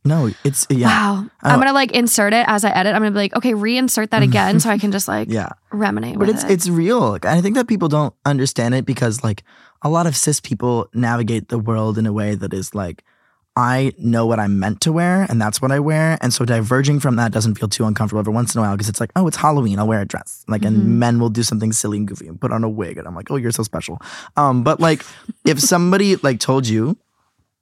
no, 0.04 0.30
it's 0.44 0.66
yeah, 0.70 0.86
wow 0.88 1.26
i'm 1.42 1.58
gonna 1.60 1.72
like 1.74 1.92
insert 1.92 2.32
it 2.32 2.44
as 2.48 2.64
i 2.64 2.70
edit 2.70 2.94
i'm 2.94 3.00
gonna 3.02 3.10
be 3.10 3.16
like 3.18 3.36
okay 3.36 3.52
reinsert 3.52 4.10
that 4.10 4.22
again 4.22 4.58
so 4.60 4.70
i 4.70 4.78
can 4.78 4.90
just 4.92 5.08
like 5.08 5.28
yeah. 5.30 5.50
ruminate 5.72 6.18
But 6.18 6.28
with 6.28 6.36
it's 6.36 6.44
it. 6.44 6.50
it's 6.52 6.68
real. 6.68 7.00
Like, 7.10 7.26
I 7.26 7.40
think 7.42 7.54
that 7.56 7.68
people 7.68 7.88
don't 7.88 8.14
understand 8.24 8.74
it 8.74 8.86
because 8.86 9.22
like 9.22 9.42
a 9.82 9.88
lot 9.90 10.06
of 10.06 10.16
cis 10.16 10.40
people 10.40 10.88
navigate 10.94 11.48
the 11.48 11.58
world 11.58 11.98
in 11.98 12.06
a 12.06 12.12
way 12.12 12.34
that 12.34 12.52
is 12.54 12.74
like 12.74 13.04
I 13.56 13.92
know 13.98 14.26
what 14.26 14.38
I'm 14.38 14.58
meant 14.60 14.80
to 14.82 14.92
wear 14.92 15.26
and 15.28 15.42
that's 15.42 15.60
what 15.60 15.72
I 15.72 15.80
wear. 15.80 16.16
And 16.22 16.32
so 16.32 16.44
diverging 16.44 17.00
from 17.00 17.16
that 17.16 17.32
doesn't 17.32 17.56
feel 17.56 17.68
too 17.68 17.84
uncomfortable 17.84 18.20
every 18.20 18.32
once 18.32 18.54
in 18.54 18.60
a 18.60 18.62
while 18.62 18.74
because 18.76 18.88
it's 18.88 19.00
like, 19.00 19.10
oh, 19.16 19.26
it's 19.26 19.36
Halloween, 19.36 19.78
I'll 19.80 19.88
wear 19.88 20.00
a 20.00 20.06
dress. 20.06 20.44
Like 20.48 20.62
Mhm. 20.62 20.68
and 20.68 20.98
men 21.00 21.18
will 21.18 21.30
do 21.30 21.42
something 21.42 21.72
silly 21.72 21.98
and 21.98 22.06
goofy 22.08 22.28
and 22.28 22.40
put 22.40 22.52
on 22.52 22.62
a 22.64 22.68
wig 22.70 22.96
and 22.96 23.06
I'm 23.08 23.14
like, 23.16 23.30
oh, 23.30 23.36
you're 23.36 23.50
so 23.50 23.64
special. 23.64 24.00
Um, 24.36 24.62
but 24.62 24.78
like 24.80 25.04
if 25.44 25.58
somebody 25.60 26.16
like 26.16 26.38
told 26.38 26.68
you 26.68 26.96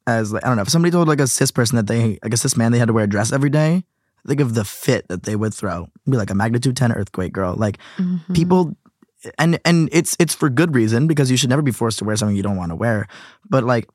as 0.09 0.33
like 0.33 0.45
I 0.45 0.49
don't 0.49 0.57
know, 0.57 0.63
if 0.63 0.69
somebody 0.71 0.91
told 0.93 1.07
like 1.09 1.21
a 1.21 1.27
cis 1.27 1.51
person 1.51 1.77
that 1.77 1.87
they 1.87 2.19
like 2.23 2.33
a 2.33 2.37
cis 2.37 2.57
man 2.57 2.73
they 2.73 2.79
had 2.79 2.89
to 2.89 2.95
wear 2.95 3.05
a 3.05 3.09
dress 3.09 3.33
every 3.33 3.51
day, 3.51 3.85
think 4.27 4.41
of 4.41 4.55
the 4.55 4.65
fit 4.65 5.07
that 5.09 5.23
they 5.25 5.37
would 5.37 5.55
throw. 5.55 5.83
It'd 5.83 6.11
be 6.11 6.17
like 6.17 6.31
a 6.31 6.35
magnitude 6.35 6.77
10 6.77 6.93
earthquake 6.93 7.33
girl. 7.33 7.55
Like 7.57 7.79
Mhm. 7.99 8.35
people 8.35 8.77
and 9.39 9.59
and 9.65 9.89
it's 9.93 10.17
it's 10.19 10.35
for 10.35 10.49
good 10.49 10.75
reason 10.75 11.07
because 11.07 11.31
you 11.31 11.37
should 11.37 11.51
never 11.51 11.63
be 11.63 11.73
forced 11.73 11.99
to 11.99 12.05
wear 12.05 12.17
something 12.17 12.37
you 12.37 12.43
don't 12.43 12.57
want 12.57 12.71
to 12.71 12.77
wear 12.77 13.09
but 13.51 13.65
like 13.65 13.89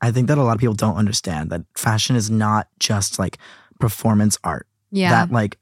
i 0.00 0.10
think 0.10 0.26
that 0.28 0.38
a 0.38 0.42
lot 0.42 0.54
of 0.54 0.58
people 0.58 0.72
don't 0.74 0.96
understand 0.96 1.50
that 1.50 1.60
fashion 1.76 2.16
is 2.16 2.30
not 2.30 2.66
just 2.78 3.18
like 3.18 3.36
performance 3.78 4.38
art 4.42 4.66
yeah 4.90 5.10
that 5.10 5.30
like 5.30 5.58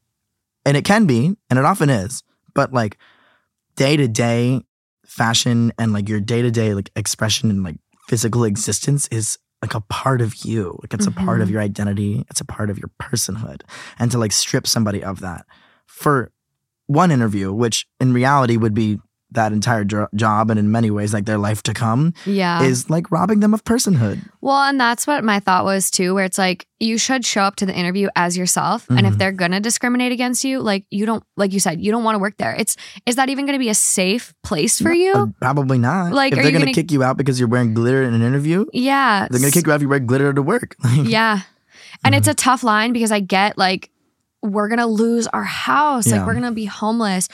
and 0.65 0.77
it 0.77 0.85
can 0.85 1.05
be 1.05 1.35
and 1.51 1.59
it 1.59 1.65
often 1.65 1.91
is 1.91 2.23
but 2.55 2.73
like 2.73 2.97
day 3.75 3.97
to 3.97 4.07
day 4.07 4.63
fashion 5.05 5.73
and 5.81 5.93
like 5.93 6.09
your 6.09 6.21
day 6.21 6.41
to 6.43 6.51
day 6.53 6.73
like 6.73 6.91
expression 6.95 7.51
and 7.51 7.65
like 7.65 7.77
physical 8.07 8.45
existence 8.45 9.09
is 9.11 9.37
like 9.63 9.75
a 9.75 9.81
part 9.81 10.21
of 10.21 10.45
you. 10.45 10.79
Like 10.83 10.95
it's 10.95 11.07
a 11.07 11.11
part 11.11 11.41
of 11.41 11.49
Mhm. 11.49 11.53
your 11.53 11.61
identity. 11.63 12.25
It's 12.31 12.41
a 12.41 12.45
part 12.45 12.71
of 12.71 12.79
your 12.79 12.91
personhood. 13.03 13.63
And 13.99 14.11
to 14.13 14.19
like 14.19 14.33
strip 14.33 14.67
somebody 14.67 15.03
of 15.03 15.21
that. 15.21 15.47
For 15.87 16.31
one 16.87 17.11
interview 17.11 17.53
which 17.53 17.87
in 18.01 18.13
reality 18.13 18.57
would 18.57 18.75
be 18.75 18.99
that 19.33 19.53
entire 19.53 19.85
jo- 19.85 20.09
job 20.15 20.51
and 20.51 20.59
in 20.59 20.71
many 20.71 20.91
ways 20.91 21.13
like 21.13 21.27
their 21.27 21.37
life 21.37 21.63
to 21.65 21.75
come 21.75 22.15
Yeah. 22.25 22.63
is 22.63 22.89
like 22.89 23.11
robbing 23.11 23.41
them 23.41 23.53
of 23.53 23.63
personhood. 23.65 24.21
well, 24.41 24.63
and 24.63 24.81
that's 24.81 25.07
what 25.07 25.23
my 25.25 25.39
thought 25.41 25.65
was 25.65 25.91
too, 25.91 26.15
where 26.15 26.25
it's 26.25 26.39
like 26.39 26.67
you 26.81 26.97
should 26.97 27.25
show 27.27 27.43
up 27.43 27.57
to 27.57 27.67
the 27.67 27.75
interview 27.75 28.09
as 28.17 28.37
yourself. 28.39 28.87
And 28.89 29.07
if 29.07 29.15
Mhm. 29.15 29.19
they're 29.19 29.33
gonna 29.33 29.61
discriminate 29.61 30.13
against 30.13 30.45
you, 30.45 30.61
like 30.61 30.87
you 30.91 31.05
don't 31.05 31.23
like 31.37 31.53
you 31.53 31.61
said, 31.61 31.81
you 31.81 31.91
don't 31.93 32.05
want 32.05 32.15
to 32.15 32.21
work 32.21 32.37
there. 32.39 32.55
It's 32.59 32.77
is 33.05 33.17
that 33.17 33.29
even 33.29 33.45
gonna 33.45 33.59
be 33.59 33.69
a 33.69 33.75
safe 33.75 34.33
place 34.43 34.81
for 34.81 34.93
you? 34.93 35.13
Uh, 35.13 35.27
probably 35.41 35.77
not. 35.79 36.13
Like, 36.13 36.33
if 36.33 36.39
are 36.39 36.43
they're 36.43 36.51
you 36.51 36.59
gonna, 36.59 36.65
gonna- 36.67 36.75
kick 36.75 36.91
you 36.91 37.03
out 37.03 37.17
because 37.19 37.39
you're 37.39 37.49
wearing 37.49 37.75
glitter 37.75 38.03
in 38.03 38.15
an 38.15 38.23
interview, 38.23 38.65
yeah. 38.73 39.27
they're 39.31 39.41
gonna 39.41 39.53
kick 39.53 39.67
you 39.67 39.73
out 39.73 39.77
if 39.77 39.83
you 39.83 39.89
wear 39.89 40.01
glitter 40.01 40.33
to 40.33 40.41
work. 40.43 40.75
Yeah. 41.05 41.41
And 42.05 42.15
Mm-hmm. 42.15 42.19
it's 42.19 42.29
a 42.29 42.35
tough 42.35 42.63
line 42.63 42.93
because 42.93 43.11
I 43.13 43.21
get 43.21 43.59
like, 43.59 43.91
we're 44.41 44.69
to 44.79 44.87
lose 44.87 45.27
our 45.27 45.43
house. 45.43 46.07
Like, 46.07 46.25
we're 46.25 46.35
to 46.41 46.53
be 46.53 46.65
homeless. 46.65 47.29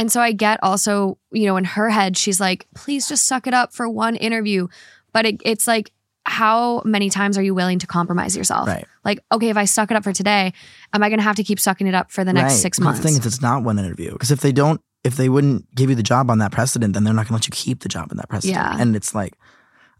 And 0.00 0.10
so 0.10 0.22
I 0.22 0.32
get 0.32 0.58
also, 0.62 1.18
you 1.30 1.44
know, 1.44 1.58
in 1.58 1.64
her 1.64 1.90
head, 1.90 2.16
she's 2.16 2.40
like, 2.40 2.66
please 2.74 3.06
just 3.06 3.26
suck 3.26 3.46
it 3.46 3.52
up 3.52 3.74
for 3.74 3.86
one 3.86 4.16
interview. 4.16 4.66
But 5.12 5.26
it, 5.26 5.42
it's 5.44 5.66
like, 5.66 5.92
how 6.24 6.80
many 6.86 7.10
times 7.10 7.36
are 7.36 7.42
you 7.42 7.54
willing 7.54 7.78
to 7.80 7.86
compromise 7.86 8.34
yourself? 8.34 8.66
Right. 8.66 8.86
Like, 9.04 9.20
okay, 9.30 9.50
if 9.50 9.58
I 9.58 9.66
suck 9.66 9.90
it 9.90 9.98
up 9.98 10.02
for 10.02 10.14
today, 10.14 10.54
am 10.94 11.02
I 11.02 11.10
going 11.10 11.18
to 11.18 11.22
have 11.22 11.36
to 11.36 11.44
keep 11.44 11.60
sucking 11.60 11.86
it 11.86 11.94
up 11.94 12.10
for 12.10 12.24
the 12.24 12.32
next 12.32 12.54
Right. 12.54 12.62
six 12.62 12.80
months? 12.80 13.00
The 13.00 13.08
thing 13.08 13.18
is, 13.18 13.26
it's 13.26 13.42
not 13.42 13.62
one 13.62 13.78
interview 13.78 14.12
because 14.12 14.30
if 14.30 14.40
they 14.40 14.52
don't, 14.52 14.80
if 15.04 15.16
they 15.16 15.28
wouldn't 15.28 15.66
give 15.74 15.90
you 15.90 15.96
the 15.96 16.02
job 16.02 16.30
on 16.30 16.38
that 16.38 16.50
precedent, 16.50 16.94
then 16.94 17.04
they're 17.04 17.12
not 17.12 17.26
gonna 17.26 17.36
let 17.36 17.46
you 17.46 17.52
keep 17.52 17.80
the 17.80 17.88
job 17.90 18.10
in 18.10 18.16
that 18.16 18.30
precedent. 18.30 18.56
Yeah. 18.56 18.80
And 18.80 18.96
it's 18.96 19.14
like, 19.14 19.34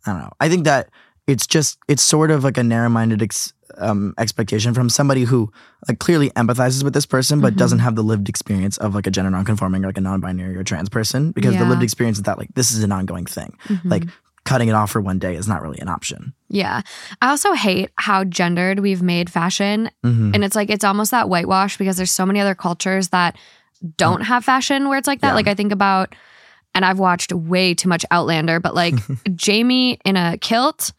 I 0.07 0.13
don't 0.13 0.21
know. 0.23 0.33
I 0.41 0.49
think 0.49 0.65
that 0.65 0.89
it's 1.27 1.47
just 1.47 1.77
it's 1.89 2.03
sort 2.03 2.31
of 2.31 2.43
like 2.43 2.57
a 2.57 2.65
narrow-minded 2.65 3.21
ex, 3.21 3.53
um, 3.81 4.15
expectation 4.19 4.75
from 4.75 4.89
somebody 4.89 5.25
who 5.25 5.51
like 5.89 5.99
clearly 5.99 6.31
empathizes 6.31 6.83
with 6.85 6.93
this 6.95 7.07
person 7.07 7.41
but 7.41 7.55
Mhm. 7.55 7.57
doesn't 7.57 7.79
have 7.81 7.95
the 7.97 8.03
lived 8.03 8.29
experience 8.29 8.77
of 8.79 8.95
like 8.95 9.07
a 9.07 9.11
gender 9.11 9.31
nonconforming 9.31 9.85
or 9.85 9.89
like 9.89 9.99
a 9.99 10.01
non-binary 10.01 10.57
or 10.57 10.63
trans 10.65 10.89
person 10.89 11.33
because 11.33 11.57
the 11.57 11.65
lived 11.65 11.83
experience 11.83 12.19
is 12.19 12.25
that 12.25 12.39
like 12.39 12.49
this 12.55 12.71
is 12.73 12.83
an 12.85 12.93
ongoing 12.93 13.27
thing. 13.27 13.57
Mhm. 13.69 13.91
Like 13.91 14.05
cutting 14.45 14.69
it 14.69 14.73
off 14.73 14.91
for 14.91 15.01
one 15.01 15.19
day 15.19 15.35
is 15.37 15.47
not 15.49 15.63
really 15.63 15.79
an 15.81 15.89
option. 15.89 16.33
yeah. 16.49 16.81
I 17.23 17.29
also 17.31 17.53
hate 17.53 17.91
how 17.97 18.25
gendered 18.25 18.81
we've 18.81 19.03
made 19.03 19.29
fashion 19.31 19.91
Mhm. 20.05 20.35
And 20.35 20.45
it's 20.45 20.57
like 20.57 20.71
it's 20.71 20.85
almost 20.85 21.11
that 21.11 21.29
whitewash 21.29 21.77
because 21.77 21.97
there's 21.97 22.11
so 22.13 22.25
many 22.27 22.41
other 22.41 22.55
cultures 22.55 23.09
that 23.09 23.37
don't 23.97 24.23
have 24.23 24.45
fashion 24.45 24.89
where 24.89 24.99
it's 24.99 25.07
like 25.07 25.21
that. 25.21 25.29
Yeah. 25.29 25.35
Like 25.35 25.49
I 25.49 25.55
think 25.55 25.73
about 25.73 26.15
and 26.75 26.85
I've 26.85 26.99
watched 27.01 27.33
way 27.33 27.75
too 27.75 27.89
much 27.89 28.05
Outlander, 28.11 28.61
but 28.61 28.75
like 28.75 28.95
Jamie 29.35 29.99
in 30.05 30.17
a 30.17 30.39
kilt, 30.39 30.93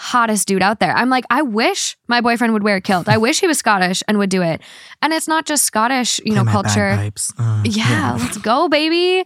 hottest 0.00 0.46
dude 0.46 0.62
out 0.62 0.78
there. 0.78 0.92
I'm 0.96 1.10
like, 1.10 1.24
I 1.28 1.42
wish 1.42 1.96
my 2.06 2.20
boyfriend 2.20 2.52
would 2.52 2.62
wear 2.62 2.76
a 2.76 2.80
kilt. 2.80 3.08
I 3.08 3.16
wish 3.26 3.40
he 3.40 3.48
was 3.48 3.58
Scottish 3.58 4.00
and 4.06 4.16
would 4.18 4.30
do 4.30 4.42
it. 4.42 4.60
And 5.02 5.12
it's 5.12 5.26
not 5.26 5.44
just 5.44 5.64
Scottish, 5.64 6.20
you 6.24 6.34
know, 6.34 6.44
culture. 6.44 6.90
Uh, 7.36 7.62
Yeah, 7.64 8.16
let's 8.20 8.38
go, 8.38 8.68
baby. 8.68 9.24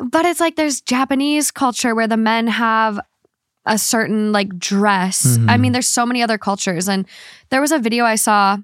But 0.00 0.26
it's 0.26 0.40
like 0.40 0.56
there's 0.56 0.80
Japanese 0.80 1.52
culture 1.52 1.94
where 1.94 2.08
the 2.08 2.16
men 2.16 2.48
have 2.48 2.98
a 3.64 3.78
certain 3.78 4.32
like 4.32 4.58
dress. 4.58 5.36
I 5.36 5.40
Mhm. 5.56 5.60
mean, 5.60 5.72
there's 5.72 5.86
so 5.86 6.04
many 6.04 6.20
other 6.22 6.36
cultures. 6.38 6.88
And 6.88 7.06
there 7.50 7.60
was 7.60 7.70
a 7.70 7.78
video 7.78 8.04
I 8.04 8.16
saw. 8.16 8.56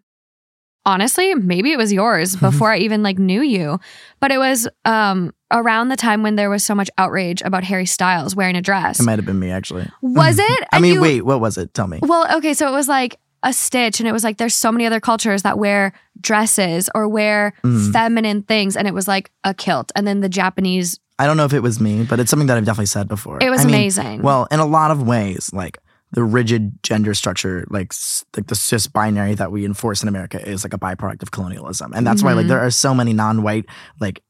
Honestly, 0.87 1.35
maybe 1.35 1.73
it 1.73 1.79
was 1.79 1.93
yours 1.93 2.37
before 2.49 2.73
I 2.73 2.79
even 2.79 3.03
like 3.03 3.19
knew 3.19 3.43
you. 3.43 3.81
But 4.21 4.33
it 4.33 4.39
was 4.39 4.69
um 4.85 5.33
around 5.51 5.89
the 5.89 5.97
time 5.97 6.23
when 6.23 6.37
there 6.37 6.51
was 6.51 6.65
so 6.65 6.75
much 6.75 6.91
outrage 6.99 7.41
about 7.43 7.65
Harry 7.65 7.87
Styles 7.87 8.35
wearing 8.37 8.57
a 8.57 8.63
dress. 8.63 9.01
It 9.01 9.05
might 9.05 9.19
have 9.19 9.27
been 9.27 9.39
me 9.39 9.51
actually. 9.51 9.89
Was 10.03 10.39
it? 10.41 10.69
I 10.73 10.81
mean, 10.81 10.95
you- 10.95 11.01
wait, 11.01 11.23
what 11.23 11.41
was 11.41 11.57
it? 11.59 11.73
Tell 11.75 11.87
me. 11.87 12.01
well, 12.03 12.27
okay, 12.39 12.55
so 12.55 12.69
it 12.69 12.73
was 12.73 12.89
like 12.89 13.19
a 13.43 13.53
stitch, 13.53 14.01
and 14.01 14.09
it 14.09 14.13
was 14.13 14.25
like 14.25 14.39
there's 14.39 14.55
so 14.55 14.73
many 14.73 14.87
other 14.87 15.01
cultures 15.01 15.43
that 15.43 15.59
wear 15.59 15.93
dresses 16.21 16.89
or 16.95 17.07
wear 17.09 17.53
Mm. 17.63 17.93
feminine 17.93 18.43
things, 18.43 18.77
and 18.77 18.89
it 18.89 18.95
was 18.95 19.07
like 19.07 19.31
a 19.45 19.53
kilt, 19.55 19.93
and 19.95 20.07
then 20.07 20.21
the 20.21 20.29
Japanese. 20.31 20.99
I 21.19 21.27
don't 21.27 21.37
know 21.37 21.45
if 21.45 21.53
it 21.53 21.61
was 21.61 21.79
me, 21.79 22.05
but 22.05 22.19
it's 22.19 22.31
something 22.31 22.47
that 22.49 22.57
I've 22.57 22.65
definitely 22.65 22.87
said 22.87 23.07
before. 23.07 23.39
It 23.43 23.51
was 23.51 23.61
I 23.61 23.65
mean, 23.67 23.75
amazing. 23.75 24.23
Well, 24.23 24.49
in 24.51 24.61
a 24.61 24.67
lot 24.67 24.91
of 24.91 25.03
ways, 25.07 25.51
like 25.53 25.79
the 26.15 26.25
rigid 26.25 26.83
gender 26.83 27.13
structure, 27.15 27.67
like 27.71 27.93
like 28.37 28.47
the 28.47 28.55
cis 28.55 28.87
binary 28.87 29.35
that 29.35 29.53
we 29.53 29.65
enforce 29.65 30.03
in 30.03 30.09
America, 30.09 30.41
is 30.49 30.65
like 30.65 30.73
a 30.73 30.79
byproduct 30.79 31.23
of 31.23 31.31
colonialism, 31.31 31.93
and 31.95 32.07
that's 32.07 32.23
why 32.23 32.33
like 32.33 32.47
there 32.47 32.59
mm-hmm. 32.59 32.67
are 32.67 32.71
so 32.71 32.95
many 32.95 33.13
non-white 33.13 33.67
like 34.01 34.23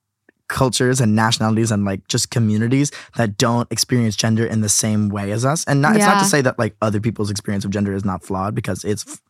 cultures 0.49 1.01
and 1.01 1.17
nationalities 1.17 1.71
and 1.71 1.85
like 1.85 2.07
just 2.09 2.31
communities 2.31 2.93
that 3.17 3.39
don't 3.39 3.71
experience 3.73 4.15
gender 4.15 4.45
in 4.45 4.61
the 4.61 4.69
same 4.69 5.09
way 5.09 5.33
as 5.33 5.45
us. 5.45 5.65
And 5.65 5.81
not, 5.81 5.97
it's 5.97 6.05
not 6.05 6.19
to 6.19 6.27
say 6.27 6.43
that 6.43 6.59
like 6.59 6.77
other 6.83 7.01
people's 7.01 7.31
experience 7.31 7.65
of 7.65 7.71
gender 7.71 7.95
is 7.95 8.05
not 8.05 8.23
flawed 8.23 8.55
because 8.55 8.85
it's, 8.85 9.21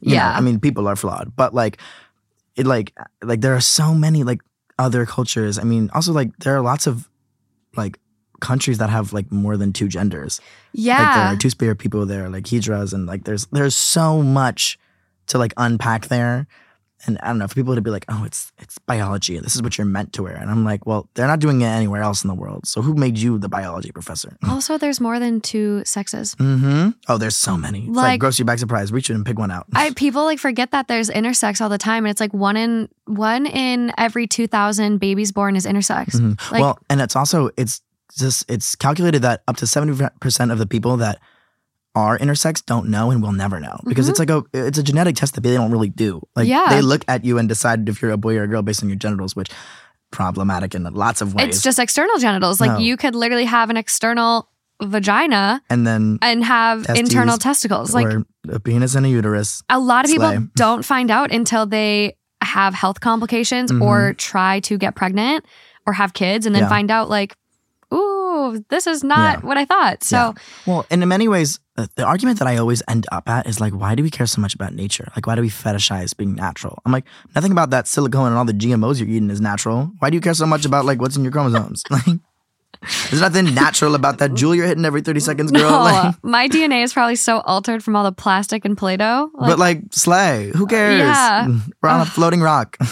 you 0.00 0.14
Yeah. 0.14 0.30
know, 0.30 0.36
I 0.36 0.40
mean, 0.40 0.58
people 0.58 0.88
are 0.88 0.96
flawed, 0.96 1.32
but 1.36 1.54
like 1.54 1.78
it 2.56 2.66
like 2.66 2.92
like 3.22 3.40
there 3.40 3.54
are 3.54 3.60
so 3.60 3.94
many 3.94 4.24
like 4.24 4.40
other 4.78 5.06
cultures. 5.06 5.58
I 5.58 5.62
mean, 5.62 5.90
also 5.94 6.12
like 6.12 6.36
there 6.38 6.56
are 6.56 6.60
lots 6.60 6.86
of 6.86 7.08
like 7.76 7.98
countries 8.44 8.78
that 8.78 8.90
have 8.90 9.12
like 9.12 9.32
more 9.32 9.56
than 9.56 9.72
two 9.72 9.88
genders. 9.88 10.40
Yeah. 10.72 10.98
Like 11.02 11.14
there 11.14 11.24
are 11.32 11.36
two 11.36 11.50
spirit 11.50 11.78
people 11.78 12.06
there, 12.06 12.28
like 12.28 12.44
hijras, 12.44 12.92
and 12.92 13.06
like 13.06 13.24
there's 13.24 13.46
there's 13.46 13.74
so 13.74 14.22
much 14.22 14.78
to 15.28 15.38
like 15.38 15.52
unpack 15.56 16.06
there. 16.08 16.46
And 17.06 17.18
I 17.22 17.26
don't 17.26 17.36
know 17.38 17.46
for 17.48 17.54
people 17.54 17.74
to 17.74 17.82
be 17.82 17.90
like, 17.90 18.06
oh, 18.08 18.24
it's 18.24 18.50
it's 18.58 18.78
biology. 18.78 19.38
This 19.38 19.54
is 19.54 19.60
what 19.62 19.76
you're 19.76 19.84
meant 19.86 20.14
to 20.14 20.22
wear. 20.22 20.36
And 20.36 20.48
I'm 20.50 20.64
like, 20.64 20.86
well, 20.86 21.06
they're 21.14 21.26
not 21.26 21.38
doing 21.38 21.60
it 21.60 21.66
anywhere 21.66 22.00
else 22.00 22.24
in 22.24 22.28
the 22.28 22.34
world. 22.34 22.66
So 22.66 22.80
who 22.80 22.94
made 22.94 23.18
you 23.18 23.36
the 23.38 23.48
biology 23.48 23.92
professor? 23.92 24.38
also 24.48 24.78
there's 24.78 25.00
more 25.02 25.18
than 25.20 25.42
two 25.42 25.82
sexes. 25.84 26.34
Mm-hmm. 26.36 26.90
Oh, 27.08 27.18
there's 27.18 27.36
so 27.36 27.58
many. 27.58 27.80
It's 27.80 27.88
like, 27.96 28.04
Like- 28.12 28.20
grocery 28.20 28.44
bag 28.44 28.58
surprise. 28.58 28.90
Reach 28.90 29.10
in 29.10 29.16
and 29.16 29.26
pick 29.26 29.38
one 29.38 29.50
out. 29.50 29.66
I 29.74 29.90
people 30.04 30.24
like 30.24 30.38
forget 30.38 30.70
that 30.70 30.88
there's 30.88 31.10
intersex 31.10 31.60
all 31.60 31.68
the 31.68 31.76
time, 31.90 32.06
and 32.06 32.10
it's 32.10 32.20
like 32.20 32.32
one 32.32 32.56
in 32.56 32.88
one 33.06 33.44
in 33.44 33.92
every 33.98 34.26
two 34.26 34.46
thousand 34.46 34.96
babies 34.98 35.30
born 35.30 35.56
is 35.56 35.66
intersex. 35.66 36.16
Mhm. 36.16 36.40
Like, 36.52 36.62
well, 36.62 36.78
and 36.88 37.02
it's 37.02 37.16
also 37.16 37.50
it's 37.58 37.82
just 38.14 38.50
it's 38.50 38.74
calculated 38.76 39.22
that 39.22 39.42
up 39.48 39.56
to 39.58 39.66
seventy 39.66 40.02
percent 40.20 40.50
of 40.52 40.58
the 40.58 40.66
people 40.66 40.96
that 40.98 41.18
are 41.96 42.18
intersex 42.18 42.64
don't 42.64 42.88
know 42.88 43.10
and 43.12 43.22
will 43.22 43.30
never 43.32 43.60
know 43.60 43.78
because 43.86 44.08
it's 44.08 44.18
like 44.18 44.30
a 44.30 44.42
it's 44.52 44.78
a 44.78 44.82
genetic 44.82 45.14
test 45.16 45.34
that 45.34 45.42
they 45.42 45.54
don't 45.54 45.70
really 45.70 45.88
do. 45.90 46.20
Like 46.34 46.44
Mm-hmm. 46.48 46.50
Yeah. 46.50 46.66
they 46.70 46.82
look 46.82 47.04
at 47.08 47.24
you 47.24 47.38
and 47.38 47.48
decide 47.48 47.88
if 47.88 48.02
you're 48.02 48.10
a 48.10 48.16
boy 48.16 48.36
or 48.36 48.42
a 48.44 48.48
girl 48.48 48.62
based 48.62 48.82
on 48.82 48.88
your 48.88 48.96
genitals, 48.98 49.36
which 49.36 49.50
problematic 50.10 50.74
in 50.74 50.82
lots 50.84 51.20
of 51.20 51.34
ways. 51.34 51.48
it's 51.48 51.62
just 51.62 51.78
external 51.78 52.18
genitals. 52.18 52.60
Like 52.60 52.72
No. 52.72 52.78
you 52.78 52.96
could 52.96 53.14
literally 53.14 53.44
have 53.46 53.70
an 53.70 53.76
external 53.76 54.48
vagina 54.82 55.62
and 55.70 55.86
then 55.86 56.18
and 56.22 56.44
have 56.44 56.86
internal 56.94 57.38
testicles. 57.38 57.94
Like 57.94 58.08
a 58.48 58.60
penis 58.60 58.94
and 58.94 59.06
a 59.06 59.08
uterus. 59.08 59.62
a 59.68 59.78
lot 59.78 60.04
of 60.04 60.10
people 60.10 60.48
don't 60.56 60.84
find 60.84 61.10
out 61.10 61.32
until 61.32 61.64
they 61.66 62.16
have 62.42 62.74
health 62.74 63.00
complications 63.00 63.70
Mhm. 63.72 63.80
or 63.82 64.12
try 64.14 64.60
to 64.60 64.76
get 64.76 64.94
pregnant 64.94 65.44
or 65.86 65.92
have 65.94 66.12
kids 66.12 66.44
and 66.44 66.54
then 66.54 66.64
Yeah. 66.64 66.68
find 66.68 66.90
out 66.90 67.08
like 67.08 67.36
ooh 68.44 68.64
this 68.70 68.86
is 68.86 69.02
not 69.04 69.40
Yeah. 69.40 69.46
what 69.48 69.56
i 69.56 69.64
thought 69.64 70.02
so 70.04 70.34
Well, 70.66 70.84
and 70.90 71.02
in 71.02 71.08
many 71.08 71.28
ways, 71.28 71.60
uh, 71.76 71.86
the 71.96 72.04
argument 72.04 72.38
that 72.38 72.46
I 72.46 72.56
always 72.56 72.82
end 72.88 73.04
up 73.10 73.28
at 73.28 73.46
is 73.48 73.58
like, 73.60 73.72
why 73.74 73.94
do 73.96 74.02
we 74.04 74.10
care 74.10 74.26
so 74.26 74.40
much 74.40 74.54
about 74.54 74.72
nature? 74.74 75.08
Like, 75.16 75.26
why 75.26 75.34
do 75.34 75.42
we 75.42 75.50
fetishize 75.50 76.16
being 76.16 76.34
natural? 76.36 76.78
I'm 76.86 76.92
like, 76.92 77.04
nothing 77.34 77.50
about 77.50 77.70
that 77.70 77.88
silicone 77.88 78.28
and 78.28 78.36
all 78.36 78.44
the 78.44 78.52
GMOs 78.52 79.00
you're 79.00 79.08
eating 79.08 79.28
is 79.30 79.40
natural. 79.40 79.90
Why 79.98 80.10
do 80.10 80.14
you 80.14 80.20
care 80.20 80.34
so 80.34 80.46
much 80.46 80.64
about 80.64 80.84
like 80.84 81.00
what's 81.00 81.16
in 81.16 81.24
your 81.24 81.32
chromosomes? 81.32 81.82
Like, 81.90 82.20
there's 83.10 83.22
nothing 83.22 83.54
natural 83.54 83.94
about 83.94 84.18
that 84.18 84.32
Juul 84.32 84.54
you're 84.54 84.66
hitting 84.66 84.84
every 84.84 85.00
30 85.00 85.20
seconds, 85.20 85.50
girl. 85.52 85.70
No, 85.70 85.78
Like, 85.80 86.14
my 86.22 86.48
dna 86.48 86.82
is 86.84 86.92
probably 86.92 87.16
so 87.16 87.40
altered 87.40 87.82
from 87.82 87.96
all 87.96 88.04
the 88.04 88.12
plastic 88.12 88.64
and 88.66 88.76
play-doh 88.76 89.30
like, 89.34 89.50
but 89.50 89.58
like, 89.58 89.80
slay. 89.90 90.52
Who 90.54 90.66
cares? 90.66 90.98
Yeah. 91.00 91.48
We're 91.82 91.88
on 91.88 92.02
a 92.02 92.04
floating 92.06 92.40
rock. 92.42 92.76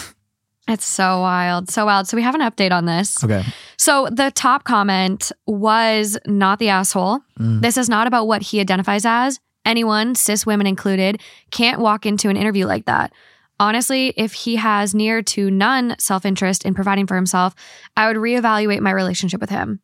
it's 0.67 0.85
so 0.85 1.19
wild 1.21 1.69
so 1.69 1.85
wild 1.85 2.07
so 2.07 2.15
we 2.15 2.23
have 2.23 2.35
an 2.35 2.41
update 2.41 2.71
on 2.71 2.85
this 2.85 3.23
okay. 3.23 3.43
so 3.77 4.07
the 4.11 4.31
top 4.31 4.63
comment 4.63 5.31
was 5.45 6.17
not 6.25 6.59
the 6.59 6.69
asshole 6.69 7.19
Mm. 7.39 7.61
this 7.61 7.77
is 7.77 7.89
not 7.89 8.05
about 8.07 8.27
what 8.27 8.41
he 8.43 8.59
identifies 8.59 9.05
as 9.05 9.39
anyone 9.65 10.15
cis 10.15 10.45
women 10.45 10.67
included 10.67 11.19
can't 11.51 11.79
walk 11.79 12.05
into 12.05 12.29
an 12.29 12.37
interview 12.37 12.65
like 12.65 12.85
that 12.85 13.11
Honestly, 13.59 14.13
if 14.17 14.33
he 14.33 14.55
has 14.55 14.95
near 14.95 15.21
to 15.21 15.49
none 15.51 15.95
self 15.99 16.25
interest 16.25 16.65
in 16.65 16.73
providing 16.73 17.05
for 17.07 17.15
himself, 17.15 17.53
I 17.95 18.07
would 18.07 18.17
reevaluate 18.17 18.81
my 18.81 18.91
relationship 18.91 19.39
with 19.39 19.51
him. 19.51 19.79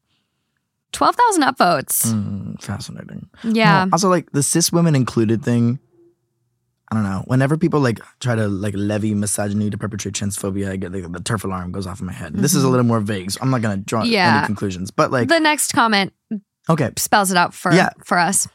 12,000 0.92 1.44
upvotes. 1.44 2.08
Mm, 2.08 2.62
fascinating. 2.62 3.30
Yeah. 3.44 3.84
Well, 3.86 3.90
also, 3.94 4.10
like 4.10 4.32
the 4.32 4.42
cis 4.42 4.74
women 4.74 4.96
included 4.96 5.44
thing. 5.46 5.80
I 6.92 6.96
don't 6.96 7.04
know. 7.04 7.24
Whenever 7.28 7.56
people 7.58 7.80
like 7.80 8.00
try 8.20 8.34
to 8.36 8.48
like 8.48 8.74
levy 8.76 9.14
misogyny 9.14 9.70
to 9.70 9.78
perpetrate 9.78 10.16
transphobia, 10.16 10.72
I 10.72 10.76
get 10.76 10.92
like, 10.92 11.12
the 11.12 11.20
turf 11.20 11.44
alarm 11.44 11.72
goes 11.72 11.86
off 11.86 12.00
in 12.00 12.08
my 12.08 12.14
head. 12.14 12.34
This 12.34 12.56
is 12.56 12.64
a 12.64 12.70
little 12.70 12.86
more 12.86 13.00
vague, 13.00 13.30
so 13.32 13.40
I'm 13.42 13.50
not 13.52 13.62
gonna 13.62 13.78
draw 13.78 14.02
Mm-hmm. 14.02 14.12
Yeah. 14.12 14.38
any 14.40 14.46
conclusions. 14.48 14.90
But 14.92 15.12
like, 15.12 15.28
the 15.30 15.40
next 15.40 15.74
comment 15.74 16.14
okay, 16.68 16.92
spells 16.98 17.32
it 17.32 17.38
out 17.38 17.54
for, 17.54 17.72
Yeah. 17.74 17.90
for 18.04 18.18
us. 18.18 18.48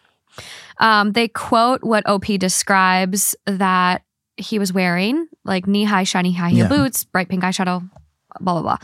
Um, 0.78 1.12
they 1.12 1.28
quote 1.28 1.84
what 1.84 2.08
OP 2.08 2.24
describes 2.38 3.36
that 3.46 4.02
he 4.36 4.58
was 4.58 4.72
wearing, 4.72 5.28
like 5.44 5.66
knee 5.68 5.84
high, 5.84 6.02
shiny 6.04 6.32
high 6.32 6.50
heel 6.50 6.58
Yeah. 6.64 6.68
boots, 6.68 7.04
bright 7.04 7.28
pink 7.28 7.44
eyeshadow, 7.44 7.88
blah, 8.40 8.54
blah, 8.54 8.62
blah. 8.62 8.78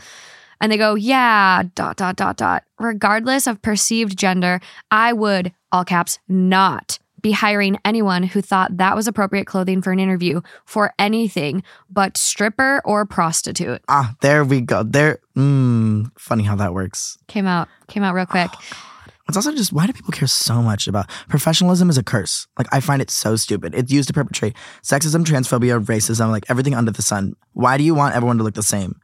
And 0.61 0.71
they 0.71 0.77
go, 0.77 0.95
yeah, 0.95 1.63
dot, 1.75 1.97
dot, 1.97 2.15
dot, 2.15 2.37
dot. 2.37 2.63
Regardless 2.79 3.47
of 3.47 3.61
perceived 3.61 4.17
gender, 4.17 4.61
I 4.91 5.11
would, 5.11 5.51
all 5.71 5.83
caps, 5.83 6.19
not 6.29 6.99
be 7.21 7.31
hiring 7.31 7.77
anyone 7.85 8.23
who 8.23 8.41
thought 8.41 8.77
that 8.77 8.95
was 8.95 9.07
appropriate 9.07 9.45
clothing 9.45 9.81
for 9.81 9.91
an 9.91 9.99
interview 9.99 10.41
for 10.65 10.93
anything 10.99 11.63
but 11.89 12.17
stripper 12.17 12.81
or 12.85 13.05
prostitute. 13.05 13.81
Ah, 13.87 14.15
there 14.21 14.43
we 14.43 14.61
go. 14.61 14.83
There. 14.83 15.19
Mm, 15.35 16.11
funny 16.17 16.43
how 16.43 16.55
that 16.55 16.73
works. 16.73 17.17
Came 17.27 17.47
out, 17.47 17.67
came 17.87 18.03
out 18.03 18.13
real 18.13 18.25
quick. 18.25 18.51
It's 19.27 19.37
also 19.37 19.55
just 19.55 19.71
why 19.71 19.87
do 19.87 19.93
people 19.93 20.11
care 20.11 20.27
so 20.27 20.61
much 20.61 20.89
about 20.89 21.09
professionalism 21.29 21.89
is 21.89 21.97
a 21.97 22.03
curse. 22.03 22.47
Like 22.57 22.67
I 22.73 22.81
find 22.81 23.01
it 23.01 23.09
so 23.09 23.37
stupid. 23.37 23.73
It's 23.73 23.89
used 23.89 24.09
to 24.09 24.13
perpetrate 24.13 24.57
sexism, 24.83 25.23
transphobia, 25.23 25.81
racism, 25.85 26.31
like 26.31 26.43
everything 26.49 26.75
under 26.75 26.91
the 26.91 27.01
sun. 27.01 27.35
Why 27.53 27.77
do 27.77 27.85
you 27.85 27.95
want 27.95 28.13
everyone 28.13 28.39
to 28.39 28.43
look 28.43 28.55
the 28.55 28.63
same? 28.63 28.99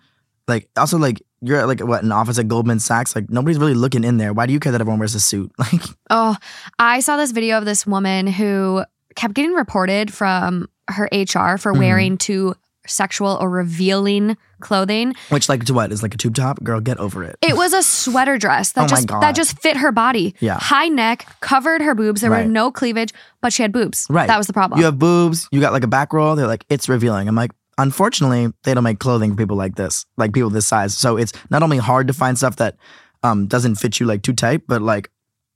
Like 0.48 0.70
also 0.78 0.98
like 0.98 1.22
you're 1.42 1.58
at 1.60 1.68
like 1.68 1.82
what 1.82 2.04
an 2.04 2.12
office 2.12 2.40
at 2.40 2.48
Goldman 2.48 2.80
Sachs. 2.80 3.16
Like 3.16 3.30
nobody's 3.30 3.58
really 3.60 3.74
looking 3.74 4.04
in 4.04 4.18
there. 4.18 4.34
Why 4.34 4.46
do 4.46 4.54
you 4.54 4.60
care 4.60 4.72
that 4.72 4.82
everyone 4.82 5.00
wears 5.00 5.16
a 5.16 5.20
suit? 5.20 5.52
Like 5.60 5.82
Oh, 6.10 6.36
I 6.80 7.00
saw 7.02 7.18
this 7.18 7.32
video 7.32 7.58
of 7.58 7.66
this 7.66 7.86
woman 7.86 8.28
who 8.28 8.84
kept 9.16 9.34
getting 9.34 9.54
reported 9.54 10.14
from 10.14 10.68
her 10.90 11.10
HR 11.12 11.58
for 11.58 11.74
Mhm. 11.74 11.78
wearing 11.80 12.18
too 12.18 12.56
sexual 12.88 13.38
or 13.42 13.50
revealing 13.50 14.38
clothing. 14.62 15.14
which 15.30 15.50
like 15.50 15.66
to 15.66 15.74
what 15.74 15.92
is 15.92 16.02
like 16.02 16.14
a 16.14 16.18
tube 16.18 16.34
top? 16.34 16.64
Girl, 16.64 16.80
get 16.80 16.98
over 16.98 17.24
it. 17.24 17.36
It 17.42 17.58
was 17.58 17.74
a 17.74 17.84
sweater 17.98 18.38
dress 18.38 18.72
that 18.72 18.86
Oh 18.86 18.88
just 18.88 19.08
that 19.10 19.36
just 19.36 19.60
fit 19.60 19.76
her 19.78 19.92
body. 19.92 20.34
Yeah. 20.40 20.58
High 20.60 20.88
neck, 20.88 21.28
covered 21.42 21.82
her 21.82 21.94
boobs. 21.94 22.22
There 22.22 22.32
Right. 22.32 22.46
were 22.46 22.52
no 22.52 22.72
cleavage, 22.72 23.12
but 23.42 23.52
she 23.52 23.62
had 23.62 23.74
boobs. 23.74 24.08
Right. 24.10 24.28
That 24.28 24.38
was 24.38 24.48
the 24.48 24.54
problem. 24.54 24.80
You 24.80 24.86
have 24.86 24.98
boobs. 24.98 25.50
You 25.52 25.60
got 25.60 25.74
like 25.74 25.84
a 25.84 25.88
back 25.88 26.14
roll. 26.14 26.36
They're 26.38 26.48
like 26.48 26.64
it's 26.70 26.88
revealing. 26.88 27.28
I'm 27.28 27.36
like. 27.36 27.52
Unfortunately, 27.78 28.52
they 28.64 28.74
don't 28.74 28.84
make 28.84 29.00
clothing 29.00 29.32
for 29.32 29.38
people 29.38 29.56
like 29.58 29.76
this, 29.76 30.06
like 30.18 30.34
people 30.34 30.50
this 30.50 30.66
size. 30.68 30.98
So 30.98 31.18
it's 31.18 31.34
not 31.50 31.62
only 31.64 31.78
hard 31.78 32.08
to 32.08 32.14
find 32.14 32.38
stuff 32.38 32.56
that 32.58 32.76
um, 33.24 33.48
doesn't 33.48 33.76
fit 33.76 34.00
you 34.00 34.06
like 34.06 34.24
too 34.24 34.34
tight, 34.34 34.62
but 34.68 34.82
like 34.82 35.10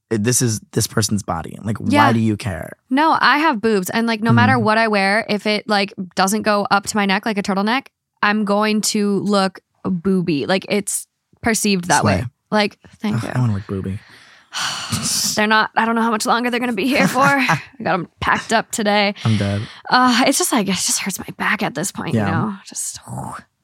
it, 0.10 0.24
this 0.24 0.42
is 0.42 0.60
this 0.72 0.88
person's 0.88 1.24
body. 1.24 1.58
Like, 1.64 1.78
Yeah. 1.86 2.06
why 2.08 2.14
do 2.14 2.20
you 2.20 2.36
care? 2.38 2.74
No, 2.90 3.18
I 3.20 3.38
have 3.40 3.62
boobs, 3.62 3.90
and 3.90 4.08
like 4.08 4.22
no 4.22 4.32
Mhm. 4.32 4.36
matter 4.36 4.60
what 4.60 4.78
I 4.78 4.88
wear, 4.88 5.26
if 5.30 5.48
it 5.48 5.68
like 5.68 5.94
doesn't 6.16 6.42
go 6.44 6.68
up 6.70 6.86
to 6.88 6.98
my 6.98 7.06
neck 7.06 7.26
like 7.26 7.38
a 7.38 7.44
turtleneck, 7.44 7.88
I'm 8.22 8.44
going 8.46 8.82
to 8.82 9.20
look 9.20 9.60
booby. 9.84 10.46
Like 10.46 10.66
it's 10.70 11.08
perceived 11.42 11.86
that 11.86 12.04
way. 12.04 12.26
Like, 12.52 12.78
thank 12.98 13.16
Ugh, 13.18 13.24
you. 13.24 13.30
I 13.34 13.40
want 13.40 13.52
to 13.52 13.56
look 13.56 13.68
booby. 13.68 14.00
They're 15.36 15.48
not. 15.48 15.72
I 15.76 15.86
don't 15.86 15.96
know 15.96 16.02
how 16.02 16.12
much 16.12 16.26
longer 16.26 16.50
they're 16.50 16.60
going 16.60 16.70
to 16.72 16.76
be 16.76 16.88
here 16.88 17.08
for. 17.08 17.20
I 17.24 17.62
got 17.82 17.92
them 17.98 18.10
packed 18.20 18.52
up 18.52 18.70
today. 18.72 19.16
I'm 19.24 19.38
dead. 19.38 19.62
Uh, 19.90 20.24
it's 20.28 20.38
just 20.38 20.52
like 20.52 20.68
it 20.68 20.74
just 20.74 21.00
hurts 21.00 21.20
my 21.20 21.28
back 21.38 21.64
at 21.64 21.74
this 21.74 21.92
point. 21.92 22.16
Yeah. 22.16 22.26
You 22.26 22.32
know, 22.32 22.56
just. 22.66 23.00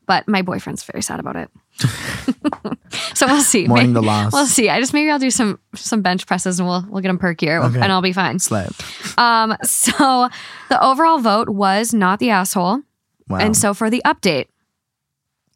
But 0.06 0.26
my 0.28 0.42
boyfriend's 0.42 0.84
very 0.84 1.02
sad 1.02 1.20
about 1.20 1.36
it. 1.36 1.50
so 3.14 3.28
we'll 3.28 3.42
see. 3.42 3.68
Mourning 3.68 3.92
the 3.92 4.02
loss. 4.02 4.32
We'll 4.32 4.46
see. 4.46 4.70
I 4.70 4.80
just 4.80 4.94
maybe 4.94 5.12
I'll 5.12 5.20
do 5.20 5.30
some 5.30 5.60
some 5.76 6.02
bench 6.02 6.26
presses 6.26 6.60
and 6.60 6.68
we'll 6.68 6.86
we'll 6.90 7.02
get 7.02 7.10
him 7.10 7.20
perkier 7.20 7.62
Okay. 7.66 7.82
and 7.82 7.92
I'll 7.92 8.02
be 8.02 8.14
fine. 8.14 8.40
Slay. 8.40 8.68
Um, 9.18 9.58
so 9.64 10.30
the 10.70 10.82
overall 10.82 11.20
vote 11.20 11.50
was 11.50 11.94
not 11.94 12.20
the 12.20 12.30
asshole. 12.30 12.82
Wow. 13.28 13.40
And 13.40 13.58
so 13.58 13.74
for 13.74 13.90
the 13.90 14.02
update, 14.06 14.46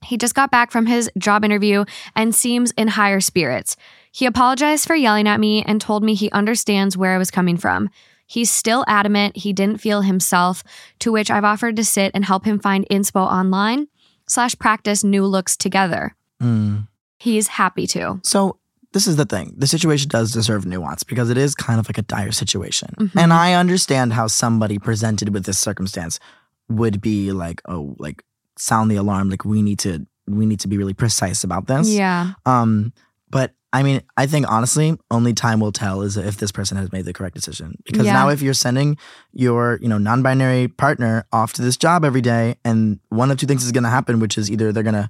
he 0.04 0.18
just 0.18 0.36
got 0.36 0.52
back 0.52 0.72
from 0.72 0.86
his 0.86 1.10
job 1.18 1.46
interview 1.46 1.86
and 2.16 2.36
seems 2.36 2.72
in 2.72 2.90
higher 2.90 3.22
spirits. 3.22 3.78
He 4.12 4.26
apologized 4.26 4.86
for 4.86 4.96
yelling 4.96 5.28
at 5.28 5.40
me 5.40 5.64
and 5.64 5.80
told 5.80 6.04
me 6.04 6.14
he 6.14 6.30
understands 6.32 6.98
where 6.98 7.14
I 7.14 7.18
was 7.18 7.32
coming 7.32 7.58
from. 7.58 7.90
He's 8.28 8.52
still 8.52 8.86
adamant 8.88 9.38
he 9.38 9.52
didn't 9.54 9.82
feel 9.82 10.02
himself, 10.02 10.64
to 11.00 11.12
which 11.12 11.30
I've 11.32 11.44
offered 11.44 11.76
to 11.78 11.84
sit 11.84 12.12
and 12.14 12.24
help 12.24 12.46
him 12.46 12.60
find 12.60 12.86
inspo 12.90 13.26
online 13.30 13.88
slash 14.28 14.58
practice 14.58 15.04
new 15.04 15.26
looks 15.26 15.58
together. 15.58 16.16
Mm. 16.42 16.88
He's 17.20 17.48
happy 17.48 17.88
to. 17.88 18.20
So 18.24 18.58
this 18.94 19.08
is 19.08 19.16
the 19.16 19.26
thing. 19.26 19.54
The 19.58 19.68
situation 19.68 20.10
does 20.10 20.32
deserve 20.32 20.66
nuance 20.66 21.04
because 21.04 21.30
it 21.30 21.38
is 21.38 21.56
kind 21.56 21.80
of 21.80 21.88
like 21.88 21.98
a 21.98 22.02
dire 22.04 22.32
situation. 22.32 22.94
Mhm. 23.00 23.22
And 23.22 23.34
I 23.34 23.54
understand 23.54 24.14
how 24.14 24.28
somebody 24.28 24.80
presented 24.80 25.34
with 25.34 25.46
this 25.46 25.60
circumstance 25.60 26.20
would 26.70 27.02
be 27.02 27.32
like, 27.32 27.62
oh, 27.68 27.96
like 28.00 28.24
sound 28.58 28.92
the 28.92 28.96
alarm. 28.96 29.30
Like 29.30 29.46
we 29.46 29.62
need 29.62 29.80
to 29.80 30.06
we 30.28 30.46
need 30.46 30.60
to 30.62 30.68
be 30.68 30.78
really 30.78 30.94
precise 30.94 31.44
about 31.44 31.68
this. 31.68 31.90
Yeah. 31.90 32.34
Um, 32.46 32.94
but 33.30 33.54
I 33.74 33.84
mean, 33.84 34.02
I 34.18 34.26
think 34.28 34.52
honestly, 34.52 34.98
only 35.10 35.34
time 35.34 35.60
will 35.62 35.72
tell 35.72 36.02
is 36.02 36.18
if 36.18 36.38
this 36.38 36.52
person 36.52 36.76
has 36.78 36.92
made 36.92 37.06
the 37.06 37.14
correct 37.14 37.36
decision. 37.36 37.78
Because 37.86 38.06
Yeah. 38.06 38.14
now, 38.14 38.30
if 38.30 38.42
you're 38.42 38.54
sending 38.54 38.98
your, 39.32 39.80
you 39.82 39.88
know, 39.88 39.98
non-binary 39.98 40.68
partner 40.68 41.26
off 41.32 41.54
to 41.54 41.62
this 41.62 41.78
job 41.78 42.04
every 42.04 42.20
day, 42.22 42.56
and 42.66 43.00
one 43.10 43.32
of 43.32 43.38
two 43.38 43.46
things 43.48 43.64
is 43.64 43.72
going 43.72 43.86
to 43.86 43.90
happen, 43.90 44.20
which 44.20 44.38
is 44.38 44.52
either 44.52 44.74
they're 44.74 44.84
going 44.84 44.96
to 44.96 45.10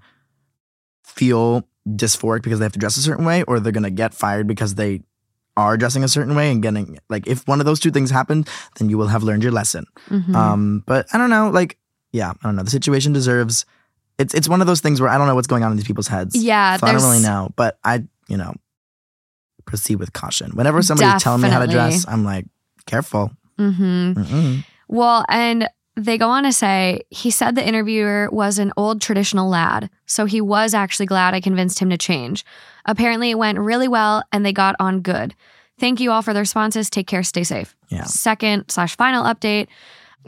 feel 1.04 1.68
dysphoric 1.88 2.44
because 2.44 2.60
they 2.60 2.66
have 2.66 2.72
to 2.74 2.80
dress 2.80 2.98
a 2.98 3.02
certain 3.02 3.26
way, 3.26 3.44
or 3.44 3.60
they're 3.60 3.72
going 3.72 3.84
to 3.84 3.90
get 3.90 4.14
fired 4.14 4.48
because 4.48 4.76
they 4.76 5.02
are 5.58 5.76
dressing 5.76 6.04
a 6.04 6.08
certain 6.08 6.34
way 6.36 6.50
and 6.52 6.62
getting 6.62 6.98
like 7.10 7.28
if 7.28 7.46
one 7.48 7.60
of 7.60 7.66
those 7.66 7.80
two 7.80 7.92
things 7.92 8.10
happen, 8.10 8.46
then 8.78 8.90
you 8.90 8.98
will 8.98 9.08
have 9.08 9.24
learned 9.24 9.44
your 9.44 9.52
lesson. 9.52 9.86
Mhm. 10.10 10.34
Um, 10.36 10.84
but 10.88 11.08
I 11.14 11.18
don't 11.18 11.30
know, 11.30 11.50
like, 11.50 11.78
yeah, 12.14 12.30
I 12.30 12.48
don't 12.48 12.56
know. 12.56 12.64
The 12.64 12.70
situation 12.72 13.12
deserves. 13.12 13.66
It's 14.18 14.34
it's 14.34 14.48
one 14.48 14.62
of 14.62 14.68
those 14.68 14.82
things 14.82 15.02
where 15.02 15.10
I 15.10 15.18
don't 15.18 15.28
know 15.28 15.36
what's 15.36 15.48
going 15.48 15.64
on 15.64 15.72
in 15.72 15.78
these 15.78 15.86
people's 15.88 16.08
heads. 16.08 16.36
yeah. 16.36 16.78
So 16.78 16.88
I 16.88 16.92
don't 16.94 17.02
really 17.02 17.22
know, 17.24 17.50
but 17.56 17.80
I, 17.84 18.04
you 18.32 18.38
know, 18.38 18.54
proceed 19.66 19.98
with 19.98 20.14
caution. 20.14 20.52
Whenever 20.56 20.82
somebody's 20.82 21.22
telling 21.22 21.42
me 21.42 21.50
how 21.50 21.60
to 21.60 21.68
dress, 21.68 22.06
I'm 22.08 22.24
like, 22.24 22.46
careful. 22.86 23.32
Mhm. 23.60 24.16
Mm-mm. 24.16 24.66
Well, 24.88 25.26
and 25.30 25.68
they 25.98 26.18
go 26.18 26.30
on 26.30 26.44
to 26.44 26.54
say 26.54 27.02
he 27.10 27.30
said 27.30 27.56
the 27.56 27.68
interviewer 27.68 28.30
was 28.32 28.58
an 28.58 28.72
old 28.78 29.02
traditional 29.02 29.50
lad, 29.50 29.90
so 30.06 30.26
he 30.26 30.40
was 30.42 30.74
actually 30.74 31.06
glad 31.06 31.34
I 31.34 31.42
convinced 31.42 31.80
him 31.80 31.90
to 31.90 31.98
change. 31.98 32.46
Apparently, 32.86 33.30
it 33.32 33.38
went 33.38 33.60
really 33.60 33.88
well 33.90 34.24
and 34.32 34.46
they 34.46 34.54
got 34.54 34.76
on 34.80 35.02
good. 35.02 35.36
Thank 35.80 36.00
you 36.00 36.12
all 36.12 36.22
for 36.22 36.34
the 36.34 36.40
responses. 36.40 36.90
Take 36.90 37.08
care. 37.08 37.24
Stay 37.24 37.44
safe. 37.44 37.76
Yeah. 37.90 38.06
Second 38.06 38.70
slash 38.70 38.96
final 38.96 39.24
update. 39.26 39.68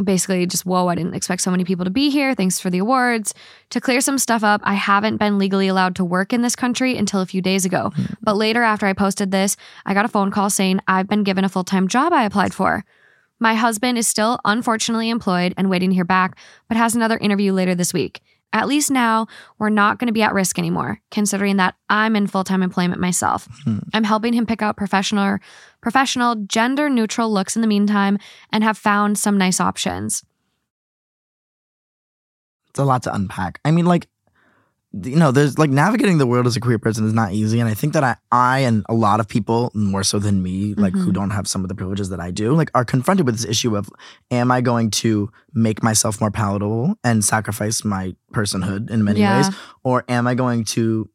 Basically, 0.02 0.46
just 0.48 0.66
whoa, 0.66 0.88
I 0.88 0.96
didn't 0.96 1.14
expect 1.14 1.42
so 1.42 1.52
many 1.52 1.64
people 1.64 1.86
to 1.86 1.92
be 1.92 2.10
here. 2.10 2.34
Thanks 2.34 2.60
for 2.60 2.70
the 2.70 2.80
awards. 2.80 3.34
To 3.70 3.82
clear 3.82 4.02
some 4.02 4.18
stuff 4.18 4.44
up, 4.44 4.62
I 4.64 4.74
haven't 4.74 5.18
been 5.18 5.38
legally 5.38 5.68
allowed 5.68 5.96
to 5.98 6.06
work 6.06 6.34
in 6.34 6.42
this 6.42 6.56
country 6.56 6.98
until 6.98 7.22
a 7.22 7.26
few 7.26 7.42
days 7.42 7.64
ago. 7.64 7.92
Hmm. 7.96 8.14
But 8.22 8.36
later, 8.36 8.64
after 8.64 8.88
I 8.88 8.94
posted 8.94 9.32
this, 9.32 9.56
I 9.86 9.94
got 9.94 10.06
a 10.06 10.10
phone 10.10 10.32
call 10.32 10.50
saying 10.50 10.80
I've 10.88 11.08
been 11.08 11.24
given 11.24 11.44
a 11.46 11.50
full 11.50 11.64
time 11.64 11.88
job 11.88 12.12
I 12.12 12.24
applied 12.24 12.54
for. 12.54 12.84
My 13.40 13.56
husband 13.56 13.98
is 13.98 14.08
still 14.08 14.40
unfortunately 14.46 15.10
employed 15.10 15.54
and 15.58 15.70
waiting 15.70 15.90
to 15.90 15.96
hear 15.96 16.06
back, 16.06 16.38
but 16.68 16.78
has 16.78 16.96
another 16.96 17.18
interview 17.18 17.52
later 17.52 17.76
this 17.76 17.94
week. 17.94 18.22
At 18.54 18.68
least 18.68 18.92
now, 18.92 19.26
we're 19.58 19.70
not 19.70 19.98
going 19.98 20.08
to 20.08 20.14
be 20.14 20.22
at 20.22 20.34
risk 20.34 20.60
anymore, 20.60 21.02
considering 21.10 21.58
that 21.58 21.74
I'm 21.90 22.16
in 22.16 22.28
full 22.28 22.44
time 22.44 22.62
employment 22.62 23.02
myself. 23.02 23.48
Hmm. 23.64 23.80
I'm 23.94 24.04
helping 24.04 24.34
him 24.34 24.46
pick 24.46 24.62
out 24.62 24.78
professional, 24.78 25.40
professional, 25.82 26.36
gender 26.36 26.88
neutral 26.88 27.34
looks 27.34 27.56
in 27.56 27.64
the 27.64 27.68
meantime 27.68 28.20
and 28.52 28.64
have 28.64 28.78
found 28.78 29.18
some 29.18 29.40
nice 29.40 29.60
options. 29.60 30.24
It's 32.70 32.80
a 32.80 32.86
lot 32.86 33.04
to 33.04 33.14
unpack. 33.14 33.60
I 33.66 33.72
mean, 33.72 33.86
like, 33.86 34.08
you 35.02 35.16
know, 35.16 35.32
there's 35.32 35.58
like 35.58 35.72
navigating 35.72 36.20
the 36.20 36.28
world 36.28 36.46
as 36.46 36.56
a 36.56 36.60
queer 36.60 36.78
person 36.78 37.06
is 37.08 37.14
not 37.14 37.34
easy. 37.34 37.60
And 37.60 37.68
I 37.68 37.74
think 37.74 37.94
that 37.94 38.04
I, 38.04 38.16
I 38.32 38.60
and 38.60 38.86
a 38.88 38.94
lot 38.94 39.20
of 39.20 39.28
people, 39.28 39.72
more 39.74 40.04
so 40.04 40.20
than 40.20 40.44
me, 40.44 40.76
like 40.76 40.94
who 40.94 41.10
Mhm. 41.10 41.14
don't 41.16 41.30
have 41.32 41.48
some 41.48 41.64
of 41.64 41.68
the 41.68 41.74
privileges 41.74 42.10
that 42.10 42.20
I 42.20 42.30
do, 42.30 42.54
like 42.54 42.70
are 42.76 42.86
confronted 42.86 43.26
with 43.26 43.36
this 43.36 43.46
issue 43.46 43.76
of 43.76 43.90
am 44.30 44.52
I 44.52 44.62
going 44.62 44.92
to 44.92 45.32
make 45.54 45.82
myself 45.82 46.22
more 46.22 46.30
palatable 46.30 46.96
and 47.04 47.26
sacrifice 47.26 47.84
my 47.84 48.16
personhood 48.34 48.92
in 48.92 49.04
many 49.04 49.22
Yeah. 49.22 49.38
ways? 49.38 49.50
Or 49.84 50.06
am 50.08 50.28
I 50.28 50.36
going 50.36 50.64
to 50.66 51.10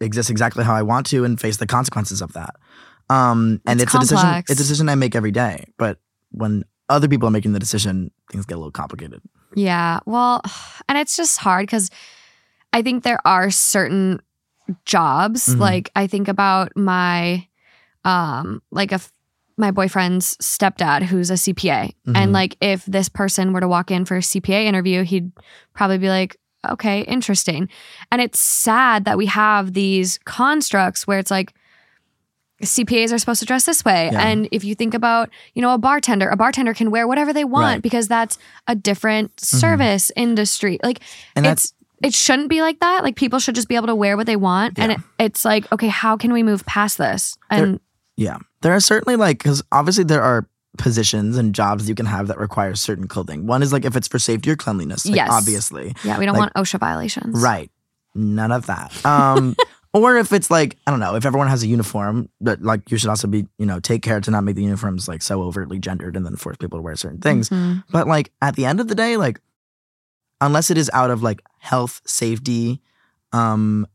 exist 0.00 0.28
exactly 0.28 0.62
how 0.64 0.74
I 0.74 0.82
want 0.82 1.06
to 1.06 1.24
and 1.24 1.40
face 1.40 1.56
the 1.56 1.66
consequences 1.66 2.20
of 2.20 2.34
that? 2.34 2.56
Um, 3.08 3.60
and 3.66 3.80
It's 3.80 3.94
it's, 3.94 3.94
a 3.94 3.98
decision. 3.98 4.28
It's 4.36 4.50
a 4.50 4.54
decision 4.54 4.88
I 4.90 4.94
make 4.94 5.14
every 5.16 5.30
day. 5.32 5.66
But 5.78 5.98
when 6.32 6.64
other 6.90 7.08
people 7.08 7.28
are 7.28 7.32
making 7.32 7.52
the 7.54 7.58
decision, 7.58 8.10
things 8.30 8.44
get 8.44 8.56
a 8.56 8.58
little 8.58 8.70
complicated. 8.72 9.22
Yeah. 9.54 10.00
Well, 10.04 10.42
and 10.88 10.98
it's 10.98 11.16
just 11.16 11.38
hard 11.38 11.62
because 11.66 11.88
I 12.72 12.82
think 12.82 13.02
there 13.04 13.20
are 13.26 13.50
certain 13.50 14.20
jobs. 14.84 15.48
Mhm. 15.48 15.58
Like 15.58 15.90
I 15.96 16.06
think 16.06 16.28
about 16.28 16.76
my, 16.76 17.46
um, 18.04 18.62
like 18.70 18.92
a 18.92 18.96
f- 18.96 19.12
my 19.58 19.70
boyfriend's 19.70 20.36
stepdad 20.38 21.02
who's 21.02 21.30
a 21.30 21.36
CPA, 21.36 21.92
Mhm. 22.06 22.16
and 22.16 22.32
like 22.32 22.56
if 22.60 22.84
this 22.86 23.08
person 23.08 23.52
were 23.52 23.60
to 23.60 23.68
walk 23.68 23.90
in 23.90 24.04
for 24.04 24.16
a 24.16 24.22
CPA 24.22 24.64
interview, 24.66 25.02
he'd 25.04 25.30
probably 25.74 25.98
be 25.98 26.08
like, 26.08 26.36
"Okay, 26.68 27.02
interesting." 27.02 27.68
And 28.10 28.22
it's 28.22 28.40
sad 28.40 29.04
that 29.04 29.18
we 29.18 29.26
have 29.26 29.74
these 29.74 30.18
constructs 30.24 31.06
where 31.06 31.18
it's 31.18 31.30
like. 31.30 31.52
CPAs 32.64 33.12
are 33.12 33.18
supposed 33.18 33.40
to 33.40 33.46
dress 33.46 33.64
this 33.66 33.84
way. 33.84 34.08
Yeah. 34.12 34.20
And 34.24 34.48
if 34.52 34.62
you 34.62 34.76
think 34.76 34.94
about, 34.94 35.30
you 35.54 35.60
know, 35.62 35.74
a 35.74 35.78
bartender, 35.78 36.28
a 36.28 36.36
bartender 36.36 36.72
can 36.74 36.92
wear 36.92 37.08
whatever 37.08 37.32
they 37.32 37.42
want 37.42 37.64
Right. 37.64 37.72
Mm-hmm. 37.72 37.80
because 37.80 38.06
that's 38.06 38.38
a 38.68 38.76
different 38.76 39.40
service 39.40 40.12
industry. 40.14 40.78
Like 40.80 41.00
And 41.34 41.44
that's 41.44 41.64
it's 41.64 41.74
it 42.02 42.14
shouldn't 42.14 42.48
be 42.48 42.60
like 42.62 42.80
that. 42.80 43.02
Like 43.04 43.16
people 43.16 43.38
should 43.38 43.54
just 43.54 43.68
be 43.68 43.76
able 43.76 43.86
to 43.88 43.94
wear 43.94 44.16
what 44.16 44.26
they 44.26 44.36
want. 44.36 44.78
And 44.78 44.92
it, 44.92 44.98
it's 45.18 45.44
like, 45.44 45.70
okay, 45.72 45.88
how 45.88 46.16
can 46.16 46.32
we 46.32 46.42
move 46.42 46.64
past 46.66 46.98
this? 46.98 47.36
And 47.50 47.80
Yeah. 48.16 48.38
There 48.62 48.72
are 48.74 48.80
certainly 48.80 49.16
like, 49.16 49.38
because 49.38 49.62
obviously 49.72 50.04
there 50.04 50.22
are 50.22 50.46
positions 50.78 51.36
and 51.36 51.54
jobs 51.54 51.88
you 51.88 51.94
can 51.94 52.06
have 52.06 52.28
that 52.28 52.38
require 52.38 52.74
certain 52.74 53.06
clothing. 53.06 53.46
One 53.46 53.62
is 53.62 53.72
like 53.72 53.84
if 53.84 53.94
it's 53.96 54.08
for 54.08 54.18
safety 54.18 54.50
or 54.50 54.56
cleanliness, 54.56 55.04
like 55.06 55.16
Yes. 55.16 55.28
obviously. 55.30 55.94
yeah, 56.04 56.18
we 56.18 56.26
don't 56.26 56.34
Like- 56.36 56.54
want 56.54 56.66
OSHA 56.66 56.78
violations. 56.80 57.40
Right. 57.42 57.70
None 58.14 58.52
of 58.52 58.66
that. 58.66 59.04
Um, 59.06 59.54
Or 59.94 60.16
if 60.16 60.32
it's 60.32 60.50
like, 60.50 60.78
I 60.86 60.90
don't 60.90 61.00
know, 61.00 61.16
if 61.16 61.26
everyone 61.26 61.48
has 61.48 61.62
a 61.62 61.66
uniform, 61.66 62.30
but 62.40 62.62
like 62.62 62.90
you 62.90 62.96
should 62.96 63.10
also 63.10 63.28
be, 63.28 63.46
you 63.58 63.66
know, 63.66 63.78
take 63.78 64.00
care 64.00 64.22
to 64.22 64.30
not 64.30 64.42
make 64.42 64.56
the 64.56 64.62
uniforms 64.62 65.06
like 65.06 65.20
so 65.20 65.42
overtly 65.42 65.78
gendered 65.78 66.16
and 66.16 66.24
then 66.24 66.34
force 66.34 66.56
people 66.56 66.78
to 66.78 66.82
wear 66.82 66.96
certain 66.96 67.20
things. 67.20 67.50
Mhm. 67.50 67.84
But 67.90 68.08
like 68.08 68.32
at 68.40 68.56
the 68.56 68.64
end 68.64 68.80
of 68.80 68.88
the 68.88 68.94
day, 68.94 69.18
like 69.18 69.38
unless 70.42 70.70
it 70.70 70.76
is 70.76 70.90
out 70.92 71.10
of 71.10 71.22
like 71.22 71.40
health, 71.58 72.02
safety, 72.04 72.82
um, 73.32 73.86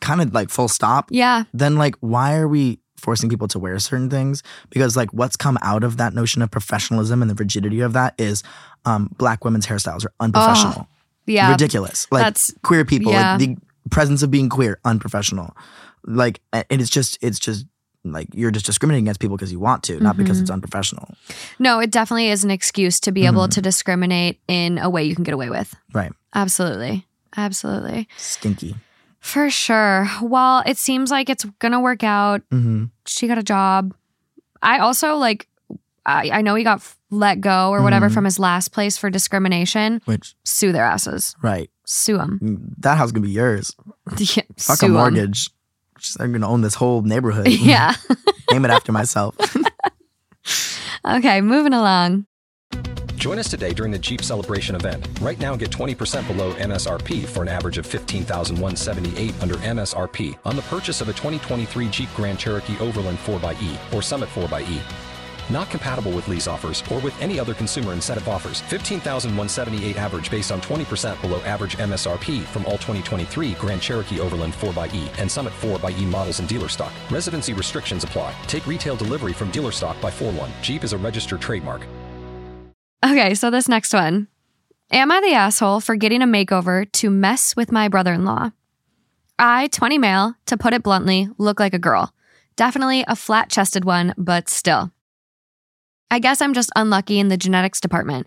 kind 0.00 0.20
of 0.20 0.34
like 0.34 0.50
full 0.50 0.68
stop, 0.68 1.08
Yeah. 1.10 1.44
then 1.54 1.76
like 1.76 1.94
why 2.00 2.36
are 2.36 2.48
we 2.48 2.80
forcing 2.96 3.28
people 3.30 3.48
to 3.48 3.58
wear 3.58 3.78
certain 3.78 4.10
things? 4.10 4.42
Because 4.70 4.96
like 4.96 5.12
what's 5.12 5.36
come 5.36 5.58
out 5.62 5.82
of 5.84 5.96
that 5.96 6.14
notion 6.14 6.42
of 6.42 6.50
professionalism 6.50 7.22
and 7.22 7.30
the 7.30 7.34
rigidity 7.34 7.80
of 7.80 7.92
that 7.94 8.14
is 8.18 8.42
um 8.84 9.10
black 9.18 9.44
women's 9.44 9.66
hairstyles 9.66 10.04
are 10.04 10.12
unprofessional. 10.20 10.88
Yeah. 11.26 11.50
Ridiculous. 11.52 12.06
Like 12.10 12.24
That's 12.24 12.52
queer 12.62 12.84
people, 12.84 13.12
yeah. 13.12 13.36
like 13.36 13.38
the 13.40 13.56
presence 13.90 14.22
of 14.22 14.30
being 14.30 14.48
queer, 14.48 14.78
unprofessional. 14.84 15.56
Like 16.04 16.40
and 16.52 16.64
it's 16.70 16.90
just 16.90 17.18
it's 17.22 17.38
just 17.38 17.66
like 18.04 18.28
you're 18.34 18.50
just 18.50 18.66
discriminating 18.66 19.04
against 19.04 19.20
people 19.20 19.36
because 19.36 19.52
you 19.52 19.60
want 19.60 19.82
to, 19.84 20.00
not 20.00 20.16
because 20.16 20.38
Mhm. 20.38 20.42
it's 20.42 20.50
unprofessional. 20.50 21.14
no, 21.58 21.78
it 21.80 21.90
definitely 21.90 22.28
is 22.30 22.42
an 22.44 22.50
excuse 22.50 22.98
to 23.00 23.12
be 23.12 23.26
able 23.26 23.46
Mhm. 23.46 23.50
to 23.52 23.62
discriminate 23.62 24.40
in 24.48 24.78
a 24.78 24.90
way 24.90 25.04
you 25.04 25.14
can 25.14 25.24
get 25.24 25.34
away 25.34 25.50
with. 25.50 25.74
Right. 25.92 26.12
Absolutely. 26.34 27.06
Absolutely. 27.36 28.08
Stinky. 28.16 28.76
For 29.20 29.50
sure. 29.50 30.08
Well, 30.20 30.62
it 30.66 30.78
seems 30.78 31.10
like 31.10 31.30
it's 31.30 31.44
gonna 31.60 31.80
work 31.80 32.02
out. 32.02 32.42
hmm 32.50 32.86
She 33.06 33.28
got 33.28 33.38
a 33.38 33.42
job. 33.42 33.94
I 34.62 34.78
also 34.78 35.16
like 35.16 35.48
I, 36.04 36.30
I 36.32 36.42
know 36.42 36.56
he 36.56 36.64
got 36.64 36.78
f- 36.78 36.98
let 37.12 37.40
go 37.40 37.70
or 37.70 37.80
whatever 37.80 38.08
Mhm. 38.10 38.14
from 38.14 38.24
his 38.24 38.40
last 38.40 38.72
place 38.72 38.98
for 38.98 39.08
discrimination. 39.08 40.02
Which 40.04 40.34
Sue 40.44 40.72
their 40.72 40.84
asses. 40.84 41.36
right. 41.42 41.70
Sue 41.86 42.16
them. 42.16 42.74
That 42.78 42.98
house 42.98 43.12
gonna 43.12 43.24
be 43.26 43.30
yours. 43.32 43.76
Yeah, 44.18 44.42
Fuck 44.58 44.82
a 44.82 44.86
'em. 44.86 44.92
mortgage. 44.94 45.44
Just, 45.44 45.50
I'm 46.18 46.32
gonna 46.32 46.48
own 46.48 46.60
this 46.60 46.74
whole 46.74 47.02
neighborhood. 47.02 47.48
yeah. 47.48 47.94
Name 48.50 48.64
it 48.64 48.70
after 48.70 48.92
myself. 48.92 49.36
Okay, 51.04 51.40
moving 51.40 51.72
along. 51.72 52.26
Join 53.16 53.38
us 53.38 53.48
today 53.48 53.72
during 53.72 53.90
the 53.92 53.98
Jeep 53.98 54.22
Celebration 54.22 54.74
event. 54.74 55.08
Right 55.20 55.38
now, 55.38 55.56
get 55.56 55.70
20% 55.70 56.26
below 56.28 56.54
MSRP 56.54 57.24
for 57.24 57.42
an 57.42 57.48
average 57.48 57.78
of 57.78 57.86
15178 57.86 59.42
under 59.42 59.54
MSRP 59.56 60.38
on 60.44 60.56
the 60.56 60.62
purchase 60.62 61.00
of 61.00 61.08
a 61.08 61.12
2023 61.12 61.88
Jeep 61.88 62.08
Grand 62.14 62.38
Cherokee 62.38 62.78
Overland 62.78 63.18
4xE 63.18 63.94
or 63.94 64.02
Summit 64.02 64.28
4xE. 64.28 65.11
Not 65.50 65.70
compatible 65.70 66.12
with 66.12 66.28
lease 66.28 66.46
offers 66.46 66.82
or 66.90 66.98
with 67.00 67.20
any 67.20 67.38
other 67.38 67.54
consumer 67.54 67.92
incentive 67.92 68.28
offers. 68.28 68.60
15,178 68.62 69.96
average 69.96 70.30
based 70.30 70.52
on 70.52 70.60
20% 70.60 71.20
below 71.20 71.40
average 71.42 71.76
MSRP 71.78 72.42
from 72.42 72.64
all 72.66 72.72
2023 72.72 73.52
Grand 73.52 73.82
Cherokee 73.82 74.20
Overland 74.20 74.54
4xE 74.54 75.18
and 75.18 75.30
Summit 75.30 75.52
4xE 75.60 76.04
models 76.06 76.40
in 76.40 76.46
dealer 76.46 76.68
stock. 76.68 76.92
Residency 77.10 77.52
restrictions 77.52 78.04
apply. 78.04 78.34
Take 78.46 78.66
retail 78.66 78.96
delivery 78.96 79.32
from 79.32 79.50
dealer 79.50 79.72
stock 79.72 80.00
by 80.00 80.10
4 80.10 80.32
1. 80.32 80.50
Jeep 80.62 80.84
is 80.84 80.92
a 80.92 80.98
registered 80.98 81.40
trademark. 81.40 81.86
Okay, 83.04 83.34
so 83.34 83.50
this 83.50 83.68
next 83.68 83.92
one. 83.92 84.28
Am 84.92 85.10
I 85.10 85.20
the 85.20 85.32
asshole 85.32 85.80
for 85.80 85.96
getting 85.96 86.22
a 86.22 86.26
makeover 86.26 86.90
to 86.92 87.10
mess 87.10 87.56
with 87.56 87.72
my 87.72 87.88
brother 87.88 88.12
in 88.12 88.24
law? 88.24 88.50
I, 89.38 89.68
20 89.68 89.98
male, 89.98 90.34
to 90.46 90.56
put 90.56 90.74
it 90.74 90.82
bluntly, 90.82 91.28
look 91.38 91.58
like 91.58 91.74
a 91.74 91.78
girl. 91.78 92.14
Definitely 92.56 93.04
a 93.08 93.16
flat 93.16 93.48
chested 93.48 93.84
one, 93.84 94.14
but 94.16 94.48
still. 94.48 94.92
I 96.12 96.18
guess 96.18 96.42
I'm 96.42 96.52
just 96.52 96.70
unlucky 96.76 97.18
in 97.18 97.28
the 97.28 97.38
genetics 97.38 97.80
department. 97.80 98.26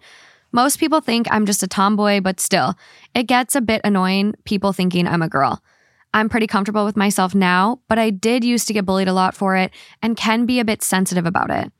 Most 0.52 0.80
people 0.80 1.02
think 1.02 1.28
I'm 1.30 1.46
just 1.46 1.62
a 1.62 1.68
tomboy, 1.68 2.20
but 2.20 2.40
still, 2.40 2.74
it 3.14 3.28
gets 3.28 3.54
a 3.54 3.62
bit 3.62 3.80
annoying 3.84 4.34
people 4.44 4.74
thinking 4.74 5.08
I'm 5.08 5.22
a 5.22 5.30
girl. 5.30 5.62
I'm 6.12 6.28
pretty 6.28 6.48
comfortable 6.48 6.84
with 6.84 6.98
myself 6.98 7.36
now, 7.36 7.82
but 7.88 8.00
I 8.00 8.10
did 8.10 8.44
used 8.44 8.66
to 8.68 8.74
get 8.74 8.88
bullied 8.88 9.08
a 9.08 9.14
lot 9.14 9.36
for 9.36 9.56
it 9.56 9.70
and 10.02 10.18
can 10.18 10.48
be 10.48 10.60
a 10.60 10.66
bit 10.66 10.82
sensitive 10.82 11.28
about 11.28 11.52
it. 11.52 11.72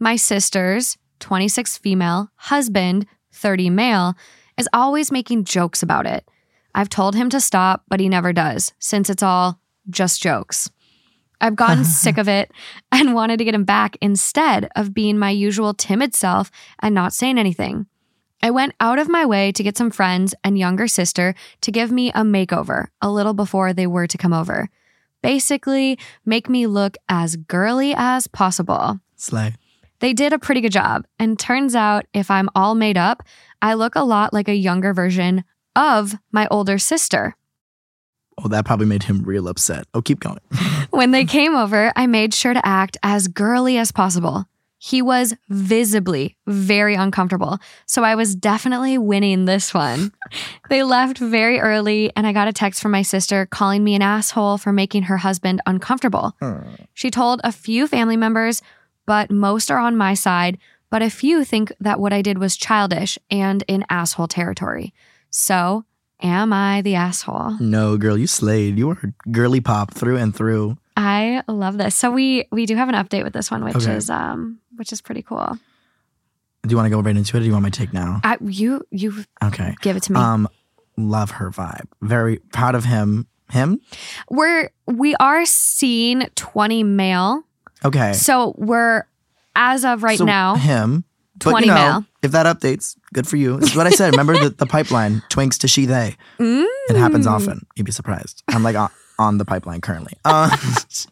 My 0.00 0.16
sisters, 0.16 0.98
26 1.20 1.78
female, 1.78 2.30
husband, 2.34 3.06
30 3.30 3.70
male, 3.70 4.16
is 4.58 4.68
always 4.72 5.12
making 5.12 5.44
jokes 5.44 5.84
about 5.84 6.04
it. 6.04 6.28
I've 6.74 6.88
told 6.88 7.14
him 7.14 7.30
to 7.30 7.40
stop, 7.40 7.84
but 7.86 8.00
he 8.00 8.08
never 8.08 8.32
does, 8.32 8.72
since 8.80 9.08
it's 9.08 9.22
all 9.22 9.60
just 9.88 10.20
jokes. 10.20 10.68
I've 11.40 11.56
gotten 11.56 11.84
sick 11.84 12.18
of 12.18 12.28
it 12.28 12.50
and 12.92 13.14
wanted 13.14 13.38
to 13.38 13.44
get 13.44 13.54
him 13.54 13.64
back 13.64 13.96
instead 14.00 14.68
of 14.76 14.94
being 14.94 15.18
my 15.18 15.30
usual 15.30 15.74
timid 15.74 16.14
self 16.14 16.50
and 16.80 16.94
not 16.94 17.12
saying 17.12 17.38
anything. 17.38 17.86
I 18.42 18.50
went 18.50 18.74
out 18.78 18.98
of 18.98 19.08
my 19.08 19.24
way 19.24 19.52
to 19.52 19.62
get 19.62 19.78
some 19.78 19.90
friends 19.90 20.34
and 20.44 20.58
younger 20.58 20.86
sister 20.86 21.34
to 21.62 21.72
give 21.72 21.90
me 21.90 22.10
a 22.10 22.22
makeover 22.22 22.88
a 23.00 23.10
little 23.10 23.32
before 23.32 23.72
they 23.72 23.86
were 23.86 24.06
to 24.06 24.18
come 24.18 24.34
over. 24.34 24.68
Basically, 25.22 25.98
make 26.26 26.50
me 26.50 26.66
look 26.66 26.98
as 27.08 27.36
girly 27.36 27.94
as 27.96 28.26
possible. 28.26 29.00
Slay. 29.16 29.54
They 30.00 30.12
did 30.12 30.34
a 30.34 30.38
pretty 30.38 30.60
good 30.60 30.72
job, 30.72 31.06
and 31.18 31.38
turns 31.38 31.74
out 31.74 32.04
if 32.12 32.30
I'm 32.30 32.50
all 32.54 32.74
made 32.74 32.98
up, 32.98 33.22
I 33.62 33.72
look 33.72 33.94
a 33.94 34.02
lot 34.02 34.34
like 34.34 34.48
a 34.48 34.54
younger 34.54 34.92
version 34.92 35.44
of 35.74 36.14
my 36.30 36.46
older 36.50 36.76
sister. 36.76 37.36
Oh, 38.38 38.48
that 38.48 38.64
probably 38.64 38.86
made 38.86 39.04
him 39.04 39.22
real 39.22 39.48
upset. 39.48 39.86
Oh, 39.94 40.02
keep 40.02 40.20
going. 40.20 40.40
When 40.90 41.10
they 41.10 41.24
came 41.24 41.56
over, 41.56 41.92
I 41.96 42.06
made 42.06 42.32
sure 42.34 42.54
to 42.54 42.64
act 42.64 42.96
as 43.02 43.26
girly 43.26 43.78
as 43.78 43.90
possible. 43.90 44.46
He 44.78 45.02
was 45.02 45.34
visibly 45.48 46.36
very 46.46 46.94
uncomfortable, 46.94 47.58
so 47.86 48.04
I 48.04 48.14
was 48.14 48.36
definitely 48.36 48.98
winning 48.98 49.46
this 49.46 49.72
one. 49.72 50.12
they 50.68 50.82
left 50.82 51.18
very 51.18 51.58
early, 51.58 52.12
and 52.14 52.26
I 52.26 52.32
got 52.32 52.48
a 52.48 52.52
text 52.52 52.82
from 52.82 52.92
my 52.92 53.02
sister 53.02 53.46
calling 53.46 53.82
me 53.82 53.94
an 53.94 54.02
asshole 54.02 54.58
for 54.58 54.72
making 54.72 55.04
her 55.04 55.16
husband 55.16 55.62
uncomfortable. 55.66 56.36
Hmm. 56.40 56.58
She 56.92 57.10
told 57.10 57.40
a 57.42 57.50
few 57.50 57.88
family 57.88 58.16
members, 58.16 58.62
but 59.06 59.30
most 59.30 59.70
are 59.70 59.78
on 59.78 59.96
my 59.96 60.14
side, 60.14 60.58
but 60.90 61.02
a 61.02 61.10
few 61.10 61.44
think 61.44 61.72
that 61.80 61.98
what 61.98 62.12
I 62.12 62.22
did 62.22 62.38
was 62.38 62.56
childish 62.56 63.18
and 63.30 63.64
in 63.66 63.84
asshole 63.88 64.28
territory. 64.28 64.92
So, 65.30 65.84
am 66.24 66.52
I 66.52 66.82
the 66.82 66.96
asshole? 66.96 67.56
No, 67.60 67.96
girl, 67.96 68.18
you 68.18 68.26
slayed. 68.26 68.76
You 68.78 68.88
were 68.88 68.98
girly 69.30 69.60
pop 69.60 69.92
through 69.94 70.16
and 70.16 70.34
through. 70.34 70.76
I 70.96 71.42
love 71.46 71.78
this. 71.78 71.94
So 71.94 72.10
we 72.10 72.46
we 72.50 72.66
do 72.66 72.74
have 72.76 72.88
an 72.88 72.94
update 72.96 73.22
with 73.22 73.32
this 73.32 73.50
one, 73.50 73.62
which 73.64 73.76
Okay. 73.76 73.94
is 73.94 74.10
um 74.10 74.58
which 74.76 74.92
is 74.92 75.00
pretty 75.00 75.22
cool. 75.22 75.58
Do 76.62 76.70
you 76.70 76.76
want 76.76 76.86
to 76.86 76.90
go 76.90 77.00
right 77.00 77.14
into 77.16 77.36
it 77.36 77.40
or 77.40 77.42
do 77.42 77.46
you 77.46 77.52
want 77.52 77.62
my 77.64 77.70
take 77.70 77.92
now? 77.92 78.20
I, 78.24 78.38
you 78.40 78.82
you 78.90 79.24
Okay. 79.42 79.74
give 79.82 79.96
it 79.96 80.02
to 80.04 80.12
me. 80.12 80.18
Um, 80.18 80.48
love 80.96 81.32
her 81.32 81.50
vibe. 81.50 81.86
Very 82.00 82.38
proud 82.52 82.74
of 82.74 82.84
him. 82.84 83.26
Him? 83.50 83.78
we're 84.30 84.70
we 84.86 85.14
are 85.16 85.44
seeing 85.44 86.22
20 86.34 86.82
male. 86.82 87.42
Okay. 87.84 88.14
So 88.14 88.54
we're 88.56 89.04
as 89.54 89.84
of 89.84 90.02
right 90.02 90.16
So 90.18 90.24
now 90.24 90.54
him. 90.56 91.04
But 91.38 91.50
20 91.50 91.66
you 91.66 91.74
know, 91.74 91.92
male. 91.92 92.04
if 92.22 92.32
that 92.32 92.46
updates, 92.46 92.96
good 93.12 93.26
for 93.26 93.36
you. 93.36 93.58
This 93.58 93.70
is 93.70 93.76
what 93.76 93.86
I 93.86 93.90
said. 93.90 94.12
Remember 94.12 94.38
the, 94.38 94.50
the 94.50 94.66
pipeline, 94.66 95.22
twinks 95.30 95.58
to 95.60 95.68
she, 95.68 95.86
they. 95.86 96.16
Mm. 96.38 96.64
It 96.88 96.96
happens 96.96 97.26
often. 97.26 97.66
You'd 97.76 97.84
be 97.84 97.92
surprised. 97.92 98.42
I'm 98.48 98.62
like 98.62 98.76
on, 98.76 98.90
on 99.18 99.38
the 99.38 99.44
pipeline 99.44 99.80
currently. 99.80 100.12
Uh, 100.24 100.56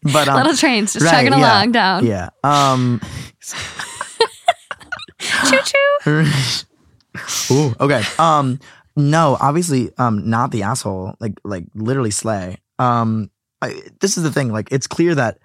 but 0.02 0.28
um, 0.28 0.36
little 0.36 0.56
trains 0.56 0.92
just 0.92 1.04
right, 1.04 1.24
chugging 1.24 1.32
yeah, 1.32 1.58
along 1.58 1.72
down. 1.72 2.06
Yeah. 2.06 2.30
Um, 2.44 3.00
Choo 5.18 5.58
choo. 5.64 6.24
Ooh, 7.50 7.74
okay. 7.80 8.02
Um, 8.18 8.58
no, 8.96 9.36
obviously, 9.40 9.90
um, 9.98 10.28
not 10.28 10.50
the 10.50 10.62
asshole. 10.62 11.14
Like, 11.20 11.34
like 11.44 11.64
literally 11.74 12.10
slay. 12.10 12.58
Um, 12.78 13.30
I, 13.60 13.80
this 14.00 14.16
is 14.16 14.22
the 14.22 14.32
thing. 14.32 14.52
Like, 14.52 14.72
it's 14.72 14.86
clear 14.86 15.14
that 15.14 15.38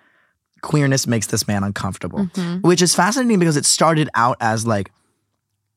queerness 0.62 1.08
makes 1.08 1.28
this 1.28 1.48
man 1.48 1.64
uncomfortable, 1.64 2.26
Mhm. 2.34 2.62
which 2.64 2.82
is 2.82 2.94
fascinating 2.96 3.40
because 3.40 3.58
it 3.58 3.66
started 3.66 4.10
out 4.16 4.38
as 4.40 4.66
like 4.68 4.92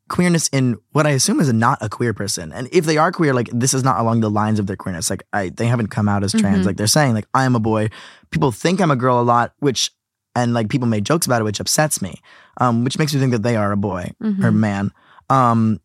queerness 0.09 0.49
in 0.49 0.77
what 0.93 1.07
I 1.07 1.11
assume 1.11 1.39
is 1.41 1.53
not 1.53 1.79
a 1.81 1.89
queer 1.89 2.13
person. 2.13 2.53
And 2.53 2.69
if 2.73 2.85
they 2.85 2.97
are 2.97 3.13
queer, 3.13 3.33
like 3.33 3.49
this 3.53 3.73
is 3.75 3.85
not 3.85 4.01
along 4.01 4.21
the 4.21 4.31
lines 4.31 4.59
of 4.59 4.67
their 4.67 4.77
queerness. 4.77 5.09
Like, 5.09 5.23
I 5.33 5.51
they 5.51 5.67
haven't 5.67 5.89
come 5.89 6.09
out 6.09 6.25
as 6.25 6.33
trans. 6.33 6.63
Mhm. 6.63 6.67
Like 6.67 6.77
they're 6.77 6.87
saying, 6.89 7.15
like 7.15 7.27
I 7.35 7.45
am 7.45 7.55
a 7.55 7.61
boy. 7.61 7.91
People 8.31 8.51
think 8.51 8.81
I'm 8.81 8.91
a 8.91 8.97
girl 8.97 9.21
a 9.21 9.23
lot, 9.23 9.53
which 9.61 9.93
and 10.35 10.53
like 10.55 10.69
people 10.69 10.89
made 10.89 11.05
jokes 11.05 11.27
about 11.27 11.41
it, 11.41 11.45
which 11.45 11.61
upsets 11.61 12.01
me. 12.03 12.21
Um, 12.61 12.85
which 12.85 12.99
makes 12.99 13.15
me 13.15 13.21
think 13.21 13.33
that 13.33 13.43
they 13.43 13.57
are 13.57 13.73
a 13.73 13.77
boy 13.77 14.13
or 14.21 14.27
Mhm. 14.31 14.55
man. 14.55 14.93
Um, 15.29 15.81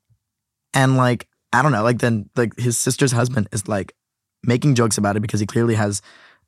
and 0.73 0.97
like 0.97 1.27
I 1.53 1.61
don't 1.61 1.71
know, 1.71 1.83
like 1.83 1.99
then 1.99 2.29
like 2.35 2.57
his 2.59 2.77
sister's 2.77 3.11
husband 3.11 3.47
is 3.51 3.67
like 3.67 3.93
making 4.43 4.75
jokes 4.75 4.97
about 4.97 5.15
it 5.17 5.21
because 5.21 5.39
he 5.39 5.45
clearly 5.45 5.75
has 5.75 6.01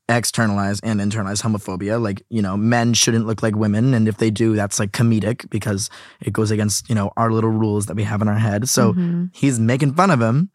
externalized 0.09 0.81
and 0.84 0.99
internalize 0.99 1.41
homophobia. 1.43 2.01
Like 2.01 2.23
you 2.29 2.41
know, 2.41 2.55
men 2.57 2.93
shouldn't 2.93 3.25
look 3.27 3.43
like 3.43 3.55
women, 3.55 3.93
and 3.93 4.07
if 4.07 4.17
they 4.17 4.29
do, 4.31 4.55
that's 4.55 4.79
like 4.79 4.91
comedic 4.91 5.49
because 5.49 5.89
it 6.21 6.34
goes 6.34 6.51
against 6.51 6.89
you 6.89 6.95
know 6.95 7.11
our 7.17 7.31
little 7.31 7.49
rules 7.49 7.85
that 7.88 7.95
we 7.95 8.03
have 8.03 8.21
in 8.21 8.27
our 8.27 8.38
head. 8.39 8.69
So 8.69 8.93
Mhm. 8.93 9.29
he's 9.34 9.59
making 9.59 9.93
fun 9.95 10.11
of 10.11 10.21
him, 10.21 10.49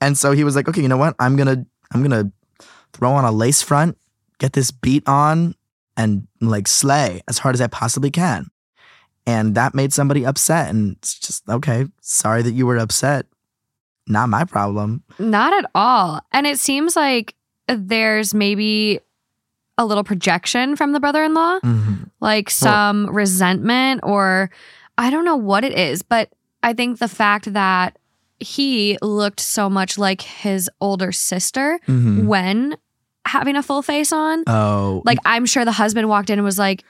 and 0.00 0.16
so 0.16 0.32
he 0.32 0.44
was 0.44 0.56
like, 0.56 0.68
okay, 0.68 0.82
you 0.82 0.88
know 0.88 0.96
what? 0.96 1.14
I'm 1.18 1.36
gonna 1.36 1.66
I'm 1.92 2.02
gonna 2.02 2.30
throw 2.92 3.12
on 3.12 3.24
a 3.24 3.30
lace 3.32 3.62
front, 3.62 3.96
get 4.38 4.52
this 4.54 4.70
beat 4.70 5.06
on, 5.06 5.54
and 5.96 6.26
like 6.40 6.66
slay 6.68 7.20
as 7.28 7.38
hard 7.38 7.54
as 7.54 7.60
I 7.60 7.66
possibly 7.66 8.10
can. 8.10 8.48
And 9.26 9.54
that 9.56 9.74
made 9.74 9.92
somebody 9.92 10.24
upset. 10.24 10.70
And 10.70 10.92
it's 10.98 11.18
just, 11.18 11.48
okay, 11.48 11.86
sorry 12.00 12.42
that 12.42 12.52
you 12.52 12.64
were 12.64 12.76
upset. 12.78 13.26
Not 14.06 14.28
my 14.28 14.44
problem. 14.44 15.02
Not 15.18 15.52
at 15.52 15.68
all. 15.74 16.20
And 16.32 16.46
it 16.46 16.60
seems 16.60 16.94
like 16.94 17.34
there's 17.68 18.32
maybe 18.34 19.00
a 19.78 19.84
little 19.84 20.04
projection 20.04 20.76
from 20.76 20.92
the 20.92 21.00
brother-in-law, 21.00 21.60
Mhm. 21.60 22.10
like 22.20 22.48
some 22.50 23.06
resentment 23.10 24.00
or 24.02 24.50
I 24.98 25.10
don't 25.10 25.24
know 25.24 25.36
what 25.36 25.64
it 25.64 25.72
is, 25.72 26.02
but 26.02 26.30
I 26.62 26.72
think 26.72 26.98
the 26.98 27.08
fact 27.08 27.52
that 27.52 27.98
he 28.40 28.96
looked 29.02 29.40
so 29.40 29.68
much 29.68 29.98
like 29.98 30.22
his 30.22 30.70
older 30.80 31.12
sister 31.12 31.78
Mhm. 31.86 32.24
when 32.26 32.76
having 33.26 33.56
a 33.56 33.62
full 33.62 33.82
face 33.82 34.12
on. 34.12 34.44
Oh, 34.46 35.02
Like 35.04 35.18
I'm 35.26 35.44
sure 35.46 35.64
the 35.64 35.72
husband 35.72 36.08
walked 36.08 36.30
in 36.30 36.38
and 36.38 36.44
was 36.44 36.58
like, 36.58 36.84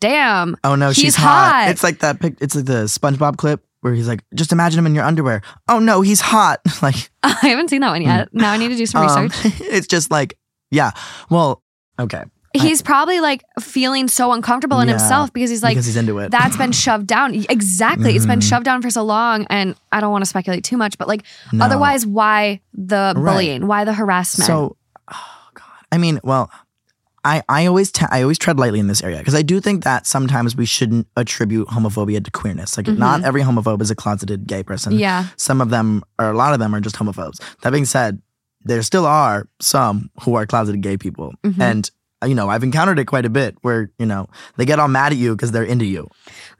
"Damn, 0.00 0.56
oh 0.64 0.74
no, 0.74 0.88
he's 0.88 0.96
she's 0.96 1.16
hot. 1.16 1.52
hot. 1.64 1.68
It's 1.70 1.82
like 1.82 1.98
that. 2.00 2.18
Pic- 2.18 2.38
it's 2.40 2.54
like 2.56 2.64
the 2.64 2.84
SpongeBob 2.84 3.36
clip 3.36 3.62
where 3.82 3.92
he's 3.94 4.08
like, 4.08 4.24
just 4.34 4.50
imagine 4.52 4.78
him 4.78 4.86
in 4.86 4.94
your 4.94 5.04
underwear. 5.04 5.42
Oh 5.68 5.78
no, 5.78 6.00
he's 6.00 6.20
hot. 6.20 6.60
like 6.82 7.10
I 7.22 7.30
haven't 7.42 7.68
seen 7.68 7.82
that 7.82 7.90
one 7.90 8.02
yet. 8.02 8.28
Now 8.32 8.50
I 8.52 8.56
need 8.56 8.68
to 8.68 8.76
do 8.76 8.86
some 8.86 9.02
um, 9.06 9.24
research." 9.24 9.60
it's 9.60 9.86
just 9.86 10.10
like, 10.10 10.38
yeah. 10.70 10.92
Well, 11.30 11.62
okay. 12.00 12.24
He's 12.54 12.82
probably 12.82 13.20
like 13.20 13.42
feeling 13.60 14.08
so 14.08 14.30
uncomfortable 14.32 14.78
in 14.80 14.86
Yeah, 14.88 14.98
himself 14.98 15.32
because 15.32 15.48
he's 15.48 15.62
like, 15.62 15.72
because 15.72 15.86
he's 15.86 15.96
into 15.96 16.18
it. 16.18 16.30
that's 16.30 16.54
been 16.58 16.72
shoved 16.72 17.06
down. 17.06 17.34
Exactly. 17.48 18.14
It's 18.14 18.26
been 18.26 18.40
Mhm. 18.40 18.48
shoved 18.48 18.64
down 18.66 18.82
for 18.82 18.90
so 18.90 19.02
long. 19.04 19.46
And 19.48 19.74
I 19.90 20.00
don't 20.00 20.12
want 20.12 20.20
to 20.22 20.28
speculate 20.28 20.62
too 20.62 20.76
much, 20.76 20.98
but 20.98 21.08
like, 21.08 21.22
No. 21.50 21.64
otherwise, 21.64 22.04
why 22.06 22.60
the 22.74 23.14
Right. 23.16 23.32
bullying? 23.32 23.66
Why 23.66 23.84
the 23.84 23.94
harassment? 23.94 24.46
So, 24.46 24.76
oh 25.10 25.16
god. 25.54 25.64
I 25.90 25.96
mean, 25.96 26.20
well, 26.24 26.50
I 27.24 27.42
I 27.48 27.66
always 27.66 27.92
te- 27.92 28.06
I 28.10 28.22
always 28.22 28.38
tread 28.38 28.58
lightly 28.58 28.80
in 28.80 28.86
this 28.88 29.02
area 29.02 29.18
because 29.18 29.34
I 29.34 29.42
do 29.42 29.60
think 29.60 29.84
that 29.84 30.06
sometimes 30.06 30.56
we 30.56 30.66
shouldn't 30.66 31.06
attribute 31.16 31.68
homophobia 31.68 32.24
to 32.24 32.30
queerness. 32.30 32.76
Like, 32.76 32.88
not 32.88 33.22
every 33.24 33.42
homophobe 33.42 33.80
is 33.80 33.90
a 33.90 33.94
closeted 33.94 34.46
gay 34.46 34.62
person. 34.62 34.92
Mm-hmm. 34.92 35.00
yeah. 35.00 35.26
Some 35.36 35.60
of 35.60 35.70
them, 35.70 36.02
or 36.18 36.26
a 36.30 36.36
lot 36.36 36.52
of 36.52 36.58
them, 36.58 36.74
are 36.74 36.80
just 36.80 36.96
homophobes. 36.96 37.40
That 37.62 37.70
being 37.70 37.84
said, 37.84 38.20
there 38.64 38.82
still 38.82 39.06
are 39.06 39.46
some 39.60 40.10
who 40.22 40.34
are 40.34 40.46
closeted 40.46 40.80
gay 40.82 40.96
people, 40.96 41.32
Mhm. 41.44 41.60
and 41.60 41.90
uh, 42.22 42.26
you 42.26 42.34
know 42.34 42.48
I've 42.48 42.62
encountered 42.64 42.98
it 42.98 43.04
quite 43.06 43.24
a 43.24 43.30
bit 43.30 43.56
where 43.62 43.90
you 43.98 44.06
know 44.06 44.26
they 44.56 44.64
get 44.64 44.78
all 44.80 44.88
mad 44.88 45.12
at 45.12 45.18
you 45.18 45.34
because 45.36 45.52
they're 45.52 45.64
into 45.64 45.84
you. 45.84 46.08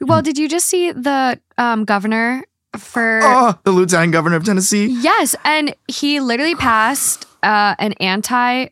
Well, 0.00 0.22
did 0.22 0.38
you 0.38 0.48
just 0.48 0.66
see 0.66 0.92
the 0.92 1.40
um, 1.58 1.84
governor 1.84 2.44
for. 2.78 3.20
Oh, 3.24 3.54
the 3.64 3.70
lieutenant 3.72 4.12
governor 4.12 4.36
of 4.36 4.44
Tennessee. 4.44 4.86
Yes. 4.86 5.34
And 5.44 5.74
he 5.88 6.20
literally 6.20 6.54
passed 6.54 7.26
uh, 7.42 7.74
an 7.78 7.92
anti 7.94 8.66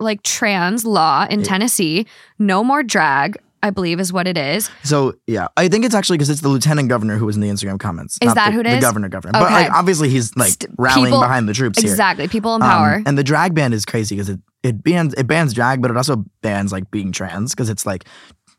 like 0.00 0.22
trans 0.22 0.84
law 0.84 1.26
in 1.30 1.42
Tennessee. 1.42 2.06
No 2.38 2.62
more 2.62 2.82
drag, 2.82 3.36
I 3.62 3.70
believe 3.70 3.98
is 3.98 4.12
what 4.12 4.26
it 4.28 4.36
is. 4.36 4.70
So 4.84 5.14
yeah, 5.26 5.48
I 5.56 5.68
think 5.68 5.84
it's 5.84 5.94
actually 5.94 6.18
because 6.18 6.30
it's 6.30 6.42
the 6.42 6.48
lieutenant 6.48 6.88
governor 6.88 7.16
who 7.16 7.26
was 7.26 7.36
in 7.36 7.42
the 7.42 7.48
Instagram 7.48 7.78
comments. 7.78 8.18
Is 8.20 8.26
not 8.26 8.34
that 8.36 8.46
the, 8.48 8.52
who 8.52 8.60
it 8.60 8.64
The 8.64 8.76
is? 8.76 8.84
governor 8.84 9.08
governor. 9.08 9.32
But 9.32 9.42
Okay. 9.44 9.54
like 9.54 9.72
obviously 9.72 10.08
he's 10.10 10.36
like 10.36 10.50
St- 10.50 10.70
rallying 10.78 11.06
people- 11.06 11.20
behind 11.20 11.48
the 11.48 11.54
troops 11.54 11.80
here. 11.80 11.90
Exactly. 11.90 12.28
People 12.28 12.54
in 12.56 12.62
Um, 12.62 12.68
power. 12.68 13.02
and 13.06 13.16
the 13.16 13.24
drag 13.24 13.54
ban 13.54 13.72
is 13.72 13.84
crazy 13.84 14.14
because 14.16 14.28
it, 14.28 14.40
it 14.62 14.82
bans 14.84 15.14
it 15.14 15.26
bans 15.26 15.52
drag, 15.54 15.80
but 15.82 15.90
it 15.90 15.96
also 15.96 16.24
bans 16.42 16.72
like 16.72 16.90
being 16.90 17.10
trans 17.12 17.52
because 17.54 17.70
it's 17.70 17.86
like 17.86 18.04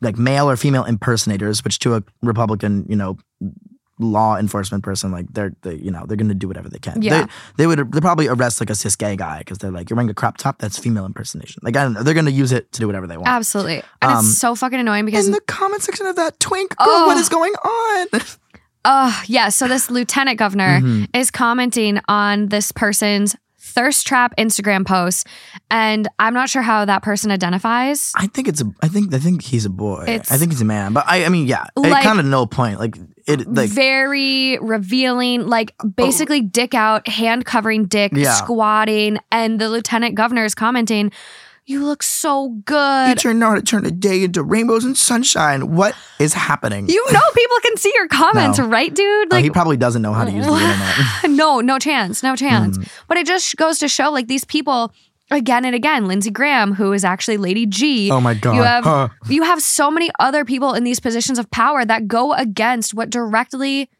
like 0.00 0.16
male 0.16 0.48
or 0.48 0.56
female 0.56 0.84
impersonators, 0.84 1.64
which 1.64 1.78
to 1.80 1.94
a 1.96 2.02
Republican, 2.22 2.86
you 2.88 2.94
know, 2.96 3.16
law 3.98 4.36
enforcement 4.36 4.84
person, 4.84 5.10
like 5.10 5.26
they're 5.32 5.52
they, 5.62 5.74
you 5.74 5.90
know 5.90 6.04
they're 6.06 6.16
gonna 6.16 6.34
do 6.34 6.46
whatever 6.48 6.68
they 6.68 6.78
can. 6.78 7.02
Yeah. 7.02 7.22
They, 7.22 7.32
they 7.56 7.66
would 7.66 7.92
they 7.92 8.00
probably 8.00 8.28
arrest 8.28 8.60
like 8.60 8.70
a 8.70 8.74
cis 8.74 8.96
gay 8.96 9.16
guy 9.16 9.38
because 9.40 9.58
they're 9.58 9.70
like 9.70 9.90
you're 9.90 9.96
wearing 9.96 10.10
a 10.10 10.14
crop 10.14 10.36
top 10.36 10.58
that's 10.58 10.78
female 10.78 11.04
impersonation. 11.06 11.60
Like 11.62 11.76
I 11.76 11.82
don't 11.84 11.92
know, 11.94 12.02
they're 12.02 12.14
gonna 12.14 12.30
use 12.30 12.52
it 12.52 12.70
to 12.72 12.80
do 12.80 12.86
whatever 12.86 13.06
they 13.06 13.16
want. 13.16 13.28
Absolutely. 13.28 13.82
And 14.02 14.12
Um, 14.12 14.18
it's 14.24 14.38
so 14.38 14.54
fucking 14.54 14.78
annoying 14.80 15.04
because 15.04 15.26
in 15.26 15.32
the 15.32 15.40
comment 15.42 15.82
section 15.82 16.06
of 16.06 16.16
that 16.16 16.38
twink, 16.40 16.76
girl, 16.76 16.86
Oh. 16.88 17.06
what 17.06 17.16
is 17.16 17.28
going 17.28 17.52
on? 17.54 18.06
Oh, 18.84 19.22
yeah. 19.26 19.48
So 19.50 19.66
this 19.68 19.90
lieutenant 19.90 20.38
governor 20.38 20.80
Mm-hmm. 20.80 21.04
is 21.12 21.30
commenting 21.30 22.00
on 22.08 22.46
this 22.48 22.72
person's 22.72 23.36
thirst 23.78 24.06
trap 24.06 24.34
Instagram 24.36 24.84
post. 24.84 25.26
And 25.70 26.08
I'm 26.18 26.34
not 26.34 26.50
sure 26.50 26.62
how 26.62 26.84
that 26.84 27.02
person 27.02 27.30
identifies. 27.30 28.12
I 28.16 28.26
think 28.26 28.48
it's 28.48 28.60
a. 28.60 28.66
I 28.82 28.88
think 28.88 29.14
I 29.14 29.18
think 29.18 29.42
he's 29.42 29.64
a 29.64 29.70
boy. 29.70 30.02
It's- 30.08 30.32
I 30.32 30.36
think 30.36 30.50
he's 30.52 30.60
a 30.60 30.64
man. 30.64 30.92
But 30.92 31.04
I. 31.06 31.24
I 31.24 31.28
mean, 31.28 31.46
yeah. 31.46 31.66
Like- 31.76 32.02
kind 32.02 32.18
of 32.18 32.26
no 32.26 32.46
point. 32.46 32.80
Like 32.80 32.96
it. 33.26 33.46
Like 33.52 33.70
Very 33.70 34.58
revealing, 34.58 35.46
like 35.46 35.74
basically 35.96 36.40
dick 36.40 36.74
out, 36.74 37.06
hand 37.06 37.44
covering 37.44 37.84
dick, 37.86 38.12
Yeah. 38.14 38.32
squatting. 38.32 39.18
And 39.30 39.60
the 39.60 39.68
lieutenant 39.68 40.14
governor 40.16 40.44
is 40.44 40.54
commenting, 40.54 41.12
You 41.68 41.84
look 41.84 42.02
so 42.02 42.48
good. 42.64 43.08
you 43.10 43.14
turned 43.14 43.44
out 43.44 43.56
to 43.56 43.62
turn 43.62 43.84
a 43.84 43.90
day 43.90 44.24
into 44.24 44.42
rainbows 44.42 44.84
and 44.84 44.96
sunshine. 44.96 45.74
What 45.74 45.94
is 46.18 46.32
happening? 46.32 46.88
You 46.88 47.04
know 47.12 47.20
people 47.34 47.56
can 47.62 47.76
see 47.76 47.92
your 47.94 48.08
comments, 48.08 48.58
No. 48.58 48.66
right, 48.66 48.92
dude? 48.94 49.28
Oh, 49.30 49.36
Like 49.36 49.44
he 49.44 49.50
probably 49.50 49.76
doesn't 49.76 50.00
know 50.00 50.14
how 50.14 50.24
to 50.24 50.30
use 50.30 50.46
the 50.46 50.52
internet. 51.24 51.30
no, 51.38 51.60
no 51.60 51.78
chance, 51.78 52.22
no 52.22 52.34
chance. 52.36 52.78
Mm. 52.78 52.88
But 53.06 53.18
it 53.18 53.26
just 53.26 53.54
goes 53.56 53.78
to 53.80 53.88
show 53.88 54.10
like 54.10 54.28
these 54.28 54.44
people 54.46 54.94
again 55.30 55.66
and 55.66 55.74
again. 55.74 56.06
Lindsey 56.06 56.30
Graham, 56.30 56.72
who 56.72 56.94
is 56.94 57.04
actually 57.04 57.36
Lady 57.36 57.66
G. 57.66 58.10
Oh 58.10 58.20
my 58.22 58.32
God. 58.32 58.54
You 58.56 58.62
have 58.62 58.84
Huh. 58.84 59.08
you 59.28 59.42
have 59.42 59.60
so 59.60 59.90
many 59.90 60.10
other 60.18 60.46
people 60.46 60.72
in 60.72 60.84
these 60.84 61.00
positions 61.00 61.38
of 61.38 61.50
power 61.50 61.84
that 61.84 62.08
go 62.08 62.32
against 62.32 62.94
what 62.94 63.10
directly 63.10 63.90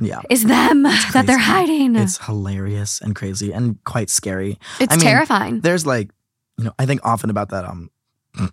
yeah. 0.00 0.20
is 0.28 0.42
them 0.46 0.82
that 0.82 1.22
they're 1.26 1.38
hiding. 1.38 1.94
It's 1.94 2.18
hilarious 2.26 3.00
and 3.00 3.14
crazy 3.14 3.52
and 3.52 3.78
quite 3.84 4.10
scary. 4.10 4.58
It's 4.80 4.94
I 4.94 4.96
mean, 4.96 5.04
terrifying. 5.06 5.60
There's 5.60 5.86
like, 5.86 6.10
you 6.58 6.64
know, 6.64 6.72
I 6.78 6.86
think 6.86 7.00
often 7.04 7.30
about 7.30 7.50
that 7.50 7.64
um 7.64 7.90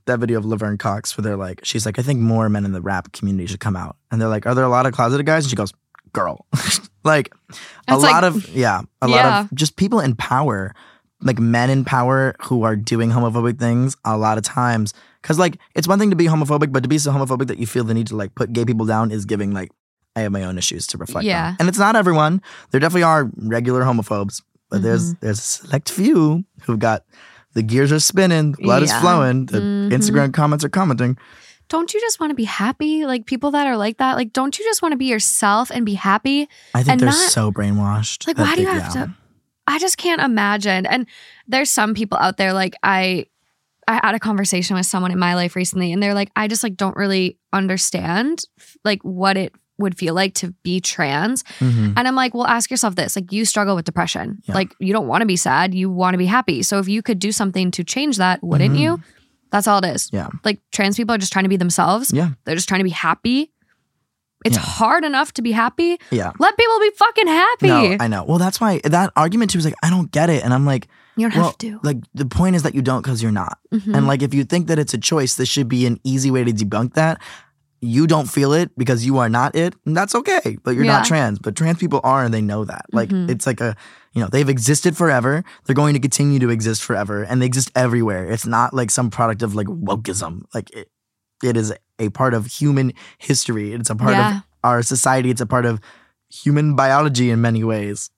that 0.05 0.19
video 0.19 0.37
of 0.37 0.45
Laverne 0.45 0.77
Cox 0.77 1.17
where 1.17 1.23
they're 1.23 1.35
like, 1.37 1.61
she's 1.63 1.85
like, 1.87 1.97
I 1.97 2.03
think 2.03 2.19
more 2.19 2.49
men 2.49 2.65
in 2.65 2.71
the 2.71 2.81
rap 2.81 3.11
community 3.13 3.47
should 3.47 3.59
come 3.59 3.75
out. 3.75 3.95
And 4.11 4.21
they're 4.21 4.29
like, 4.29 4.45
Are 4.45 4.53
there 4.53 4.63
a 4.65 4.69
lot 4.69 4.85
of 4.85 4.93
closeted 4.93 5.25
guys? 5.25 5.45
And 5.45 5.49
she 5.49 5.55
goes, 5.55 5.73
Girl. 6.13 6.45
like 7.03 7.33
a 7.87 7.97
like- 7.97 8.11
lot 8.13 8.23
of 8.23 8.47
yeah, 8.49 8.81
a 9.01 9.07
Yeah. 9.09 9.15
lot 9.15 9.45
of 9.45 9.55
just 9.55 9.75
people 9.77 9.99
in 9.99 10.15
power, 10.15 10.73
like 11.21 11.39
men 11.39 11.69
in 11.69 11.83
power 11.85 12.35
who 12.43 12.63
are 12.63 12.75
doing 12.75 13.09
homophobic 13.09 13.57
things 13.59 13.95
a 14.05 14.17
lot 14.17 14.37
of 14.37 14.43
times. 14.43 14.93
Cause 15.23 15.37
like 15.39 15.57
it's 15.75 15.87
one 15.87 15.99
thing 15.99 16.09
to 16.11 16.15
be 16.15 16.25
homophobic, 16.25 16.71
but 16.71 16.83
to 16.83 16.89
be 16.89 16.97
so 16.97 17.11
homophobic 17.11 17.47
that 17.47 17.57
you 17.59 17.65
feel 17.67 17.83
the 17.83 17.93
need 17.93 18.07
to 18.07 18.15
like 18.15 18.33
put 18.35 18.53
gay 18.53 18.65
people 18.65 18.85
down 18.85 19.11
is 19.11 19.25
giving 19.25 19.51
like 19.51 19.71
I 20.15 20.21
have 20.21 20.31
my 20.31 20.43
own 20.43 20.57
issues 20.57 20.85
to 20.87 20.97
reflect 20.97 21.25
Yeah. 21.25 21.49
on. 21.49 21.55
And 21.59 21.69
it's 21.69 21.77
not 21.79 21.95
everyone. 21.95 22.41
There 22.71 22.79
definitely 22.79 23.03
are 23.03 23.29
regular 23.37 23.81
homophobes, 23.81 24.41
but 24.69 24.81
there's 24.83 25.13
Mm-hmm. 25.13 25.25
there's 25.25 25.39
a 25.39 25.41
select 25.41 25.89
few 25.91 26.43
who've 26.63 26.79
got 26.79 27.03
the 27.53 27.63
gears 27.63 27.91
are 27.91 27.99
spinning, 27.99 28.53
blood 28.53 28.83
is 28.83 28.93
flowing, 28.93 29.45
the 29.47 29.59
Mhm. 29.59 29.91
Instagram 29.91 30.33
comments 30.33 30.63
are 30.65 30.69
commenting. 30.69 31.17
don't 31.69 31.93
you 31.93 32.01
just 32.01 32.19
want 32.19 32.31
to 32.31 32.35
be 32.35 32.43
happy? 32.43 33.05
Like 33.05 33.25
people 33.25 33.51
that 33.51 33.65
are 33.65 33.77
like 33.77 33.97
that, 33.99 34.17
like 34.17 34.33
don't 34.33 34.59
you 34.59 34.65
just 34.65 34.81
want 34.81 34.91
to 34.91 34.97
be 34.97 35.05
yourself 35.05 35.71
and 35.71 35.85
be 35.85 35.93
happy? 35.93 36.49
I 36.73 36.83
think 36.83 36.99
they're 36.99 37.07
not- 37.09 37.15
so 37.31 37.49
brainwashed. 37.49 38.27
Like 38.27 38.37
why 38.37 38.55
do 38.55 38.61
you 38.63 38.67
have 38.67 38.93
yeah. 38.93 39.05
to 39.05 39.13
I 39.67 39.79
just 39.79 39.97
can't 39.97 40.19
imagine. 40.21 40.85
And 40.85 41.05
there's 41.47 41.69
some 41.71 41.93
people 41.93 42.17
out 42.17 42.35
there 42.35 42.51
like 42.51 42.75
I 42.83 43.27
I 43.87 44.01
had 44.03 44.15
a 44.15 44.19
conversation 44.19 44.75
with 44.75 44.85
someone 44.85 45.11
in 45.11 45.19
my 45.19 45.33
life 45.35 45.55
recently 45.55 45.93
and 45.93 46.03
they're 46.03 46.13
like 46.13 46.29
I 46.35 46.49
just 46.49 46.61
like 46.63 46.75
don't 46.75 46.95
really 46.97 47.37
understand 47.53 48.41
like 48.83 49.01
what 49.03 49.37
it 49.37 49.53
would 49.81 49.97
feel 49.97 50.13
like 50.13 50.33
to 50.35 50.53
be 50.63 50.79
trans. 50.79 51.43
Mhm. 51.59 51.93
And 51.97 52.07
I'm 52.07 52.15
like, 52.15 52.33
well, 52.33 52.47
ask 52.47 52.71
yourself 52.71 52.95
this. 52.95 53.15
Like, 53.15 53.31
you 53.31 53.43
struggle 53.45 53.75
with 53.75 53.85
depression. 53.85 54.41
Yeah. 54.45 54.55
Like, 54.55 54.73
you 54.79 54.93
don't 54.93 55.07
want 55.07 55.21
to 55.21 55.25
be 55.25 55.35
sad. 55.35 55.73
You 55.73 55.89
want 55.89 56.13
to 56.13 56.17
be 56.17 56.25
happy. 56.27 56.63
So, 56.63 56.79
if 56.79 56.87
you 56.87 57.01
could 57.01 57.19
do 57.19 57.31
something 57.31 57.71
to 57.71 57.83
change 57.83 58.17
that, 58.17 58.43
wouldn't 58.43 58.75
you? 58.77 59.01
That's 59.51 59.67
all 59.67 59.79
it 59.83 59.87
is. 59.95 60.07
Mm-hmm. 60.07 60.15
Yeah. 60.15 60.27
Like, 60.45 60.59
trans 60.71 60.95
people 60.95 61.13
are 61.13 61.17
just 61.17 61.33
trying 61.33 61.43
to 61.43 61.49
be 61.49 61.57
themselves. 61.57 62.11
Yeah. 62.13 62.29
They're 62.45 62.55
just 62.55 62.69
trying 62.69 62.79
to 62.79 62.85
be 62.85 62.89
happy. 62.91 63.51
It's 64.43 64.55
Yeah. 64.55 64.63
hard 64.63 65.03
enough 65.03 65.33
to 65.33 65.41
be 65.43 65.51
happy. 65.51 65.99
Yeah. 66.09 66.31
Let 66.39 66.57
people 66.57 66.79
be 66.79 66.91
fucking 66.95 67.27
happy. 67.27 67.67
No, 67.67 67.97
I 67.99 68.07
know. 68.07 68.23
Well, 68.23 68.39
that's 68.39 68.59
why 68.59 68.79
that 68.85 69.11
argument 69.15 69.51
too 69.51 69.57
was 69.59 69.65
like, 69.65 69.75
I 69.83 69.89
don't 69.91 70.09
get 70.11 70.29
it. 70.31 70.43
And 70.43 70.51
I'm 70.53 70.65
like, 70.65 70.87
you 71.15 71.29
don't 71.29 71.37
well, 71.37 71.47
have 71.49 71.57
to. 71.59 71.79
like 71.83 71.97
the 72.15 72.25
point 72.25 72.55
is 72.55 72.63
that 72.63 72.73
you 72.73 72.81
don't 72.81 73.03
because 73.03 73.21
you're 73.21 73.31
not. 73.31 73.59
Mhm. 73.71 73.95
And 73.95 74.07
like 74.07 74.23
if 74.23 74.33
you 74.33 74.43
think 74.43 74.65
that 74.67 74.79
it's 74.79 74.95
a 74.95 74.97
choice, 74.97 75.35
this 75.35 75.47
should 75.49 75.67
be 75.67 75.85
an 75.85 75.99
easy 76.03 76.31
way 76.31 76.43
to 76.43 76.51
debunk 76.51 76.93
that. 76.95 77.21
You 77.83 78.05
don't 78.05 78.29
feel 78.29 78.53
it 78.53 78.69
because 78.77 79.03
you 79.05 79.17
are 79.17 79.27
not 79.29 79.55
it, 79.55 79.73
and 79.85 79.97
that's 79.97 80.13
okay. 80.13 80.57
But 80.63 80.75
you're 80.75 80.85
Yeah. 80.85 80.97
not 80.97 81.05
trans. 81.05 81.39
But 81.39 81.55
trans 81.55 81.79
people 81.79 81.99
are, 82.03 82.23
and 82.23 82.31
they 82.33 82.41
know 82.41 82.63
that. 82.65 82.85
Like 82.93 83.09
Mhm. 83.09 83.29
it's 83.29 83.47
like 83.47 83.59
a, 83.59 83.75
you 84.13 84.21
know, 84.21 84.27
they've 84.31 84.47
existed 84.49 84.95
forever. 84.95 85.43
They're 85.65 85.73
going 85.75 85.93
to 85.95 85.99
continue 85.99 86.37
to 86.39 86.49
exist 86.49 86.83
forever, 86.83 87.23
and 87.23 87.41
they 87.41 87.47
exist 87.47 87.71
everywhere. 87.75 88.25
It's 88.29 88.45
not 88.45 88.73
like 88.73 88.91
some 88.91 89.09
product 89.09 89.41
of 89.41 89.55
like 89.55 89.67
wokeism. 89.67 90.43
Like 90.53 90.69
it, 90.75 90.89
it 91.43 91.57
is 91.57 91.73
a 91.97 92.09
part 92.09 92.33
of 92.35 92.45
human 92.45 92.93
history. 93.17 93.73
It's 93.73 93.89
a 93.89 93.95
part 93.95 94.11
Yeah. 94.13 94.37
of 94.37 94.43
our 94.63 94.83
society. 94.83 95.31
It's 95.31 95.41
a 95.41 95.47
part 95.47 95.65
of 95.65 95.79
human 96.29 96.75
biology 96.75 97.31
in 97.31 97.41
many 97.41 97.63
ways. 97.63 98.11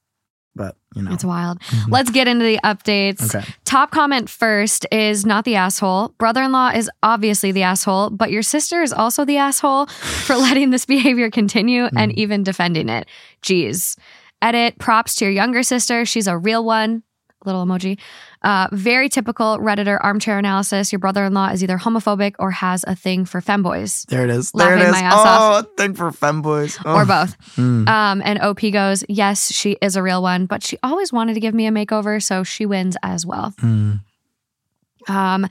But 0.56 0.76
you 0.96 1.02
know, 1.02 1.12
It's 1.14 1.26
wild. 1.26 1.58
Let's 1.90 2.12
get 2.12 2.28
into 2.28 2.46
the 2.46 2.60
updates. 2.64 3.18
Mm-hmm. 3.22 3.38
Okay. 3.38 3.54
Top 3.66 3.90
comment 3.90 4.30
first 4.30 4.86
is 4.92 5.26
not 5.26 5.46
the 5.46 5.56
asshole. 5.56 6.10
Brother 6.20 6.44
in 6.44 6.52
law 6.52 6.70
is 6.70 6.92
obviously 7.02 7.52
the 7.52 7.64
asshole, 7.64 8.12
but 8.12 8.30
your 8.30 8.44
sister 8.44 8.84
is 8.84 8.94
also 8.94 9.26
the 9.26 9.38
asshole 9.38 9.86
for 10.26 10.36
letting 10.36 10.70
this 10.70 10.86
behavior 10.86 11.32
continue 11.32 11.86
and 11.98 12.12
Mm. 12.12 12.16
even 12.16 12.44
defending 12.44 12.90
it. 12.90 13.08
Jeez. 13.42 13.98
Edit 14.44 14.78
props 14.78 15.16
to 15.16 15.26
your 15.26 15.34
younger 15.34 15.64
sister. 15.64 16.06
She's 16.06 16.28
a 16.28 16.38
real 16.38 16.64
one. 16.64 17.02
Little 17.46 17.66
emoji. 17.66 17.98
Uh, 18.44 18.68
very 18.72 19.08
typical 19.08 19.58
Redditor 19.60 19.98
armchair 20.02 20.38
analysis. 20.38 20.92
Your 20.92 21.00
brother 21.00 21.24
in 21.24 21.34
law 21.34 21.50
is 21.50 21.64
either 21.64 21.78
homophobic 21.78 22.36
or 22.40 22.52
has 22.52 22.84
a 22.86 22.96
thing 22.96 23.24
for 23.26 23.40
femboys. 23.40 24.06
there 24.08 24.26
it 24.26 24.30
is. 24.30 24.52
There 24.52 24.68
Laughing 24.68 24.88
is. 24.88 24.92
my 24.92 25.00
ass 25.00 25.14
oh, 25.16 25.30
off. 25.30 25.66
thing 25.78 25.94
for 25.94 26.12
femboys. 26.12 26.82
Oh. 26.86 26.96
Or 26.96 27.06
both. 27.06 27.38
Mm. 27.56 27.88
Um, 27.88 28.22
and 28.26 28.40
OP 28.42 28.60
goes, 28.74 29.04
Yes, 29.08 29.54
she 29.54 29.78
is 29.82 29.96
a 29.96 30.04
real 30.04 30.22
one, 30.22 30.46
but 30.46 30.62
she 30.62 30.78
always 30.84 31.14
wanted 31.14 31.36
to 31.36 31.40
give 31.40 31.54
me 31.54 31.68
a 31.68 31.72
makeover, 31.72 32.22
so 32.22 32.44
she 32.44 32.66
wins 32.66 32.98
as 33.02 33.26
well. 33.26 33.54
Mm. 33.62 34.02
Um, 35.08 35.48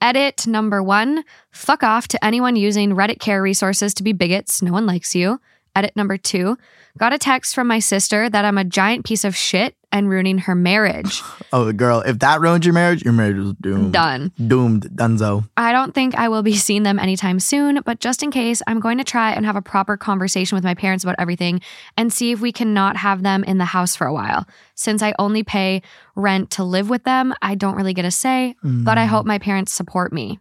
Edit 0.00 0.46
number 0.46 0.82
one 0.82 1.24
fuck 1.50 1.82
off 1.82 2.08
to 2.08 2.22
anyone 2.22 2.56
using 2.56 2.90
Reddit 2.90 3.20
care 3.20 3.40
resources 3.40 3.94
to 3.94 4.02
be 4.02 4.12
bigots. 4.12 4.60
No 4.60 4.72
one 4.72 4.84
likes 4.84 5.14
you. 5.14 5.40
Edit 5.76 5.94
number 5.96 6.16
two 6.16 6.56
got 6.98 7.12
a 7.12 7.18
text 7.18 7.54
from 7.54 7.66
my 7.66 7.80
sister 7.80 8.30
that 8.30 8.44
I'm 8.44 8.58
a 8.58 8.64
giant 8.64 9.04
piece 9.04 9.24
of 9.24 9.34
shit 9.34 9.74
and 9.90 10.08
ruining 10.08 10.38
her 10.38 10.54
marriage. 10.54 11.22
Oh, 11.52 11.70
girl, 11.70 12.00
if 12.00 12.18
that 12.18 12.40
ruined 12.40 12.64
your 12.64 12.74
marriage, 12.74 13.04
your 13.04 13.12
marriage 13.12 13.36
is 13.36 13.52
doomed. 13.60 13.92
Done. 13.92 14.32
Doomed. 14.44 14.88
Dunzo. 14.92 15.48
I 15.56 15.70
don't 15.70 15.94
think 15.94 16.16
I 16.16 16.28
will 16.28 16.42
be 16.42 16.56
seeing 16.56 16.82
them 16.82 16.98
anytime 16.98 17.38
soon, 17.38 17.80
but 17.84 18.00
just 18.00 18.24
in 18.24 18.32
case, 18.32 18.60
I'm 18.66 18.80
going 18.80 18.98
to 18.98 19.04
try 19.04 19.30
and 19.30 19.46
have 19.46 19.54
a 19.54 19.62
proper 19.62 19.96
conversation 19.96 20.56
with 20.56 20.64
my 20.64 20.74
parents 20.74 21.04
about 21.04 21.14
everything 21.20 21.60
and 21.96 22.12
see 22.12 22.32
if 22.32 22.40
we 22.40 22.50
cannot 22.50 22.96
have 22.96 23.22
them 23.22 23.44
in 23.44 23.58
the 23.58 23.66
house 23.66 23.94
for 23.94 24.04
a 24.04 24.12
while. 24.12 24.48
Since 24.74 25.00
I 25.00 25.14
only 25.16 25.44
pay 25.44 25.80
rent 26.16 26.50
to 26.52 26.64
live 26.64 26.90
with 26.90 27.04
them, 27.04 27.32
I 27.40 27.54
don't 27.54 27.76
really 27.76 27.94
get 27.94 28.04
a 28.04 28.10
say, 28.10 28.56
but 28.64 28.98
I 28.98 29.06
mm. 29.06 29.10
hope 29.10 29.26
my 29.26 29.38
parents 29.38 29.72
support 29.72 30.12
me. 30.12 30.40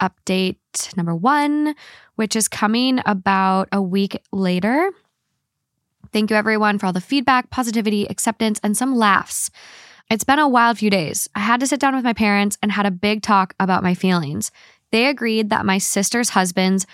Update 0.00 0.56
number 0.96 1.14
one, 1.14 1.74
which 2.18 2.34
is 2.34 2.48
coming 2.48 3.00
about 3.06 3.68
a 3.70 3.80
week 3.80 4.20
later. 4.32 4.90
Thank 6.12 6.30
you, 6.30 6.36
everyone, 6.36 6.76
for 6.78 6.86
all 6.86 6.92
the 6.92 7.00
feedback, 7.00 7.48
positivity, 7.50 8.06
acceptance, 8.10 8.58
and 8.64 8.76
some 8.76 8.96
laughs. 8.96 9.52
It's 10.10 10.24
been 10.24 10.40
a 10.40 10.48
wild 10.48 10.78
few 10.78 10.90
days. 10.90 11.28
I 11.36 11.38
had 11.38 11.60
to 11.60 11.66
sit 11.68 11.78
down 11.78 11.94
with 11.94 12.02
my 12.02 12.14
parents 12.14 12.58
and 12.60 12.72
had 12.72 12.86
a 12.86 12.90
big 12.90 13.22
talk 13.22 13.54
about 13.60 13.84
my 13.84 13.94
feelings. 13.94 14.50
They 14.90 15.06
agreed 15.06 15.50
that 15.50 15.64
my 15.64 15.78
sister's 15.78 16.30
husband's 16.30 16.86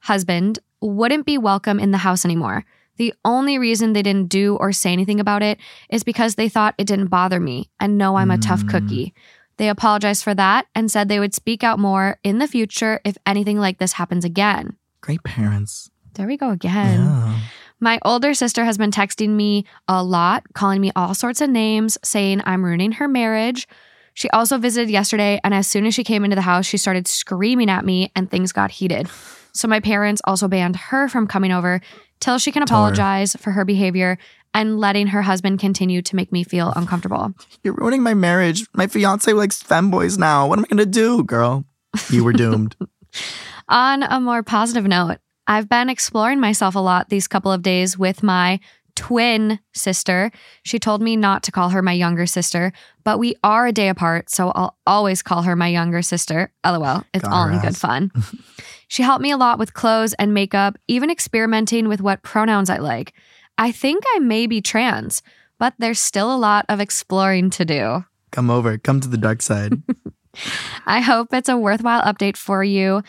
husband 0.00 0.58
wouldn't 0.80 1.24
be 1.24 1.38
welcome 1.38 1.78
in 1.78 1.92
the 1.92 1.98
house 1.98 2.24
anymore. 2.24 2.64
The 2.96 3.14
only 3.24 3.58
reason 3.58 3.92
they 3.92 4.02
didn't 4.02 4.28
do 4.28 4.56
or 4.56 4.72
say 4.72 4.92
anything 4.92 5.20
about 5.20 5.44
it 5.44 5.58
is 5.88 6.02
because 6.02 6.34
they 6.34 6.48
thought 6.48 6.74
it 6.78 6.88
didn't 6.88 7.08
bother 7.08 7.38
me 7.38 7.70
and 7.78 7.96
know 7.96 8.16
I'm 8.16 8.32
a 8.32 8.38
tough 8.38 8.64
mm. 8.64 8.70
cookie. 8.70 9.14
They 9.56 9.68
apologized 9.68 10.24
for 10.24 10.34
that 10.34 10.66
and 10.74 10.90
said 10.90 11.08
they 11.08 11.20
would 11.20 11.34
speak 11.34 11.62
out 11.62 11.78
more 11.78 12.18
in 12.24 12.38
the 12.38 12.48
future 12.48 13.00
if 13.04 13.16
anything 13.26 13.58
like 13.58 13.78
this 13.78 13.92
happens 13.92 14.24
again. 14.24 14.76
Great 15.00 15.22
parents. 15.22 15.90
There 16.14 16.26
we 16.26 16.36
go 16.36 16.50
again. 16.50 17.00
Yeah. 17.00 17.40
My 17.80 17.98
older 18.04 18.34
sister 18.34 18.64
has 18.64 18.78
been 18.78 18.90
texting 18.90 19.30
me 19.30 19.64
a 19.88 20.02
lot, 20.02 20.44
calling 20.54 20.80
me 20.80 20.92
all 20.96 21.14
sorts 21.14 21.40
of 21.40 21.50
names, 21.50 21.98
saying 22.02 22.40
I'm 22.44 22.64
ruining 22.64 22.92
her 22.92 23.08
marriage. 23.08 23.68
She 24.14 24.30
also 24.30 24.58
visited 24.58 24.90
yesterday, 24.90 25.40
and 25.42 25.52
as 25.52 25.66
soon 25.66 25.86
as 25.86 25.94
she 25.94 26.04
came 26.04 26.24
into 26.24 26.36
the 26.36 26.42
house, 26.42 26.66
she 26.66 26.76
started 26.76 27.08
screaming 27.08 27.68
at 27.68 27.84
me, 27.84 28.12
and 28.14 28.30
things 28.30 28.52
got 28.52 28.70
heated. 28.70 29.08
So 29.52 29.68
my 29.68 29.80
parents 29.80 30.22
also 30.24 30.48
banned 30.48 30.76
her 30.76 31.08
from 31.08 31.26
coming 31.26 31.52
over 31.52 31.80
till 32.20 32.38
she 32.38 32.52
can 32.52 32.62
apologize 32.62 33.36
for 33.38 33.50
her 33.50 33.64
behavior 33.64 34.18
and 34.54 34.78
letting 34.78 35.08
her 35.08 35.22
husband 35.22 35.58
continue 35.58 36.00
to 36.00 36.16
make 36.16 36.32
me 36.32 36.44
feel 36.44 36.72
uncomfortable. 36.76 37.34
You're 37.62 37.74
ruining 37.74 38.02
my 38.02 38.14
marriage. 38.14 38.66
My 38.72 38.86
fiance 38.86 39.30
likes 39.32 39.62
femboys 39.62 40.16
now. 40.16 40.46
What 40.46 40.58
am 40.58 40.64
I 40.64 40.68
gonna 40.68 40.86
do, 40.86 41.24
girl? 41.24 41.64
You 42.10 42.24
were 42.24 42.32
doomed. 42.32 42.76
On 43.68 44.02
a 44.02 44.20
more 44.20 44.42
positive 44.42 44.84
note, 44.84 45.18
I've 45.46 45.68
been 45.68 45.90
exploring 45.90 46.40
myself 46.40 46.74
a 46.74 46.80
lot 46.80 47.08
these 47.08 47.28
couple 47.28 47.52
of 47.52 47.62
days 47.62 47.98
with 47.98 48.22
my 48.22 48.60
twin 48.96 49.58
sister. 49.72 50.30
She 50.62 50.78
told 50.78 51.02
me 51.02 51.16
not 51.16 51.42
to 51.44 51.52
call 51.52 51.70
her 51.70 51.82
my 51.82 51.92
younger 51.92 52.26
sister, 52.26 52.72
but 53.02 53.18
we 53.18 53.34
are 53.42 53.66
a 53.66 53.72
day 53.72 53.88
apart, 53.88 54.30
so 54.30 54.50
I'll 54.50 54.76
always 54.86 55.22
call 55.22 55.42
her 55.42 55.56
my 55.56 55.68
younger 55.68 56.02
sister. 56.02 56.52
LOL. 56.64 57.04
It's 57.12 57.24
Got 57.24 57.32
all 57.32 57.48
her 57.48 57.52
in 57.54 57.60
good 57.60 57.76
fun. 57.76 58.12
she 58.88 59.02
helped 59.02 59.22
me 59.22 59.30
a 59.30 59.36
lot 59.36 59.58
with 59.58 59.74
clothes 59.74 60.14
and 60.14 60.32
makeup, 60.32 60.78
even 60.88 61.10
experimenting 61.10 61.88
with 61.88 62.00
what 62.00 62.22
pronouns 62.22 62.70
I 62.70 62.78
like. 62.78 63.14
I 63.58 63.72
think 63.72 64.04
I 64.14 64.18
may 64.18 64.46
be 64.46 64.60
trans, 64.60 65.22
but 65.58 65.74
there's 65.78 66.00
still 66.00 66.34
a 66.34 66.36
lot 66.36 66.66
of 66.68 66.80
exploring 66.80 67.50
to 67.50 67.64
do. 67.64 68.04
Come 68.30 68.50
over. 68.50 68.78
Come 68.78 69.00
to 69.00 69.08
the 69.08 69.16
dark 69.16 69.42
side. 69.42 69.82
I 70.86 71.00
hope 71.00 71.32
it's 71.32 71.48
a 71.48 71.56
worthwhile 71.56 72.02
update 72.02 72.36
for 72.36 72.64
you. 72.64 73.02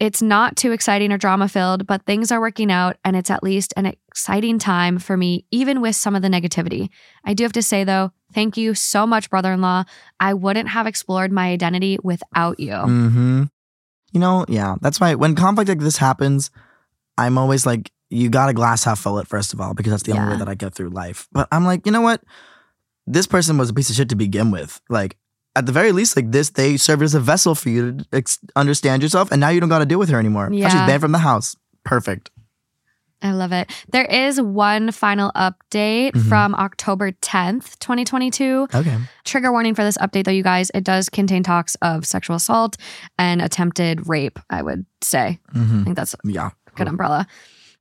It's 0.00 0.20
not 0.20 0.56
too 0.56 0.72
exciting 0.72 1.12
or 1.12 1.18
drama 1.18 1.48
filled, 1.48 1.86
but 1.86 2.04
things 2.04 2.32
are 2.32 2.40
working 2.40 2.70
out 2.70 2.96
and 3.04 3.14
it's 3.14 3.30
at 3.30 3.44
least 3.44 3.72
an 3.76 3.86
exciting 3.86 4.58
time 4.58 4.98
for 4.98 5.16
me, 5.16 5.46
even 5.50 5.80
with 5.80 5.94
some 5.94 6.16
of 6.16 6.22
the 6.22 6.28
negativity. 6.28 6.88
I 7.24 7.34
do 7.34 7.44
have 7.44 7.52
to 7.52 7.62
say 7.62 7.84
though, 7.84 8.10
thank 8.34 8.56
you 8.56 8.74
so 8.74 9.06
much, 9.06 9.30
brother 9.30 9.52
in 9.52 9.60
law. 9.60 9.84
I 10.18 10.34
wouldn't 10.34 10.68
have 10.68 10.86
explored 10.86 11.30
my 11.30 11.50
identity 11.50 11.98
without 12.02 12.58
you. 12.58 12.74
hmm 12.74 13.44
You 14.12 14.20
know, 14.20 14.44
yeah. 14.48 14.74
That's 14.80 15.00
why 15.00 15.14
when 15.14 15.36
conflict 15.36 15.68
like 15.68 15.78
this 15.78 15.98
happens, 15.98 16.50
I'm 17.16 17.38
always 17.38 17.64
like, 17.64 17.92
you 18.14 18.28
got 18.30 18.48
a 18.48 18.52
glass 18.54 18.84
half 18.84 19.00
full 19.00 19.18
it, 19.18 19.26
first 19.26 19.52
of 19.52 19.60
all, 19.60 19.74
because 19.74 19.90
that's 19.92 20.02
the 20.04 20.12
only 20.12 20.32
way 20.32 20.38
that 20.38 20.48
I 20.48 20.54
get 20.54 20.74
through 20.74 20.90
life. 20.90 21.28
But 21.32 21.48
I'm 21.52 21.64
like, 21.64 21.84
you 21.86 21.92
know 21.92 22.00
what? 22.00 22.22
This 23.06 23.26
person 23.26 23.58
was 23.58 23.70
a 23.70 23.74
piece 23.74 23.90
of 23.90 23.96
shit 23.96 24.08
to 24.10 24.16
begin 24.16 24.50
with. 24.50 24.80
Like, 24.88 25.16
at 25.56 25.66
the 25.66 25.72
very 25.72 25.92
least, 25.92 26.16
like 26.16 26.30
this, 26.32 26.50
they 26.50 26.76
served 26.76 27.02
as 27.02 27.14
a 27.14 27.20
vessel 27.20 27.54
for 27.54 27.68
you 27.68 27.92
to 27.92 28.06
ex- 28.12 28.38
understand 28.56 29.02
yourself, 29.02 29.30
and 29.30 29.40
now 29.40 29.50
you 29.50 29.60
don't 29.60 29.68
got 29.68 29.80
to 29.80 29.86
deal 29.86 29.98
with 29.98 30.08
her 30.08 30.18
anymore. 30.18 30.48
Oh, 30.50 30.54
Yeah. 30.54 30.68
She's 30.68 30.80
banned 30.80 31.00
from 31.02 31.12
the 31.12 31.18
house. 31.18 31.56
Perfect. 31.84 32.30
I 33.22 33.30
love 33.32 33.52
it. 33.52 33.70
There 33.90 34.04
is 34.04 34.38
one 34.40 34.90
final 34.92 35.32
update 35.34 36.12
Mhm. 36.12 36.28
from 36.28 36.54
October 36.56 37.12
10th, 37.12 37.78
2022. 37.78 38.68
Okay. 38.74 38.98
Trigger 39.24 39.50
warning 39.50 39.74
for 39.74 39.82
this 39.82 39.96
update, 39.98 40.24
though, 40.24 40.30
you 40.30 40.42
guys. 40.42 40.70
It 40.74 40.84
does 40.84 41.08
contain 41.08 41.42
talks 41.42 41.74
of 41.76 42.04
sexual 42.06 42.36
assault 42.36 42.76
and 43.18 43.40
attempted 43.40 44.08
rape, 44.08 44.38
I 44.50 44.60
would 44.62 44.84
say. 45.02 45.40
I 45.54 45.58
hmm 45.58 45.84
think 45.84 45.96
that's 45.96 46.14
Yeah. 46.24 46.50
good 46.74 46.86
umbrella. 46.88 47.26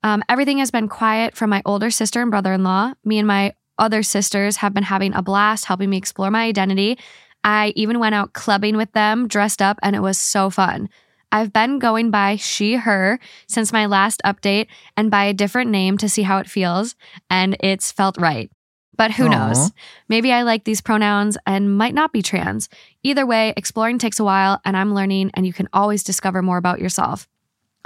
Um, 0.03 0.23
everything 0.27 0.57
has 0.57 0.69
been 0.69 0.89
quiet 0.89 1.35
from 1.35 1.49
my 1.49 1.61
older 1.65 1.89
sister 1.89 2.21
and 2.21 2.29
brother 2.29 2.53
in 2.53 2.63
law. 2.63 2.93
Me 3.05 3.19
and 3.19 3.27
my 3.27 3.53
other 3.77 4.03
sisters 4.03 4.57
have 4.57 4.73
been 4.73 4.83
having 4.83 5.13
a 5.13 5.21
blast 5.21 5.65
helping 5.65 5.89
me 5.89 5.97
explore 5.97 6.29
my 6.29 6.43
identity. 6.43 6.99
I 7.43 7.73
even 7.75 7.99
went 7.99 8.15
out 8.15 8.33
clubbing 8.33 8.77
with 8.77 8.91
them, 8.91 9.27
dressed 9.27 9.61
up, 9.61 9.79
and 9.81 9.95
it 9.95 10.01
was 10.01 10.17
so 10.17 10.49
fun. 10.49 10.89
I've 11.31 11.51
been 11.51 11.79
going 11.79 12.11
by 12.11 12.35
she, 12.35 12.75
her 12.75 13.19
since 13.47 13.73
my 13.73 13.87
last 13.87 14.21
update 14.23 14.67
and 14.95 15.09
by 15.09 15.25
a 15.25 15.33
different 15.33 15.71
name 15.71 15.97
to 15.97 16.07
see 16.07 16.21
how 16.21 16.37
it 16.37 16.49
feels, 16.49 16.95
and 17.29 17.57
it's 17.59 17.91
felt 17.91 18.17
right. 18.19 18.51
But 18.95 19.11
who 19.11 19.25
Aw. 19.25 19.29
knows? 19.29 19.71
Maybe 20.07 20.31
I 20.31 20.43
like 20.43 20.65
these 20.65 20.81
pronouns 20.81 21.37
and 21.47 21.75
might 21.75 21.95
not 21.95 22.13
be 22.13 22.21
trans. 22.21 22.69
Either 23.01 23.25
way, 23.25 23.53
exploring 23.57 23.97
takes 23.97 24.19
a 24.19 24.23
while, 24.23 24.61
and 24.63 24.77
I'm 24.77 24.93
learning, 24.93 25.31
and 25.33 25.47
you 25.47 25.53
can 25.53 25.67
always 25.73 26.03
discover 26.03 26.43
more 26.43 26.57
about 26.57 26.79
yourself. 26.79 27.27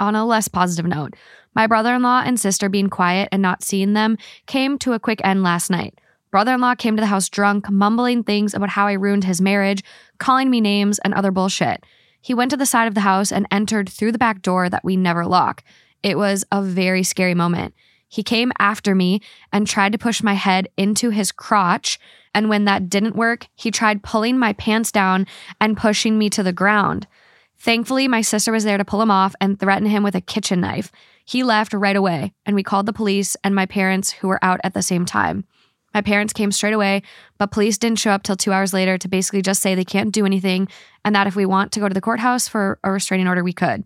On 0.00 0.14
a 0.14 0.24
less 0.24 0.48
positive 0.48 0.86
note, 0.86 1.14
my 1.54 1.66
brother 1.66 1.94
in 1.94 2.02
law 2.02 2.22
and 2.24 2.38
sister 2.38 2.68
being 2.68 2.88
quiet 2.88 3.28
and 3.32 3.42
not 3.42 3.64
seeing 3.64 3.94
them 3.94 4.16
came 4.46 4.78
to 4.78 4.92
a 4.92 5.00
quick 5.00 5.20
end 5.24 5.42
last 5.42 5.70
night. 5.70 6.00
Brother 6.30 6.54
in 6.54 6.60
law 6.60 6.74
came 6.74 6.94
to 6.96 7.00
the 7.00 7.06
house 7.06 7.28
drunk, 7.28 7.70
mumbling 7.70 8.22
things 8.22 8.54
about 8.54 8.68
how 8.68 8.86
I 8.86 8.92
ruined 8.92 9.24
his 9.24 9.40
marriage, 9.40 9.82
calling 10.18 10.50
me 10.50 10.60
names, 10.60 10.98
and 11.00 11.14
other 11.14 11.30
bullshit. 11.30 11.84
He 12.20 12.34
went 12.34 12.50
to 12.50 12.56
the 12.56 12.66
side 12.66 12.86
of 12.86 12.94
the 12.94 13.00
house 13.00 13.32
and 13.32 13.46
entered 13.50 13.88
through 13.88 14.12
the 14.12 14.18
back 14.18 14.42
door 14.42 14.68
that 14.68 14.84
we 14.84 14.96
never 14.96 15.24
lock. 15.24 15.64
It 16.02 16.18
was 16.18 16.44
a 16.52 16.62
very 16.62 17.02
scary 17.02 17.34
moment. 17.34 17.74
He 18.08 18.22
came 18.22 18.52
after 18.58 18.94
me 18.94 19.20
and 19.52 19.66
tried 19.66 19.92
to 19.92 19.98
push 19.98 20.22
my 20.22 20.34
head 20.34 20.68
into 20.76 21.10
his 21.10 21.32
crotch. 21.32 21.98
And 22.34 22.48
when 22.48 22.64
that 22.64 22.88
didn't 22.88 23.16
work, 23.16 23.48
he 23.54 23.70
tried 23.70 24.02
pulling 24.02 24.38
my 24.38 24.52
pants 24.54 24.92
down 24.92 25.26
and 25.60 25.76
pushing 25.76 26.18
me 26.18 26.30
to 26.30 26.42
the 26.42 26.52
ground. 26.52 27.06
Thankfully, 27.60 28.06
my 28.06 28.20
sister 28.20 28.52
was 28.52 28.64
there 28.64 28.78
to 28.78 28.84
pull 28.84 29.02
him 29.02 29.10
off 29.10 29.34
and 29.40 29.58
threaten 29.58 29.86
him 29.88 30.02
with 30.02 30.14
a 30.14 30.20
kitchen 30.20 30.60
knife. 30.60 30.92
He 31.24 31.42
left 31.42 31.74
right 31.74 31.96
away, 31.96 32.32
and 32.46 32.54
we 32.54 32.62
called 32.62 32.86
the 32.86 32.92
police 32.92 33.36
and 33.42 33.54
my 33.54 33.66
parents, 33.66 34.12
who 34.12 34.28
were 34.28 34.42
out 34.42 34.60
at 34.62 34.74
the 34.74 34.82
same 34.82 35.04
time. 35.04 35.44
My 35.92 36.00
parents 36.00 36.32
came 36.32 36.52
straight 36.52 36.74
away, 36.74 37.02
but 37.38 37.50
police 37.50 37.78
didn't 37.78 37.98
show 37.98 38.12
up 38.12 38.22
till 38.22 38.36
two 38.36 38.52
hours 38.52 38.72
later 38.72 38.96
to 38.98 39.08
basically 39.08 39.42
just 39.42 39.60
say 39.60 39.74
they 39.74 39.84
can't 39.84 40.12
do 40.12 40.26
anything 40.26 40.68
and 41.04 41.14
that 41.14 41.26
if 41.26 41.34
we 41.34 41.46
want 41.46 41.72
to 41.72 41.80
go 41.80 41.88
to 41.88 41.94
the 41.94 42.00
courthouse 42.00 42.46
for 42.46 42.78
a 42.84 42.92
restraining 42.92 43.26
order, 43.26 43.42
we 43.42 43.52
could. 43.52 43.84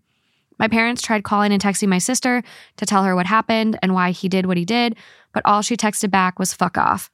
My 0.59 0.69
parents 0.69 1.01
tried 1.01 1.25
calling 1.25 1.53
and 1.53 1.63
texting 1.63 1.89
my 1.89 1.99
sister 1.99 2.43
to 2.77 2.87
tell 2.87 3.05
her 3.05 3.15
what 3.15 3.27
happened 3.27 3.79
and 3.83 3.95
why 3.95 4.11
he 4.11 4.29
did 4.29 4.47
what 4.47 4.57
he 4.57 4.65
did, 4.65 4.97
but 5.33 5.43
all 5.47 5.63
she 5.63 5.77
texted 5.77 6.11
back 6.11 6.39
was 6.39 6.53
fuck 6.53 6.77
off. 6.77 7.11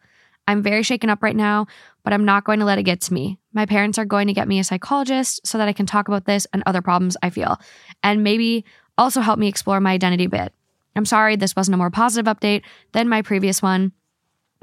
I'm 0.47 0.62
very 0.62 0.82
shaken 0.82 1.10
up 1.10 1.22
right 1.22 1.36
now, 1.36 1.66
but 2.09 2.14
I'm 2.14 2.24
not 2.24 2.44
going 2.44 2.59
to 2.60 2.64
let 2.64 2.78
it 2.78 2.85
get 2.85 3.02
to 3.02 3.12
me. 3.12 3.39
My 3.52 3.66
parents 3.66 3.98
are 3.98 4.06
going 4.06 4.28
to 4.28 4.32
get 4.32 4.48
me 4.48 4.59
a 4.59 4.64
psychologist 4.64 5.47
so 5.47 5.59
that 5.59 5.68
I 5.68 5.74
can 5.74 5.85
talk 5.85 6.09
about 6.09 6.24
this 6.24 6.47
and 6.55 6.62
other 6.64 6.80
problems 6.80 7.18
I 7.22 7.28
feel, 7.28 7.60
and 8.02 8.24
maybe 8.24 8.64
also 8.97 9.20
help 9.20 9.39
me 9.39 9.47
explore 9.47 9.78
my 9.78 9.93
identity 9.93 10.24
a 10.24 10.28
bit. 10.30 10.55
I'm 10.97 11.05
sorry 11.05 11.36
this 11.36 11.55
wasn't 11.55 11.74
a 11.74 11.76
more 11.76 11.90
positive 11.90 12.35
update 12.35 12.62
than 12.93 13.10
my 13.10 13.20
previous 13.20 13.60
one, 13.60 13.93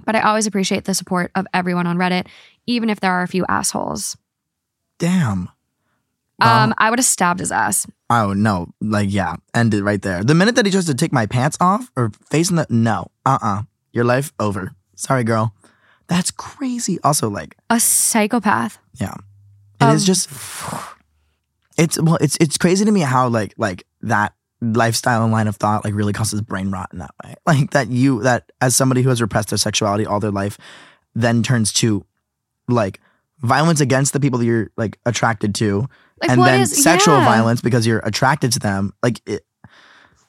but 0.07 0.15
I 0.15 0.21
always 0.21 0.47
appreciate 0.47 0.85
the 0.85 0.95
support 0.95 1.29
of 1.35 1.45
everyone 1.53 1.85
on 1.85 1.97
Reddit, 1.97 2.25
even 2.65 2.89
if 2.89 2.99
there 2.99 3.11
are 3.11 3.21
a 3.21 3.27
few 3.27 3.45
assholes. 3.47 4.17
Damn. 4.97 5.49
Um, 6.41 6.73
I 6.79 6.89
would 6.89 6.97
have 6.97 7.05
stabbed 7.05 7.41
his 7.41 7.51
ass. 7.51 7.85
Oh 8.09 8.33
no, 8.33 8.73
like 8.81 9.13
yeah, 9.13 9.35
end 9.53 9.75
it 9.75 9.83
right 9.83 10.01
there. 10.01 10.23
The 10.23 10.33
minute 10.33 10.55
that 10.55 10.65
he 10.65 10.71
tries 10.71 10.87
to 10.87 10.95
take 10.95 11.13
my 11.13 11.27
pants 11.27 11.57
off 11.61 11.91
or 11.95 12.09
facing 12.27 12.55
the 12.55 12.65
no, 12.71 13.11
uh 13.23 13.37
uh 13.39 13.61
your 13.93 14.03
life 14.03 14.33
over. 14.39 14.73
Sorry, 14.95 15.23
girl. 15.23 15.53
That's 16.07 16.31
crazy. 16.31 16.99
Also, 17.03 17.29
like, 17.29 17.55
A 17.69 17.79
psychopath. 17.79 18.77
yeah, 18.99 19.15
it 19.81 19.85
is 19.93 20.03
Um, 20.03 20.05
just. 20.05 20.29
It's 21.77 22.01
well, 22.01 22.17
it's 22.21 22.37
it's 22.39 22.57
crazy 22.57 22.85
to 22.85 22.91
me 22.91 23.01
how 23.01 23.27
like 23.27 23.53
like 23.57 23.85
that 24.01 24.33
lifestyle 24.61 25.23
and 25.23 25.31
line 25.33 25.47
of 25.47 25.57
thought 25.57 25.83
like 25.83 25.93
really 25.93 26.13
causes 26.13 26.41
brain 26.41 26.71
rot 26.71 26.89
in 26.93 26.99
that 26.99 27.11
way. 27.23 27.35
Like 27.45 27.71
that 27.71 27.89
you 27.89 28.21
that 28.23 28.51
as 28.61 28.75
somebody 28.75 29.01
who 29.01 29.09
has 29.09 29.21
repressed 29.21 29.49
their 29.49 29.57
sexuality 29.57 30.05
all 30.05 30.19
their 30.21 30.31
life, 30.31 30.57
then 31.15 31.43
turns 31.43 31.73
to 31.73 32.05
like 32.69 33.01
violence 33.41 33.81
against 33.81 34.13
the 34.13 34.19
people 34.21 34.39
that 34.39 34.45
you're 34.45 34.71
like 34.77 34.97
attracted 35.05 35.53
to 35.55 35.81
Like 36.21 36.29
and 36.31 36.41
then 36.41 36.61
is- 36.61 36.81
sexual 36.81 37.15
yeah. 37.17 37.25
violence 37.25 37.59
because 37.59 37.85
you're 37.85 37.99
attracted 37.99 38.53
to 38.53 38.59
them. 38.59 38.93
Like, 39.03 39.19
it, 39.25 39.45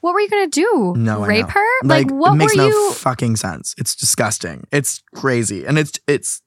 What 0.07 0.15
were 0.15 0.21
you 0.21 0.29
gonna 0.31 0.47
do? 0.47 0.95
no, 0.97 1.25
rape 1.27 1.49
her? 1.49 1.65
Like, 1.83 2.07
Like, 2.07 2.15
what 2.15 2.33
it 2.35 2.37
makes 2.37 2.55
were 2.55 2.63
no 2.63 2.69
you? 2.69 2.93
fucking 2.93 3.35
sense. 3.37 3.75
It's 3.77 3.97
disgusting. 3.97 4.65
It's 4.71 5.03
crazy, 5.17 5.67
and 5.67 5.77
it's 5.79 5.99
it's 6.07 6.41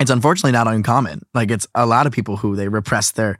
it's 0.00 0.10
unfortunately 0.10 0.52
not 0.52 0.66
uncommon. 0.66 1.22
Like, 1.34 1.50
it's 1.52 1.68
a 1.74 1.86
lot 1.86 2.06
of 2.08 2.12
people 2.12 2.36
who 2.38 2.56
they 2.56 2.66
repress 2.68 3.12
their, 3.12 3.38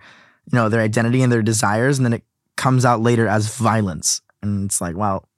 you 0.53 0.57
know, 0.57 0.69
their 0.69 0.81
identity 0.83 1.23
and 1.23 1.33
their 1.33 1.43
desires, 1.43 1.99
and 1.99 2.07
then 2.07 2.13
it 2.13 2.23
comes 2.57 2.85
out 2.85 3.01
later 3.01 3.27
as 3.27 3.57
violence, 3.57 4.21
and 4.43 4.67
it's 4.67 4.81
like, 4.81 4.97
well, 4.97 5.29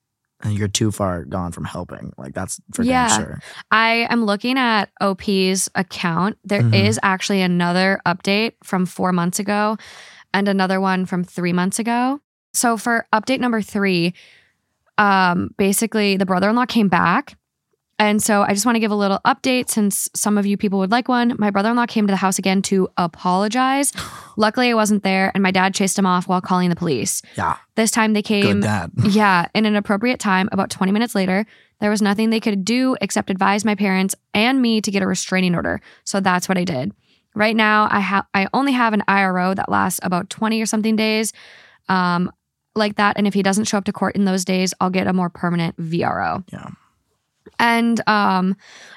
you're 0.47 0.69
too 0.69 0.91
far 0.91 1.25
gone 1.25 1.53
from 1.53 1.65
helping. 1.65 2.13
Like, 2.19 2.35
that's 2.35 2.61
for 2.75 2.83
Yeah. 2.83 3.09
damn 3.09 3.19
sure. 3.21 3.41
I 3.71 4.07
am 4.11 4.25
looking 4.27 4.59
at 4.59 4.91
OP's 5.01 5.71
account. 5.75 6.37
There 6.45 6.61
is 6.75 6.97
Mhm. 6.97 7.01
actually 7.03 7.41
another 7.41 7.99
update 8.05 8.53
from 8.63 8.85
four 8.85 9.11
months 9.13 9.39
ago 9.39 9.79
and 10.35 10.47
another 10.49 10.81
one 10.83 11.07
from 11.07 11.25
three 11.25 11.53
months 11.55 11.79
ago. 11.79 12.21
So 12.55 12.77
for 12.77 13.07
update 13.13 13.41
number 13.41 13.61
three, 13.61 14.15
um, 14.97 15.51
basically 15.59 16.17
the 16.17 16.27
brother-in-law 16.27 16.67
came 16.67 16.89
back. 16.89 17.37
And 17.99 18.21
so 18.21 18.43
I 18.43 18.53
just 18.55 18.67
want 18.67 18.75
to 18.75 18.81
give 18.81 18.91
a 18.91 18.97
little 18.97 19.21
update 19.25 19.71
since 19.71 20.09
some 20.17 20.37
of 20.37 20.47
you 20.47 20.57
people 20.57 20.81
would 20.81 20.91
like 20.91 21.07
one. 21.07 21.37
My 21.39 21.51
brother-in-law 21.51 21.87
came 21.87 22.07
to 22.09 22.13
the 22.13 22.17
house 22.17 22.39
again 22.41 22.61
to 22.63 22.89
apologize. 22.97 23.93
Luckily 24.37 24.71
I 24.71 24.75
wasn't 24.75 25.05
there 25.05 25.31
and 25.33 25.43
my 25.43 25.53
dad 25.53 25.75
chased 25.75 25.99
him 25.99 26.07
off 26.07 26.27
while 26.27 26.41
calling 26.41 26.71
the 26.71 26.77
police. 26.77 27.23
Yeah, 27.37 27.57
This 27.77 27.93
time 27.93 28.13
they 28.13 28.23
came 28.23 28.61
good 28.61 28.63
dad. 28.63 28.91
yeah, 29.11 29.47
in 29.55 29.65
an 29.65 29.77
appropriate 29.77 30.19
time, 30.19 30.49
about 30.51 30.71
20 30.71 30.91
minutes 30.91 31.15
later, 31.15 31.47
there 31.81 31.91
was 31.91 32.03
nothing 32.03 32.31
they 32.31 32.41
could 32.41 32.65
do 32.65 32.97
except 33.01 33.31
advise 33.31 33.65
my 33.65 33.77
parents 33.77 34.15
and 34.33 34.61
me 34.61 34.81
to 34.81 34.91
get 34.91 35.03
a 35.03 35.07
restraining 35.07 35.55
order. 35.55 35.81
So 36.03 36.19
that's 36.19 36.49
what 36.49 36.59
I 36.59 36.65
did. 36.65 36.93
Right 37.37 37.55
now, 37.55 37.89
I 37.91 38.01
have 38.01 38.27
I 38.33 38.49
only 38.53 38.73
have 38.73 38.93
an 38.93 39.03
IRO 39.07 39.55
that 39.55 39.69
lasts 39.69 40.01
about 40.03 40.31
20 40.31 40.61
or 40.61 40.67
something 40.67 40.97
days. 40.97 41.33
Um 41.89 42.33
like 42.77 42.97
that 42.97 43.17
and 43.17 43.27
if 43.27 43.35
he 43.35 43.43
doesn't 43.43 43.65
show 43.65 43.79
up 43.79 43.85
to 43.85 43.93
court 43.93 44.17
in 44.17 44.25
those 44.25 44.45
days, 44.45 44.75
I'll 44.81 44.91
get 44.91 45.07
a 45.07 45.13
more 45.13 45.31
permanent 45.31 45.77
VRO. 45.77 46.45
Yeah. 46.53 46.71
And 47.59 48.01
um 48.09 48.57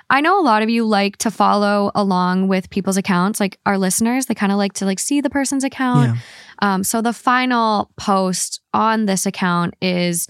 I 0.09 0.21
know 0.21 0.39
a 0.39 0.43
lot 0.43 0.63
of 0.63 0.69
you 0.69 0.85
like 0.85 1.17
to 1.17 1.31
follow 1.31 1.91
along 1.93 2.47
with 2.47 2.69
people's 2.69 2.97
accounts, 2.97 3.39
like 3.39 3.59
our 3.65 3.77
listeners, 3.77 4.27
they 4.27 4.33
kind 4.35 4.51
of 4.51 4.57
like 4.57 4.73
to 4.73 4.85
like 4.85 4.99
see 4.99 5.19
the 5.21 5.29
person's 5.29 5.63
account. 5.63 6.15
Yeah. 6.15 6.21
Um, 6.59 6.83
so 6.83 7.01
the 7.01 7.13
final 7.13 7.91
post 7.97 8.61
on 8.73 9.05
this 9.05 9.25
account 9.25 9.75
is 9.81 10.27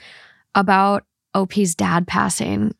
about 0.55 1.05
OP's 1.35 1.75
dad 1.75 2.07
passing. 2.07 2.73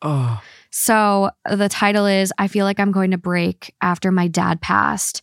Oh, 0.00 0.40
So 0.70 1.30
the 1.48 1.68
title 1.68 2.06
is 2.06 2.32
I 2.38 2.48
feel 2.48 2.64
like 2.64 2.80
I'm 2.80 2.92
going 2.92 3.10
to 3.10 3.18
break 3.18 3.74
after 3.82 4.10
my 4.10 4.26
dad 4.26 4.60
passed. 4.60 5.22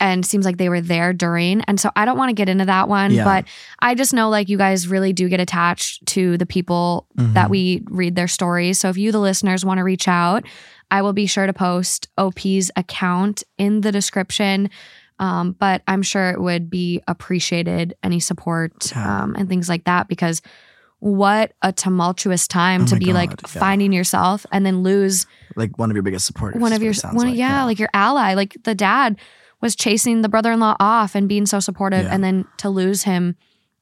And 0.00 0.24
seems 0.24 0.44
like 0.44 0.56
they 0.58 0.68
were 0.68 0.80
there 0.80 1.12
during. 1.12 1.60
And 1.62 1.78
so 1.80 1.90
I 1.96 2.04
don't 2.04 2.16
want 2.18 2.30
to 2.30 2.34
get 2.34 2.48
into 2.48 2.64
that 2.66 2.88
one, 2.88 3.12
Yeah. 3.12 3.24
but 3.24 3.44
I 3.80 3.94
just 3.94 4.12
know 4.14 4.28
like 4.30 4.48
you 4.48 4.56
guys 4.58 4.88
really 4.88 5.12
do 5.12 5.28
get 5.28 5.40
attached 5.40 6.06
to 6.06 6.36
the 6.38 6.46
people 6.46 7.06
that 7.16 7.46
Mhm. 7.48 7.50
we 7.50 7.82
read 7.90 8.14
their 8.14 8.28
stories. 8.28 8.78
So 8.78 8.88
if 8.88 8.96
you, 8.96 9.12
the 9.12 9.20
listeners, 9.20 9.64
want 9.64 9.78
to 9.78 9.84
reach 9.84 10.08
out, 10.08 10.44
I 10.90 11.02
will 11.02 11.12
be 11.12 11.26
sure 11.26 11.46
to 11.46 11.52
post 11.52 12.08
OP's 12.16 12.70
account 12.76 13.42
in 13.58 13.82
the 13.82 13.92
description. 13.92 14.70
Um, 15.20 15.56
but 15.58 15.82
I'm 15.88 16.02
sure 16.02 16.30
it 16.30 16.40
would 16.40 16.70
be 16.70 17.02
appreciated 17.08 17.94
any 18.04 18.20
support 18.20 18.92
Yeah. 18.94 19.22
um, 19.24 19.34
and 19.36 19.48
things 19.48 19.68
like 19.68 19.84
that 19.84 20.06
because 20.08 20.40
what 21.00 21.52
a 21.62 21.72
tumultuous 21.72 22.48
time 22.48 22.82
Oh 22.82 22.86
to 22.86 22.96
be 22.96 23.12
like 23.12 23.30
yeah. 23.30 23.46
finding 23.60 23.92
yourself 23.92 24.44
and 24.50 24.66
then 24.66 24.82
lose 24.82 25.26
like 25.56 25.78
one 25.78 25.90
of 25.90 25.96
your 25.96 26.02
biggest 26.02 26.26
supporters. 26.26 26.60
one 26.60 26.72
of 26.72 26.82
your 26.82 26.92
one, 27.12 27.28
like. 27.28 27.36
yeah, 27.36 27.64
like 27.64 27.78
your 27.78 27.88
ally 27.94 28.34
like 28.34 28.56
the 28.64 28.74
dad 28.74 29.16
was 29.60 29.74
chasing 29.76 30.22
the 30.22 30.28
brother-in-law 30.28 30.76
off 30.80 31.14
and 31.14 31.28
being 31.28 31.46
so 31.46 31.60
supportive 31.60 32.04
Yeah. 32.04 32.14
and 32.14 32.22
then 32.22 32.44
to 32.58 32.68
lose 32.70 33.02
him 33.04 33.36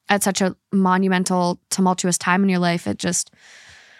at 0.09 0.23
such 0.23 0.41
a 0.41 0.57
monumental 0.73 1.59
tumultuous 1.71 2.17
time 2.19 2.43
in 2.43 2.49
your 2.49 2.59
life 2.61 2.87
it 2.87 2.99
just 2.99 3.31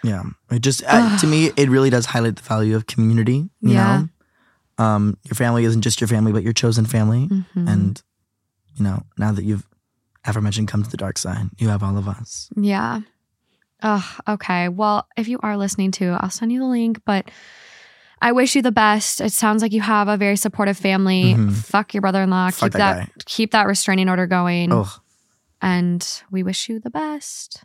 Yeah. 0.05 0.23
It 0.51 0.61
just 0.61 0.83
uh, 0.87 1.19
to 1.19 1.27
me 1.27 1.51
it 1.57 1.69
really 1.69 1.91
does 1.91 2.07
highlight 2.07 2.37
the 2.37 2.43
value 2.43 2.77
of 2.77 2.87
community, 2.87 3.49
you 3.61 3.73
Yeah. 3.75 4.05
know. 4.79 4.85
Um 4.85 5.19
your 5.25 5.35
family 5.35 5.65
isn't 5.65 5.83
just 5.83 6.01
your 6.01 6.09
family 6.09 6.33
but 6.33 6.43
your 6.43 6.53
chosen 6.53 6.87
family 6.87 7.29
mhm. 7.29 7.45
and 7.69 8.03
you 8.77 8.85
know, 8.85 9.03
now 9.19 9.33
that 9.33 9.45
you've 9.45 9.67
aforementioned 10.25 10.69
come 10.69 10.83
to 10.83 10.91
the 10.91 10.97
dark 10.99 11.17
side, 11.19 11.49
you 11.59 11.69
have 11.69 11.83
all 11.83 11.97
of 11.99 12.07
us. 12.09 12.49
yeah 12.57 13.01
oh 13.83 14.17
okay 14.27 14.69
well 14.69 15.07
if 15.19 15.29
you 15.29 15.39
are 15.43 15.57
listening 15.59 15.91
to 15.91 16.17
i'll 16.21 16.31
send 16.31 16.51
you 16.51 16.59
the 16.61 16.67
link 16.67 16.99
but 17.05 17.31
I 18.21 18.33
wish 18.33 18.57
you 18.57 18.63
the 18.63 18.73
best. 18.73 19.21
It 19.21 19.33
sounds 19.33 19.63
like 19.63 19.73
you 19.73 19.81
have 19.83 20.09
a 20.09 20.17
very 20.17 20.37
supportive 20.37 20.77
family. 20.79 21.35
Mhm. 21.35 21.53
Fuck 21.55 21.95
your 21.95 22.01
brother-in-law. 22.01 22.51
Fuck 22.51 22.73
keep 22.73 22.79
that 22.79 23.09
that, 23.15 23.25
keep 23.27 23.51
that 23.53 23.67
restraining 23.67 24.09
order 24.09 24.27
going. 24.27 24.73
Oh, 24.73 24.91
and 25.61 26.07
we 26.31 26.43
wish 26.43 26.69
you 26.69 26.81
the 26.81 26.91
best. 26.91 27.65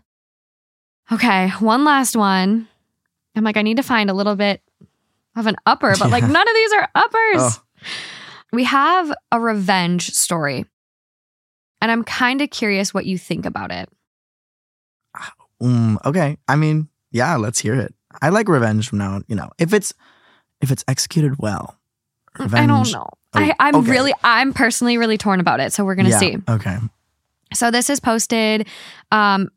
Okay, 1.11 1.49
one 1.60 1.84
last 1.84 2.15
one. 2.15 2.68
I'm 3.36 3.44
like, 3.44 3.57
I 3.57 3.61
need 3.61 3.78
to 3.78 3.84
find 3.84 4.10
a 4.10 4.14
little 4.14 4.36
bit 4.36 4.61
of 5.36 5.48
an 5.48 5.56
upper, 5.65 5.94
but 5.98 6.10
like 6.11 6.23
none 6.30 6.48
of 6.48 6.53
these 6.56 6.73
are 6.73 6.90
uppers. 6.95 7.41
Oh. 7.41 7.64
We 8.53 8.65
have 8.65 9.11
a 9.32 9.40
revenge 9.40 10.11
story. 10.11 10.65
And 11.82 11.90
I'm 11.91 12.03
kind 12.03 12.41
of 12.41 12.49
curious 12.52 12.94
what 12.94 13.06
you 13.06 13.18
think 13.18 13.45
about 13.45 13.72
it. 13.72 13.90
mm, 15.61 15.98
okay. 16.06 16.38
I 16.48 16.56
mean, 16.56 16.90
yeah, 17.11 17.36
let's 17.38 17.60
hear 17.60 17.73
it. 17.76 17.94
I 18.22 18.30
like 18.30 18.48
revenge 18.49 18.90
from 18.90 18.99
now 18.99 19.14
on, 19.15 19.26
you 19.28 19.36
know. 19.36 19.49
If 19.57 19.73
it's 19.73 19.94
if 20.62 20.72
it's 20.72 20.84
executed 20.88 21.38
well. 21.40 21.76
Revenge. 22.40 22.64
I 22.64 22.66
don't 22.68 22.92
know. 22.92 23.10
I, 23.34 23.50
Oh, 23.52 23.54
I'm 23.60 23.76
okay. 23.76 23.92
really, 23.92 24.14
I'm 24.24 24.54
personally 24.54 24.98
really 24.98 25.18
torn 25.18 25.40
about 25.40 25.60
it. 25.60 25.72
So 25.74 25.84
we're 25.86 25.96
going 25.96 26.06
to 26.06 26.12
yeah, 26.12 26.20
see. 26.20 26.38
Okay. 26.50 26.78
So 27.54 27.72
this 27.72 27.90
is 27.90 28.00
posted. 28.00 28.68
Um, 29.12 29.50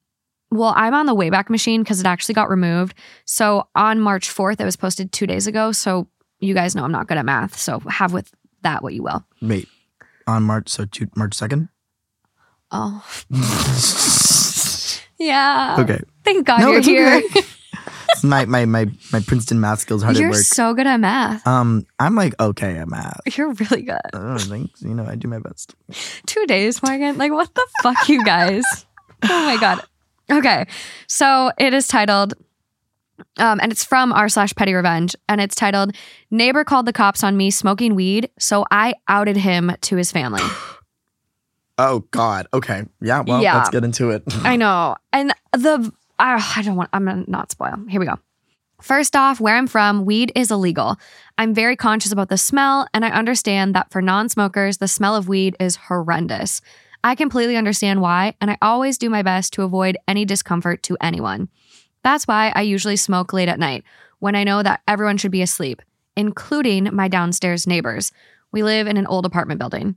well, 0.51 0.73
I'm 0.77 0.95
on 0.95 1.07
the 1.07 1.15
Wayback 1.15 1.51
Machine 1.51 1.83
because 1.83 1.99
it 2.01 2.07
actually 2.07 2.35
got 2.35 2.49
removed. 2.49 2.95
So 3.25 3.67
on 3.75 3.99
March 4.01 4.29
4th, 4.29 4.61
it 4.61 4.65
was 4.65 4.77
posted 4.77 5.11
two 5.13 5.27
days 5.27 5.47
ago. 5.49 5.73
So 5.73 6.07
you 6.41 6.55
guys 6.55 6.75
know 6.77 6.85
I'm 6.85 6.93
not 6.93 7.09
good 7.09 7.17
at 7.19 7.25
math. 7.25 7.57
So 7.57 7.81
have 7.81 8.13
with 8.13 8.33
that 8.63 8.83
what 8.83 8.95
you 8.95 9.03
will. 9.03 9.25
Wait. 9.43 9.69
On 10.27 10.43
March 10.45 10.69
so 10.69 10.85
two, 10.85 11.09
March 11.17 11.33
2nd? 11.37 11.69
Oh, 12.71 13.05
yeah. 15.19 15.77
okay. 15.81 16.01
Thank 16.25 16.47
God 16.47 16.61
No, 16.61 16.71
you're 16.73 16.81
here. 16.81 17.23
okay. 17.27 17.41
my, 18.23 18.45
my 18.45 18.65
my 18.65 18.87
my 19.13 19.21
Princeton 19.21 19.61
math 19.61 19.81
skills 19.81 20.03
hard 20.03 20.17
you're 20.17 20.29
at 20.29 20.33
work. 20.33 20.43
so 20.43 20.75
good 20.75 20.87
at 20.87 20.99
math. 21.01 21.47
um 21.47 21.87
I'm 21.99 22.15
like 22.15 22.35
okay 22.41 22.77
at 22.79 22.89
math. 22.89 23.21
You're 23.37 23.53
really 23.55 23.83
good. 23.83 23.99
Oh, 24.13 24.39
thanks. 24.39 24.83
You 24.83 24.95
know, 24.95 25.05
I 25.07 25.15
do 25.17 25.29
my 25.29 25.39
best. 25.39 25.75
Two 26.27 26.45
days, 26.47 26.83
Morgan. 26.83 27.19
Like, 27.19 27.33
what 27.33 27.55
the 27.55 27.67
fuck, 27.83 28.09
you 28.09 28.25
guys? 28.25 28.63
Oh 29.23 29.47
my 29.47 29.57
God. 29.59 29.81
Okay. 30.31 30.67
So 31.09 31.51
it 31.59 31.75
is 31.75 31.87
titled, 31.87 32.35
um, 33.39 33.61
and 33.61 33.71
it's 33.73 33.85
from 33.85 34.13
r 34.13 34.29
slash 34.29 34.55
petty 34.55 34.75
revenge, 34.75 35.15
and 35.29 35.41
it's 35.41 35.55
titled 35.55 35.95
Neighbor 36.31 36.65
called 36.65 36.87
the 36.87 36.93
cops 36.93 37.23
on 37.23 37.37
me 37.37 37.51
smoking 37.51 37.95
weed, 37.95 38.31
so 38.39 38.65
I 38.71 38.95
outed 39.09 39.37
him 39.37 39.73
to 39.83 39.97
his 39.97 40.11
family. 40.13 40.43
Oh 41.77 42.05
God. 42.13 42.47
Okay. 42.55 42.85
Yeah. 43.01 43.23
Well, 43.27 43.43
Yeah. 43.43 43.57
let's 43.57 43.71
get 43.71 43.83
into 43.83 44.11
it. 44.11 44.23
I 44.45 44.55
know. 44.63 44.95
And 45.13 45.35
the 45.53 45.93
I 46.19 46.63
don't 46.63 46.77
want 46.77 46.91
I'm 46.93 47.05
gonna 47.05 47.25
not 47.27 47.51
spoil. 47.51 47.77
Here 47.89 48.01
we 48.01 48.07
go. 48.07 48.19
First 48.81 49.17
off, 49.17 49.41
where 49.41 49.57
I'm 49.57 49.67
from, 49.67 50.05
weed 50.05 50.33
is 50.35 50.51
illegal. 50.51 50.97
I'm 51.39 51.55
very 51.55 51.77
conscious 51.77 52.13
about 52.13 52.29
the 52.29 52.37
smell, 52.37 52.87
and 52.93 53.05
I 53.05 53.11
understand 53.11 53.75
that 53.75 53.91
for 53.91 54.03
non 54.03 54.29
smokers, 54.29 54.79
the 54.79 54.89
smell 54.89 55.17
of 55.17 55.29
weed 55.29 55.57
is 55.59 55.77
horrendous. 55.77 56.61
I 57.03 57.15
completely 57.15 57.57
understand 57.57 58.01
why, 58.01 58.35
and 58.41 58.51
I 58.51 58.59
always 58.63 58.99
do 58.99 59.11
my 59.11 59.23
best 59.23 59.53
to 59.55 59.63
avoid 59.63 59.97
any 60.09 60.25
discomfort 60.25 60.83
to 60.85 60.97
anyone. 61.01 61.49
That's 62.03 62.27
why 62.27 62.53
I 62.55 62.63
usually 62.63 62.97
smoke 62.97 63.33
late 63.33 63.49
at 63.49 63.59
night 63.59 63.85
when 64.19 64.35
I 64.35 64.45
know 64.45 64.63
that 64.63 64.83
everyone 64.89 65.17
should 65.17 65.31
be 65.31 65.43
asleep, 65.43 65.83
including 66.17 66.95
my 66.95 67.09
downstairs 67.09 67.67
neighbors. 67.67 68.13
We 68.53 68.63
live 68.63 68.87
in 68.87 68.97
an 68.97 69.07
old 69.07 69.27
apartment 69.27 69.59
building. 69.59 69.97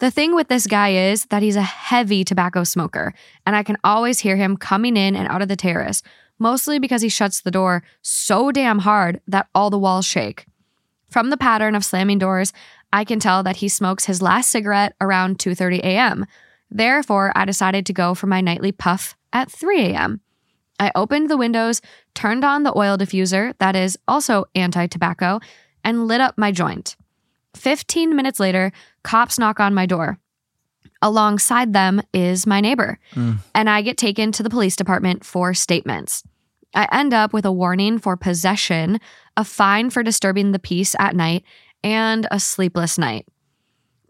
The 0.00 0.12
thing 0.12 0.34
with 0.36 0.46
this 0.46 0.68
guy 0.68 0.90
is 1.10 1.24
that 1.26 1.42
he's 1.42 1.56
a 1.56 1.62
heavy 1.62 2.22
tobacco 2.22 2.62
smoker, 2.62 3.12
and 3.44 3.56
I 3.56 3.64
can 3.64 3.76
always 3.82 4.20
hear 4.20 4.36
him 4.36 4.56
coming 4.56 4.96
in 4.96 5.16
and 5.16 5.26
out 5.26 5.42
of 5.42 5.48
the 5.48 5.56
terrace, 5.56 6.02
mostly 6.38 6.78
because 6.78 7.02
he 7.02 7.08
shuts 7.08 7.40
the 7.40 7.50
door 7.50 7.82
so 8.00 8.52
damn 8.52 8.78
hard 8.78 9.20
that 9.26 9.48
all 9.56 9.70
the 9.70 9.78
walls 9.78 10.06
shake. 10.06 10.46
From 11.10 11.30
the 11.30 11.36
pattern 11.36 11.74
of 11.74 11.84
slamming 11.84 12.18
doors, 12.18 12.52
I 12.92 13.04
can 13.04 13.18
tell 13.18 13.42
that 13.42 13.56
he 13.56 13.68
smokes 13.68 14.04
his 14.04 14.22
last 14.22 14.50
cigarette 14.50 14.94
around 15.00 15.38
2:30 15.38 15.80
a.m. 15.80 16.26
Therefore, 16.70 17.32
I 17.34 17.44
decided 17.44 17.84
to 17.86 17.92
go 17.92 18.14
for 18.14 18.28
my 18.28 18.40
nightly 18.40 18.70
puff 18.70 19.16
at 19.32 19.50
3 19.50 19.80
a.m. 19.80 20.20
I 20.78 20.92
opened 20.94 21.28
the 21.28 21.36
windows, 21.36 21.80
turned 22.14 22.44
on 22.44 22.62
the 22.62 22.76
oil 22.78 22.96
diffuser 22.96 23.54
that 23.58 23.74
is 23.74 23.98
also 24.06 24.44
anti-tobacco, 24.54 25.40
and 25.82 26.06
lit 26.06 26.20
up 26.20 26.38
my 26.38 26.52
joint. 26.52 26.94
15 27.54 28.14
minutes 28.14 28.38
later, 28.40 28.72
cops 29.02 29.38
knock 29.38 29.60
on 29.60 29.74
my 29.74 29.86
door. 29.86 30.18
Alongside 31.00 31.72
them 31.72 32.02
is 32.12 32.46
my 32.46 32.60
neighbor, 32.60 32.98
Mm. 33.14 33.38
and 33.54 33.70
I 33.70 33.82
get 33.82 33.96
taken 33.96 34.32
to 34.32 34.42
the 34.42 34.50
police 34.50 34.74
department 34.76 35.24
for 35.24 35.54
statements. 35.54 36.24
I 36.74 36.88
end 36.92 37.14
up 37.14 37.32
with 37.32 37.44
a 37.44 37.52
warning 37.52 37.98
for 37.98 38.16
possession, 38.16 38.98
a 39.36 39.44
fine 39.44 39.90
for 39.90 40.02
disturbing 40.02 40.52
the 40.52 40.58
peace 40.58 40.94
at 40.98 41.14
night, 41.16 41.44
and 41.84 42.26
a 42.30 42.40
sleepless 42.40 42.98
night. 42.98 43.26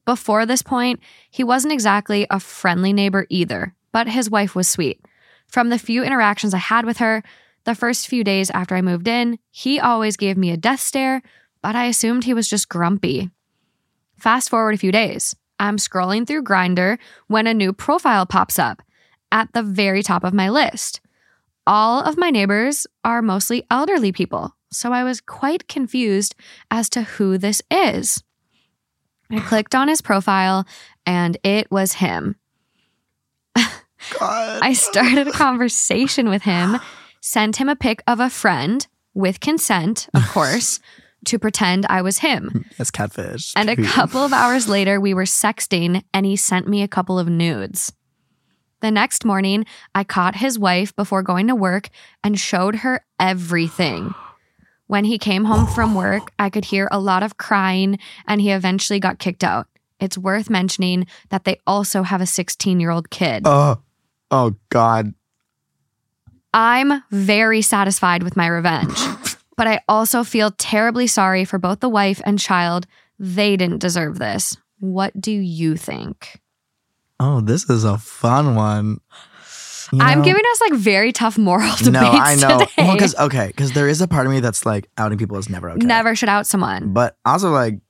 Before 0.07 0.47
this 0.47 0.63
point, 0.63 1.01
he 1.31 1.45
wasn't 1.45 1.75
exactly 1.75 2.27
a 2.31 2.41
friendly 2.41 2.95
neighbor 2.95 3.27
either, 3.29 3.75
but 3.93 4.09
his 4.09 4.31
wife 4.31 4.55
was 4.55 4.67
sweet. 4.67 5.05
From 5.47 5.69
the 5.69 5.79
few 5.79 6.03
interactions 6.03 6.55
I 6.55 6.59
had 6.59 6.87
with 6.87 6.97
her, 6.99 7.23
the 7.65 7.75
first 7.75 8.09
few 8.09 8.25
days 8.25 8.51
after 8.51 8.75
I 8.75 8.81
moved 8.83 9.07
in, 9.07 9.39
he 9.51 9.79
always 9.79 10.17
gave 10.17 10.39
me 10.39 10.51
a 10.51 10.57
death 10.57 10.81
stare, 10.81 11.23
but 11.63 11.77
I 11.77 11.87
assumed 11.87 12.25
he 12.25 12.35
was 12.35 12.49
just 12.49 12.69
grumpy. 12.69 13.31
Fast 14.19 14.51
forward 14.51 14.75
a 14.75 14.79
few 14.79 14.93
days. 14.93 15.35
I'm 15.61 15.77
scrolling 15.77 16.27
through 16.27 16.45
Grindr 16.45 16.99
when 17.27 17.47
a 17.47 17.55
new 17.55 17.73
profile 17.73 18.27
pops 18.27 18.59
up 18.59 18.83
at 19.33 19.53
the 19.53 19.63
very 19.63 20.03
top 20.03 20.25
of 20.25 20.35
my 20.35 20.49
list. 20.49 21.01
All 21.67 22.01
of 22.01 22.17
my 22.17 22.31
neighbors 22.31 22.87
are 23.05 23.21
mostly 23.21 23.65
elderly 23.71 24.13
people, 24.13 24.55
so 24.73 24.93
I 24.93 25.05
was 25.05 25.21
quite 25.21 25.69
confused 25.69 26.35
as 26.71 26.89
to 26.91 27.03
who 27.03 27.39
this 27.39 27.61
is. 27.71 28.23
I 29.31 29.41
clicked 29.41 29.75
on 29.75 29.89
his 29.89 30.01
profile 30.01 30.67
and 31.05 31.37
it 31.43 31.71
was 31.71 31.95
him. 31.95 32.37
God. 34.19 34.61
I 34.63 34.73
started 34.73 35.29
a 35.29 35.33
conversation 35.33 36.29
with 36.29 36.43
him, 36.43 36.79
sent 37.21 37.57
him 37.57 37.69
a 37.69 37.77
pic 37.77 38.03
of 38.07 38.21
a 38.21 38.31
friend 38.31 38.87
with 39.13 39.41
consent, 39.41 40.09
of 40.15 40.23
course, 40.29 40.81
to 41.27 41.39
pretend 41.39 41.87
I 41.89 42.03
was 42.03 42.19
him. 42.19 42.65
It's 42.79 42.91
catfish. 42.91 43.53
And 43.57 43.69
a 43.69 43.77
couple 43.83 44.25
of 44.25 44.33
hours 44.33 44.69
later, 44.69 45.01
we 45.01 45.15
were 45.15 45.25
sexting 45.25 46.03
and 46.15 46.25
he 46.25 46.37
sent 46.37 46.69
me 46.69 46.83
a 46.83 46.89
couple 46.89 47.19
of 47.19 47.29
nudes. 47.29 47.93
The 48.81 48.91
next 48.93 49.25
morning, 49.25 49.67
I 49.95 50.05
caught 50.05 50.37
his 50.37 50.59
wife 50.59 50.95
before 50.95 51.25
going 51.25 51.49
to 51.49 51.57
work 51.57 51.89
and 52.23 52.39
showed 52.39 52.77
her 52.77 53.05
everything. 53.19 54.15
When 54.87 55.05
he 55.05 55.19
came 55.19 55.45
home 55.45 55.67
from 55.67 55.95
work, 55.95 56.33
I 56.39 56.49
could 56.49 56.65
hear 56.65 56.89
a 56.93 57.01
lot 57.01 57.23
of 57.23 57.37
crying 57.37 57.99
and 58.27 58.41
he 58.41 58.53
eventually 58.53 59.01
got 59.01 59.19
kicked 59.19 59.43
out. 59.43 59.67
It's 60.01 60.17
worth 60.17 60.49
mentioning 60.49 61.07
that 61.31 61.45
they 61.45 61.61
also 61.67 62.05
have 62.05 62.21
a 62.21 62.27
16 62.27 62.79
year 62.79 62.91
old 62.91 63.11
kid. 63.11 63.43
Oh, 63.45 63.83
oh 64.31 64.57
God. 64.71 65.15
I'm 66.55 67.03
very 67.11 67.61
satisfied 67.61 68.23
with 68.23 68.37
my 68.37 68.47
revenge, 68.47 68.97
but 69.59 69.67
I 69.67 69.81
also 69.89 70.25
feel 70.25 70.53
terribly 70.53 71.07
sorry 71.07 71.45
for 71.45 71.59
both 71.59 71.81
the 71.81 71.89
wife 71.89 72.23
and 72.25 72.39
child. 72.39 72.87
They 73.19 73.57
didn't 73.57 73.81
deserve 73.81 74.19
this. 74.19 74.57
What 74.79 75.21
do 75.21 75.33
you 75.33 75.77
think? 75.77 76.41
Oh, 77.21 77.41
this 77.41 77.69
is 77.69 77.83
a 77.83 77.99
fun 77.99 78.55
one. 78.55 79.01
You 79.93 79.99
I'm 80.01 80.23
giving 80.23 80.43
us 80.53 80.61
like 80.61 80.75
very 80.75 81.13
tough 81.13 81.37
moral 81.37 81.71
debates 81.77 81.89
No, 81.89 82.01
I 82.01 82.37
know. 82.37 82.61
today. 82.61 82.73
Well, 82.79 82.93
because 82.93 83.17
okay, 83.17 83.49
because 83.49 83.73
there 83.73 83.89
is 83.89 84.01
a 84.01 84.07
part 84.07 84.27
of 84.27 84.33
me 84.33 84.39
that's 84.41 84.65
like 84.65 84.89
outing 84.97 85.19
people 85.19 85.37
is 85.39 85.49
never 85.49 85.71
okay. 85.71 85.85
Never 85.85 86.15
should 86.15 86.29
out 86.29 86.47
someone. 86.47 86.93
But 86.93 87.17
also 87.25 87.51
like, 87.51 87.81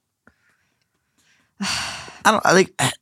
I 1.60 2.00
don't 2.24 2.46
I 2.46 2.52
like. 2.52 2.72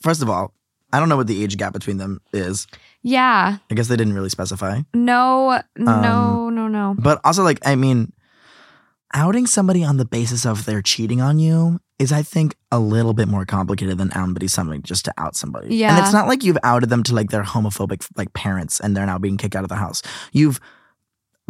First 0.00 0.22
of 0.22 0.30
all, 0.30 0.54
I 0.92 1.00
don't 1.00 1.08
know 1.08 1.16
what 1.16 1.26
the 1.26 1.42
age 1.42 1.56
gap 1.56 1.72
between 1.72 1.96
them 1.98 2.20
is. 2.32 2.66
Yeah. 3.02 3.58
I 3.70 3.74
guess 3.74 3.88
they 3.88 3.96
didn't 3.96 4.14
really 4.14 4.28
specify. 4.28 4.80
No, 4.94 5.60
no, 5.76 5.92
Um, 5.92 6.54
no, 6.54 6.68
no. 6.68 6.94
But 6.98 7.20
also, 7.24 7.42
like, 7.42 7.58
I 7.66 7.74
mean, 7.74 8.12
outing 9.14 9.46
somebody 9.46 9.84
on 9.84 9.96
the 9.96 10.04
basis 10.04 10.44
of 10.46 10.64
they're 10.64 10.82
cheating 10.82 11.20
on 11.20 11.38
you 11.38 11.80
is, 11.98 12.12
I 12.12 12.22
think, 12.22 12.56
a 12.70 12.78
little 12.78 13.14
bit 13.14 13.26
more 13.28 13.44
complicated 13.44 13.98
than 13.98 14.10
outing 14.12 14.48
somebody 14.48 14.80
just 14.82 15.04
to 15.06 15.14
out 15.18 15.34
somebody. 15.36 15.74
Yeah. 15.76 15.90
And 15.96 16.04
it's 16.04 16.12
not 16.12 16.28
like 16.28 16.44
you've 16.44 16.58
outed 16.62 16.88
them 16.90 17.02
to 17.04 17.14
like 17.14 17.30
their 17.30 17.42
homophobic 17.42 18.06
like 18.16 18.32
parents 18.32 18.80
and 18.80 18.96
they're 18.96 19.06
now 19.06 19.18
being 19.18 19.36
kicked 19.36 19.56
out 19.56 19.62
of 19.64 19.68
the 19.70 19.76
house. 19.76 20.02
You've 20.32 20.60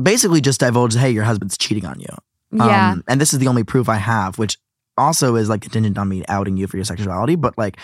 basically 0.00 0.40
just 0.40 0.60
divulged, 0.60 0.96
hey, 0.96 1.10
your 1.10 1.24
husband's 1.24 1.58
cheating 1.58 1.84
on 1.84 2.00
you. 2.00 2.14
Yeah. 2.52 2.92
Um, 2.92 3.04
and 3.08 3.20
this 3.20 3.32
is 3.32 3.38
the 3.40 3.48
only 3.48 3.64
proof 3.64 3.88
I 3.88 3.96
have, 3.96 4.38
which 4.38 4.56
also 4.96 5.36
is 5.36 5.48
like 5.48 5.62
contingent 5.62 5.98
on 5.98 6.08
me 6.08 6.24
outing 6.28 6.56
you 6.56 6.66
for 6.66 6.76
your 6.76 6.84
sexuality. 6.84 7.34
But 7.36 7.58
like, 7.58 7.76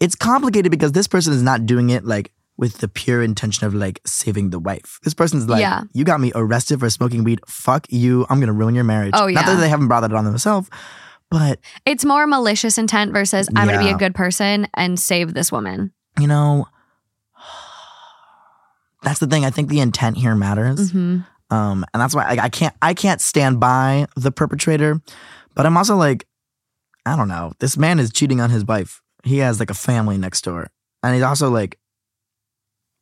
it's 0.00 0.14
complicated 0.14 0.70
because 0.70 0.92
this 0.92 1.06
person 1.06 1.32
is 1.32 1.42
not 1.42 1.66
doing 1.66 1.90
it 1.90 2.04
like 2.04 2.32
with 2.58 2.78
the 2.78 2.88
pure 2.88 3.22
intention 3.22 3.66
of 3.66 3.74
like 3.74 4.00
saving 4.06 4.50
the 4.50 4.58
wife. 4.58 4.98
This 5.04 5.12
person's 5.14 5.48
like, 5.48 5.60
Yeah. 5.60 5.82
you 5.92 6.04
got 6.04 6.20
me 6.20 6.32
arrested 6.34 6.80
for 6.80 6.88
smoking 6.88 7.22
weed. 7.24 7.40
Fuck 7.46 7.86
you. 7.90 8.24
I'm 8.30 8.40
gonna 8.40 8.52
ruin 8.54 8.74
your 8.74 8.84
marriage. 8.84 9.12
Oh, 9.14 9.26
yeah. 9.26 9.34
Not 9.40 9.46
that 9.46 9.56
they 9.60 9.68
haven't 9.68 9.88
brought 9.88 10.00
that 10.00 10.12
on 10.12 10.24
themselves, 10.24 10.70
but 11.30 11.58
it's 11.84 12.04
more 12.04 12.26
malicious 12.26 12.78
intent 12.78 13.12
versus 13.12 13.48
I'm 13.54 13.66
going 13.66 13.78
to 13.78 13.84
be 13.84 13.90
a 13.90 13.96
good 13.98 14.14
person 14.14 14.68
and 14.74 14.98
save 14.98 15.34
this 15.34 15.50
woman. 15.52 15.92
you 16.20 16.26
know, 16.28 16.66
that's 19.02 19.20
the 19.20 19.26
thing. 19.26 19.44
I 19.44 19.50
think 19.50 19.68
the 19.68 19.80
intent 19.80 20.16
here 20.16 20.34
matters. 20.34 20.90
hmm 20.92 21.18
Um, 21.50 21.84
and 21.92 22.00
that's 22.00 22.14
why 22.14 22.24
I, 22.24 22.44
I 22.44 22.48
can't 22.48 22.74
I 22.82 22.94
can't 22.94 23.20
stand 23.20 23.60
by 23.60 24.06
the 24.16 24.30
perpetrator, 24.32 25.00
but 25.54 25.66
I'm 25.66 25.76
also 25.76 25.96
like, 25.96 26.26
I 27.04 27.16
don't 27.16 27.28
know. 27.28 27.52
This 27.60 27.76
man 27.76 27.98
is 28.00 28.10
cheating 28.12 28.40
on 28.40 28.50
his 28.50 28.64
wife. 28.64 29.00
He 29.26 29.38
has 29.38 29.58
like 29.58 29.70
a 29.70 29.74
family 29.74 30.16
next 30.18 30.42
door, 30.44 30.68
and 31.02 31.14
he's 31.14 31.22
also 31.24 31.50
like 31.50 31.78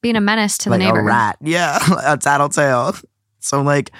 Being 0.02 0.16
a 0.16 0.20
menace 0.20 0.56
to 0.58 0.70
like 0.70 0.80
the 0.80 0.86
neighbor. 0.86 1.00
a 1.00 1.04
rat. 1.04 1.36
Yeah, 1.42 1.78
a 2.04 2.16
tattletale. 2.16 2.94
So 3.40 3.60
like, 3.62 3.90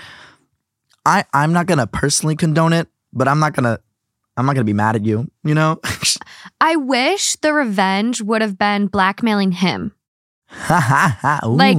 I 1.05 1.25
I'm 1.33 1.53
not 1.53 1.67
gonna 1.67 1.87
personally 1.87 2.35
condone 2.37 2.73
it, 2.73 2.89
but 3.13 3.29
I'm 3.29 3.39
not 3.41 3.53
gonna 3.55 3.79
I'm 4.37 4.47
not 4.47 4.55
gonna 4.55 4.65
be 4.65 4.73
mad 4.73 4.97
at 4.97 5.05
you. 5.05 5.31
You 5.45 5.55
know. 5.55 5.81
I 6.61 6.77
wish 6.77 7.37
the 7.37 7.53
revenge 7.53 8.23
would 8.23 8.41
have 8.43 8.57
been 8.59 8.87
blackmailing 8.87 9.53
him. 9.53 9.93
Like, 11.43 11.77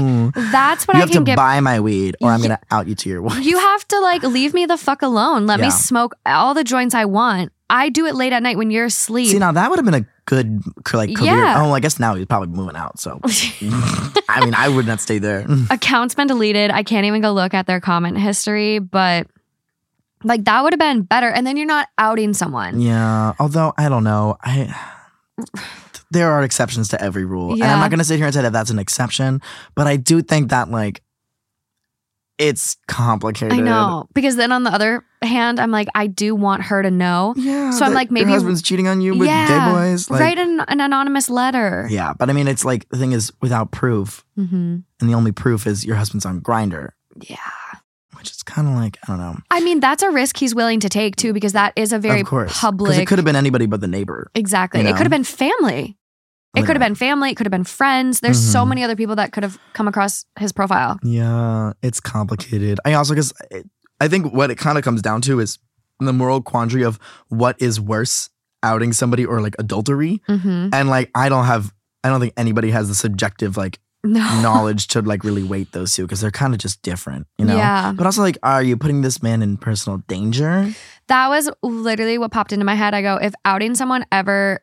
That's 0.52 0.88
what 0.88 0.96
you 0.96 0.98
I 0.98 1.00
have 1.02 1.10
can 1.10 1.22
to 1.22 1.24
give. 1.32 1.36
buy 1.38 1.60
my 1.60 1.80
weed, 1.80 2.16
or 2.22 2.30
I'm 2.30 2.42
gonna 2.42 2.60
out 2.72 2.88
you 2.88 2.96
to 2.96 3.10
your 3.10 3.22
wife. 3.22 3.44
You 3.44 3.58
have 3.58 3.88
to 3.90 4.00
like 4.00 4.24
leave 4.24 4.54
me 4.54 4.66
the 4.66 4.78
fuck 4.78 5.02
alone. 5.02 5.48
Let 5.48 5.60
Yeah. 5.60 5.66
me 5.68 5.72
smoke 5.72 6.14
all 6.26 6.54
the 6.54 6.64
joints 6.64 6.94
I 6.94 7.06
want. 7.06 7.52
I 7.70 7.90
do 7.90 8.06
it 8.06 8.16
late 8.16 8.34
at 8.34 8.44
night 8.44 8.58
when 8.58 8.70
you're 8.72 8.86
asleep. 8.86 9.28
See 9.30 9.40
now 9.40 9.52
that 9.52 9.70
would 9.70 9.80
have 9.80 9.86
been 9.86 10.04
a 10.04 10.06
good 10.26 10.62
like 10.94 11.16
career. 11.16 11.36
Yeah. 11.36 11.64
Oh, 11.64 11.72
I 11.72 11.80
guess 11.80 12.00
now 12.00 12.16
he's 12.16 12.26
probably 12.26 12.50
moving 12.50 12.76
out. 12.76 13.00
So 13.00 13.20
I 14.30 14.42
mean, 14.44 14.54
I 14.56 14.70
would 14.70 14.88
not 14.88 15.00
stay 15.00 15.20
there. 15.20 15.46
Account's 15.70 16.16
been 16.16 16.28
deleted. 16.28 16.72
I 16.72 16.84
can't 16.84 17.06
even 17.06 17.22
go 17.22 17.32
look 17.32 17.54
at 17.54 17.68
their 17.68 17.80
comment 17.80 18.18
history, 18.18 18.80
but 18.80 19.28
like 20.24 20.46
that 20.46 20.64
would 20.64 20.74
have 20.74 20.80
been 20.80 21.04
better. 21.04 21.30
And 21.30 21.46
then 21.46 21.58
you're 21.58 21.68
not 21.68 21.88
outing 21.98 22.34
someone. 22.34 22.82
Yeah. 22.82 23.34
Although 23.40 23.74
I 23.78 23.90
don't 23.90 24.04
know, 24.04 24.38
I 24.42 24.76
there 26.12 26.32
are 26.32 26.44
exceptions 26.44 26.90
to 26.90 27.02
every 27.02 27.26
rule, 27.26 27.54
and 27.54 27.64
I'm 27.64 27.80
not 27.80 27.92
gonna 27.92 28.04
sit 28.04 28.18
here 28.18 28.26
and 28.26 28.34
say 28.34 28.42
that 28.42 28.54
that's 28.54 28.70
an 28.70 28.80
exception, 28.80 29.42
but 29.76 29.88
I 29.88 29.98
do 29.98 30.22
think 30.22 30.50
that 30.50 30.70
like 30.72 31.02
it's 32.38 32.78
complicated. 32.88 33.54
I 33.58 33.62
know. 33.62 34.08
Because 34.14 34.36
then 34.36 34.52
on 34.52 34.64
the 34.64 34.70
other 34.72 35.06
hand, 35.22 35.60
I'm 35.60 35.72
like, 35.72 35.88
I 35.96 36.08
do 36.08 36.36
want 36.36 36.64
her 36.64 36.84
to 36.84 36.92
know. 36.92 37.34
Yeah. 37.38 37.72
So 37.72 37.86
I'm 37.86 37.94
like, 37.94 38.12
maybe- 38.12 38.26
your 38.26 38.32
husband's 38.32 38.62
cheating 38.62 38.88
on 38.88 39.02
you 39.02 39.18
with 39.18 39.28
yeah. 39.28 39.48
gay 39.48 39.74
boys. 39.74 40.10
Like, 40.10 40.20
Write 40.20 40.38
an, 40.40 40.60
an 40.68 40.82
anonymous 40.82 41.30
letter. 41.30 41.88
Yeah, 41.90 42.14
but 42.18 42.30
I 42.30 42.34
mean, 42.34 42.48
it's 42.48 42.66
like 42.66 42.88
the 42.90 42.98
thing 42.98 43.12
is 43.14 43.32
without 43.42 43.72
proof, 43.72 44.24
hmm 44.36 44.78
and 45.02 45.10
the 45.10 45.14
only 45.14 45.32
proof 45.32 45.66
is 45.68 45.86
your 45.86 45.96
husband's 45.98 46.26
on 46.26 46.40
Grindr, 46.42 46.92
Yeah. 47.22 47.38
which 48.18 48.32
is 48.32 48.44
kind 48.44 48.68
of 48.68 48.76
like 48.76 48.98
I 49.04 49.08
don't 49.08 49.18
know. 49.18 49.38
I 49.52 49.60
mean, 49.62 49.80
that's 49.80 50.04
a 50.04 50.10
risk 50.12 50.38
he's 50.38 50.56
willing 50.56 50.80
to 50.82 50.90
take 50.90 51.16
too, 51.16 51.34
because 51.34 51.54
that 51.54 51.74
is 51.76 51.92
a 51.94 52.00
very 52.00 52.22
of 52.22 52.28
course, 52.28 52.50
because 52.52 52.60
public. 52.62 52.98
it 53.00 53.08
could 53.08 53.18
have 53.18 53.26
been 53.26 53.36
anybody 53.36 53.66
but 53.66 53.82
the 53.82 53.88
neighbor. 53.88 54.30
exactly. 54.36 54.82
you 54.82 54.88
It 54.88 54.92
could 54.94 55.02
have 55.04 55.12
been 55.12 55.24
family. 55.24 55.98
It 56.56 56.66
could 56.66 56.76
have 56.76 56.80
been 56.80 56.96
family. 56.96 57.32
It 57.32 57.36
could 57.36 57.46
have 57.46 57.52
been 57.52 57.64
friends. 57.64 58.20
There's 58.22 58.40
so 58.40 58.64
Mhm. 58.64 58.70
many 58.70 58.84
other 58.84 58.96
people 58.96 59.16
that 59.18 59.32
could 59.32 59.44
have 59.44 59.58
come 59.74 59.88
across 59.88 60.26
his 60.40 60.52
profile. 60.52 61.00
Yeah, 61.04 61.74
it's 61.82 62.00
complicated. 62.00 62.80
I 62.86 62.94
also 62.94 63.14
because 63.14 63.34
I 64.02 64.08
think 64.08 64.34
what 64.34 64.52
it 64.52 64.56
kind 64.58 64.78
of 64.78 64.84
comes 64.84 65.02
down 65.02 65.22
to 65.22 65.40
is 65.40 65.58
the 66.00 66.12
moral 66.14 66.42
quandary 66.42 66.84
of 66.84 67.00
what 67.30 67.56
is 67.62 67.80
worse, 67.80 68.30
outing 68.64 68.92
somebody 68.94 69.26
or 69.26 69.42
like 69.42 69.56
adultery, 69.60 70.22
hmm 70.28 70.70
and 70.74 70.90
like 70.90 71.10
I 71.16 71.30
don't 71.30 71.46
have, 71.46 71.74
I 72.04 72.10
don't 72.10 72.20
think 72.20 72.34
anybody 72.38 72.72
has 72.72 72.88
the 72.90 72.96
subjective 72.96 73.56
like 73.58 73.80
No. 74.04 74.20
knowledge 74.42 74.88
to 74.88 75.02
like 75.02 75.24
really 75.24 75.44
weight 75.44 75.72
those 75.72 75.96
two 75.96 76.04
because 76.04 76.20
they're 76.22 76.32
kind 76.32 76.54
of 76.54 76.60
just 76.60 76.82
different, 76.82 77.26
you 77.38 77.46
know. 77.46 77.58
Yeah. 77.58 77.94
But 77.96 78.06
also 78.06 78.22
like, 78.22 78.38
are 78.44 78.62
you 78.62 78.76
putting 78.78 79.02
this 79.02 79.24
man 79.24 79.42
in 79.42 79.58
personal 79.58 80.04
danger? 80.08 80.70
That 81.08 81.30
was 81.30 81.50
literally 81.64 82.18
what 82.18 82.32
popped 82.32 82.52
into 82.54 82.66
my 82.66 82.76
head. 82.76 82.94
I 82.94 83.02
go, 83.02 83.16
if 83.16 83.34
outing 83.46 83.74
someone 83.76 84.06
ever, 84.12 84.60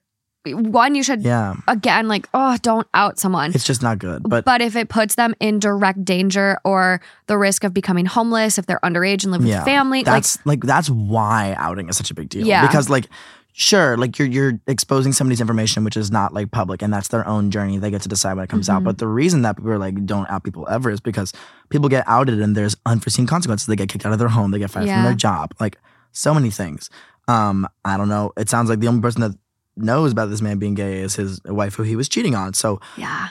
one, 0.47 0.94
you 0.94 1.02
should, 1.02 1.23
Yeah, 1.23 1.55
again, 1.69 2.09
like, 2.09 2.28
oh, 2.35 2.56
don't 2.62 2.86
out 2.94 3.19
someone. 3.19 3.52
it's 3.55 3.64
just 3.64 3.82
not 3.82 3.98
good. 3.98 4.23
But 4.24 4.44
But, 4.44 4.60
if 4.60 4.74
it 4.77 4.89
puts 4.89 5.14
them 5.14 5.35
in 5.40 5.59
direct 5.59 6.05
danger 6.05 6.59
or 6.64 7.01
the 7.27 7.39
risk 7.39 7.64
of 7.64 7.73
becoming 7.73 8.06
homeless 8.06 8.59
if 8.59 8.66
they're 8.66 8.81
underage 8.82 9.23
and 9.23 9.32
live 9.32 9.44
yeah, 9.44 9.59
with 9.59 9.64
family, 9.64 10.02
that's 10.02 10.44
like 10.44 10.60
that's 10.62 10.90
why 10.90 11.55
outing 11.59 11.89
is 11.89 11.97
such 11.97 12.10
a 12.10 12.14
big 12.14 12.28
deal. 12.28 12.47
Yeah. 12.47 12.66
because 12.66 12.90
like. 12.90 13.06
Sure, 13.55 13.98
like 13.98 14.19
you're 14.19 14.28
you're 14.28 14.59
exposing 14.66 15.12
somebody's 15.12 15.43
information, 15.43 15.85
which 15.85 15.94
is 15.94 16.10
not 16.10 16.32
like 16.32 16.51
public, 16.52 16.81
and 16.81 16.90
that's 16.90 17.09
their 17.09 17.28
own 17.28 17.51
journey. 17.51 17.77
They 17.77 17.90
get 17.90 18.01
to 18.01 18.09
decide 18.09 18.32
when 18.32 18.44
it 18.44 18.48
comes 18.48 18.70
out. 18.70 18.81
Mhm. 18.81 18.85
But 18.86 18.97
the 18.97 19.06
reason 19.06 19.43
that 19.43 19.56
people 19.56 19.70
are 19.73 19.78
like 19.78 20.06
don't 20.06 20.27
out 20.31 20.43
people 20.43 20.66
ever 20.70 20.89
is 20.90 21.01
because 21.01 21.35
people 21.69 21.90
get 21.90 22.02
outed 22.06 22.40
and 22.40 22.56
there's 22.56 22.77
unforeseen 22.86 23.27
consequences. 23.27 23.66
They 23.66 23.77
get 23.77 23.90
kicked 23.90 24.06
out 24.06 24.12
of 24.14 24.19
their 24.19 24.28
home, 24.28 24.52
they 24.52 24.59
get 24.59 24.70
fired 24.70 24.89
from 24.89 25.02
their 25.02 25.12
job, 25.12 25.52
like 25.60 25.77
so 26.12 26.32
many 26.32 26.48
things. 26.48 26.89
Um, 27.28 27.69
I 27.85 27.98
don't 27.98 28.09
know. 28.09 28.32
It 28.39 28.48
sounds 28.48 28.70
like 28.70 28.81
the 28.81 28.89
only 28.89 29.02
person 29.02 29.20
that 29.20 29.32
knows 29.77 30.12
about 30.12 30.27
this 30.31 30.43
man 30.43 30.59
being 30.59 30.74
gay 30.74 31.01
is 31.01 31.16
his 31.16 31.40
wife, 31.44 31.74
who 31.74 31.82
he 31.82 31.97
was 31.97 32.09
cheating 32.09 32.35
on. 32.35 32.55
So, 32.55 32.81
yeah, 32.97 33.28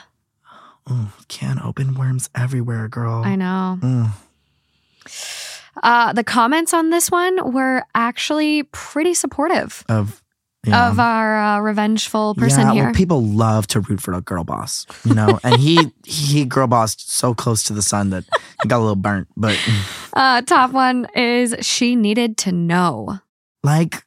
ooh, 0.90 1.08
can 1.28 1.60
open 1.62 1.94
worms 1.94 2.28
everywhere, 2.34 2.88
girl. 2.88 3.22
I 3.24 3.36
know. 3.36 3.78
Mm. 3.80 4.10
Uh, 5.82 6.12
the 6.12 6.24
comments 6.24 6.74
on 6.74 6.90
this 6.90 7.10
one 7.10 7.52
were 7.52 7.84
actually 7.94 8.62
pretty 8.64 9.14
supportive. 9.14 9.84
Of 9.88 10.22
Yeah. 10.64 10.90
of 10.90 11.00
our 11.00 11.38
uh, 11.42 11.58
revengeful 11.58 12.36
person 12.36 12.60
yeah, 12.68 12.72
here. 12.72 12.84
Well, 12.84 12.94
people 12.94 13.20
love 13.20 13.66
to 13.68 13.80
root 13.80 14.00
for 14.00 14.12
a 14.14 14.20
girl 14.20 14.44
boss, 14.44 14.86
you 15.04 15.12
know, 15.12 15.40
and 15.42 15.58
he 15.60 15.90
he 16.04 16.44
girl 16.44 16.68
bossed 16.68 17.10
so 17.10 17.34
close 17.34 17.64
to 17.64 17.72
the 17.72 17.82
sun 17.82 18.10
that 18.10 18.24
he 18.62 18.68
got 18.68 18.78
a 18.78 18.84
little 18.86 18.94
burnt. 18.94 19.26
But 19.36 19.58
uh, 20.12 20.42
top 20.42 20.70
one 20.70 21.08
is 21.16 21.56
she 21.62 21.96
needed 21.96 22.36
to 22.38 22.52
know. 22.52 23.18
like, 23.64 24.04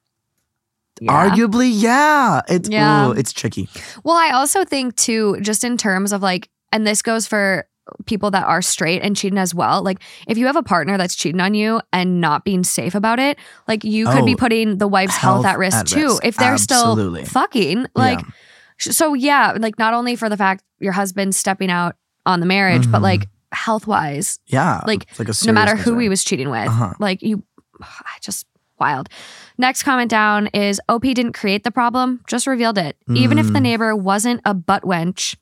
Yeah. 1.02 1.12
arguably, 1.30 1.70
yeah, 1.72 2.42
it's 2.48 2.70
Yeah. 2.70 3.08
ooh, 3.08 3.12
it's 3.12 3.34
tricky. 3.34 3.68
Well, 4.04 4.16
I 4.16 4.30
also 4.32 4.64
think 4.64 4.96
too, 4.96 5.38
just 5.42 5.64
in 5.64 5.78
terms 5.78 6.12
of 6.14 6.22
like, 6.22 6.50
and 6.72 6.86
this 6.88 7.02
goes 7.02 7.28
for 7.28 7.68
people 8.06 8.32
that 8.32 8.46
are 8.46 8.62
straight 8.64 9.02
and 9.04 9.16
cheating 9.16 9.38
as 9.38 9.54
well. 9.54 9.84
Like, 9.84 10.00
if 10.28 10.38
you 10.40 10.48
have 10.48 10.56
a 10.56 10.64
partner 10.64 10.98
that's 10.98 11.14
cheating 11.16 11.40
on 11.42 11.54
you 11.54 11.82
and 11.94 12.20
not 12.20 12.44
being 12.44 12.64
safe 12.64 12.96
about 12.96 13.20
it, 13.20 13.38
like 13.68 13.84
you 13.84 14.08
could 14.08 14.26
be 14.26 14.34
Oh, 14.34 14.38
putting 14.38 14.78
the 14.80 14.88
wife's 14.88 15.16
health, 15.16 15.44
health 15.44 15.54
at 15.54 15.60
risk 15.60 15.78
at 15.78 15.88
too. 15.88 16.04
risk. 16.08 16.26
If 16.26 16.36
they're 16.38 16.54
Absolutely. 16.54 17.26
still 17.26 17.32
fucking, 17.34 17.86
like, 17.94 18.20
Yeah. 18.22 18.92
so 18.92 19.14
yeah, 19.14 19.54
like 19.60 19.78
not 19.78 19.94
only 19.94 20.16
for 20.16 20.30
the 20.30 20.38
fact 20.38 20.64
your 20.80 20.94
husband's 20.94 21.38
stepping 21.38 21.70
out 21.70 21.96
on 22.26 22.40
the 22.40 22.46
marriage, 22.48 22.90
but 22.92 23.00
Mhm. 23.00 23.04
like 23.04 23.28
health 23.52 23.86
wise, 23.88 24.40
Yeah, 24.48 24.82
Like, 24.88 25.06
like 25.20 25.30
no 25.46 25.54
matter 25.54 25.76
who 25.76 25.98
he 26.00 26.10
was 26.10 26.24
cheating 26.24 26.50
with. 26.50 26.68
Uh-huh. 26.68 26.94
Like 27.00 27.22
you, 27.22 27.44
I 27.82 28.18
just 28.22 28.46
wild. 28.80 29.10
Next 29.58 29.84
comment 29.84 30.10
down 30.12 30.48
is 30.48 30.82
OP 30.90 31.04
didn't 31.04 31.34
create 31.34 31.64
the 31.64 31.72
problem, 31.72 32.22
just 32.28 32.46
revealed 32.48 32.78
it. 32.78 32.98
Even 33.14 33.38
if 33.40 33.48
the 33.48 33.60
Mm. 33.60 33.64
neighbor 33.64 33.96
wasn't 33.96 34.42
a 34.46 34.54
butt 34.54 34.84
wench, 34.84 35.36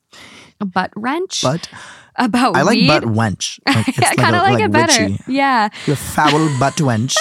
a 0.61 0.65
butt 0.65 0.91
wrench 0.95 1.41
But 1.41 1.67
about 2.15 2.55
I 2.55 2.61
like 2.61 2.75
weed. 2.77 2.87
butt 2.87 3.03
wench. 3.19 3.59
Like, 3.65 3.87
I 3.99 4.15
kind 4.15 4.35
of 4.35 4.41
a- 4.43 4.51
like, 4.51 4.63
it 4.63 4.71
better. 4.71 5.03
witchy. 5.09 5.23
Yeah, 5.27 5.69
You 5.87 5.95
foul 5.95 6.47
butt 6.59 6.75
wench. 6.75 7.15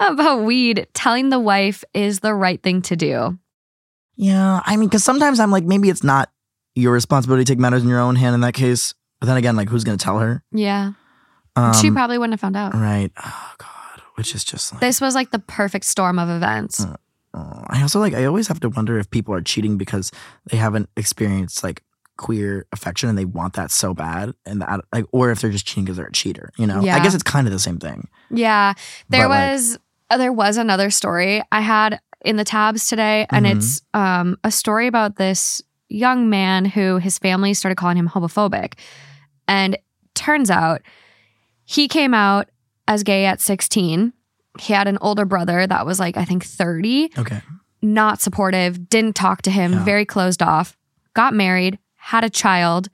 about 0.00 0.42
weed. 0.42 0.86
Telling 0.94 1.28
the 1.28 1.38
wife 1.40 1.84
is 1.92 2.20
the 2.20 2.32
right 2.34 2.62
thing 2.62 2.80
to 2.82 2.96
do. 2.96 3.38
Yeah, 4.16 4.60
I 4.64 4.76
mean, 4.76 4.88
because 4.88 5.04
sometimes 5.04 5.40
I'm 5.40 5.50
like, 5.50 5.64
maybe 5.64 5.90
it's 5.90 6.04
not 6.04 6.30
your 6.74 6.92
responsibility 6.92 7.44
to 7.44 7.52
take 7.52 7.58
matters 7.58 7.82
in 7.82 7.88
your 7.88 8.00
own 8.00 8.16
hand 8.16 8.34
in 8.34 8.40
that 8.42 8.54
case. 8.54 8.94
But 9.20 9.26
then 9.26 9.36
again, 9.36 9.56
like, 9.56 9.68
who's 9.68 9.84
gonna 9.84 9.96
tell 9.98 10.18
her? 10.20 10.42
Yeah, 10.52 10.92
Um, 11.56 11.72
she 11.74 11.90
probably 11.90 12.16
wouldn't 12.18 12.32
have 12.32 12.40
found 12.40 12.56
out. 12.56 12.74
right. 12.74 13.10
Oh 13.24 13.50
God, 13.58 13.68
which 14.14 14.34
is 14.34 14.44
just 14.44 14.72
like. 14.72 14.80
This 14.80 15.00
was 15.00 15.14
like 15.14 15.30
the 15.30 15.38
perfect 15.38 15.84
storm 15.84 16.18
of 16.18 16.28
events. 16.28 16.84
Uh, 16.84 16.96
Oh, 17.36 17.64
I 17.68 17.82
also 17.82 17.98
like 17.98 18.14
I 18.14 18.26
always 18.26 18.46
have 18.46 18.60
to 18.60 18.68
wonder 18.68 18.96
if 18.96 19.10
people 19.10 19.34
are 19.34 19.40
cheating 19.42 19.76
because 19.76 20.12
they 20.52 20.56
haven't 20.56 20.88
experienced 20.96 21.64
like 21.64 21.82
queer 22.16 22.64
affection 22.70 23.08
and 23.08 23.18
they 23.18 23.24
want 23.24 23.54
that 23.54 23.72
so 23.72 23.92
bad 23.92 24.34
and 24.46 24.62
that 24.62 24.82
like 24.92 25.04
or 25.10 25.32
if 25.32 25.40
they're 25.40 25.50
just 25.50 25.66
cheating 25.66 25.82
because 25.84 25.96
they're 25.96 26.06
a 26.06 26.12
cheater, 26.12 26.50
you 26.56 26.64
know? 26.64 26.78
I 26.78 27.00
guess 27.02 27.12
it's 27.12 27.24
kind 27.24 27.48
of 27.48 27.52
the 27.52 27.58
same 27.58 27.78
thing. 27.78 28.06
Yeah, 28.30 28.74
there 29.08 29.28
But, 29.28 29.50
was 29.50 29.78
uh, 30.10 30.16
there 30.16 30.32
was 30.32 30.58
another 30.58 30.90
story 30.90 31.42
I 31.50 31.60
had 31.60 31.98
in 32.24 32.36
the 32.36 32.44
tabs 32.44 32.86
today, 32.86 33.26
and 33.30 33.46
Mhm. 33.46 33.56
it's 33.56 33.82
um, 33.94 34.38
a 34.44 34.52
story 34.52 34.86
about 34.86 35.16
this 35.16 35.60
young 35.88 36.30
man 36.30 36.64
who 36.66 36.98
his 36.98 37.18
family 37.18 37.52
started 37.52 37.74
calling 37.74 37.96
him 37.96 38.08
homophobic, 38.08 38.74
and 39.48 39.76
turns 40.14 40.50
out 40.52 40.82
he 41.64 41.88
came 41.88 42.14
out 42.14 42.48
as 42.88 43.02
gay 43.02 43.24
at 43.26 43.40
sixteen. 43.40 44.12
He 44.60 44.72
had 44.72 44.86
an 44.88 44.98
older 45.00 45.24
brother 45.24 45.66
that 45.66 45.84
was 45.86 45.98
like 45.98 46.16
I 46.16 46.24
think 46.24 46.44
thirty, 46.44 47.10
Okay. 47.18 47.40
not 47.82 48.20
supportive, 48.20 48.88
didn't 48.88 49.16
talk 49.16 49.42
to 49.42 49.50
him, 49.50 49.72
Yeah. 49.72 49.84
very 49.84 50.04
closed 50.04 50.42
off. 50.42 50.76
Got 51.14 51.34
married, 51.34 51.78
had 51.96 52.24
a 52.24 52.30
child, 52.30 52.88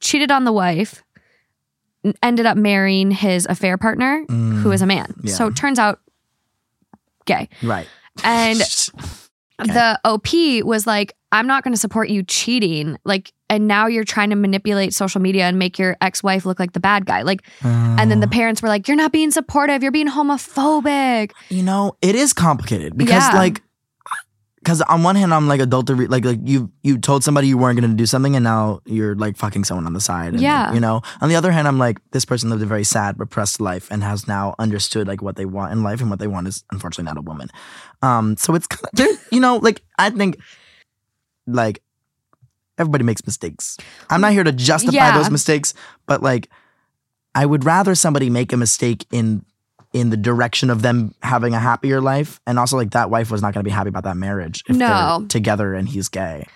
cheated 0.00 0.30
on 0.30 0.44
the 0.44 0.52
wife, 0.52 1.02
ended 2.22 2.46
up 2.46 2.56
marrying 2.56 3.10
his 3.10 3.46
affair 3.46 3.76
partner, 3.76 4.24
Mm, 4.28 4.62
who 4.62 4.70
is 4.72 4.82
a 4.82 4.86
man. 4.86 5.14
yeah. 5.22 5.34
So 5.34 5.46
it 5.48 5.56
turns 5.56 5.78
out 5.78 6.00
gay. 7.26 7.48
right. 7.62 7.86
And 8.24 8.60
Okay. 9.62 9.72
the 9.72 10.00
OP 10.04 10.64
was 10.66 10.86
like, 10.86 11.14
I'm 11.32 11.46
not 11.46 11.62
going 11.62 11.72
to 11.74 11.78
support 11.80 12.08
you 12.08 12.22
cheating. 12.22 12.96
Like, 13.04 13.32
and 13.48 13.68
now 13.68 13.86
you're 13.86 14.04
trying 14.04 14.30
to 14.30 14.36
manipulate 14.36 14.92
social 14.94 15.20
media 15.20 15.44
and 15.44 15.58
make 15.58 15.78
your 15.78 15.96
ex 16.00 16.22
wife 16.22 16.44
look 16.46 16.58
like 16.58 16.72
the 16.72 16.80
bad 16.80 17.06
guy. 17.06 17.22
Like, 17.22 17.42
and 17.62 18.10
then 18.10 18.20
the 18.20 18.26
Oh. 18.26 18.30
parents 18.30 18.62
were 18.62 18.68
like, 18.68 18.88
You're 18.88 18.96
not 18.96 19.12
being 19.12 19.30
supportive. 19.30 19.82
You're 19.82 19.92
being 19.92 20.08
homophobic. 20.08 21.32
you 21.48 21.62
know, 21.62 21.96
it 22.02 22.14
is 22.14 22.32
complicated 22.32 22.96
because 22.96 23.26
Yeah. 23.28 23.38
like 23.38 23.62
because 24.62 24.82
on 24.82 25.02
one 25.02 25.16
hand 25.16 25.32
I'm 25.32 25.48
like 25.48 25.60
adultery 25.60 26.06
like 26.06 26.24
like 26.24 26.38
you 26.44 26.70
you 26.82 26.98
told 26.98 27.24
somebody 27.24 27.48
you 27.48 27.56
weren't 27.58 27.80
gonna 27.80 27.94
do 27.94 28.04
something 28.06 28.36
and 28.36 28.44
now 28.44 28.80
you're 28.84 29.14
like 29.14 29.36
fucking 29.36 29.64
someone 29.64 29.86
on 29.86 29.94
the 29.94 30.00
side. 30.00 30.34
and, 30.34 30.40
Yeah. 30.40 30.72
You 30.74 30.80
know? 30.80 31.00
On 31.20 31.28
the 31.28 31.36
other 31.36 31.50
hand, 31.50 31.66
I'm 31.66 31.78
like, 31.78 31.98
this 32.12 32.24
person 32.26 32.50
lived 32.50 32.62
a 32.62 32.66
very 32.66 32.84
sad, 32.84 33.18
repressed 33.18 33.60
life 33.60 33.90
and 33.90 34.02
has 34.02 34.28
now 34.28 34.54
understood 34.58 35.08
like 35.08 35.22
what 35.22 35.36
they 35.36 35.46
want 35.46 35.72
in 35.72 35.82
life 35.82 36.00
and 36.00 36.10
what 36.10 36.18
they 36.18 36.26
want 36.26 36.46
is 36.48 36.62
unfortunately 36.70 37.04
not 37.10 37.18
a 37.18 37.22
woman. 37.22 37.48
Um, 38.02 38.36
so 38.36 38.54
it's 38.54 38.66
kind 38.66 39.00
of 39.10 39.26
you 39.32 39.40
know, 39.40 39.56
like 39.56 39.82
I 39.98 40.10
think 40.10 40.36
like 41.46 41.82
everybody 42.78 43.04
makes 43.04 43.24
mistakes. 43.26 43.76
I'm 44.10 44.20
not 44.20 44.32
here 44.32 44.44
to 44.44 44.52
justify 44.52 44.92
Yeah. 44.94 45.16
those 45.18 45.30
mistakes, 45.30 45.74
but 46.06 46.22
like 46.22 46.48
I 47.34 47.46
would 47.46 47.64
rather 47.64 47.94
somebody 47.94 48.28
make 48.30 48.52
a 48.52 48.56
mistake 48.56 49.06
in 49.12 49.44
in 49.92 50.10
the 50.10 50.16
direction 50.16 50.70
of 50.70 50.82
them 50.82 51.14
having 51.22 51.52
a 51.54 51.58
happier 51.58 52.00
life, 52.00 52.40
and 52.46 52.58
also 52.58 52.76
like 52.76 52.90
that 52.92 53.10
wife 53.10 53.30
was 53.30 53.42
not 53.42 53.54
going 53.54 53.64
to 53.64 53.68
be 53.68 53.74
happy 53.74 53.88
about 53.88 54.04
that 54.04 54.16
marriage 54.16 54.62
if 54.68 54.76
No. 54.76 55.18
they're 55.20 55.28
together 55.28 55.74
and 55.74 55.88
he's 55.88 56.08
gay. 56.08 56.46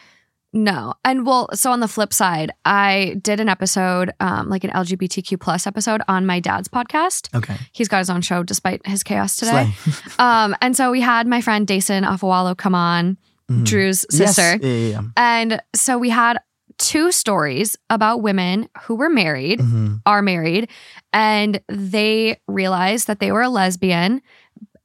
No. 0.52 0.94
And 1.04 1.26
well, 1.26 1.48
so 1.52 1.72
on 1.72 1.80
the 1.80 1.88
flip 1.88 2.12
side, 2.12 2.52
I 2.64 3.16
did 3.20 3.40
an 3.40 3.48
episode, 3.48 4.12
um, 4.20 4.48
like 4.48 4.62
an 4.62 4.70
LGBTQ 4.70 5.40
plus 5.40 5.66
episode 5.66 6.00
on 6.06 6.26
my 6.26 6.38
dad's 6.38 6.68
podcast. 6.68 7.34
Okay, 7.34 7.56
He's 7.72 7.88
got 7.88 7.98
his 7.98 8.08
own 8.08 8.20
show 8.20 8.44
despite 8.44 8.86
his 8.86 9.02
chaos 9.02 9.36
today. 9.36 9.72
Um, 10.20 10.54
and 10.62 10.76
so 10.76 10.92
we 10.92 11.00
had 11.00 11.26
my 11.26 11.40
friend 11.40 11.66
Dason 11.66 12.04
Afualo 12.04 12.56
come 12.56 12.74
on, 12.76 13.16
Mhm. 13.50 13.64
Drew's 13.64 14.06
Yes. 14.12 14.36
sister. 14.36 14.64
Yeah, 14.64 14.72
yeah, 14.74 14.88
yeah. 14.90 15.02
And 15.16 15.60
so 15.74 15.98
we 15.98 16.08
had 16.10 16.38
two 16.78 17.12
stories 17.12 17.76
about 17.90 18.22
women 18.22 18.68
who 18.82 18.94
were 18.94 19.08
married, 19.10 19.60
Mhm. 19.60 20.00
are 20.06 20.22
married, 20.22 20.68
and 21.12 21.60
they 21.68 22.38
realized 22.48 23.06
that 23.06 23.20
they 23.20 23.30
were 23.32 23.42
a 23.42 23.48
lesbian. 23.48 24.20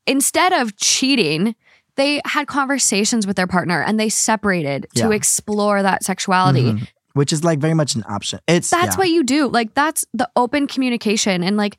Instead 0.08 0.54
of 0.54 0.76
cheating, 0.78 1.56
they 1.96 2.22
had 2.26 2.48
conversations 2.48 3.28
with 3.28 3.36
their 3.36 3.48
partner 3.48 3.82
and 3.82 4.00
they 4.00 4.10
separated 4.10 4.88
to 4.96 5.12
explore 5.12 5.84
that 5.84 6.04
sexuality. 6.04 6.74
Mhm. 6.74 6.88
Which 7.14 7.34
is 7.34 7.44
like 7.44 7.60
very 7.60 7.74
much 7.74 7.96
an 7.96 8.04
option. 8.08 8.40
It's 8.48 8.70
That's 8.70 8.96
yeah. 8.96 8.98
what 8.98 9.10
you 9.10 9.24
do. 9.24 9.48
Like 9.48 9.74
that's 9.74 10.06
the 10.14 10.30
open 10.36 10.68
communication 10.68 11.44
and 11.44 11.58
like 11.58 11.78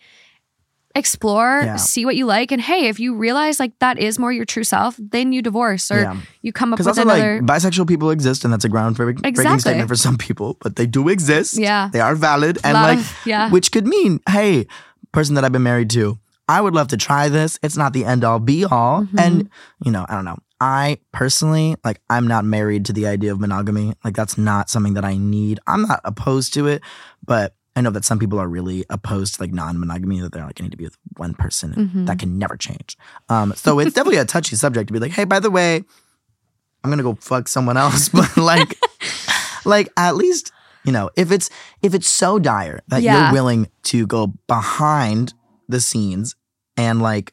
explore, 0.94 1.62
Yeah. 1.64 1.76
see 1.76 2.04
what 2.04 2.16
you 2.16 2.26
like. 2.26 2.50
And 2.52 2.60
hey, 2.60 2.88
if 2.88 2.98
you 2.98 3.14
realize 3.14 3.60
like 3.60 3.78
that 3.78 3.98
is 3.98 4.18
more 4.18 4.32
your 4.32 4.44
true 4.44 4.64
self, 4.64 4.96
then 4.98 5.32
you 5.32 5.40
divorce 5.42 5.90
or 5.90 6.00
Yeah. 6.00 6.16
you 6.42 6.52
come 6.52 6.72
up 6.72 6.78
Because 6.78 6.86
with 6.96 6.98
also 6.98 7.14
another. 7.16 7.40
like 7.42 7.46
bisexual 7.46 7.86
people 7.88 8.10
exist, 8.10 8.44
and 8.44 8.52
that's 8.52 8.64
a 8.64 8.68
groundbreaking 8.68 9.24
Exactly. 9.24 9.60
statement 9.60 9.88
for 9.88 9.96
some 9.96 10.16
people, 10.18 10.56
but 10.60 10.76
they 10.76 10.86
do 10.86 11.08
exist. 11.08 11.58
Yeah. 11.58 11.90
they 11.92 12.00
are 12.00 12.14
valid, 12.14 12.58
and 12.64 12.74
lot 12.74 12.96
like, 12.96 13.06
yeah. 13.24 13.50
which 13.50 13.70
could 13.72 13.86
mean, 13.86 14.20
hey, 14.28 14.66
person 15.12 15.34
that 15.36 15.44
I've 15.44 15.52
been 15.52 15.62
married 15.62 15.90
to, 15.90 16.18
I 16.48 16.60
would 16.60 16.74
love 16.74 16.88
to 16.88 16.96
try 16.96 17.28
this. 17.28 17.58
It's 17.62 17.76
not 17.76 17.92
the 17.92 18.04
end 18.04 18.24
all 18.24 18.40
be 18.40 18.64
all, 18.64 19.02
Mm-hmm. 19.02 19.18
and 19.18 19.48
you 19.84 19.92
know, 19.92 20.04
I 20.08 20.14
don't 20.14 20.24
know. 20.24 20.38
I 20.62 20.98
personally, 21.12 21.76
like, 21.84 22.00
I'm 22.10 22.26
not 22.26 22.44
married 22.44 22.84
to 22.86 22.92
the 22.92 23.06
idea 23.06 23.32
of 23.32 23.40
monogamy. 23.40 23.94
Like, 24.04 24.14
that's 24.14 24.36
not 24.36 24.68
something 24.68 24.92
that 24.94 25.06
I 25.06 25.16
need. 25.16 25.58
I'm 25.66 25.82
not 25.86 26.00
opposed 26.04 26.52
to 26.54 26.66
it, 26.66 26.82
but 27.24 27.54
I 27.80 27.82
know 27.82 27.90
that 27.90 28.04
some 28.04 28.18
people 28.18 28.38
are 28.38 28.46
really 28.46 28.84
opposed 28.90 29.36
to 29.36 29.42
like 29.42 29.52
non-monogamy. 29.54 30.20
That 30.20 30.32
they're 30.32 30.44
like, 30.44 30.60
I 30.60 30.64
need 30.64 30.70
to 30.72 30.76
be 30.76 30.84
with 30.84 30.98
one 31.16 31.32
person, 31.32 31.72
and 31.72 31.90
Mhm. 31.90 32.06
that 32.06 32.18
can 32.18 32.38
never 32.38 32.58
change. 32.58 32.98
Um, 33.30 33.54
so 33.56 33.78
it's 33.78 33.94
definitely 33.94 34.18
a 34.18 34.26
touchy 34.26 34.54
subject 34.54 34.88
to 34.88 34.92
be 34.92 34.98
like, 34.98 35.12
hey, 35.12 35.24
by 35.24 35.40
the 35.40 35.50
way, 35.50 35.82
I'm 36.84 36.90
gonna 36.90 37.02
go 37.02 37.14
fuck 37.20 37.48
someone 37.48 37.78
else, 37.78 38.08
but 38.18 38.36
like, 38.36 38.78
like 39.64 39.88
at 39.96 40.16
least 40.16 40.52
you 40.84 40.92
know 40.92 41.08
if 41.16 41.32
it's 41.32 41.48
if 41.82 41.94
it's 41.94 42.08
so 42.08 42.38
dire 42.38 42.80
that 42.88 43.00
Yeah. 43.02 43.24
you're 43.24 43.32
willing 43.32 43.68
to 43.84 44.06
go 44.06 44.26
behind 44.46 45.32
the 45.68 45.80
scenes 45.80 46.36
and 46.76 47.00
like, 47.00 47.32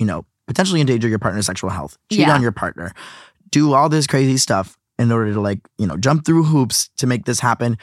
you 0.00 0.06
know, 0.06 0.26
potentially 0.48 0.80
endanger 0.80 1.06
your 1.08 1.18
partner's 1.20 1.46
sexual 1.46 1.70
health, 1.70 1.98
cheat 2.10 2.20
Yeah. 2.20 2.34
on 2.34 2.42
your 2.42 2.52
partner, 2.52 2.92
do 3.50 3.74
all 3.74 3.88
this 3.88 4.06
crazy 4.08 4.38
stuff 4.38 4.76
in 4.98 5.12
order 5.12 5.32
to 5.32 5.40
like 5.40 5.60
you 5.78 5.86
know 5.86 5.96
jump 5.96 6.24
through 6.24 6.42
hoops 6.44 6.90
to 6.96 7.06
make 7.06 7.26
this 7.26 7.38
happen. 7.40 7.78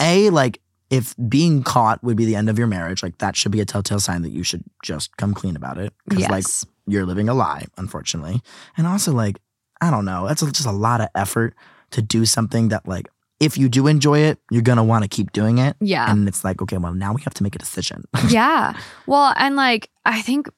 A 0.00 0.28
like 0.30 0.60
if 0.90 1.14
being 1.28 1.62
caught 1.62 2.02
would 2.02 2.16
be 2.16 2.24
the 2.24 2.34
end 2.34 2.48
of 2.48 2.58
your 2.58 2.66
marriage, 2.66 3.02
like 3.02 3.18
that 3.18 3.36
should 3.36 3.52
be 3.52 3.60
a 3.60 3.64
telltale 3.64 4.00
sign 4.00 4.22
that 4.22 4.30
you 4.30 4.42
should 4.42 4.64
just 4.82 5.16
come 5.16 5.34
clean 5.34 5.56
about 5.56 5.78
it. 5.78 5.92
Because 6.08 6.28
like 6.28 6.44
you're 6.86 7.06
living 7.06 7.28
a 7.28 7.34
lie, 7.34 7.66
unfortunately. 7.76 8.40
And 8.76 8.86
also, 8.86 9.12
like, 9.12 9.38
I 9.80 9.90
don't 9.90 10.04
know, 10.04 10.26
that's 10.26 10.40
just 10.40 10.66
a 10.66 10.72
lot 10.72 11.00
of 11.00 11.08
effort 11.14 11.54
to 11.90 12.02
do 12.02 12.24
something 12.24 12.68
that, 12.68 12.88
like, 12.88 13.08
if 13.40 13.56
you 13.56 13.68
do 13.68 13.86
enjoy 13.86 14.20
it, 14.20 14.38
you're 14.50 14.62
gonna 14.62 14.82
want 14.82 15.04
to 15.04 15.08
keep 15.08 15.30
doing 15.32 15.58
it. 15.58 15.76
yeah. 15.80 16.10
And 16.10 16.26
it's 16.26 16.42
like, 16.42 16.60
okay, 16.62 16.78
well, 16.78 16.94
now 16.94 17.12
we 17.12 17.22
have 17.22 17.34
to 17.34 17.42
make 17.42 17.54
a 17.54 17.58
decision. 17.58 18.04
yeah. 18.28 18.76
Well, 19.06 19.32
and 19.36 19.54
like 19.54 19.90
I 20.04 20.22
think 20.22 20.48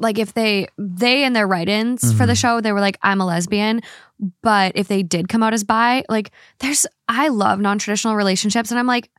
like 0.00 0.18
if 0.18 0.34
they 0.34 0.66
they 0.78 1.24
in 1.24 1.32
their 1.34 1.46
write-ins 1.46 2.12
for 2.14 2.26
the 2.26 2.32
Mhm. 2.32 2.40
show, 2.40 2.60
they 2.60 2.72
were 2.72 2.80
like, 2.80 2.98
I'm 3.02 3.20
a 3.20 3.26
lesbian. 3.26 3.82
But 4.42 4.72
if 4.74 4.88
they 4.88 5.02
did 5.02 5.28
come 5.28 5.42
out 5.42 5.54
as 5.54 5.62
bi, 5.64 6.04
like 6.08 6.30
there's 6.58 6.86
I 7.08 7.28
love 7.28 7.60
non-traditional 7.60 8.16
relationships. 8.16 8.70
And 8.70 8.78
I'm 8.80 8.86
like, 8.86 9.10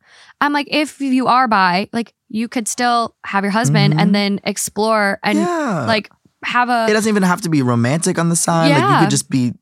I'm 0.42 0.52
like, 0.54 0.68
if 0.70 1.00
you 1.00 1.28
are 1.28 1.48
bi, 1.48 1.88
like 1.94 2.14
you 2.30 2.48
could 2.48 2.68
still 2.68 3.16
have 3.26 3.44
your 3.44 3.52
husband 3.52 3.94
Mhm. 3.94 4.02
and 4.02 4.16
then 4.16 4.40
explore 4.44 5.20
and 5.24 5.38
yeah. 5.40 5.86
like 5.88 6.10
have 6.44 6.70
a 6.70 6.88
it 6.90 6.94
doesn't 6.94 7.10
even 7.10 7.24
have 7.24 7.42
to 7.42 7.50
be 7.50 7.62
romantic 7.62 8.18
on 8.20 8.30
the 8.30 8.36
side. 8.36 8.72
Like, 8.72 8.92
you 8.94 9.00
could 9.06 9.10
just 9.12 9.30
be 9.30 9.54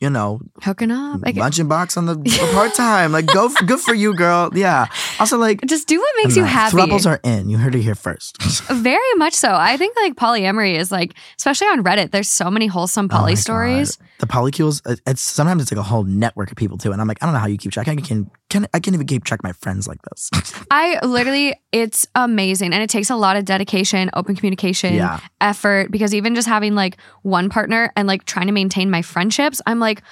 you 0.00 0.10
know, 0.10 0.40
Hooking 0.62 0.90
up. 0.90 1.20
I 1.24 1.32
get- 1.32 1.40
lunching 1.40 1.68
box 1.68 1.96
on 1.96 2.06
the 2.06 2.16
part 2.54 2.74
time. 2.74 3.12
Like, 3.12 3.26
go, 3.26 3.48
good 3.66 3.80
for 3.80 3.94
you, 3.94 4.14
girl. 4.14 4.50
Yeah. 4.54 4.86
Also, 5.20 5.38
like, 5.38 5.60
just 5.66 5.88
do 5.88 5.98
what 5.98 6.12
makes 6.22 6.36
you 6.36 6.42
no, 6.42 6.48
happy. 6.48 6.76
Thruples 6.76 7.06
are 7.06 7.20
in. 7.24 7.48
You 7.48 7.58
heard 7.58 7.74
it 7.74 7.82
here 7.82 7.94
first. 7.94 8.40
Very 8.70 9.14
much 9.16 9.34
so. 9.34 9.52
I 9.54 9.76
think 9.76 9.96
like 9.96 10.14
polyamory 10.14 10.76
is 10.76 10.92
like, 10.92 11.14
especially 11.36 11.66
on 11.68 11.82
Reddit, 11.84 12.10
there's 12.12 12.28
so 12.30 12.50
many 12.50 12.66
wholesome 12.66 13.06
Oh 13.10 13.16
poly 13.16 13.32
God. 13.34 13.38
stories. 13.40 13.98
The 14.18 14.26
polycules, 14.26 14.80
it- 14.90 15.00
it's 15.06 15.20
sometimes 15.22 15.62
it's 15.62 15.72
like 15.72 15.78
a 15.78 15.82
whole 15.82 16.04
network 16.04 16.50
of 16.50 16.56
people 16.56 16.78
too. 16.78 16.92
And 16.92 17.00
I'm 17.00 17.08
like, 17.08 17.18
I 17.22 17.26
don't 17.26 17.32
know 17.34 17.40
how 17.40 17.46
you 17.46 17.58
keep 17.58 17.72
track. 17.72 17.88
I 17.88 17.96
can, 17.96 18.30
can 18.50 18.66
I 18.74 18.80
can't 18.80 18.94
even 18.94 19.06
keep 19.06 19.24
track 19.24 19.40
of 19.40 19.44
my 19.44 19.52
friends 19.52 19.86
like 19.88 19.98
this. 20.02 20.30
I 20.70 20.98
literally, 21.04 21.54
it's 21.72 22.06
amazing. 22.14 22.72
And 22.72 22.82
it 22.82 22.90
takes 22.90 23.10
a 23.10 23.16
lot 23.16 23.36
of 23.36 23.44
dedication, 23.44 24.10
open 24.14 24.34
communication, 24.36 24.94
Yeah. 24.94 25.20
effort, 25.40 25.90
because 25.90 26.14
even 26.14 26.34
just 26.34 26.48
having 26.48 26.74
like 26.74 26.96
one 27.22 27.48
partner 27.50 27.92
and 27.96 28.06
like 28.08 28.24
trying 28.24 28.46
to 28.46 28.52
maintain 28.52 28.90
my 28.90 29.02
friendships, 29.02 29.60
I'm 29.66 29.77
like, 29.80 30.02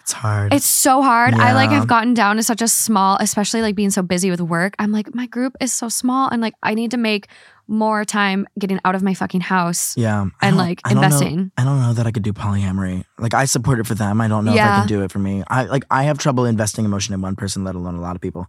It's 0.00 0.12
hard. 0.12 0.52
it's 0.54 0.66
so 0.66 1.02
hard. 1.02 1.34
I 1.34 1.52
like 1.52 1.70
have 1.70 1.86
gotten 1.86 2.14
down 2.14 2.36
to 2.36 2.42
such 2.42 2.62
a 2.62 2.68
small, 2.68 3.16
especially 3.20 3.62
like 3.62 3.74
being 3.76 3.90
so 3.90 4.02
busy 4.02 4.30
with 4.30 4.40
work. 4.40 4.74
I'm 4.78 4.92
like, 4.92 5.14
my 5.14 5.26
group 5.26 5.54
is 5.60 5.72
so 5.72 5.88
small. 5.88 6.28
And 6.28 6.40
like, 6.42 6.54
I 6.62 6.74
need 6.74 6.90
to 6.92 6.96
make 6.96 7.28
more 7.68 8.04
time 8.04 8.48
getting 8.58 8.80
out 8.84 8.96
of 8.96 9.02
my 9.02 9.14
fucking 9.14 9.42
house. 9.42 9.96
yeah. 9.96 10.26
I 10.42 10.48
and, 10.48 10.56
like, 10.56 10.80
I 10.84 10.88
don't 10.92 11.02
know- 11.02 11.06
investing. 11.06 11.52
I 11.56 11.62
don't 11.62 11.80
know 11.80 11.92
that 11.92 12.04
I 12.04 12.10
could 12.10 12.24
do 12.24 12.32
polyamory. 12.32 13.04
Like 13.16 13.32
I 13.32 13.44
support 13.44 13.78
it 13.78 13.86
for 13.86 13.94
them. 13.94 14.20
I 14.20 14.26
don't 14.26 14.44
know 14.44 14.52
if 14.52 14.58
I 14.60 14.78
can 14.80 14.88
do 14.88 15.02
it 15.04 15.12
for 15.12 15.20
me. 15.20 15.44
I 15.46 15.64
like 15.64 15.84
I 15.90 16.02
have 16.04 16.18
trouble 16.18 16.46
investing 16.46 16.84
emotion 16.84 17.14
in 17.14 17.20
one 17.22 17.36
person, 17.36 17.62
let 17.62 17.76
alone 17.76 17.94
a 17.94 18.00
lot 18.00 18.16
of 18.16 18.22
people. 18.22 18.48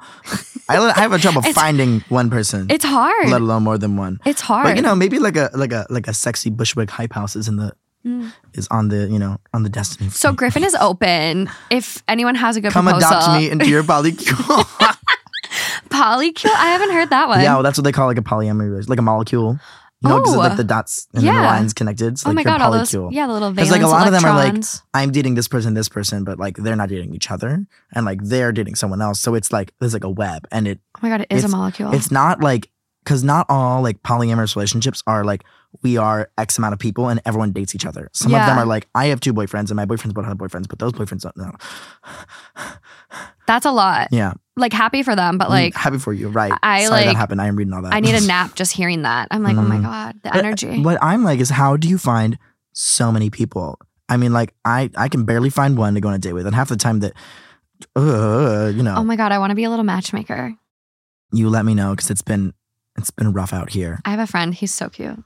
I, 0.68 0.78
I 0.80 1.02
have 1.02 1.12
a 1.14 1.20
trouble 1.20 1.42
finding 1.54 2.00
one 2.10 2.30
person, 2.32 2.68
It's 2.72 2.86
hard. 2.86 3.30
let 3.30 3.42
alone 3.42 3.62
more 3.64 3.78
than 3.78 3.96
one. 3.98 4.20
it's 4.26 4.42
hard. 4.42 4.64
But 4.66 4.76
you 4.78 4.82
know, 4.82 4.96
maybe 4.96 5.20
like 5.20 5.36
a 5.38 5.52
like 5.54 5.72
a 5.74 5.86
like 5.92 6.08
a 6.08 6.14
sexy 6.16 6.50
Bushwick 6.50 6.90
hype 6.90 7.14
house 7.14 7.36
is 7.36 7.48
in 7.48 7.58
the 7.58 7.74
Mm. 8.06 8.34
is 8.53 8.68
on 8.69 8.88
the 8.90 9.07
you 9.07 9.19
know 9.19 9.38
on 9.53 9.64
the 9.64 9.69
destiny. 9.69 10.10
So. 10.10 10.34
Griffin 10.34 10.64
is 10.64 10.73
open. 10.76 11.49
If 11.69 12.02
anyone 12.07 12.34
has 12.36 12.56
a 12.56 12.61
good 12.61 12.72
come 12.72 12.86
proposal, 12.86 13.10
adopt 13.10 13.40
me 13.40 13.49
into 13.52 13.68
your 13.69 13.84
polycule. 13.84 14.65
polycule. 15.90 16.49
I 16.56 16.68
haven't 16.68 16.91
heard 16.91 17.10
that 17.11 17.28
one. 17.28 17.41
yeah, 17.41 17.53
well, 17.53 17.64
that's 17.64 17.78
what 17.78 17.84
they 17.84 17.91
call 17.91 18.07
like 18.07 18.18
a 18.18 18.22
polyamory, 18.22 18.65
relationship, 18.69 18.90
like 18.90 18.99
a 18.99 19.03
molecule. 19.03 19.60
You 20.03 20.10
know, 20.10 20.18
because 20.19 20.34
Oh. 20.34 20.40
like 20.40 20.57
the 20.57 20.64
dots 20.64 21.07
and 21.14 21.23
then 21.23 21.36
the 21.36 21.41
lines 21.41 21.73
connected. 21.73 22.18
So 22.18 22.30
oh 22.30 22.34
like 22.34 22.44
my 22.44 22.52
god, 22.52 22.60
all 22.61 22.72
those 22.72 22.90
polycule. 22.91 23.10
yeah, 23.11 23.28
the 23.28 23.34
little 23.34 23.52
Because 23.52 23.69
like 23.69 23.84
a 23.84 23.88
lot 23.88 24.07
of 24.07 24.14
them 24.14 24.26
are 24.26 24.34
like. 24.34 24.64
I'm 24.95 25.11
dating 25.11 25.36
this 25.36 25.48
person, 25.48 25.76
this 25.76 25.90
person, 25.90 26.23
but 26.23 26.40
like 26.40 26.57
they're 26.57 26.76
not 26.76 26.90
dating 26.90 27.14
each 27.14 27.30
other, 27.30 27.64
and 27.94 28.06
like 28.06 28.19
they're 28.23 28.52
dating 28.52 28.76
someone 28.76 28.99
else. 28.99 29.19
So 29.19 29.36
it's 29.36 29.52
like 29.53 29.73
there's 29.80 29.94
like 29.94 30.03
a 30.03 30.10
web, 30.10 30.48
and 30.52 30.68
it 30.68 30.80
oh 30.98 30.99
my 31.03 31.10
god, 31.10 31.22
it 31.22 31.28
is 31.30 31.44
a 31.44 31.49
molecule. 31.49 31.94
it's 31.94 32.10
not 32.10 32.41
like 32.41 32.72
because 33.03 33.23
not 33.23 33.45
all 33.49 33.82
like 33.82 34.02
polyamorous 34.03 34.56
relationships 34.56 35.02
are 35.07 35.23
like 35.23 35.44
we 35.84 35.98
are 35.98 36.30
X 36.38 36.57
amount 36.57 36.73
of 36.73 36.80
people 36.80 37.07
and 37.10 37.22
everyone 37.26 37.52
dates 37.52 37.73
each 37.76 37.86
other. 37.86 38.10
Some 38.14 38.34
of 38.34 38.45
them 38.45 38.57
are 38.57 38.65
like 38.65 38.88
I 38.95 39.06
have 39.07 39.19
two 39.19 39.34
boyfriends 39.34 39.69
and 39.69 39.76
my 39.76 39.86
boyfriends 39.86 40.14
both 40.14 40.26
have 40.26 40.38
boyfriends, 40.38 40.68
but 40.68 40.80
those 40.80 40.91
boyfriends 40.94 41.22
don't 41.22 41.38
know. 41.38 41.52
That's 43.48 43.65
a 43.65 43.72
lot. 43.72 44.07
Yeah, 44.11 44.34
Like 44.56 44.72
happy 44.72 45.03
for 45.03 45.15
them, 45.15 45.38
but 45.38 45.48
Mm, 45.48 45.52
like 45.52 45.76
happy 45.76 45.98
for 45.98 46.14
you, 46.14 46.30
right? 46.30 46.53
I, 46.64 46.86
Sorry 46.86 47.03
that 47.06 47.15
happened. 47.18 47.41
I 47.41 47.48
am 47.48 47.56
reading 47.56 47.73
all 47.73 47.82
that. 47.82 47.94
I 47.94 47.99
need 47.99 48.15
a 48.15 48.22
nap 48.22 48.56
just 48.56 48.72
hearing 48.73 49.02
that. 49.02 49.28
I'm 49.32 49.44
like, 49.44 49.57
oh 49.57 49.61
my 49.61 49.78
Mhm. 49.78 49.84
god, 49.84 50.15
the 50.23 50.30
But, 50.30 50.36
uh, 50.36 50.40
energy. 50.40 50.82
What 50.84 50.98
I'm 51.02 51.23
like 51.23 51.40
is 51.40 51.49
how 51.49 51.76
do 51.78 51.90
you 51.90 51.98
find 51.98 52.38
so 52.73 53.11
many 53.11 53.30
people? 53.30 53.80
I 54.07 54.18
mean, 54.18 54.32
like 54.32 54.53
I 54.64 54.90
I 54.95 55.10
can 55.10 55.26
barely 55.26 55.49
find 55.49 55.78
one 55.78 55.95
to 55.95 56.02
go 56.02 56.10
on 56.10 56.14
a 56.14 56.19
date 56.19 56.34
with, 56.34 56.45
and 56.45 56.56
half 56.56 56.69
the 56.69 56.76
time 56.78 56.99
that, 56.99 57.14
uh, 57.95 58.72
you 58.73 58.84
know, 58.84 58.95
oh 58.98 59.03
my 59.03 59.15
god, 59.15 59.32
I 59.32 59.40
want 59.40 59.52
to 59.52 59.56
be 59.56 59.64
a 59.64 59.69
little 59.69 59.86
matchmaker. 59.86 60.56
you 61.34 61.49
let 61.49 61.65
me 61.65 61.73
know 61.73 61.91
because 61.91 62.10
it's 62.11 62.22
been 62.22 62.53
it's 62.98 63.12
been 63.12 63.34
rough 63.34 63.54
out 63.54 63.70
here. 63.70 64.00
I 64.06 64.12
have 64.12 64.20
a 64.20 64.28
friend. 64.28 64.54
He's 64.54 64.74
so 64.74 64.90
cute. 64.90 65.18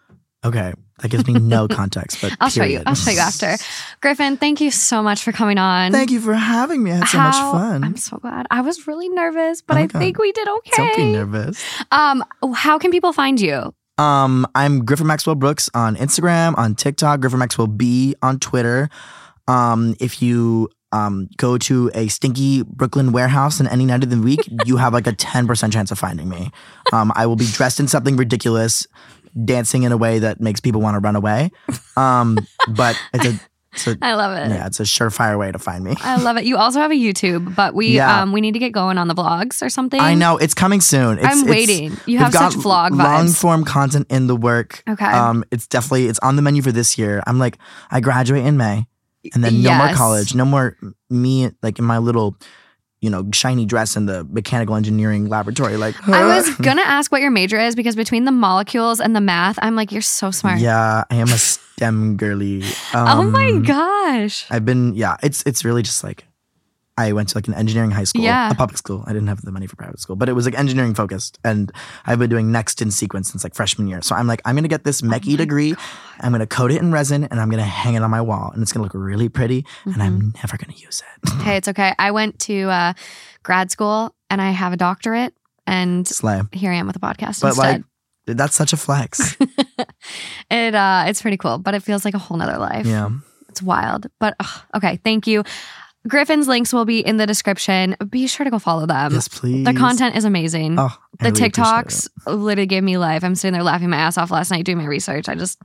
Okay, 0.43 0.73
that 0.99 1.09
gives 1.09 1.25
me 1.25 1.33
no 1.33 1.67
context, 1.69 2.21
but 2.21 2.35
I'll 2.39 2.49
show 2.49 2.63
you. 2.63 2.83
I'll 2.85 2.93
show 2.93 3.09
you 3.09 3.17
after. 3.19 3.55
Griffin, 4.01 4.37
thank 4.37 4.61
you 4.61 4.69
so 4.69 5.01
much 5.01 5.23
for 5.23 5.31
coming 5.31 5.57
on. 5.57 5.91
Thank 5.91 6.11
you 6.11 6.19
for 6.19 6.35
having 6.35 6.83
me. 6.83 6.91
I 6.91 6.97
had 6.97 7.07
so 7.07 7.17
much 7.17 7.33
fun. 7.35 7.83
I'm 7.83 7.97
so 7.97 8.17
glad. 8.17 8.45
I 8.51 8.61
was 8.61 8.85
really 8.85 9.09
nervous, 9.09 9.63
but 9.63 9.77
Oh 9.77 9.79
I 9.79 9.85
God. 9.87 9.97
think 9.99 10.19
we 10.19 10.31
did 10.31 10.47
okay. 10.47 10.71
Don't 10.77 10.95
be 10.97 11.11
nervous. 11.13 11.63
Um, 11.91 12.23
how 12.53 12.77
can 12.77 12.91
people 12.91 13.11
find 13.11 13.41
you? 13.41 13.73
Um, 13.97 14.45
I'm 14.53 14.85
Griffin 14.85 15.07
Maxwell 15.07 15.35
Brooks 15.35 15.67
on 15.73 15.95
Instagram, 15.95 16.55
on 16.57 16.75
TikTok, 16.75 17.21
Griffin 17.21 17.39
Maxwell 17.39 17.67
B 17.67 18.13
on 18.21 18.39
Twitter. 18.39 18.89
Um, 19.47 19.95
if 19.99 20.21
you 20.21 20.69
um 20.95 21.13
go 21.37 21.57
to 21.67 21.75
a 21.93 22.07
stinky 22.07 22.63
Brooklyn 22.63 23.11
warehouse 23.17 23.59
in 23.61 23.67
any 23.75 23.85
night 23.85 24.03
of 24.05 24.09
the 24.09 24.19
week, 24.29 24.39
you 24.65 24.77
have 24.77 24.93
like 24.97 25.07
a 25.07 25.13
10% 25.13 25.73
chance 25.75 25.91
of 25.91 25.99
finding 25.99 26.29
me. 26.29 26.51
Um, 26.93 27.11
I 27.15 27.23
will 27.27 27.35
be 27.45 27.47
dressed 27.57 27.79
in 27.79 27.87
something 27.87 28.15
ridiculous, 28.17 28.87
dancing 29.51 29.83
in 29.83 29.91
a 29.91 29.97
way 30.05 30.19
that 30.19 30.39
makes 30.39 30.59
people 30.61 30.81
want 30.81 30.95
to 30.95 30.99
run 31.07 31.15
away. 31.15 31.51
Um, 31.97 32.37
but 32.81 32.95
it's 33.13 33.25
a, 33.87 33.91
a 33.91 33.97
I 34.01 34.13
love 34.15 34.31
it. 34.37 34.49
yeah, 34.55 34.65
it's 34.67 34.79
a 34.79 34.83
surefire 34.83 35.37
way 35.37 35.51
to 35.51 35.59
find 35.59 35.83
me. 35.83 35.95
I 35.99 36.15
love 36.27 36.37
it. 36.37 36.45
You 36.45 36.55
also 36.55 36.79
have 36.79 36.91
a 36.91 36.95
YouTube, 37.07 37.55
but 37.55 37.73
we 37.75 37.87
Yeah. 37.89 38.21
um 38.21 38.31
we 38.31 38.39
need 38.39 38.53
to 38.53 38.59
get 38.59 38.71
going 38.71 38.97
on 38.97 39.07
the 39.09 39.15
vlogs 39.15 39.61
or 39.61 39.69
something. 39.69 39.99
I 39.99 40.13
know 40.15 40.37
it's 40.37 40.53
coming 40.53 40.79
soon. 40.79 41.17
It's, 41.19 41.27
I'm 41.27 41.39
it's- 41.43 41.49
waiting. 41.49 41.97
You 42.05 42.19
have 42.19 42.31
such 42.33 42.53
vlog 42.53 42.91
Long 42.91 43.27
vibes. 43.27 43.35
form 43.37 43.65
content 43.65 44.07
in 44.09 44.27
the 44.27 44.35
work. 44.49 44.81
Okay. 44.87 45.05
Um, 45.05 45.43
it's 45.51 45.67
definitely 45.67 46.05
it's 46.07 46.19
on 46.19 46.37
the 46.37 46.41
menu 46.41 46.61
for 46.61 46.71
this 46.71 46.97
year. 46.97 47.21
I'm 47.27 47.37
like, 47.45 47.57
I 47.91 47.99
graduate 47.99 48.45
in 48.45 48.55
May, 48.55 48.87
and 49.33 49.43
then 49.43 49.61
no 49.61 49.73
more 49.75 49.93
college, 49.95 50.35
no 50.35 50.45
more 50.45 50.77
me 51.09 51.49
like 51.63 51.79
in 51.79 51.85
my 51.85 51.97
little, 51.97 52.35
you 53.01 53.09
know, 53.09 53.27
shiny 53.33 53.65
dress 53.65 53.95
in 53.95 54.05
the 54.05 54.23
mechanical 54.25 54.75
engineering 54.75 55.27
laboratory. 55.27 55.77
Like, 55.77 55.95
I 56.07 56.25
was 56.37 56.49
gonna 56.55 56.81
ask 56.81 57.11
what 57.11 57.21
your 57.21 57.31
major 57.31 57.59
is 57.59 57.75
because 57.75 57.95
between 57.95 58.25
the 58.25 58.31
molecules 58.31 58.99
and 58.99 59.15
the 59.15 59.21
math, 59.21 59.59
I'm 59.61 59.75
like, 59.75 59.91
you're 59.91 60.01
so 60.01 60.31
smart. 60.31 60.59
yeah, 60.59 61.03
I 61.09 61.15
am 61.15 61.27
a 61.29 61.37
STEM 61.37 62.17
girly. 62.17 62.63
oh 62.93 63.23
my 63.23 63.49
Um, 63.49 63.63
gosh. 63.63 64.45
I've 64.49 64.65
been 64.65 64.95
yeah. 64.95 65.17
It's 65.23 65.43
it's 65.45 65.63
really 65.65 65.81
just 65.83 66.03
like. 66.03 66.25
I 66.97 67.11
went 67.11 67.29
to 67.29 67.37
like 67.37 67.47
an 67.49 67.53
engineering 67.53 67.91
high 67.91 68.05
school, 68.05 68.23
Yeah. 68.23 68.49
a 68.51 68.55
public 68.55 68.77
school. 68.77 69.03
I 69.05 69.11
didn't 69.11 69.27
have 69.27 69.41
the 69.41 69.51
money 69.51 69.67
for 69.67 69.75
private 69.75 69.99
school, 69.99 70.15
but 70.15 70.29
it 70.29 70.33
was 70.33 70.45
like 70.45 70.57
engineering 70.57 70.93
focused. 70.93 71.37
And 71.43 71.71
I've 72.05 72.19
been 72.19 72.29
doing 72.29 72.51
next 72.53 72.81
in 72.81 72.89
sequence 72.89 73.29
since 73.31 73.43
like 73.43 73.53
freshman 73.53 73.87
year. 73.87 74.01
So 74.01 74.15
I'm 74.15 74.27
like, 74.27 74.41
I'm 74.45 74.55
gonna 74.55 74.69
get 74.69 74.85
this 74.85 75.01
mechie 75.01 75.33
Oh 75.33 75.37
degree. 75.37 75.75
I'm 76.21 76.31
gonna 76.31 76.47
coat 76.47 76.71
it 76.71 76.81
in 76.81 76.93
resin 76.93 77.25
and 77.25 77.39
I'm 77.41 77.49
gonna 77.49 77.63
hang 77.63 77.95
it 77.95 78.01
on 78.03 78.09
my 78.11 78.21
wall, 78.21 78.51
and 78.53 78.61
it's 78.63 78.71
gonna 78.71 78.83
look 78.85 78.93
really 78.93 79.27
pretty. 79.27 79.65
And 79.83 80.01
I'm 80.01 80.19
Mm-hmm. 80.19 80.29
never 80.41 80.55
gonna 80.57 80.77
use 80.77 81.01
it. 81.01 81.29
Hey, 81.43 81.57
it's 81.57 81.67
okay. 81.67 81.93
I 81.99 82.11
went 82.11 82.39
to 82.41 82.69
uh, 82.69 82.93
grad 83.43 83.71
school 83.71 84.15
and 84.29 84.41
I 84.41 84.51
have 84.51 84.71
a 84.73 84.77
doctorate, 84.77 85.33
and 85.67 86.07
Slay. 86.07 86.41
here 86.53 86.71
I 86.71 86.75
am 86.75 86.87
with 86.87 86.95
a 86.95 86.99
podcast 86.99 87.41
But 87.41 87.47
instead. 87.49 87.83
like, 88.27 88.37
that's 88.37 88.55
such 88.55 88.71
a 88.73 88.77
flex. 88.77 89.35
it 90.49 90.75
uh, 90.75 91.03
it's 91.07 91.21
pretty 91.21 91.37
cool, 91.37 91.57
but 91.57 91.73
it 91.75 91.83
feels 91.83 92.05
like 92.05 92.13
a 92.13 92.17
whole 92.19 92.37
nother 92.37 92.57
life. 92.57 92.85
yeah. 92.85 93.09
It's 93.49 93.61
wild. 93.61 94.07
But 94.19 94.35
ugh, 94.39 94.61
okay, 94.75 94.99
thank 95.03 95.27
you. 95.27 95.43
Griffin's 96.07 96.47
links 96.47 96.71
will 96.71 96.85
be 96.85 96.99
in 96.99 97.17
the 97.17 97.25
description. 97.25 97.95
Be 98.09 98.27
sure 98.27 98.43
to 98.43 98.49
go 98.49 98.59
follow 98.59 98.85
them. 98.85 99.13
yes, 99.13 99.27
please. 99.27 99.65
The 99.65 99.73
content 99.73 100.15
is 100.15 100.25
amazing. 100.25 100.77
Oh, 100.79 100.95
the 101.19 101.31
really 101.31 101.49
TikToks 101.49 102.07
it. 102.27 102.31
literally 102.31 102.67
gave 102.67 102.83
me 102.83 102.97
life. 102.97 103.23
I'm 103.23 103.35
sitting 103.35 103.53
there 103.53 103.63
laughing 103.63 103.89
my 103.89 103.97
ass 103.97 104.17
off 104.17 104.31
last 104.31 104.51
night 104.51 104.65
doing 104.65 104.77
my 104.77 104.85
research. 104.85 105.27
I 105.27 105.35
just, 105.35 105.59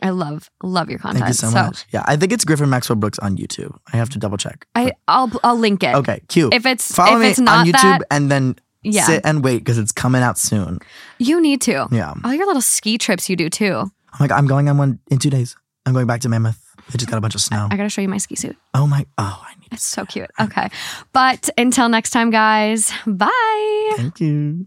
I 0.00 0.10
love, 0.10 0.50
love 0.62 0.88
your 0.88 0.98
content. 0.98 1.24
Thank 1.24 1.42
you 1.42 1.48
so, 1.48 1.50
much. 1.50 1.86
Yeah, 1.90 2.02
I 2.06 2.16
think 2.16 2.32
it's 2.32 2.44
Griffin 2.44 2.70
Maxwell 2.70 2.96
Brooks 2.96 3.18
on 3.18 3.36
YouTube. 3.36 3.76
I 3.92 3.96
have 3.98 4.08
to 4.10 4.18
double 4.18 4.38
check. 4.38 4.66
I, 4.74 4.92
I'll, 5.08 5.30
I'll 5.44 5.58
link 5.58 5.82
it. 5.82 5.94
Okay, 5.94 6.20
cute. 6.28 6.54
If 6.54 6.64
it's, 6.66 6.94
Follow 6.94 7.16
if 7.16 7.22
me 7.22 7.28
it's 7.28 7.38
not 7.40 7.58
on 7.60 7.66
YouTube 7.66 7.98
that, 7.98 8.06
and 8.10 8.30
then 8.30 8.56
yeah, 8.82 9.04
sit 9.04 9.22
and 9.24 9.44
wait 9.44 9.58
because 9.58 9.78
it's 9.78 9.92
coming 9.92 10.22
out 10.22 10.38
soon. 10.38 10.78
you 11.18 11.40
need 11.40 11.60
to. 11.62 11.86
Yeah. 11.90 12.14
All 12.24 12.34
your 12.34 12.46
little 12.46 12.62
ski 12.62 12.98
trips 12.98 13.28
you 13.30 13.36
do 13.36 13.48
too. 13.50 13.74
Oh 13.74 13.90
I'm 14.14 14.18
like, 14.20 14.32
I'm 14.32 14.46
going 14.46 14.68
on 14.68 14.78
one 14.78 14.98
in 15.10 15.18
two 15.18 15.30
days. 15.30 15.56
I'm 15.86 15.92
going 15.92 16.06
back 16.06 16.20
to 16.22 16.28
Mammoth. 16.28 16.71
They 16.90 16.98
just 16.98 17.08
got 17.08 17.18
a 17.18 17.20
bunch 17.20 17.34
of 17.34 17.40
snow. 17.40 17.68
I 17.70 17.76
gotta 17.76 17.88
show 17.88 18.02
you 18.02 18.08
my 18.08 18.18
ski 18.18 18.36
suit. 18.36 18.56
Oh 18.74 18.86
my, 18.86 19.06
oh, 19.18 19.42
I 19.46 19.54
need 19.60 19.72
It's 19.72 19.84
so 19.84 20.04
cute. 20.04 20.30
Okay. 20.40 20.68
But 21.12 21.48
until 21.56 21.88
next 21.88 22.10
time, 22.10 22.30
guys, 22.30 22.92
bye. 23.06 23.92
Thank 23.96 24.20
you. 24.20 24.66